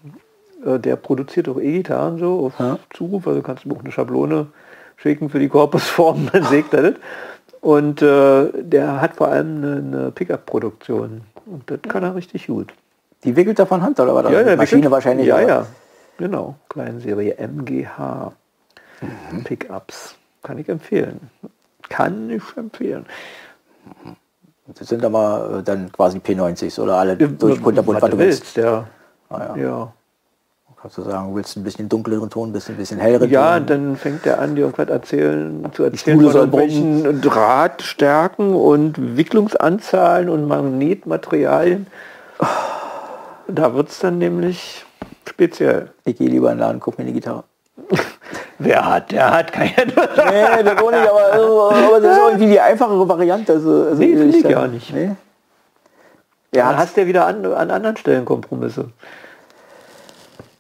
Äh, 0.65 0.79
Der 0.79 0.95
produziert 0.97 1.47
auch 1.47 1.59
E-Gitarren 1.59 2.17
so 2.19 2.47
auf 2.47 2.59
Ja. 2.59 2.79
Zuruf. 2.95 3.27
Also 3.27 3.41
kannst 3.41 3.63
du 3.63 3.69
mir 3.69 3.75
auch 3.75 3.79
eine 3.83 3.91
Schablone 3.91 4.47
schicken 4.97 5.29
für 5.29 5.39
die 5.39 5.47
Korpusform, 5.47 6.27
dann 6.33 6.43
sägt 6.43 6.73
er 6.73 6.81
das. 6.91 6.93
Und 7.61 8.01
äh, 8.01 8.49
der 8.61 8.99
hat 9.01 9.15
vor 9.15 9.29
allem 9.29 9.57
eine, 9.63 9.75
eine 9.99 10.11
Pickup-Produktion. 10.11 11.21
Und 11.45 11.63
das 11.71 11.79
kann 11.87 12.03
er 12.03 12.15
richtig 12.15 12.47
gut. 12.47 12.73
Die 13.23 13.35
wickelt 13.35 13.57
er 13.59 13.65
von 13.65 13.81
Hand 13.81 13.99
oder 13.99 14.13
was? 14.13 14.31
Ja, 14.31 14.41
ja, 14.41 14.55
Maschine 14.55 14.81
wickelt- 14.83 14.91
wahrscheinlich. 14.91 15.27
Ja, 15.27 15.35
aber- 15.37 15.47
ja. 15.47 15.65
Genau. 16.17 16.55
Kleinserie 16.69 17.35
MGH. 17.37 18.31
Pickups. 19.43 20.15
Kann 20.43 20.57
ich 20.57 20.69
empfehlen. 20.69 21.29
Kann 21.89 22.29
ich 22.29 22.43
empfehlen. 22.55 23.05
Das 24.67 24.87
sind 24.87 25.05
aber 25.05 25.59
äh, 25.59 25.63
dann 25.63 25.91
quasi 25.91 26.17
P90s 26.17 26.79
oder 26.79 26.97
alle 26.97 27.15
durch 27.15 27.61
kunterbunt, 27.61 28.01
was 28.01 28.09
du 28.09 28.17
willst. 28.17 28.57
Ja. 28.57 28.87
Ah, 29.29 29.55
ja. 29.55 29.55
Ja. 29.55 29.93
Kannst 30.81 30.97
du 30.99 31.01
sagen, 31.01 31.29
du 31.29 31.35
willst 31.35 31.57
ein 31.57 31.63
bisschen 31.63 31.89
dunkleren 31.89 32.29
Ton, 32.29 32.53
bist 32.53 32.69
ein 32.69 32.77
bisschen 32.77 32.99
helleren 32.99 33.29
Ja, 33.31 33.53
Ton. 33.53 33.61
und 33.61 33.69
dann 33.69 33.95
fängt 33.97 34.25
er 34.25 34.39
an, 34.39 34.55
dir 34.55 34.61
irgendwas 34.65 34.89
erzählen, 34.89 35.67
zu 35.73 35.83
erzählen 35.83 36.21
von 36.21 36.33
irgendwelchen 36.35 37.21
Drahtstärken 37.21 38.53
und 38.53 39.17
Wicklungsanzahlen 39.17 40.29
und 40.29 40.47
Magnetmaterialien. 40.47 41.87
Da 43.47 43.73
wird 43.73 43.89
es 43.89 43.99
dann 43.99 44.17
nämlich 44.19 44.85
speziell. 45.27 45.91
Ich 46.05 46.17
gehe 46.17 46.29
lieber 46.29 46.51
in 46.51 46.57
den 46.57 46.61
Laden, 46.61 46.79
guck 46.79 46.97
mir 46.97 47.03
eine 47.03 47.13
Gitarre. 47.13 47.43
Wer 48.59 48.85
hat, 48.85 49.11
der 49.11 49.31
hat 49.31 49.51
keine. 49.51 49.71
Nee, 49.85 50.63
das 50.63 50.81
auch 50.81 50.91
nicht, 50.91 51.07
aber, 51.07 51.33
aber 51.33 51.99
das 52.01 52.17
ist 52.17 52.23
irgendwie 52.27 52.47
die 52.47 52.59
einfachere 52.59 53.07
Variante. 53.07 53.53
Also, 53.53 53.69
also 53.89 53.95
Nee, 54.01 54.17
finde 54.17 54.37
ich 54.37 54.43
dann- 54.43 54.51
gar 54.51 54.67
nicht. 54.67 54.91
Nee. 54.93 55.11
Ja, 56.55 56.69
dann 56.71 56.77
hast 56.79 56.95
du 56.97 57.01
ja 57.01 57.07
wieder 57.07 57.27
an, 57.27 57.45
an 57.45 57.69
anderen 57.69 57.97
Stellen 57.97 58.25
Kompromisse. 58.25 58.89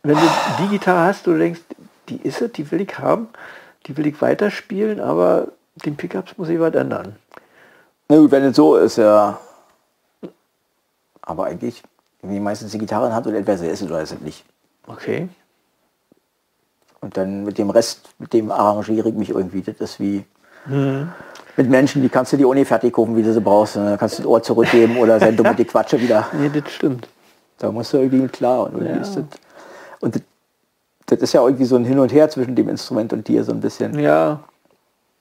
Wenn 0.03 0.15
du 0.15 0.21
die 0.61 0.67
Gitarre 0.67 1.07
hast, 1.07 1.25
du 1.25 1.35
denkst, 1.37 1.61
die 2.09 2.17
ist 2.21 2.41
es, 2.41 2.51
die 2.51 2.69
will 2.71 2.81
ich 2.81 2.99
haben, 2.99 3.29
die 3.87 3.97
will 3.97 4.05
ich 4.05 4.21
weiterspielen, 4.21 4.99
aber 4.99 5.47
den 5.85 5.95
Pickups 5.95 6.37
muss 6.37 6.49
ich 6.49 6.59
was 6.59 6.73
ändern. 6.75 7.15
Na 8.09 8.17
gut, 8.17 8.31
wenn 8.31 8.43
es 8.43 8.55
so 8.55 8.75
ist, 8.75 8.97
ja. 8.97 9.39
Aber 11.21 11.45
eigentlich, 11.45 11.81
wenn 12.21 12.31
die 12.31 12.39
meistens 12.39 12.71
die 12.71 12.77
Gitarre 12.77 13.07
in 13.07 13.13
Hand 13.13 13.25
und 13.27 13.35
entweder 13.35 13.63
ist 13.69 13.81
es 13.81 13.87
oder 13.89 14.01
ist 14.01 14.11
es 14.13 14.19
nicht. 14.21 14.45
Okay. 14.87 15.29
Und 17.01 17.15
dann 17.15 17.43
mit 17.43 17.57
dem 17.57 17.69
Rest, 17.69 18.09
mit 18.17 18.33
dem 18.33 18.51
arrangiere 18.51 19.09
ich 19.09 19.15
mich 19.15 19.29
irgendwie. 19.29 19.61
Das 19.61 19.75
ist 19.79 19.99
wie 19.99 20.25
mit 21.55 21.69
Menschen, 21.69 22.01
die 22.01 22.09
kannst 22.09 22.33
du 22.33 22.37
die 22.37 22.45
ohne 22.45 22.65
fertig 22.65 22.93
kaufen, 22.93 23.15
wie 23.15 23.23
du 23.23 23.31
sie 23.33 23.39
brauchst. 23.39 23.77
Und 23.77 23.85
dann 23.85 23.97
kannst 23.97 24.17
du 24.17 24.23
das 24.23 24.29
Ohr 24.29 24.43
zurückgeben 24.43 24.97
oder 24.97 25.19
sein 25.19 25.37
dumme 25.37 25.55
die 25.57 25.65
Quatsche 25.65 25.99
wieder. 26.01 26.27
Nee, 26.33 26.49
das 26.53 26.71
stimmt. 26.73 27.07
Da 27.59 27.71
musst 27.71 27.93
du 27.93 27.97
irgendwie 27.97 28.17
mit 28.21 28.33
klar. 28.33 28.65
Und, 28.65 28.73
irgendwie 28.73 28.91
Ja. 28.91 28.97
das, 28.99 29.17
und 30.01 30.15
das, 30.15 30.21
das 31.05 31.19
ist 31.19 31.33
ja 31.33 31.41
irgendwie 31.43 31.65
so 31.65 31.75
ein 31.77 31.85
Hin 31.85 31.99
und 31.99 32.11
Her 32.11 32.29
zwischen 32.29 32.55
dem 32.55 32.67
Instrument 32.69 33.13
und 33.13 33.27
dir 33.27 33.43
so 33.43 33.51
ein 33.53 33.61
bisschen. 33.61 33.97
Ja, 33.97 34.41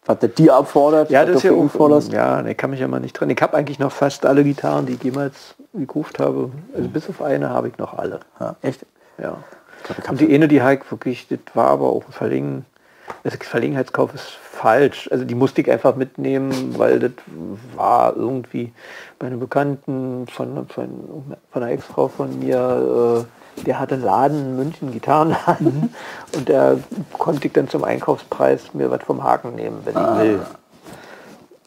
Was 0.05 0.19
das 0.19 0.35
dir 0.35 0.55
abfordert, 0.57 1.11
ja 1.11 1.21
was 1.23 1.27
das 1.29 1.37
ist 1.37 1.43
du 1.45 1.49
ja 1.49 1.55
für 1.55 1.61
ihn 1.61 1.67
auch, 1.67 1.71
forderst. 1.73 2.13
ja, 2.13 2.43
ne, 2.43 2.55
kann 2.55 2.71
mich 2.71 2.81
ja 2.81 2.89
mal 2.89 3.01
nicht 3.01 3.13
dran. 3.13 3.31
Ich 3.31 3.41
habe 3.41 3.57
eigentlich 3.57 3.79
noch 3.79 3.93
fast 3.93 4.27
alle 4.27 4.43
Gitarren, 4.45 4.87
die 4.87 4.95
ich 4.95 5.03
jemals 5.05 5.55
gekauft 5.75 6.19
habe. 6.19 6.51
Also 6.75 6.89
bis 6.89 7.09
auf 7.09 7.23
eine 7.23 7.51
habe 7.51 7.69
ich 7.69 7.79
noch 7.79 7.95
alle. 7.97 8.21
Ja, 8.41 8.57
echt? 8.63 8.85
Ja. 9.19 9.39
Und 10.09 10.21
die 10.21 10.35
eine, 10.35 10.49
die 10.49 10.63
Hike 10.63 10.91
wirklich, 10.91 11.29
das 11.29 11.39
war 11.55 11.69
aber 11.69 11.89
auch 11.91 12.05
ein 12.07 12.13
Verlegen. 12.13 12.65
Also 13.23 13.39
Verlegenheitskauf 13.41 14.15
ist 14.15 14.39
falsch. 14.57 15.09
Also 15.13 15.25
die 15.25 15.35
musste 15.35 15.61
ich 15.61 15.71
einfach 15.71 15.97
mitnehmen, 15.97 16.75
weil 16.79 16.99
das 16.99 17.13
war 17.77 18.17
irgendwie 18.17 18.73
bei 19.19 19.27
einem 19.29 19.39
Bekannten 19.39 20.27
von, 20.27 20.67
von, 20.69 21.37
von 21.51 21.63
einer 21.63 21.71
Ex-Frau 21.71 22.09
von 22.09 22.39
mir, 22.39 23.27
äh, 23.59 23.63
der 23.63 23.79
hatte 23.79 23.95
einen 23.95 24.05
Laden 24.05 24.39
in 24.39 24.57
München, 24.57 24.93
Gitarrenladen. 24.93 25.95
Und 26.35 26.49
da 26.49 26.77
konnte 27.19 27.47
ich 27.47 27.53
dann 27.53 27.69
zum 27.69 27.85
Einkaufspreis 27.85 28.75
mir 28.75 28.91
was 28.91 29.03
vom 29.03 29.23
Haken 29.23 29.55
nehmen, 29.55 29.81
wenn 29.85 29.95
ich 29.95 30.19
will. 30.19 30.41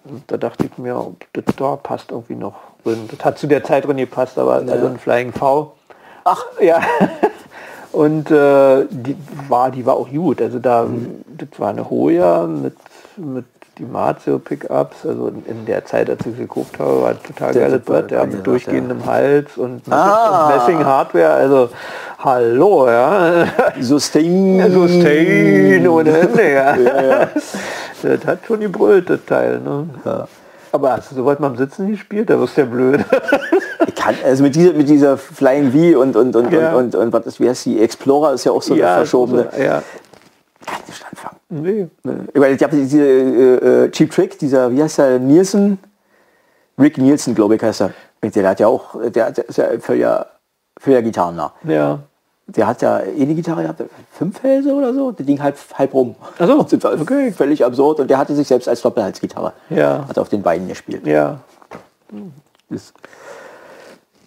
Und 0.06 0.24
da 0.28 0.38
dachte 0.38 0.66
ich 0.66 0.78
mir, 0.78 1.14
das 1.34 1.44
da 1.56 1.76
passt 1.76 2.12
irgendwie 2.12 2.36
noch 2.36 2.56
drin. 2.84 3.10
Das 3.12 3.24
hat 3.26 3.38
zu 3.38 3.48
der 3.48 3.64
Zeit 3.64 3.86
drin 3.86 3.98
gepasst, 3.98 4.38
aber 4.38 4.56
also 4.56 4.88
ein 4.88 5.00
Flying 5.00 5.34
V. 5.34 5.76
Ach, 6.24 6.46
ja. 6.60 6.82
Und 7.92 8.30
äh, 8.30 8.86
die 8.90 9.16
war, 9.48 9.72
die 9.72 9.86
war 9.86 9.96
auch 9.96 10.10
gut. 10.10 10.42
Also 10.42 10.60
da, 10.60 10.86
das 11.38 11.60
war 11.60 11.70
eine 11.70 11.90
Hoya 11.90 12.46
mit, 12.46 12.76
mit 13.18 13.46
die 13.80 13.86
Marzio 13.86 14.38
Pickups. 14.40 15.06
Also 15.06 15.32
in, 15.46 15.66
der 15.66 15.86
Zeit, 15.86 16.10
als 16.10 16.20
ich 16.26 16.34
sie 16.36 16.42
gekauft 16.44 16.78
habe, 16.78 17.02
war 17.02 17.10
ein 17.12 17.24
total 17.24 17.54
Sehr 17.54 17.68
geiles 17.70 17.82
Brett. 17.84 18.12
Ja, 18.12 18.26
mit 18.26 18.46
durchgehendem 18.46 19.06
Hals 19.06 19.58
und, 19.58 19.82
Ah. 19.90 20.48
und 20.48 20.56
Messing 20.56 20.86
Hardware. 20.86 21.32
Also 21.34 21.70
hallo, 22.20 22.88
ja. 22.88 23.46
Sustain. 23.80 24.72
So 24.72 24.88
Stain 24.88 25.88
ohne 25.88 26.18
Ende, 26.20 26.52
ja. 26.54 26.76
Ja, 26.76 27.02
ja. 27.02 27.30
Das 28.02 28.26
hat 28.26 28.40
schon 28.48 28.62
gebrüllt, 28.62 29.10
das 29.10 29.26
Teil. 29.26 29.60
Ne? 29.60 29.90
Ja. 30.06 30.26
Aber 30.72 30.92
hast 30.94 31.12
du 31.12 31.16
so 31.16 31.26
weit 31.26 31.42
mal 31.42 31.48
am 31.48 31.58
Sitzen 31.58 31.90
gespielt? 31.92 32.30
Da 32.30 32.40
wirst 32.40 32.56
du 32.56 32.62
ja 32.62 32.68
blöd. 32.68 33.04
Ich 33.88 33.96
kann, 33.96 34.16
also 34.26 34.44
mit 34.44 34.56
dieser, 34.56 34.74
mit 34.74 34.90
dieser 34.90 35.18
Flying 35.18 35.72
V 35.72 36.00
und, 36.02 36.16
und, 36.16 36.36
und, 36.36 36.52
Ja. 36.52 36.74
und, 36.76 36.96
und, 36.96 37.02
und 37.02 37.14
was 37.14 37.26
ist, 37.26 37.40
wie 37.40 37.48
heißt 37.50 37.66
die? 37.66 37.80
Explorer 37.82 38.34
ist 38.34 38.44
ja 38.44 38.52
auch 38.52 38.62
so 38.62 38.74
eine 38.74 38.84
verschobene. 38.84 39.50
so- 39.56 39.62
ja. 39.62 39.82
Kann 40.66 40.76
ich 40.84 40.88
nicht 40.90 41.06
anfangen. 41.10 41.38
Nee. 41.50 41.88
Ich 42.34 42.40
meine, 42.40 42.56
ich 42.56 42.62
habe 42.64 42.76
diese 42.76 43.02
äh, 43.02 43.86
äh, 43.86 43.92
Cheap 43.92 44.12
Trick, 44.12 44.38
dieser, 44.38 44.72
wie 44.72 44.84
heißt 44.84 44.98
der, 44.98 45.18
Nielsen? 45.20 45.80
Rick 46.78 46.98
Nielsen, 46.98 47.34
glaube 47.36 47.56
ich, 47.56 47.64
heißt 47.64 47.82
er. 47.82 47.94
Der 48.22 48.50
hat 48.50 48.60
ja 48.60 48.68
auch, 48.68 48.96
der, 49.10 49.32
der 49.32 49.48
ist 49.50 49.58
ja 49.58 49.66
völliger, 49.80 50.28
völliger 50.78 51.02
Gitarrennah. 51.04 51.54
Ja. 51.64 52.00
Der 52.48 52.68
hat 52.68 52.82
ja 52.82 53.00
eh 53.00 53.22
eine 53.22 53.34
Gitarre 53.36 53.62
gehabt, 53.62 53.84
fünf 54.12 54.42
Hälse 54.44 54.74
oder 54.74 54.94
so, 54.94 55.12
das 55.12 55.26
Ding 55.26 55.42
halb, 55.42 55.56
halb 55.76 55.94
rum. 55.94 56.16
Ach 56.38 56.48
so, 56.48 56.64
Das 56.70 56.84
war 56.84 57.00
okay. 57.00 57.32
Völlig 57.32 57.64
absurd. 57.64 58.00
Und 58.02 58.10
der 58.10 58.18
hatte 58.18 58.36
sich 58.36 58.48
selbst 58.48 58.68
als 58.68 58.82
Doppelhalsgitarre. 58.82 59.54
Ja. 59.70 60.06
Hat 60.08 60.18
auf 60.20 60.30
den 60.30 60.42
Beinen 60.42 60.68
gespielt. 60.68 61.06
Ja. 61.08 61.40
Das 62.70 62.94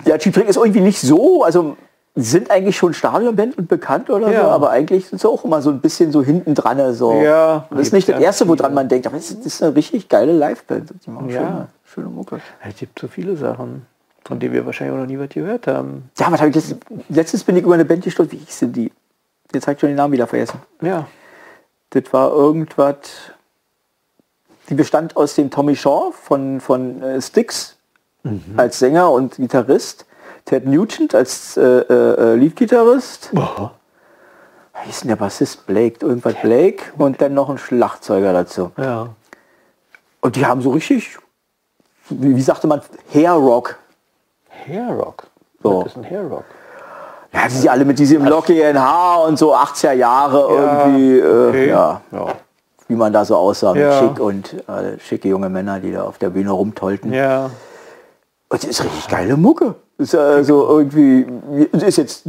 ja, 0.05 0.18
Cheap 0.18 0.34
Trick 0.34 0.48
ist 0.48 0.57
irgendwie 0.57 0.80
nicht 0.80 1.00
so, 1.00 1.44
also 1.44 1.76
sind 2.14 2.50
eigentlich 2.50 2.76
schon 2.76 2.92
Stadionband 2.92 3.57
und 3.57 3.68
bekannt 3.68 4.11
oder 4.11 4.30
Ja. 4.30 4.42
so, 4.42 4.48
aber 4.50 4.70
eigentlich 4.70 5.09
sind 5.09 5.20
sie 5.20 5.28
auch 5.28 5.44
immer 5.44 5.62
so 5.62 5.70
ein 5.70 5.80
bisschen 5.80 6.12
so 6.12 6.22
hinten 6.22 6.55
dran. 6.55 6.92
So. 6.94 7.22
Ja, 7.22 7.66
das 7.70 7.80
ist 7.80 7.92
nicht 7.92 8.09
das 8.09 8.20
erste, 8.20 8.46
woran 8.48 8.74
man 8.74 8.88
denkt, 8.88 9.07
aber 9.07 9.16
das 9.16 9.30
ist, 9.30 9.38
das 9.40 9.46
ist 9.55 9.62
eine 9.62 9.74
richtig 9.74 10.09
geile 10.09 10.32
Liveband. 10.32 10.92
Die 11.07 11.11
machen 11.11 11.30
Ja. 11.30 11.38
schöne, 11.40 11.68
schöne 11.84 12.09
Mucke. 12.09 12.40
Es 12.68 12.76
gibt 12.76 12.98
so 12.98 13.09
viele 13.09 13.36
Sachen, 13.36 13.86
von 14.26 14.38
denen 14.38 14.53
wir 14.53 14.66
wahrscheinlich 14.66 14.94
auch 14.94 15.00
noch 15.00 15.07
nie 15.07 15.18
was 15.18 15.30
gehört 15.30 15.66
haben. 15.66 16.11
Ja, 16.18 16.30
was 16.30 16.40
habe 16.40 16.50
ich 16.50 16.55
letztens, 16.57 16.80
letztens 17.09 17.44
bin 17.44 17.57
ich 17.57 17.62
über 17.64 17.74
eine 17.74 17.84
Band 17.86 18.05
gestolpert, 18.05 18.38
wie 18.38 18.44
hieß 18.44 18.59
denn 18.61 18.72
die? 18.74 18.92
Jetzt 19.55 19.66
habe 19.66 19.74
ich 19.74 19.80
schon 19.80 19.88
den 19.88 19.96
Namen 19.96 20.12
wieder 20.12 20.26
vergessen. 20.26 20.61
Ja. 20.82 21.07
Das 21.90 22.05
war 22.12 22.30
irgendwas, 22.30 22.96
die 24.68 24.74
bestand 24.74 25.16
aus 25.16 25.34
dem 25.34 25.50
Tommy 25.50 25.76
Shaw 25.76 26.12
von, 26.12 26.61
von 26.61 27.03
äh, 27.03 27.20
Styx 27.20 27.76
als 28.57 28.79
Sänger 28.79 29.11
und 29.11 29.37
Gitarrist, 29.37 30.07
Ted 30.45 30.66
Nugent 30.66 31.14
als 31.14 31.57
äh, 31.57 31.62
äh, 31.62 32.35
Leadgitarrist, 32.35 33.31
Boah. 33.33 33.73
wie 34.75 34.87
hieß 34.87 35.01
denn 35.01 35.09
der 35.09 35.16
Bassist? 35.16 35.66
Blake, 35.66 36.05
irgendwas 36.05 36.35
Blake 36.43 36.85
und 36.99 37.20
dann 37.20 37.35
noch 37.35 37.49
ein 37.51 37.59
Schlagzeuger 37.59 38.33
dazu. 38.33 38.70
Ja. 38.77 39.09
Und 40.20 40.37
die 40.37 40.47
haben 40.47 40.62
so 40.62 40.70
richtig, 40.70 41.18
wie, 42.09 42.37
wie 42.37 42.43
sagte 42.43 42.66
man, 42.66 42.81
Hair 43.12 43.33
Rock. 43.33 43.77
Hairrock. 44.66 45.25
So. 45.62 45.81
Was 45.81 45.87
ist 45.93 45.97
ein 45.99 46.05
Hairrock? 46.09 46.45
Ja, 47.33 47.49
die 47.49 47.55
sind 47.55 47.68
alle 47.70 47.85
mit 47.85 47.99
diesem 47.99 48.25
lockigen 48.27 48.79
Haar 48.79 49.25
und 49.25 49.39
so 49.39 49.55
80er 49.55 49.93
Jahre 49.93 50.47
irgendwie, 50.55 51.18
äh, 51.18 51.49
okay. 51.49 51.68
ja, 51.70 52.01
Ja. 52.12 52.27
wie 52.89 52.95
man 52.95 53.12
da 53.12 53.25
so 53.25 53.37
aussah, 53.37 53.73
mit 53.73 53.83
Ja. 53.83 53.99
schick 53.99 54.20
und 54.20 54.55
äh, 54.68 54.99
schicke 55.01 55.29
junge 55.29 55.49
Männer, 55.49 55.81
die 55.81 55.93
da 55.93 56.03
auf 56.05 56.18
der 56.18 56.31
Bühne 56.31 56.51
rumtollten. 56.51 57.12
Ja. 57.12 57.49
Und 58.53 58.62
das 58.62 58.68
ist 58.68 58.84
richtig 58.84 59.09
geile 59.09 59.38
Mucke. 59.38 59.74
Ist 59.96 60.12
ja 60.12 60.44
so 60.44 60.68
irgendwie, 60.68 61.24
das 61.72 61.82
ist 61.84 61.96
jetzt 61.96 62.26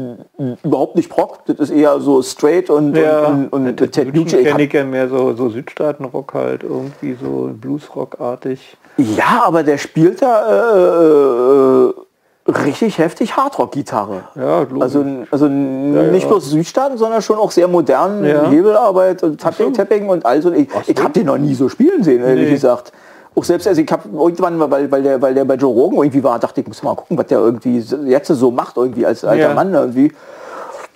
überhaupt 0.64 0.96
nicht 0.96 1.10
Proc, 1.10 1.40
das 1.48 1.58
ist 1.60 1.70
eher 1.72 2.00
so 2.00 2.22
straight 2.22 2.70
und, 2.70 2.96
Ja, 2.96 3.28
und, 3.28 3.52
und, 3.52 3.68
und 3.68 3.82
das 3.82 3.92
Ted 3.92 4.16
Nugent 4.16 4.32
ich 4.32 4.46
kenne 4.48 4.70
ja 4.72 4.84
mehr 4.86 5.10
so, 5.10 5.34
so 5.36 5.50
Südstaatenrock 5.50 6.34
halt, 6.34 6.64
irgendwie 6.64 7.18
so 7.22 7.50
Bluesrock-artig. 7.60 8.78
Ja, 8.98 9.44
aber 9.44 9.64
der 9.64 9.78
spielt 9.78 10.22
da 10.22 11.90
äh, 11.90 11.90
äh, 11.90 12.52
richtig 12.52 13.00
heftig 13.00 13.36
Hardrock-Gitarre. 13.36 14.24
Ja. 14.36 14.66
Also, 14.80 15.04
also 15.30 15.48
nicht 15.50 16.24
ja. 16.24 16.30
bloß 16.30 16.52
Südstaaten, 16.52 16.98
sondern 16.98 17.22
schon 17.22 17.38
auch 17.38 17.52
sehr 17.52 17.68
modern 17.68 18.24
Ja. 18.24 18.50
Hebelarbeit 18.50 19.24
und 19.24 19.42
Tapping, 19.42 19.68
so. 19.68 19.72
Tapping 19.74 20.08
und 20.08 20.26
all 20.26 20.42
so. 20.42 20.54
Ich, 20.54 20.70
ich 20.88 21.02
habe 21.02 21.12
den 21.12 21.26
noch 21.26 21.38
nie 21.38 21.54
so 21.54 21.68
spielen 21.68 22.02
sehen, 22.02 22.24
ehrlich 22.24 22.46
Nee. 22.46 22.54
gesagt. 22.54 22.94
Auch 23.36 23.44
selbst, 23.44 23.68
also 23.68 23.82
ich 23.82 23.92
habe 23.92 24.08
irgendwann, 24.14 24.58
mal, 24.58 24.70
weil, 24.70 24.92
weil, 24.92 25.02
der, 25.02 25.22
weil 25.22 25.34
der 25.34 25.46
bei 25.46 25.56
Joe 25.56 25.74
Rogan 25.74 26.00
irgendwie 26.04 26.24
war, 26.24 26.38
dachte 26.40 26.62
ich, 26.62 26.68
muss 26.68 26.84
mal 26.84 26.96
gucken, 26.96 27.18
was 27.18 27.28
der 27.28 27.40
irgendwie 27.40 27.80
jetzt 28.06 28.28
so 28.28 28.52
macht, 28.52 28.78
irgendwie 28.78 29.06
als 29.06 29.24
alter 29.26 29.50
Ja. 29.50 29.54
Mann 29.54 29.74
irgendwie. 29.74 30.10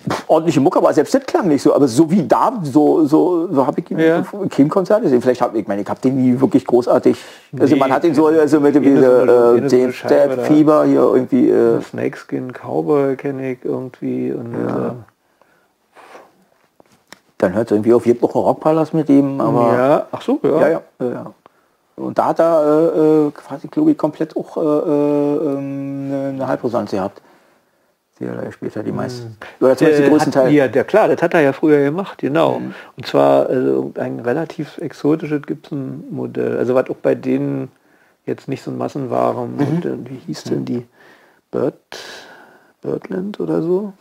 Pff, 0.08 0.24
Ordentliche 0.28 0.60
Mucke, 0.60 0.78
aber 0.78 0.92
selbst 0.92 1.12
das 1.12 1.24
klang 1.26 1.48
nicht 1.48 1.60
so. 1.60 1.74
Aber 1.74 1.88
so 1.88 2.08
wie 2.08 2.22
da, 2.26 2.52
so, 2.62 3.04
so, 3.04 3.52
so 3.52 3.66
habe 3.66 3.80
ich 3.80 3.90
ihn 3.90 3.98
Ja. 3.98 4.22
im 4.32 4.48
Keim-Konzert 4.48 5.02
gesehen. 5.02 5.20
Vielleicht 5.20 5.40
habe 5.40 5.58
ich, 5.58 5.66
meine, 5.66 5.82
ich 5.82 5.88
habe 5.88 6.00
den 6.00 6.22
nie 6.22 6.40
wirklich 6.40 6.64
großartig. 6.64 7.16
Also 7.58 7.74
Nee, 7.74 7.80
man 7.80 7.92
hat 7.92 8.04
ihn 8.04 8.14
so, 8.14 8.26
also 8.26 8.60
mit 8.60 8.76
dem 8.76 9.00
so 9.00 9.04
äh, 9.04 9.68
so. 9.68 10.42
Fieber 10.42 10.84
hier 10.84 11.00
irgendwie. 11.00 11.50
Äh, 11.50 11.82
Snakeskin 11.82 12.52
Cowboy 12.52 13.16
kenne 13.16 13.52
ich 13.52 13.64
irgendwie. 13.64 14.32
Und, 14.32 14.54
äh, 14.54 14.92
dann 17.38 17.54
hört 17.54 17.66
es 17.66 17.72
irgendwie 17.72 17.92
auf 17.94 18.06
jeden 18.06 18.20
Fall 18.20 18.30
Rockpalast 18.30 18.94
mit 18.94 19.08
ihm, 19.08 19.40
aber. 19.40 19.74
ja, 19.76 20.06
ach 20.10 20.22
so, 20.22 20.38
ja. 20.42 20.50
Ja, 20.50 20.68
ja, 20.68 20.80
ja, 21.00 21.06
ja. 21.08 21.26
Und 21.98 22.18
da 22.18 22.26
hat 22.26 22.40
er 22.40 22.92
äh, 22.94 23.26
äh, 23.26 23.30
quasi, 23.32 23.68
ich, 23.90 23.98
komplett 23.98 24.36
auch 24.36 24.56
äh, 24.56 24.60
äh, 24.60 25.52
ähm, 25.52 26.12
eine, 26.34 26.46
Halbrosanz 26.46 26.90
gehabt. 26.90 27.20
Die 28.18 28.24
er 28.24 28.34
da 28.34 28.42
gespielt 28.42 28.74
hat, 28.74 28.84
die 28.84 28.92
meisten. 28.92 29.36
Oder 29.60 29.76
zumindest 29.76 30.04
Äh, 30.04 30.08
größten 30.08 30.32
Teil. 30.32 30.52
Ja, 30.52 30.66
der, 30.66 30.84
klar, 30.84 31.08
das 31.08 31.22
hat 31.22 31.34
er 31.34 31.40
ja 31.40 31.52
früher 31.52 31.84
gemacht, 31.84 32.18
genau. 32.18 32.60
Und 32.96 33.06
zwar 33.06 33.46
also 33.46 33.92
ein 33.96 34.18
relativ 34.20 34.78
exotisches 34.78 35.42
Gibson-Modell. 35.42 36.58
Also 36.58 36.74
was 36.74 36.90
auch 36.90 36.96
bei 36.96 37.14
denen 37.14 37.70
jetzt 38.26 38.48
nicht 38.48 38.62
so 38.62 38.70
ein 38.70 38.78
Massenware-Modell. 38.78 39.98
Wie 40.04 40.20
hieß 40.26 40.44
denn 40.44 40.64
die? 40.64 40.84
Bird, 41.50 41.74
Birdland 42.82 43.40
oder 43.40 43.62
so? 43.62 43.92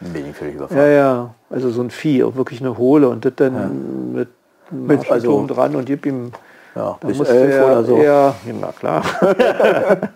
Bin 0.00 0.30
ich 0.30 0.36
völlig 0.36 0.54
überfordert. 0.54 0.86
Ja, 0.86 0.92
ja. 0.92 1.34
Also 1.50 1.70
so 1.70 1.82
ein 1.82 1.90
Vieh, 1.90 2.22
auch 2.24 2.34
wirklich 2.36 2.60
eine 2.60 2.78
Hohle 2.78 3.08
und 3.08 3.24
das 3.24 3.34
dann 3.36 4.12
mit, 4.12 4.28
Mit, 4.70 4.88
mit 4.88 5.10
also- 5.10 5.12
also, 5.12 5.46
dran 5.46 5.76
und 5.76 5.84
gib 5.86 6.06
ihm 6.06 6.32
Ja, 6.76 6.98
bis 7.00 7.18
musste 7.18 7.34
elf 7.34 7.54
er- 7.54 7.64
oder 7.66 7.84
so. 7.84 7.96
Ja, 8.02 8.34
na 8.60 8.70
klar. 8.72 9.02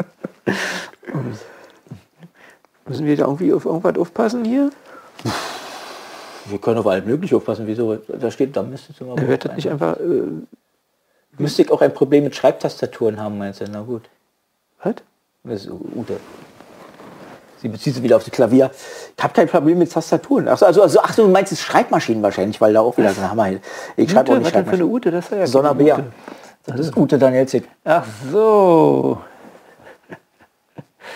Müssen 2.87 3.07
wir 3.07 3.17
da 3.17 3.25
irgendwie 3.25 3.53
auf 3.53 3.65
irgendwas 3.65 3.97
aufpassen 3.97 4.45
hier? 4.45 4.71
Wir 6.47 6.59
können 6.59 6.79
auf 6.79 6.87
alles 6.87 7.05
möglich 7.05 7.35
aufpassen. 7.35 7.67
Wieso? 7.67 7.97
Da 7.97 8.31
steht, 8.31 8.57
da 8.57 8.63
müsste 8.63 8.93
es 8.93 9.01
immer. 9.01 9.17
Er 9.17 9.29
wird 9.29 9.45
das 9.45 9.57
nicht 9.57 9.71
einfach. 9.71 9.97
Äh, 9.97 10.23
Müsste 11.39 11.63
ich 11.63 11.71
auch 11.71 11.81
ein 11.81 11.95
Problem 11.95 12.25
mit 12.25 12.35
Schreibtastaturen 12.35 13.19
haben, 13.21 13.39
meinst 13.39 13.61
du? 13.61 13.65
Na 13.71 13.81
gut. 13.81 14.03
was? 14.83 14.95
Das 15.45 15.65
ist 15.65 15.71
Ute. 15.71 16.17
Sie 17.63 17.69
bezieht 17.69 17.95
sich 17.95 18.03
wieder 18.03 18.17
auf 18.17 18.25
das 18.25 18.33
Klavier. 18.33 18.71
Ich 19.17 19.23
habe 19.23 19.33
kein 19.35 19.47
Problem 19.49 19.79
mit 19.79 19.93
Tastaturen. 19.93 20.49
Ach 20.49 20.59
so, 20.59 20.67
also, 20.67 20.83
also, 20.83 21.01
ach 21.03 21.15
du 21.15 21.29
meinst 21.29 21.53
es 21.53 21.61
Schreibmaschinen 21.61 22.23
wahrscheinlich, 22.23 22.61
weil 22.61 22.73
da 22.73 22.81
auch 22.81 22.97
wieder 22.97 23.13
so 23.13 23.21
ein 23.21 23.31
Hammer. 23.31 23.51
Ich 23.97 24.11
schreibe 24.11 24.33
auch 24.33 24.39
nicht 24.39 24.55
denn 24.55 24.65
für 24.65 24.73
eine 24.73 24.79
Schreibmaschinen. 24.79 24.91
Ute? 24.91 25.11
Das 25.11 25.25
ist 25.27 25.31
ja 25.33 25.47
Sonnerbär. 25.47 26.05
Das 26.77 26.87
ist 26.87 26.97
Ute 26.97 27.19
Danielzig. 27.19 27.69
Ach 27.85 28.05
so. 28.31 29.19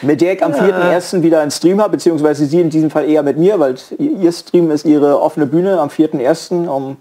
Mit 0.03 0.21
der 0.21 0.35
ich 0.35 0.45
am 0.45 0.53
4.1. 0.53 1.23
wieder 1.23 1.41
einen 1.41 1.51
Stream 1.51 1.81
habe, 1.81 1.93
beziehungsweise 1.93 2.47
sie 2.47 2.61
in 2.61 2.71
diesem 2.71 2.91
Fall 2.91 3.09
eher 3.09 3.23
mit 3.23 3.39
mir, 3.39 3.59
weil 3.61 3.77
ihr 3.99 4.33
Stream 4.33 4.71
ist 4.71 4.85
ihre 4.85 5.21
offene 5.21 5.47
Bühne 5.47 5.81
am 5.81 5.89
4.1. 5.89 6.67
um 6.67 6.97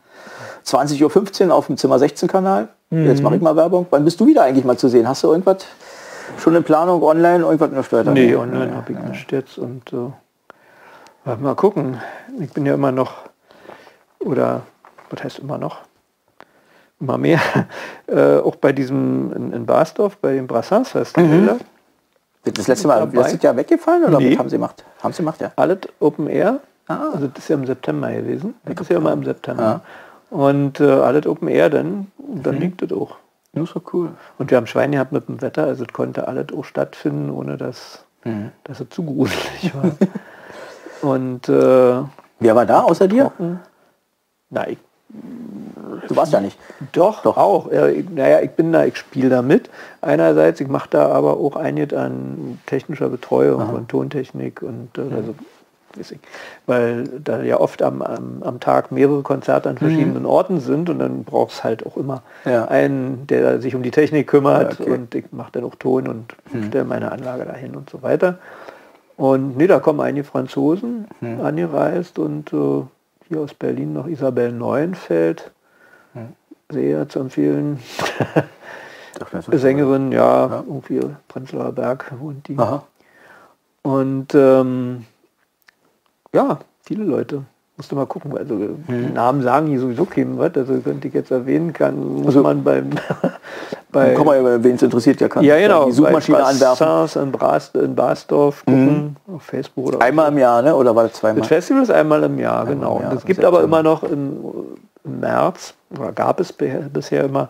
20.15 0.65 1.47
Uhr 1.47 1.55
auf 1.55 1.67
dem 1.67 1.77
Zimmer 1.77 1.99
16 1.99 2.29
Kanal. 2.29 2.69
Jetzt 2.91 3.23
mache 3.23 3.35
ich 3.35 3.41
mal 3.41 3.55
Werbung. 3.55 3.87
Wann 3.89 4.05
bist 4.05 4.19
du 4.19 4.27
wieder 4.27 4.43
eigentlich 4.43 4.65
mal 4.65 4.77
zu 4.77 4.87
sehen? 4.87 5.07
Hast 5.07 5.23
du 5.23 5.31
irgendwas 5.31 5.65
schon 6.37 6.55
in 6.55 6.63
Planung, 6.63 7.01
online, 7.01 7.43
irgendwas 7.43 7.69
in 7.69 7.75
der 7.75 7.83
Steuer? 7.83 8.03
Nee, 8.03 8.35
online 8.35 8.75
habe 8.75 8.93
ich 8.93 8.99
nicht 8.99 9.31
jetzt 9.31 9.57
und 9.57 9.91
äh, 9.91 10.11
warte 11.25 11.41
mal 11.41 11.55
gucken. 11.55 11.99
Ich 12.39 12.53
bin 12.53 12.67
ja 12.67 12.75
immer 12.75 12.91
noch, 12.91 13.13
oder 14.19 14.61
was 15.09 15.23
heißt 15.23 15.39
immer 15.39 15.57
noch? 15.57 15.79
Immer 17.03 17.17
mehr. 17.17 17.39
äh, 18.07 18.37
auch 18.37 18.55
bei 18.55 18.71
diesem 18.71 19.33
in, 19.33 19.51
in 19.51 19.65
Barsdorf, 19.65 20.15
bei 20.17 20.35
dem 20.35 20.47
Brassens 20.47 20.89
Festival. 20.89 21.59
Das 22.45 22.67
letzte 22.67 22.87
Mal 22.87 23.09
letztes 23.11 23.41
Jahr 23.41 23.55
weggefallen 23.57 24.05
oder 24.05 24.17
Nee. 24.19 24.31
was 24.31 24.39
haben 24.39 24.49
sie 24.49 24.55
gemacht? 24.55 24.83
Haben 25.01 25.13
sie 25.13 25.21
gemacht, 25.21 25.41
ja. 25.41 25.51
Alles 25.57 25.79
Open 25.99 26.27
Air. 26.27 26.59
Ah. 26.87 27.09
Also 27.13 27.27
das 27.27 27.39
ist 27.43 27.49
ja 27.49 27.55
im 27.55 27.65
September 27.65 28.11
gewesen. 28.11 28.55
Das 28.65 28.75
ist 28.81 28.89
ja 28.89 28.97
immer 28.97 29.11
im 29.13 29.23
September. 29.23 29.81
Und 30.29 30.79
äh, 30.79 30.89
alles 30.89 31.27
Open 31.27 31.47
Air, 31.49 31.69
dann, 31.69 32.07
dann 32.17 32.55
liegt 32.59 32.81
das 32.81 32.91
auch. 32.91 33.15
Ist 33.53 33.71
so 33.73 33.81
cool. 33.93 34.09
Und 34.39 34.49
wir 34.49 34.57
haben 34.57 34.65
Schwein 34.67 34.93
gehabt 34.93 35.11
mit 35.11 35.27
dem 35.27 35.41
Wetter, 35.41 35.65
also 35.65 35.83
es 35.83 35.93
konnte 35.93 36.27
alles 36.27 36.47
auch 36.57 36.63
stattfinden, 36.65 37.29
ohne 37.29 37.57
dass, 37.57 38.03
Mhm. 38.25 38.51
dass 38.63 38.79
es 38.79 38.89
zu 38.89 39.03
gruselig 39.03 39.73
war. 39.75 39.91
Und 41.13 41.49
äh, 41.49 42.01
Wer 42.39 42.55
war 42.55 42.65
da 42.65 42.81
außer 42.83 43.07
dir? 43.09 43.31
na, 44.49 44.67
ich, 44.69 44.77
Du 46.07 46.15
warst 46.15 46.33
ja 46.33 46.41
nicht. 46.41 46.57
doch, 46.91 47.21
Doch. 47.23 47.37
auch. 47.37 47.71
Ja, 47.71 47.87
ich, 47.87 48.09
naja, 48.09 48.41
ich 48.41 48.51
bin 48.51 48.71
da, 48.73 48.83
ich 48.85 48.97
spiele 48.97 49.29
da 49.29 49.41
mit. 49.41 49.69
Einerseits, 50.01 50.59
ich 50.59 50.67
mache 50.67 50.89
da 50.89 51.07
aber 51.09 51.37
auch 51.37 51.55
einiges 51.55 51.97
an 51.97 52.59
technischer 52.65 53.09
Betreuung 53.09 53.69
und 53.69 53.89
Tontechnik 53.89 54.61
und 54.61 54.89
äh, 54.97 55.01
also, 55.15 55.35
weiß 55.95 56.11
ich, 56.11 56.19
weil 56.65 57.03
da 57.23 57.41
ja 57.43 57.59
oft 57.59 57.83
am, 57.83 58.01
am, 58.01 58.41
am 58.43 58.59
Tag 58.59 58.91
mehrere 58.91 59.21
Konzerte 59.21 59.69
an 59.69 59.77
verschiedenen 59.77 60.25
Orten 60.25 60.59
sind 60.59 60.89
und 60.89 60.97
dann 60.99 61.23
braucht 61.23 61.51
es 61.51 61.63
halt 61.63 61.85
auch 61.85 61.95
immer 61.95 62.23
Ja. 62.45 62.65
einen, 62.65 63.27
der 63.27 63.61
sich 63.61 63.75
um 63.75 63.83
die 63.83 63.91
Technik 63.91 64.27
kümmert 64.27 64.79
Ja, 64.79 64.85
okay. 64.85 64.91
und 64.95 65.13
ich 65.15 65.25
mache 65.31 65.51
dann 65.53 65.63
auch 65.63 65.75
Ton 65.75 66.07
und 66.07 66.35
stelle 66.69 66.85
meine 66.85 67.11
Anlage 67.11 67.45
dahin 67.45 67.75
und 67.75 67.89
so 67.89 68.01
weiter. 68.01 68.39
Und 69.15 69.55
nee, 69.57 69.67
da 69.67 69.79
kommen 69.79 69.99
einige 70.01 70.23
Franzosen 70.25 71.07
angereist 71.43 72.17
und 72.17 72.51
äh, 72.51 72.81
hier 73.27 73.39
aus 73.39 73.53
Berlin 73.53 73.93
noch 73.93 74.07
Isabel 74.07 74.51
Neuenfeld, 74.51 75.51
sehr 76.69 77.07
zu 77.09 77.19
empfehlen. 77.19 77.79
Sängerin, 79.51 80.11
ja, 80.11 80.63
irgendwie 80.67 80.99
Prenzlauer 81.27 81.71
Berg 81.71 82.11
wohnt 82.19 82.47
die. 82.47 82.57
Aha. 82.57 82.83
Und 83.83 84.33
ähm, 84.33 85.05
ja, 86.33 86.59
viele 86.83 87.03
Leute. 87.03 87.43
Musst 87.77 87.91
du 87.91 87.95
mal 87.95 88.05
gucken, 88.05 88.37
also 88.37 88.53
Mhm. 88.55 89.13
Namen 89.13 89.41
sagen 89.41 89.67
hier 89.67 89.79
sowieso 89.79 90.05
keinem 90.05 90.37
was, 90.37 90.55
also 90.55 90.79
könnte 90.79 91.07
ich 91.07 91.13
jetzt 91.13 91.31
erwähnen, 91.31 91.73
kann, 91.73 91.97
muss 92.17 92.27
Also- 92.27 92.43
man 92.43 92.63
beim 92.63 92.91
bei 93.93 94.13
Komm 94.13 94.25
mal, 94.25 94.63
wen 94.63 94.75
es 94.75 94.81
interessiert, 94.81 95.21
der 95.21 95.29
kann 95.29 95.43
ja 95.43 95.57
genau, 95.57 95.85
die 95.85 95.93
Suchmaschine 95.93 96.39
bei 96.39 96.43
anwerfen. 96.43 96.85
Brassens 96.85 97.15
in, 97.23 97.31
Bras, 97.31 97.71
in 97.73 97.95
Basdorf 97.95 98.65
gucken, 98.65 99.15
auf 99.33 99.43
Facebook 99.43 99.87
oder 99.87 100.01
Einmal 100.01 100.29
im 100.29 100.37
Jahr, 100.37 100.61
ne? 100.61 100.75
Oder 100.75 100.93
war 100.93 101.03
das 101.03 101.13
das 101.13 101.21
zweimal? 101.21 101.43
Festival 101.45 101.83
ist 101.83 101.91
einmal 101.91 102.23
im 102.23 102.37
Jahr, 102.37 102.65
genau. 102.65 102.99
Jahr, 102.99 103.11
Und 103.11 103.17
es 103.19 103.25
gibt 103.25 103.45
aber 103.45 103.63
immer 103.63 103.81
noch 103.81 104.03
im, 104.03 104.43
im 105.05 105.19
März, 105.21 105.73
oder 105.97 106.11
gab 106.11 106.41
es 106.41 106.51
bisher 106.51 107.23
immer, 107.23 107.47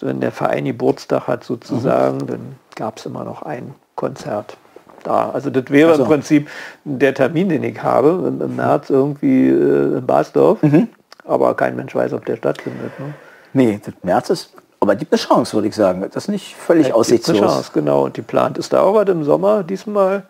wenn 0.00 0.20
der 0.20 0.32
Verein 0.32 0.64
Geburtstag 0.66 1.26
hat 1.26 1.44
sozusagen, 1.44 2.18
Mhm. 2.18 2.26
dann 2.26 2.40
gab 2.74 2.98
es 2.98 3.06
immer 3.06 3.24
noch 3.24 3.42
ein 3.42 3.74
Konzert 3.96 4.56
da. 5.04 5.30
Also 5.30 5.50
das 5.50 5.64
wäre 5.70 5.94
so. 5.94 6.02
im 6.02 6.08
Prinzip 6.08 6.48
der 6.84 7.14
Termin, 7.14 7.48
den 7.48 7.62
ich 7.64 7.82
habe, 7.82 8.24
im, 8.26 8.40
im 8.40 8.56
März 8.56 8.90
irgendwie 8.90 9.48
äh, 9.48 9.98
in 9.98 10.06
Basdorf. 10.06 10.62
Mhm. 10.62 10.88
Aber 11.24 11.54
kein 11.54 11.76
Mensch 11.76 11.94
weiß, 11.94 12.12
ob 12.14 12.24
der 12.24 12.36
stattfindet. 12.36 12.98
Ne? 12.98 13.14
Nee, 13.52 13.80
das 13.84 13.94
März 14.02 14.30
ist, 14.30 14.52
aber 14.80 14.96
gibt 14.96 15.12
eine 15.12 15.18
Chance, 15.20 15.54
würde 15.54 15.68
ich 15.68 15.74
sagen. 15.74 16.00
Das 16.02 16.16
ist 16.16 16.28
nicht 16.28 16.56
völlig 16.56 16.86
eine 16.86 16.94
aussichtslos. 16.96 17.38
Chance, 17.38 17.70
genau. 17.74 18.04
Und 18.04 18.16
die 18.16 18.22
plant 18.22 18.58
ist 18.58 18.72
da 18.72 18.80
auch 18.82 18.94
was 18.94 19.08
im 19.08 19.24
Sommer 19.24 19.62
diesmal, 19.62 20.24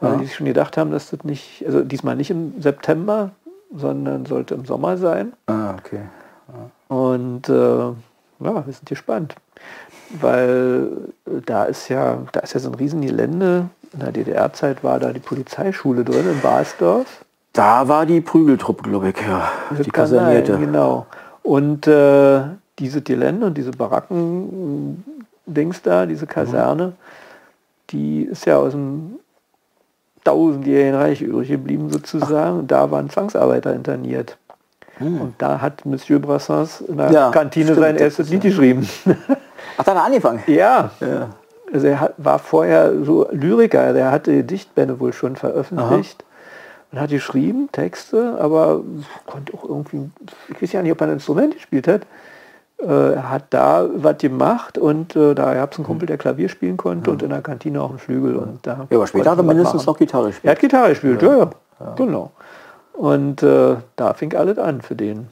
weil 0.00 0.12
Ja. 0.12 0.16
die 0.18 0.24
sich 0.24 0.34
schon 0.34 0.46
gedacht 0.46 0.76
haben, 0.76 0.90
dass 0.90 1.10
das 1.10 1.24
nicht, 1.24 1.62
also 1.66 1.82
diesmal 1.82 2.16
nicht 2.16 2.30
im 2.30 2.60
September, 2.60 3.30
sondern 3.74 4.26
sollte 4.26 4.54
im 4.54 4.64
Sommer 4.64 4.96
sein. 4.98 5.32
Ah, 5.46 5.74
okay. 5.78 6.00
Und 6.88 7.48
äh, 7.48 7.52
ja, 7.52 7.94
wir 8.40 8.62
sind 8.66 8.86
gespannt. 8.86 9.34
Weil 10.20 10.88
äh, 11.26 11.40
da 11.46 11.64
ist 11.64 11.88
ja, 11.88 12.18
da 12.32 12.40
ist 12.40 12.52
ja 12.52 12.60
so 12.60 12.68
ein 12.70 12.74
Riesengelände. 12.74 13.66
In 13.94 14.00
der 14.00 14.12
DDR-Zeit 14.12 14.82
war 14.84 14.98
da 14.98 15.12
die 15.12 15.20
Polizeischule 15.20 16.04
drin 16.04 16.28
in 16.30 16.40
Basdorf. 16.40 17.24
Da 17.52 17.88
war 17.88 18.06
die 18.06 18.20
Prügeltruppe, 18.20 18.82
glaube 18.82 19.10
ich, 19.10 19.16
ja. 19.26 19.50
Die 19.82 19.90
kasernierte. 19.90 20.58
genau. 20.58 21.06
Und 21.42 21.86
äh, 21.86 22.40
diese 22.78 23.02
Gelände 23.02 23.46
und 23.46 23.56
diese 23.56 23.72
Baracken-Dings 23.72 25.82
da, 25.82 26.06
diese 26.06 26.26
Kaserne, 26.26 26.94
die 27.90 28.22
ist 28.22 28.46
ja 28.46 28.58
aus 28.58 28.72
dem 28.72 29.18
tausendjährigen 30.24 30.94
Reich 30.94 31.22
übrig 31.22 31.48
geblieben 31.48 31.90
sozusagen. 31.90 32.60
Und 32.60 32.70
da 32.70 32.90
waren 32.90 33.10
Zwangsarbeiter 33.10 33.74
interniert. 33.74 34.36
Und 35.00 35.34
da 35.38 35.60
hat 35.60 35.84
Monsieur 35.84 36.20
Brassens 36.20 36.80
in 36.80 36.96
der. 36.96 37.10
Ja, 37.10 37.30
Kantine 37.30 37.66
stimmt, 37.66 37.80
sein 37.80 37.96
erstes 37.96 38.28
Lied 38.28 38.42
geschrieben. 38.42 38.88
Ach, 39.76 39.84
da 39.84 39.92
hat 39.92 39.96
er 39.96 40.04
angefangen. 40.04 40.42
ja. 40.46 40.90
Ja. 41.00 41.30
Also 41.72 41.86
er 41.86 42.00
hat, 42.00 42.14
war 42.18 42.38
vorher 42.38 43.02
so 43.02 43.26
Lyriker, 43.32 43.94
der 43.94 44.10
hatte 44.10 44.36
Gedichtbände 44.36 45.00
wohl 45.00 45.14
schon 45.14 45.36
veröffentlicht 45.36 46.22
und 46.92 47.00
hat 47.00 47.08
geschrieben, 47.08 47.70
Texte, 47.72 48.36
aber 48.38 48.82
konnte 49.24 49.54
auch 49.54 49.64
irgendwie, 49.64 50.10
ich 50.50 50.60
weiß 50.60 50.72
ja 50.72 50.82
nicht, 50.82 50.92
ob 50.92 51.00
er 51.00 51.06
ein 51.06 51.14
Instrument 51.14 51.54
gespielt 51.54 51.88
hat. 51.88 52.02
Äh, 52.86 53.12
er 53.14 53.30
hat 53.30 53.44
da 53.50 53.86
was 53.94 54.18
gemacht 54.18 54.76
und 54.78 55.14
äh, 55.14 55.34
da 55.34 55.54
gab 55.54 55.72
es 55.72 55.78
einen 55.78 55.86
Kumpel, 55.86 56.06
der 56.06 56.18
Klavier 56.18 56.48
spielen 56.48 56.76
konnte 56.76 57.10
und 57.10 57.22
in 57.22 57.30
der 57.30 57.40
Kantine 57.40 57.80
auch 57.80 57.90
einen 57.90 57.98
Flügel. 58.00 58.34
Und 58.36 58.66
da 58.66 58.86
Ja, 58.90 58.96
aber 58.96 59.06
später 59.06 59.30
hat 59.30 59.38
er 59.38 59.44
mindestens 59.44 59.86
noch 59.86 59.96
Gitarre 59.96 60.24
Er 60.24 60.30
gespielt. 60.30 60.50
hat 60.52 60.60
Gitarre 60.60 60.88
gespielt, 60.90 61.22
ja, 61.22 61.38
ja. 61.38 61.50
genau. 61.96 62.32
Und 62.94 63.42
äh, 63.42 63.76
da 63.96 64.14
fing 64.14 64.34
alles 64.34 64.58
an 64.58 64.80
für 64.82 64.96
den. 64.96 65.28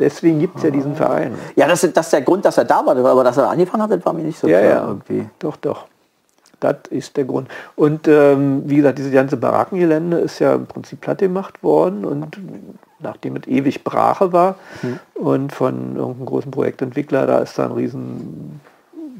Deswegen 0.00 0.40
gibt 0.40 0.56
es 0.56 0.62
ja 0.64 0.70
diesen 0.70 0.96
Verein. 0.96 1.34
Ja, 1.54 1.68
das, 1.68 1.84
ist- 1.84 1.96
das 1.96 2.06
ist 2.06 2.12
der 2.12 2.22
Grund, 2.22 2.44
dass 2.44 2.58
er 2.58 2.64
da 2.64 2.84
war, 2.84 2.96
aber 2.96 3.22
dass 3.22 3.36
er 3.36 3.48
angefangen 3.50 3.82
hat, 3.84 3.90
das 3.92 4.04
war 4.04 4.12
mir 4.12 4.22
nicht 4.24 4.38
so 4.38 4.48
Ja, 4.48 4.58
klar 4.60 4.70
ja, 4.72 4.86
irgendwie. 4.88 5.28
doch, 5.38 5.56
doch. 5.56 5.84
Das 6.58 6.76
ist 6.88 7.16
der 7.18 7.24
Grund. 7.24 7.48
Und 7.76 8.08
ähm, 8.08 8.62
wie 8.64 8.76
gesagt, 8.76 8.98
dieses 8.98 9.12
ganze 9.12 9.36
Barackengelände 9.36 10.16
ist 10.18 10.38
ja 10.38 10.54
im 10.54 10.66
Prinzip 10.66 11.02
platt 11.02 11.18
gemacht 11.18 11.62
worden 11.62 12.04
und 12.06 12.38
nachdem 12.98 13.36
es 13.36 13.46
ewig 13.46 13.84
Brache 13.84 14.32
war 14.32 14.56
und 15.14 15.52
von 15.52 15.96
irgendeinem 15.96 16.26
großen 16.26 16.50
Projektentwickler, 16.50 17.26
da 17.26 17.38
ist 17.38 17.58
da 17.58 17.66
ein 17.66 17.72
riesen 17.72 18.60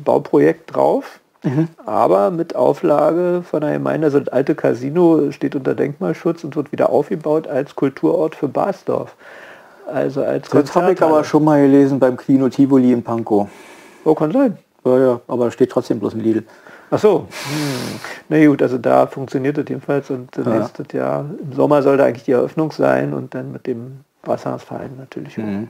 Bauprojekt 0.05 0.75
drauf, 0.75 1.21
aber 1.85 2.31
mit 2.31 2.57
Auflage 2.57 3.43
von 3.49 3.61
der 3.61 3.75
Gemeinde, 3.75 4.07
also 4.07 4.19
das 4.19 4.29
alte 4.29 4.55
Casino 4.55 5.31
steht 5.31 5.55
unter 5.55 5.75
Denkmalschutz 5.75 6.43
und 6.45 6.57
wird 6.57 6.73
wieder 6.73 6.91
aufgebaut 6.91 7.47
als 7.47 7.77
Kulturort 7.77 8.35
für 8.35 8.49
Basdorf. 8.49 9.15
Also 9.87 10.23
als 10.23 10.49
Das 10.49 10.75
habe 10.75 10.93
ich 10.93 11.03
aber 11.03 11.23
schon 11.23 11.45
mal 11.45 11.63
gelesen 11.63 12.01
beim 12.01 12.17
Kino 12.17 12.49
Tivoli 12.49 12.93
in 12.93 13.03
Pankow. 13.03 13.49
Oh, 14.05 14.15
kann 14.15 14.33
sein. 14.33 14.59
Ja, 14.85 14.99
ja, 14.99 15.21
aber 15.29 15.51
steht 15.51 15.71
trotzdem 15.71 16.01
bloß 16.01 16.15
ein 16.15 16.21
Lidl. 16.21 16.45
Ach 16.91 16.99
so. 16.99 17.21
Hm. 17.21 18.01
Na 18.29 18.47
gut, 18.47 18.63
also 18.63 18.79
da 18.79 19.07
funktioniert 19.07 19.59
das 19.59 19.65
jedenfalls 19.69 20.11
und 20.11 20.29
Ja. 20.37 20.43
nächstes 20.59 20.87
Jahr, 20.93 21.25
im 21.43 21.53
Sommer 21.53 21.83
soll 21.83 21.97
da 21.97 22.05
eigentlich 22.05 22.25
die 22.25 22.33
Eröffnung 22.33 22.71
sein 22.73 23.13
und 23.13 23.35
dann 23.35 23.53
mit 23.53 23.67
dem 23.67 24.01
Wassersverein 24.23 24.91
natürlich. 24.99 25.37
auch. 25.39 25.43
Mhm. 25.43 25.69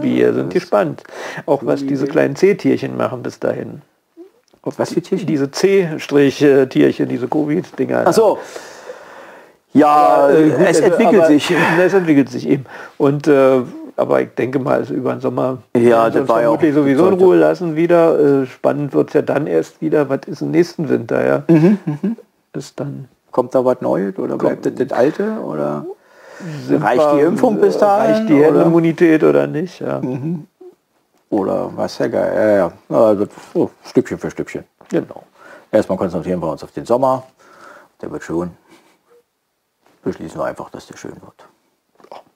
Wir 0.00 0.32
sind 0.34 0.52
gespannt. 0.52 1.02
Auch 1.46 1.60
was 1.64 1.84
diese 1.84 2.06
kleinen 2.06 2.36
C-Tierchen 2.36 2.96
machen 2.96 3.22
bis 3.22 3.40
dahin. 3.40 3.82
Ob 4.62 4.78
Was 4.78 4.92
für 4.92 5.00
Tierchen? 5.00 5.26
Diese 5.26 5.50
C-Tierchen, 5.50 7.08
diese 7.08 7.26
Covid-Dinger. 7.28 8.04
Ach 8.06 8.12
so. 8.12 8.38
Ja, 9.72 10.28
Äh, 10.28 10.32
äh, 10.46 10.50
gut, 10.50 10.60
es 10.60 10.66
also, 10.66 10.82
entwickelt 10.82 11.16
aber- 11.16 11.26
sich. 11.26 11.50
Es 11.80 11.94
entwickelt 11.94 12.28
sich 12.30 12.48
eben. 12.48 12.64
Und 12.96 13.26
äh, 13.28 13.60
aber 13.98 14.22
ich 14.22 14.30
denke 14.34 14.58
mal, 14.58 14.74
also 14.78 14.94
über 14.94 15.12
den 15.12 15.20
Sommer 15.20 15.58
Ja, 15.76 16.08
das 16.08 16.28
war 16.28 16.40
ja 16.40 16.48
auch- 16.48 16.52
vermutlich 16.58 16.74
sowieso 16.74 17.08
in 17.08 17.14
Ruhe 17.14 17.36
lassen 17.36 17.74
wieder. 17.76 18.42
Äh, 18.42 18.46
spannend 18.46 18.94
wird 18.94 19.08
es 19.08 19.14
ja 19.14 19.22
dann 19.22 19.46
erst 19.46 19.80
wieder, 19.80 20.08
was 20.08 20.20
ist 20.26 20.40
im 20.42 20.50
nächsten 20.52 20.88
Winter, 20.88 21.26
ja? 21.26 21.42
Mhm, 21.48 21.78
Ist 22.52 22.78
dann. 22.80 23.08
Kommt 23.30 23.54
da 23.54 23.64
was 23.64 23.80
Neues 23.80 24.16
oder 24.18 24.36
bleibt 24.38 24.64
das 24.66 24.74
das 24.76 24.92
Alte? 24.92 25.24
Oder? 25.44 25.84
Reicht 26.70 27.12
die 27.14 27.20
Impfung 27.20 27.60
bis 27.60 27.76
dahin, 27.78 28.14
Reicht 28.14 28.28
die 28.28 28.34
oder? 28.34 28.40
Mhm. 28.40 28.44
Herdenimmunität 28.54 29.22
oder 29.24 29.46
nicht? 29.46 29.80
Ja. 29.80 30.00
Oder 31.30 31.70
was, 31.76 31.98
ja 31.98 32.06
geil. 32.08 32.32
Ja, 32.34 32.56
ja. 32.56 32.72
Na, 32.88 33.14
das, 33.14 33.28
so, 33.52 33.70
Stückchen 33.84 34.18
für 34.18 34.30
Stückchen. 34.30 34.64
Genau. 34.88 35.24
Erstmal 35.70 35.98
konzentrieren 35.98 36.40
wir 36.40 36.50
uns 36.50 36.64
auf 36.64 36.70
den 36.72 36.86
Sommer. 36.86 37.24
Der 38.00 38.10
wird 38.10 38.22
schön. 38.22 38.50
Beschließen 40.02 40.40
wir 40.40 40.44
einfach, 40.46 40.70
dass 40.70 40.86
der 40.86 40.96
schön 40.96 41.12
wird. 41.20 41.44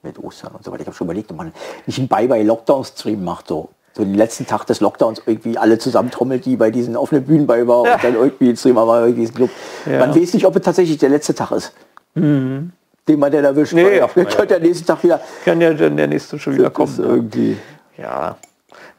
Ja, 0.03 0.09
Mit 0.09 0.19
Ostern 0.19 0.51
und 0.55 0.63
so 0.63 0.71
weiter. 0.71 0.81
Ich 0.81 0.87
habe 0.87 0.95
schon 0.95 1.07
überlegt, 1.07 1.31
ob 1.31 1.37
man 1.37 1.53
nicht 1.85 1.97
einen 1.99 2.07
Bye-Bye-Lockdown-Stream 2.07 3.23
macht. 3.23 3.47
So. 3.47 3.69
so 3.95 4.03
den 4.03 4.15
letzten 4.15 4.45
Tag 4.47 4.65
des 4.65 4.79
Lockdowns 4.81 5.21
irgendwie 5.25 5.57
alle 5.57 5.77
zusammentrommelt, 5.77 6.45
die 6.45 6.55
bei 6.55 6.71
diesen 6.71 6.95
offenen 6.97 7.23
Bühnen 7.25 7.47
bei 7.47 7.65
war 7.67 7.85
Ja. 7.85 7.95
und 7.95 8.03
dann 8.03 8.15
irgendwie 8.15 8.47
einen 8.49 8.57
Stream 8.57 8.77
aber 8.77 9.01
irgendwie 9.01 9.23
ist 9.23 9.35
Club. 9.35 9.49
Ja. 9.85 9.99
Man 9.99 10.15
weiß 10.15 10.33
nicht, 10.33 10.45
ob 10.45 10.55
es 10.55 10.61
tatsächlich 10.61 10.97
der 10.97 11.09
letzte 11.09 11.33
Tag 11.35 11.51
ist. 11.51 11.73
Den 12.15 12.71
man 13.19 13.31
dann 13.31 13.43
erwischt. 13.43 13.73
Nee, 13.73 13.99
ach, 14.01 14.11
dann 14.13 14.25
könnte 14.27 14.47
der 14.47 14.59
nächste 14.59 14.85
Tag 14.85 15.03
wieder. 15.03 15.19
Kann 15.45 15.59
ja 15.59 15.73
dann 15.73 15.97
der 15.97 16.07
nächste 16.07 16.37
schon 16.39 16.55
wieder 16.55 16.69
kommen. 16.69 16.91
ist 16.91 16.99
irgendwie. 16.99 17.57
Ja. 17.97 18.37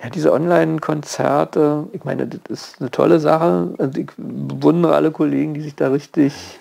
ja, 0.02 0.10
diese 0.10 0.32
Online-Konzerte, 0.32 1.84
ich 1.92 2.04
meine, 2.04 2.26
das 2.26 2.40
ist 2.48 2.80
eine 2.80 2.90
tolle 2.90 3.18
Sache. 3.20 3.68
Also 3.78 3.98
ich 4.00 4.10
bewundere 4.16 4.94
alle 4.94 5.10
Kollegen, 5.10 5.54
die 5.54 5.62
sich 5.62 5.74
da 5.74 5.88
richtig 5.88 6.58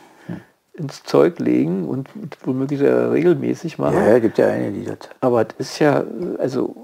ins 0.73 1.03
Zeug 1.03 1.39
legen 1.39 1.87
und 1.87 2.09
womöglich 2.43 2.79
sehr 2.79 3.11
regelmäßig 3.11 3.77
machen. 3.77 3.97
Ja, 3.97 4.19
gibt 4.19 4.37
ja 4.37 4.47
eine, 4.47 4.71
die 4.71 4.85
das. 4.85 4.97
Aber 5.21 5.41
es 5.41 5.69
ist 5.69 5.79
ja, 5.79 6.03
also 6.39 6.75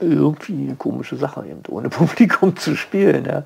irgendwie 0.00 0.66
eine 0.66 0.76
komische 0.76 1.16
Sache, 1.16 1.46
eben 1.46 1.62
ohne 1.68 1.88
Publikum 1.90 2.56
zu 2.56 2.76
spielen. 2.76 3.24
Ja. 3.24 3.44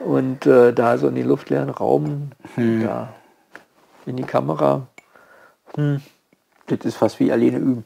Und 0.00 0.46
äh, 0.46 0.72
da 0.72 0.98
so 0.98 1.08
in 1.08 1.14
den 1.14 1.26
luftleeren 1.26 1.70
Raum, 1.70 2.32
da 2.56 3.08
in 4.04 4.16
die 4.16 4.24
Kamera. 4.24 4.86
Das 5.74 6.78
ist 6.84 6.96
fast 6.96 7.18
wie 7.18 7.32
alleine 7.32 7.58
üben. 7.58 7.84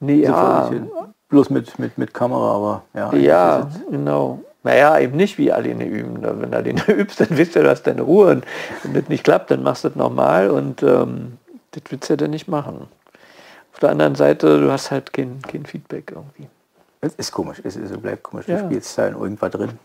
Nee, 0.00 0.26
So 0.26 0.32
ja, 0.32 0.68
hin. 0.68 0.90
Bloß 1.28 1.50
mit, 1.50 1.78
mit, 1.78 1.98
mit 1.98 2.14
Kamera, 2.14 2.54
aber 2.54 2.82
ja. 2.94 3.14
ja, 3.14 3.70
genau. 3.90 4.40
Naja, 4.64 4.98
eben 4.98 5.16
nicht 5.16 5.38
wie 5.38 5.52
alleine 5.52 5.84
üben. 5.84 6.22
Wenn 6.22 6.50
du 6.50 6.56
alleine 6.56 6.82
übst, 6.88 7.20
dann 7.20 7.28
wisst 7.30 7.54
du, 7.54 7.62
du 7.62 7.70
hast 7.70 7.84
deine 7.84 8.02
Ruhe. 8.02 8.30
Und 8.30 8.44
wenn 8.82 8.94
das 8.94 9.08
nicht 9.08 9.22
klappt, 9.22 9.50
dann 9.50 9.62
machst 9.62 9.84
du 9.84 9.88
das 9.88 9.96
normal 9.96 10.50
und 10.50 10.82
ähm, 10.82 11.38
das 11.70 11.82
willst 11.90 12.08
du 12.08 12.14
ja 12.14 12.16
dann 12.16 12.30
nicht 12.30 12.48
machen. 12.48 12.88
Auf 13.72 13.80
der 13.80 13.90
anderen 13.90 14.14
Seite, 14.14 14.60
du 14.60 14.72
hast 14.72 14.90
halt 14.90 15.12
kein, 15.12 15.40
kein 15.42 15.66
Feedback 15.66 16.12
irgendwie. 16.14 16.48
Es 17.00 17.14
ist 17.16 17.32
komisch, 17.32 17.60
es 17.62 17.76
ist, 17.76 17.90
es 17.90 17.98
bleibt 17.98 18.22
komisch. 18.22 18.48
Ja. 18.48 18.60
Du 18.62 18.66
spielst 18.66 18.96
da 18.96 19.06
in 19.06 19.14
irgendwas 19.14 19.50
drin 19.50 19.78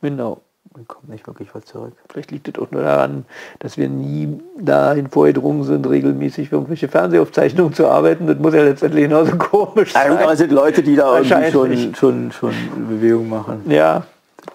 Genau. 0.00 0.40
Kommt 0.88 1.08
nicht 1.08 1.26
wirklich 1.26 1.54
was 1.54 1.64
zurück. 1.66 1.92
Vielleicht 2.10 2.30
liegt 2.30 2.48
es 2.48 2.58
auch 2.62 2.70
nur 2.70 2.82
daran, 2.82 3.24
dass 3.60 3.76
wir 3.76 3.88
nie 3.88 4.40
dahin 4.58 5.08
vorgedrungen 5.08 5.62
sind, 5.64 5.88
regelmäßig 5.88 6.48
für 6.48 6.56
irgendwelche 6.56 6.88
Fernsehaufzeichnungen 6.88 7.74
zu 7.74 7.86
arbeiten. 7.86 8.26
Das 8.26 8.38
muss 8.38 8.54
ja 8.54 8.62
letztendlich 8.62 9.04
genauso 9.04 9.36
komisch 9.38 9.94
Ja, 9.94 10.08
gut, 10.08 10.18
aber 10.18 10.32
es 10.32 10.38
sein. 10.38 10.48
sind 10.48 10.52
Leute, 10.52 10.82
die 10.82 10.96
da 10.96 11.18
irgendwie 11.18 11.94
schon, 11.94 11.94
schon, 11.94 12.32
schon 12.32 12.88
Bewegung 12.88 13.28
machen. 13.28 13.62
Ja, 13.70 14.04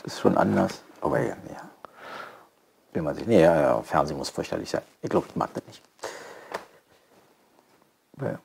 Das 0.03 0.13
ist 0.13 0.19
schon 0.19 0.37
anders. 0.37 0.81
Aber 1.01 1.19
ja, 1.19 1.27
ja. 1.27 1.69
Will 2.93 3.03
man 3.03 3.15
sich. 3.15 3.25
Nee, 3.25 3.41
ja, 3.41 3.59
ja, 3.59 3.81
Fernsehen 3.81 4.17
muss 4.17 4.29
fürchterlich 4.29 4.69
sein. 4.69 4.81
Ich 5.01 5.09
glaube, 5.09 5.27
ich 5.29 5.35
mag 5.35 5.49
das 5.53 5.63
nicht. 5.67 5.81
Ja. 8.21 8.39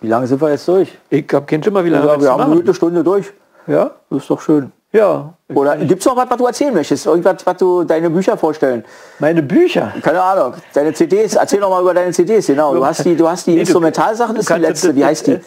Wie 0.00 0.08
lange 0.08 0.26
sind 0.26 0.40
wir 0.40 0.50
jetzt 0.50 0.66
durch? 0.68 0.96
ich 1.10 1.26
habe 1.32 1.44
kein 1.44 1.62
Schimmer, 1.62 1.84
wie 1.84 1.88
lange 1.90 2.06
Ja, 2.06 2.20
wir 2.20 2.30
haben 2.30 2.42
eine 2.42 2.56
gute 2.56 2.72
Stunde 2.72 3.02
durch. 3.02 3.32
Ja, 3.66 3.90
Das 4.10 4.22
ist 4.22 4.30
doch 4.30 4.40
schön. 4.40 4.72
Ja. 4.94 5.34
Oder 5.52 5.76
gibt 5.76 6.00
es 6.00 6.06
noch 6.06 6.16
was, 6.16 6.30
was 6.30 6.38
du 6.38 6.46
erzählen 6.46 6.72
möchtest? 6.74 7.04
Irgendwas, 7.06 7.44
was 7.44 7.56
du 7.58 7.84
deine 7.84 8.08
Bücher 8.08 8.36
vorstellen? 8.38 8.84
Meine 9.18 9.42
Bücher. 9.42 9.92
Keine 10.02 10.22
Ahnung. 10.22 10.54
Deine 10.72 10.92
CDs. 10.94 11.34
Erzähl 11.34 11.60
doch 11.60 11.68
mal 11.70 11.82
über 11.82 11.92
deine 11.92 12.12
CDs. 12.12 12.46
Genau. 12.46 12.74
Du 12.74 12.84
hast 12.84 13.04
die, 13.04 13.14
du 13.14 13.28
hast 13.28 13.46
die 13.46 13.52
Nee, 13.54 13.60
Instrumentalsachen. 13.60 14.36
ist 14.36 14.48
die 14.48 14.54
letzte. 14.54 14.96
Wie 14.96 15.04
heißt 15.04 15.26
die? 15.26 15.40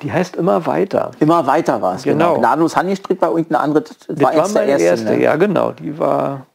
Die 0.00 0.10
heißt 0.10 0.34
immer 0.36 0.64
weiter. 0.66 1.10
Immer 1.20 1.46
weiter 1.46 1.80
war 1.82 1.94
es. 1.96 2.02
Genau. 2.02 2.38
Gnadenlos 2.38 2.76
Honeystrick 2.76 3.20
war 3.20 3.28
irgendeine 3.30 3.60
andere. 3.60 3.84
Das 3.84 3.96
Das 4.08 4.20
war 4.20 4.34
war 4.34 4.42
eins 4.44 4.52
der 4.52 4.62
meine 4.62 4.72
ersten. 4.72 4.86
erste, 4.88 5.04
ne? 5.18 5.22
ja 5.22 5.36
genau. 5.36 5.72
Die 5.72 5.96
war, 5.98 6.46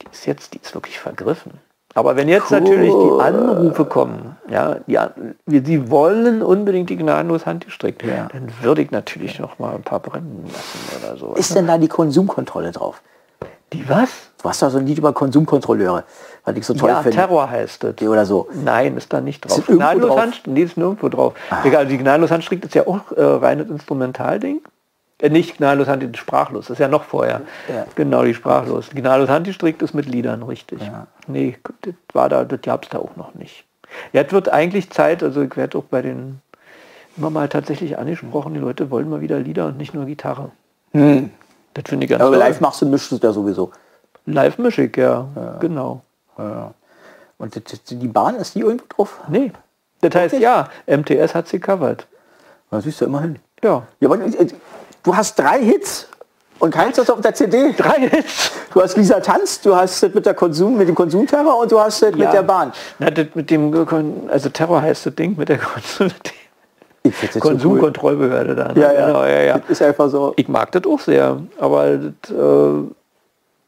die 0.00 0.06
ist 0.12 0.24
jetzt, 0.26 0.54
die 0.54 0.60
ist 0.62 0.72
wirklich 0.74 0.98
vergriffen. 0.98 1.52
Aber 1.96 2.14
wenn 2.14 2.28
jetzt 2.28 2.50
Cool. 2.52 2.60
natürlich 2.60 2.92
die 2.92 3.20
Anrufe 3.22 3.84
kommen, 3.86 4.36
ja, 4.48 4.76
ja, 4.86 5.10
die 5.46 5.90
wollen 5.90 6.42
unbedingt 6.42 6.90
die 6.90 6.96
gnadenlos 6.96 7.46
handgestrickt, 7.46 8.02
Ja. 8.04 8.28
dann 8.30 8.52
würde 8.60 8.82
ich 8.82 8.90
natürlich 8.90 9.38
noch 9.38 9.58
mal 9.58 9.74
ein 9.74 9.82
paar 9.82 10.00
brennen 10.00 10.44
lassen 10.46 11.02
oder 11.02 11.16
so. 11.18 11.34
Ist 11.34 11.56
denn 11.56 11.66
da 11.66 11.78
die 11.78 11.88
Konsumkontrolle 11.88 12.70
drauf? 12.72 13.02
die 13.72 13.88
was? 13.88 14.10
Du 14.42 14.48
hast 14.48 14.62
doch 14.62 14.70
so 14.70 14.78
ein 14.78 14.86
Lied 14.86 14.98
über 14.98 15.12
Konsumkontrolleure, 15.12 16.04
was 16.44 16.56
ich 16.56 16.64
so 16.64 16.74
toll 16.74 16.90
ja, 16.90 17.02
finde. 17.02 17.16
Terror 17.16 17.50
heißt 17.50 17.84
es. 17.84 18.06
Oder 18.06 18.24
so. 18.24 18.48
Nein, 18.64 18.96
ist 18.96 19.12
da 19.12 19.20
nicht 19.20 19.44
drauf. 19.44 19.58
Ist 19.58 19.66
Gnadenlos 19.66 20.10
drauf? 20.10 20.20
Handstrick, 20.20 20.54
nee, 20.54 20.62
ist 20.62 20.76
nirgendwo 20.76 21.08
drauf. 21.08 21.34
Egal, 21.64 21.86
die 21.86 21.98
Gnadenlos 21.98 22.30
Handstrick 22.30 22.64
ist 22.64 22.74
ja 22.74 22.86
auch 22.86 23.10
äh, 23.12 23.22
reines 23.22 23.68
Instrumentalding. 23.68 24.60
Äh, 25.20 25.30
nicht 25.30 25.56
Gnadenlos 25.58 25.88
Handstrick, 25.88 26.16
sprachlos, 26.18 26.66
das 26.66 26.74
ist 26.74 26.78
ja 26.80 26.88
noch 26.88 27.04
vorher. 27.04 27.42
Ja. 27.68 27.86
Genau, 27.94 28.22
die 28.24 28.34
sprachlos. 28.34 28.90
Gnadenlos 28.90 29.30
Handgestrickt 29.30 29.80
ist 29.82 29.94
mit 29.94 30.06
Liedern, 30.06 30.42
richtig. 30.42 30.80
Nee, 31.26 31.58
das 31.82 31.94
war 32.12 32.28
da, 32.28 32.44
das 32.44 32.60
gab 32.62 32.84
es 32.84 32.90
da 32.90 32.98
auch 32.98 33.16
noch 33.16 33.34
nicht. 33.34 33.64
Ja, 34.12 34.22
es 34.22 34.32
wird 34.32 34.48
eigentlich 34.48 34.90
Zeit, 34.90 35.22
also 35.22 35.42
ich 35.42 35.56
werde 35.56 35.78
auch 35.78 35.84
bei 35.84 36.02
den 36.02 36.40
immer 37.16 37.30
mal 37.30 37.48
tatsächlich 37.48 37.98
angesprochen, 37.98 38.52
die 38.52 38.60
Leute 38.60 38.90
wollen 38.90 39.08
mal 39.08 39.20
wieder 39.22 39.38
Lieder 39.38 39.66
und 39.66 39.78
nicht 39.78 39.94
nur 39.94 40.04
Gitarre. 40.04 40.50
Das 40.92 41.84
finde 41.86 42.04
ich 42.04 42.10
ganz 42.10 42.20
Aber 42.22 42.32
toll. 42.32 42.38
live 42.38 42.60
machst 42.60 42.82
du, 42.82 42.86
mischst 42.86 43.12
du 43.12 43.18
da 43.18 43.32
sowieso. 43.32 43.70
Live 44.26 44.58
mische 44.58 44.82
ich, 44.82 44.96
ja, 44.96 45.26
genau. 45.60 46.02
Ja. 46.36 46.74
Und 47.38 47.90
die, 47.90 48.08
Bahn, 48.08 48.36
ist 48.36 48.54
die 48.54 48.60
irgendwo 48.60 48.84
drauf? 48.88 49.20
Nee, 49.28 49.52
das 50.00 50.14
heißt, 50.14 50.38
ja, 50.38 50.68
MTS 50.86 51.34
hat 51.34 51.48
sie 51.48 51.60
covered. 51.60 52.06
Da 52.70 52.80
siehst 52.80 53.00
du 53.00 53.04
immerhin. 53.04 53.38
Ja, 53.62 53.84
Ja, 54.00 54.08
aber 54.08 54.20
äh, 54.20 54.46
du 55.06 55.16
hast 55.16 55.38
drei 55.38 55.62
Hits 55.62 56.08
und 56.58 56.72
keins 56.72 56.98
ist 56.98 57.10
auf 57.10 57.20
der 57.20 57.34
CD. 57.34 57.72
drei 57.72 58.08
Hits. 58.08 58.50
Du 58.72 58.82
hast 58.82 58.96
Lisa 58.96 59.20
tanzt, 59.20 59.64
du 59.64 59.74
hast 59.74 60.02
das 60.02 60.12
mit 60.12 60.26
der 60.26 60.34
Konsum, 60.34 60.76
mit 60.76 60.88
dem 60.88 60.94
Konsumterror 60.94 61.58
und 61.58 61.72
du 61.72 61.80
hast 61.80 62.02
das 62.02 62.12
mit 62.12 62.32
der 62.32 62.42
Bahn. 62.42 62.72
Na, 62.98 63.10
das 63.10 63.26
mit 63.34 63.50
dem, 63.50 64.28
also 64.28 64.48
Terror 64.48 64.82
heißt 64.82 65.06
das 65.06 65.14
Ding 65.14 65.36
mit 65.38 65.48
der 65.48 65.58
Konsum 65.58 66.10
jetzt 67.04 67.34
so 67.34 67.40
Konsumkontrollbehörde 67.40 68.54
da. 68.54 68.68
ne? 68.68 68.72
cool. 68.74 68.82
Ja, 68.82 68.92
ja. 68.92 69.06
Genau, 69.06 69.24
ja, 69.24 69.42
ja. 69.42 69.60
Ist 69.68 69.82
einfach 69.82 70.08
so. 70.10 70.32
Ich 70.36 70.48
mag 70.48 70.72
das 70.72 70.84
auch 70.86 71.00
sehr, 71.00 71.40
aber 71.58 71.98
das 71.98 72.30
äh, 72.30 72.82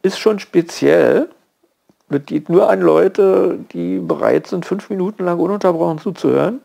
ist 0.03 0.19
schon 0.19 0.39
speziell. 0.39 1.29
Das 2.11 2.23
geht 2.25 2.49
nur 2.49 2.71
an 2.71 2.81
Leute, 2.81 3.59
die 3.73 3.99
bereit 3.99 4.47
sind, 4.47 4.65
fünf 4.65 4.89
Minuten 4.89 5.25
lang 5.25 5.39
ununterbrochen 5.39 5.99
zuzuhören. 5.99 6.61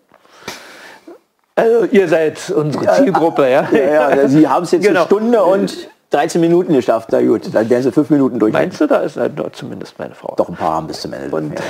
Also 1.56 1.86
ihr 1.86 2.08
seid 2.08 2.50
unsere 2.50 2.92
Zielgruppe, 2.96 3.50
ja. 3.50 3.68
Ja, 3.72 4.16
ja, 4.16 4.28
sie 4.28 4.48
haben 4.48 4.64
es 4.64 4.72
jetzt 4.72 4.84
Genau. 4.86 5.02
eine 5.02 5.06
Stunde 5.08 5.44
und 5.44 5.88
13 6.10 6.42
Minuten 6.42 6.74
geschafft. 6.74 7.10
Na 7.12 7.22
gut, 7.22 7.54
dann 7.54 7.70
werden 7.70 7.84
sie 7.84 7.92
fünf 7.92 8.10
Minuten 8.10 8.40
durch. 8.40 8.54
Meinst 8.54 8.82
du, 8.82 8.88
da 8.88 8.98
ist 9.02 9.18
halt 9.18 9.36
noch 9.38 9.52
zumindest 9.52 9.98
meine 10.00 10.16
Frau. 10.16 10.34
Doch 10.36 10.50
ein 10.50 10.56
paar 10.56 10.74
haben 10.74 10.88
bis 10.88 11.02
zum 11.02 11.14
Ende. 11.14 11.36
Und, 11.36 11.54
ja. 11.54 11.62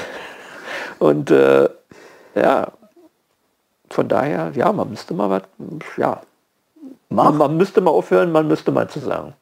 und 0.99 1.31
äh, 1.31 1.69
ja, 2.35 2.68
von 3.89 4.07
daher, 4.07 4.51
ja, 4.55 4.72
man 4.72 4.89
müsste 4.89 5.14
mal 5.14 5.30
was, 5.30 5.41
ja, 5.97 6.22
man, 7.10 7.38
man 7.38 7.57
müsste 7.57 7.81
mal 7.81 7.91
aufhören, 7.91 8.31
man 8.31 8.47
müsste 8.47 8.72
mal 8.72 8.88
zu 8.89 8.99
sagen. 8.99 9.34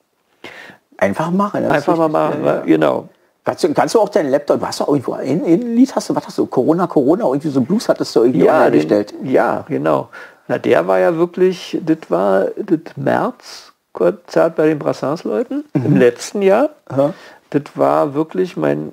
Einfach 0.98 1.32
machen. 1.32 1.66
Einfach 1.66 1.96
mal 1.98 2.10
machen, 2.10 2.44
Ja, 2.44 2.48
ja. 2.54 2.58
weil- 2.60 2.66
genau. 2.66 3.10
Kannst 3.44 3.64
du, 3.64 3.74
kannst 3.74 3.96
du 3.96 4.00
auch 4.00 4.10
deinen 4.10 4.30
Laptop, 4.30 4.60
du 4.60 4.68
hast 4.68 4.82
doch 4.82 4.88
irgendwo 4.88 5.14
ein, 5.14 5.44
ein 5.44 5.76
Lied, 5.76 5.96
hast 5.96 6.08
du, 6.12 6.16
was 6.16 6.28
hast 6.28 6.38
du, 6.38 6.46
Corona, 6.46 6.86
Corona, 6.86 7.24
irgendwie 7.26 7.50
so 7.50 7.60
Blues 7.62 7.90
hattest 7.90 8.16
du 8.16 8.22
irgendwie 8.22 8.48
online 8.48 8.66
den- 8.70 8.74
gestellt. 8.82 9.14
ja, 9.24 9.66
genau. 9.68 10.10
Na, 10.52 10.58
der 10.58 10.86
war 10.86 11.00
ja 11.00 11.16
wirklich, 11.16 11.80
das 11.82 12.10
war 12.10 12.48
das 12.58 12.98
März-Konzert 12.98 14.58
bei 14.58 14.68
den 14.68 14.80
Brassens-Leuten 14.80 15.64
im 15.74 15.96
letzten 15.96 16.42
Jahr. 16.42 16.72
Aha. 16.90 17.14
Das 17.52 17.62
war 17.76 18.14
wirklich 18.16 18.58
mein, 18.58 18.92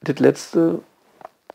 das 0.00 0.18
letzte 0.18 0.80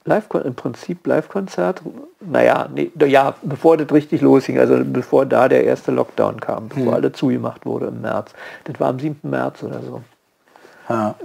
Live 0.06 0.30
im 0.46 0.56
Prinzip 0.56 1.06
Live-Konzert. 1.06 1.82
Naja, 2.22 2.70
nee, 2.74 2.94
ja, 3.08 3.36
bevor 3.42 3.76
das 3.76 3.92
richtig 3.92 4.22
losging, 4.22 4.58
also 4.58 4.82
bevor 4.86 5.26
da 5.26 5.50
der 5.50 5.66
erste 5.66 5.92
Lockdown 5.92 6.40
kam, 6.40 6.70
bevor 6.70 6.94
alles 6.94 7.12
zugemacht 7.18 7.66
wurde 7.66 7.88
im 7.88 8.00
März. 8.00 8.32
Das 8.64 8.80
war 8.80 8.88
am 8.88 9.00
7. 9.00 9.20
März 9.24 9.64
oder 9.64 9.82
so. 9.82 10.02
Ja. 10.88 11.16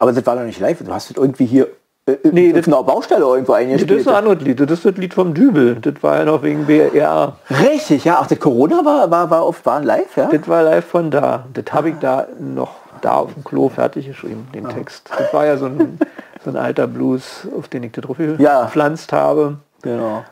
Aber 0.00 0.12
das 0.12 0.26
war 0.26 0.34
doch 0.34 0.42
nicht 0.42 0.58
live, 0.58 0.82
du 0.82 0.92
hast 0.92 1.10
das 1.10 1.16
irgendwie 1.16 1.46
hier 1.46 1.68
äh, 2.06 2.16
Nee, 2.30 2.50
auf 2.50 2.56
das- 2.58 2.66
einer 2.68 2.82
Baustelle 2.82 3.24
irgendwo 3.24 3.52
Das 3.52 3.60
eingespielt. 3.60 4.00
ist 4.00 4.08
ein 4.08 4.14
anderes 4.14 4.40
Lied, 4.42 4.60
das 4.60 4.70
ist 4.70 4.84
das 4.84 4.96
Lied 4.96 5.14
vom 5.14 5.34
Dübel. 5.34 5.76
Das 5.76 5.94
war 6.02 6.18
ja 6.18 6.24
noch 6.24 6.42
wegen 6.42 6.66
BR. 6.66 7.36
Richtig, 7.50 8.04
ja. 8.04 8.18
Ach, 8.20 8.26
das 8.26 8.38
Corona 8.40 8.84
war, 8.84 9.10
war, 9.10 9.30
war, 9.30 9.42
auf, 9.42 9.64
war 9.66 9.80
live, 9.80 10.16
ja? 10.16 10.28
Das 10.32 10.48
war 10.48 10.62
live 10.62 10.84
von 10.84 11.10
da. 11.10 11.44
Das 11.54 11.64
habe 11.72 11.90
ich 11.90 11.96
da 12.00 12.26
noch 12.40 12.74
da 13.00 13.14
auf 13.16 13.34
dem 13.34 13.42
Klo 13.44 13.68
fertig 13.68 14.06
geschrieben, 14.06 14.48
den 14.54 14.68
Text. 14.68 15.10
Das 15.16 15.32
war 15.34 15.44
ja 15.46 15.56
so 15.56 15.66
ein, 15.66 15.98
so 16.44 16.50
ein 16.50 16.56
alter 16.56 16.86
Blues, 16.86 17.46
auf 17.58 17.66
den 17.68 17.82
ich 17.82 17.92
das 17.92 18.04
drauf 18.04 18.16
Ja. 18.38 18.62
gepflanzt 18.64 19.12
habe. 19.12 19.56
Genau. 19.82 20.24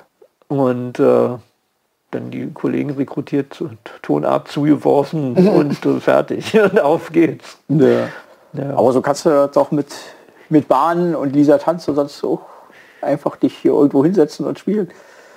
Und 0.49 0.99
äh, 1.01 1.29
dann 2.13 2.31
die 2.33 2.51
Kollegen 2.53 2.91
rekrutiert, 2.91 3.55
zu- 3.55 3.71
Ton 4.03 4.25
ab, 4.25 4.49
zugeworfen 4.49 5.35
und 5.49 5.85
äh, 5.87 6.01
fertig. 6.01 6.59
Und 6.61 6.81
auf 6.81 7.11
geht's. 7.13 7.59
Ja. 7.69 8.09
Ja. 8.53 8.71
Aber 8.77 8.93
so 8.93 9.01
kannst 9.01 9.27
du 9.27 9.49
doch 9.53 9.71
mit, 9.71 9.87
mit 10.51 10.69
Bahnen 10.69 11.15
und 11.15 11.35
Lisa 11.35 11.59
Tanz 11.59 11.87
und 11.89 11.95
sonst 11.97 12.23
auch 12.25 12.41
einfach 13.03 13.37
dich 13.37 13.57
hier 13.57 13.73
irgendwo 13.73 14.05
hinsetzen 14.05 14.47
und 14.47 14.59
spielen. 14.59 14.91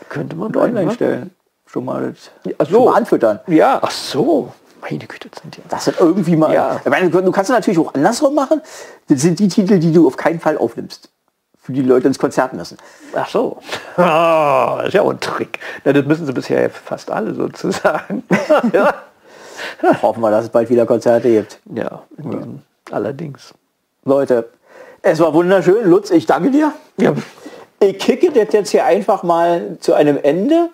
Könnte 0.09 0.35
man 0.35 0.55
online 0.55 0.85
machen. 0.85 0.95
stellen. 0.95 1.31
Schon 1.65 1.85
mal, 1.85 2.13
Ach 2.57 2.65
so. 2.65 2.71
schon 2.73 2.85
mal 2.85 2.95
anfüttern. 2.97 3.39
Ja, 3.47 3.79
ach 3.81 3.89
so. 3.91 4.51
Meine 4.81 5.05
Güte, 5.07 5.29
sind 5.41 5.55
ja. 5.57 5.63
Das 5.69 5.85
sind 5.85 5.97
irgendwie 5.99 6.35
mal. 6.35 6.53
Ja. 6.53 6.81
Meine, 6.85 7.09
du 7.09 7.31
kannst 7.31 7.49
es 7.49 7.55
natürlich 7.55 7.79
auch 7.79 7.93
andersrum 7.93 8.35
machen. 8.35 8.61
Das 9.07 9.21
sind 9.21 9.39
die 9.39 9.47
Titel, 9.47 9.79
die 9.79 9.91
du 9.93 10.05
auf 10.05 10.17
keinen 10.17 10.39
Fall 10.41 10.57
aufnimmst. 10.57 11.09
Für 11.61 11.71
die 11.71 11.81
Leute 11.81 12.07
ins 12.07 12.19
Konzert 12.19 12.51
müssen. 12.53 12.77
Ach 13.15 13.29
so. 13.29 13.59
Ah, 13.97 14.77
das 14.79 14.87
ist 14.87 14.93
ja 14.95 15.01
auch 15.03 15.11
ein 15.11 15.19
Trick. 15.19 15.59
Na, 15.85 15.93
das 15.93 16.05
müssen 16.05 16.25
sie 16.25 16.33
bisher 16.33 16.69
fast 16.69 17.09
alle 17.09 17.33
sozusagen. 17.33 18.23
ja. 18.73 18.93
Hoffen 20.01 20.21
wir, 20.21 20.31
dass 20.31 20.45
es 20.45 20.49
bald 20.49 20.69
wieder 20.69 20.85
Konzerte 20.85 21.29
gibt. 21.29 21.59
ja, 21.73 22.01
diesem, 22.17 22.61
allerdings. 22.91 23.53
Leute, 24.03 24.49
es 25.03 25.19
war 25.19 25.33
wunderschön. 25.33 25.85
Lutz, 25.85 26.09
ich 26.09 26.25
danke 26.25 26.49
dir. 26.49 26.73
Ja, 26.97 27.13
Ich 27.79 27.99
kicke 27.99 28.31
das 28.31 28.53
jetzt 28.53 28.71
hier 28.71 28.85
einfach 28.85 29.21
mal 29.21 29.77
zu 29.81 29.93
einem 29.93 30.17
Ende, 30.17 30.69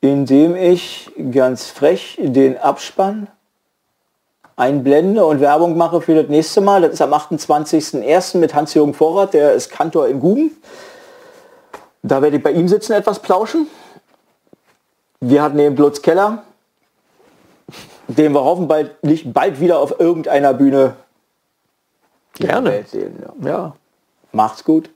indem 0.00 0.54
ich 0.54 1.10
ganz 1.32 1.66
frech 1.66 2.18
den 2.22 2.56
Abspann 2.56 3.26
einblende 4.54 5.24
und 5.24 5.40
Werbung 5.40 5.76
mache 5.76 6.00
für 6.00 6.14
das 6.14 6.28
nächste 6.28 6.60
Mal. 6.60 6.82
Das 6.82 6.92
ist 6.92 7.02
am 7.02 7.12
28.01. 7.12 8.38
mit 8.38 8.54
Hans-Jürgen 8.54 8.94
Vorrat, 8.94 9.34
der 9.34 9.54
ist 9.54 9.70
Kantor 9.70 10.06
in 10.06 10.20
Guben. 10.20 10.56
Da 12.02 12.22
werde 12.22 12.36
ich 12.36 12.42
bei 12.42 12.52
ihm 12.52 12.68
sitzen, 12.68 12.92
etwas 12.92 13.18
plauschen. 13.18 13.66
Wir 15.20 15.42
hatten 15.42 15.58
den 15.58 15.74
Blutz 15.74 16.00
Keller, 16.00 16.44
den 18.06 18.32
wir 18.32 18.44
hoffen 18.44 18.68
bald, 18.68 19.02
nicht 19.02 19.32
bald 19.32 19.58
wieder 19.58 19.80
auf 19.80 19.98
irgendeiner 19.98 20.54
Bühne 20.54 20.94
Gerne. 22.38 22.84
Sehen. 22.86 23.16
Ja. 23.42 23.48
ja. 23.48 23.76
Macht's 24.32 24.64
gut. 24.64 24.90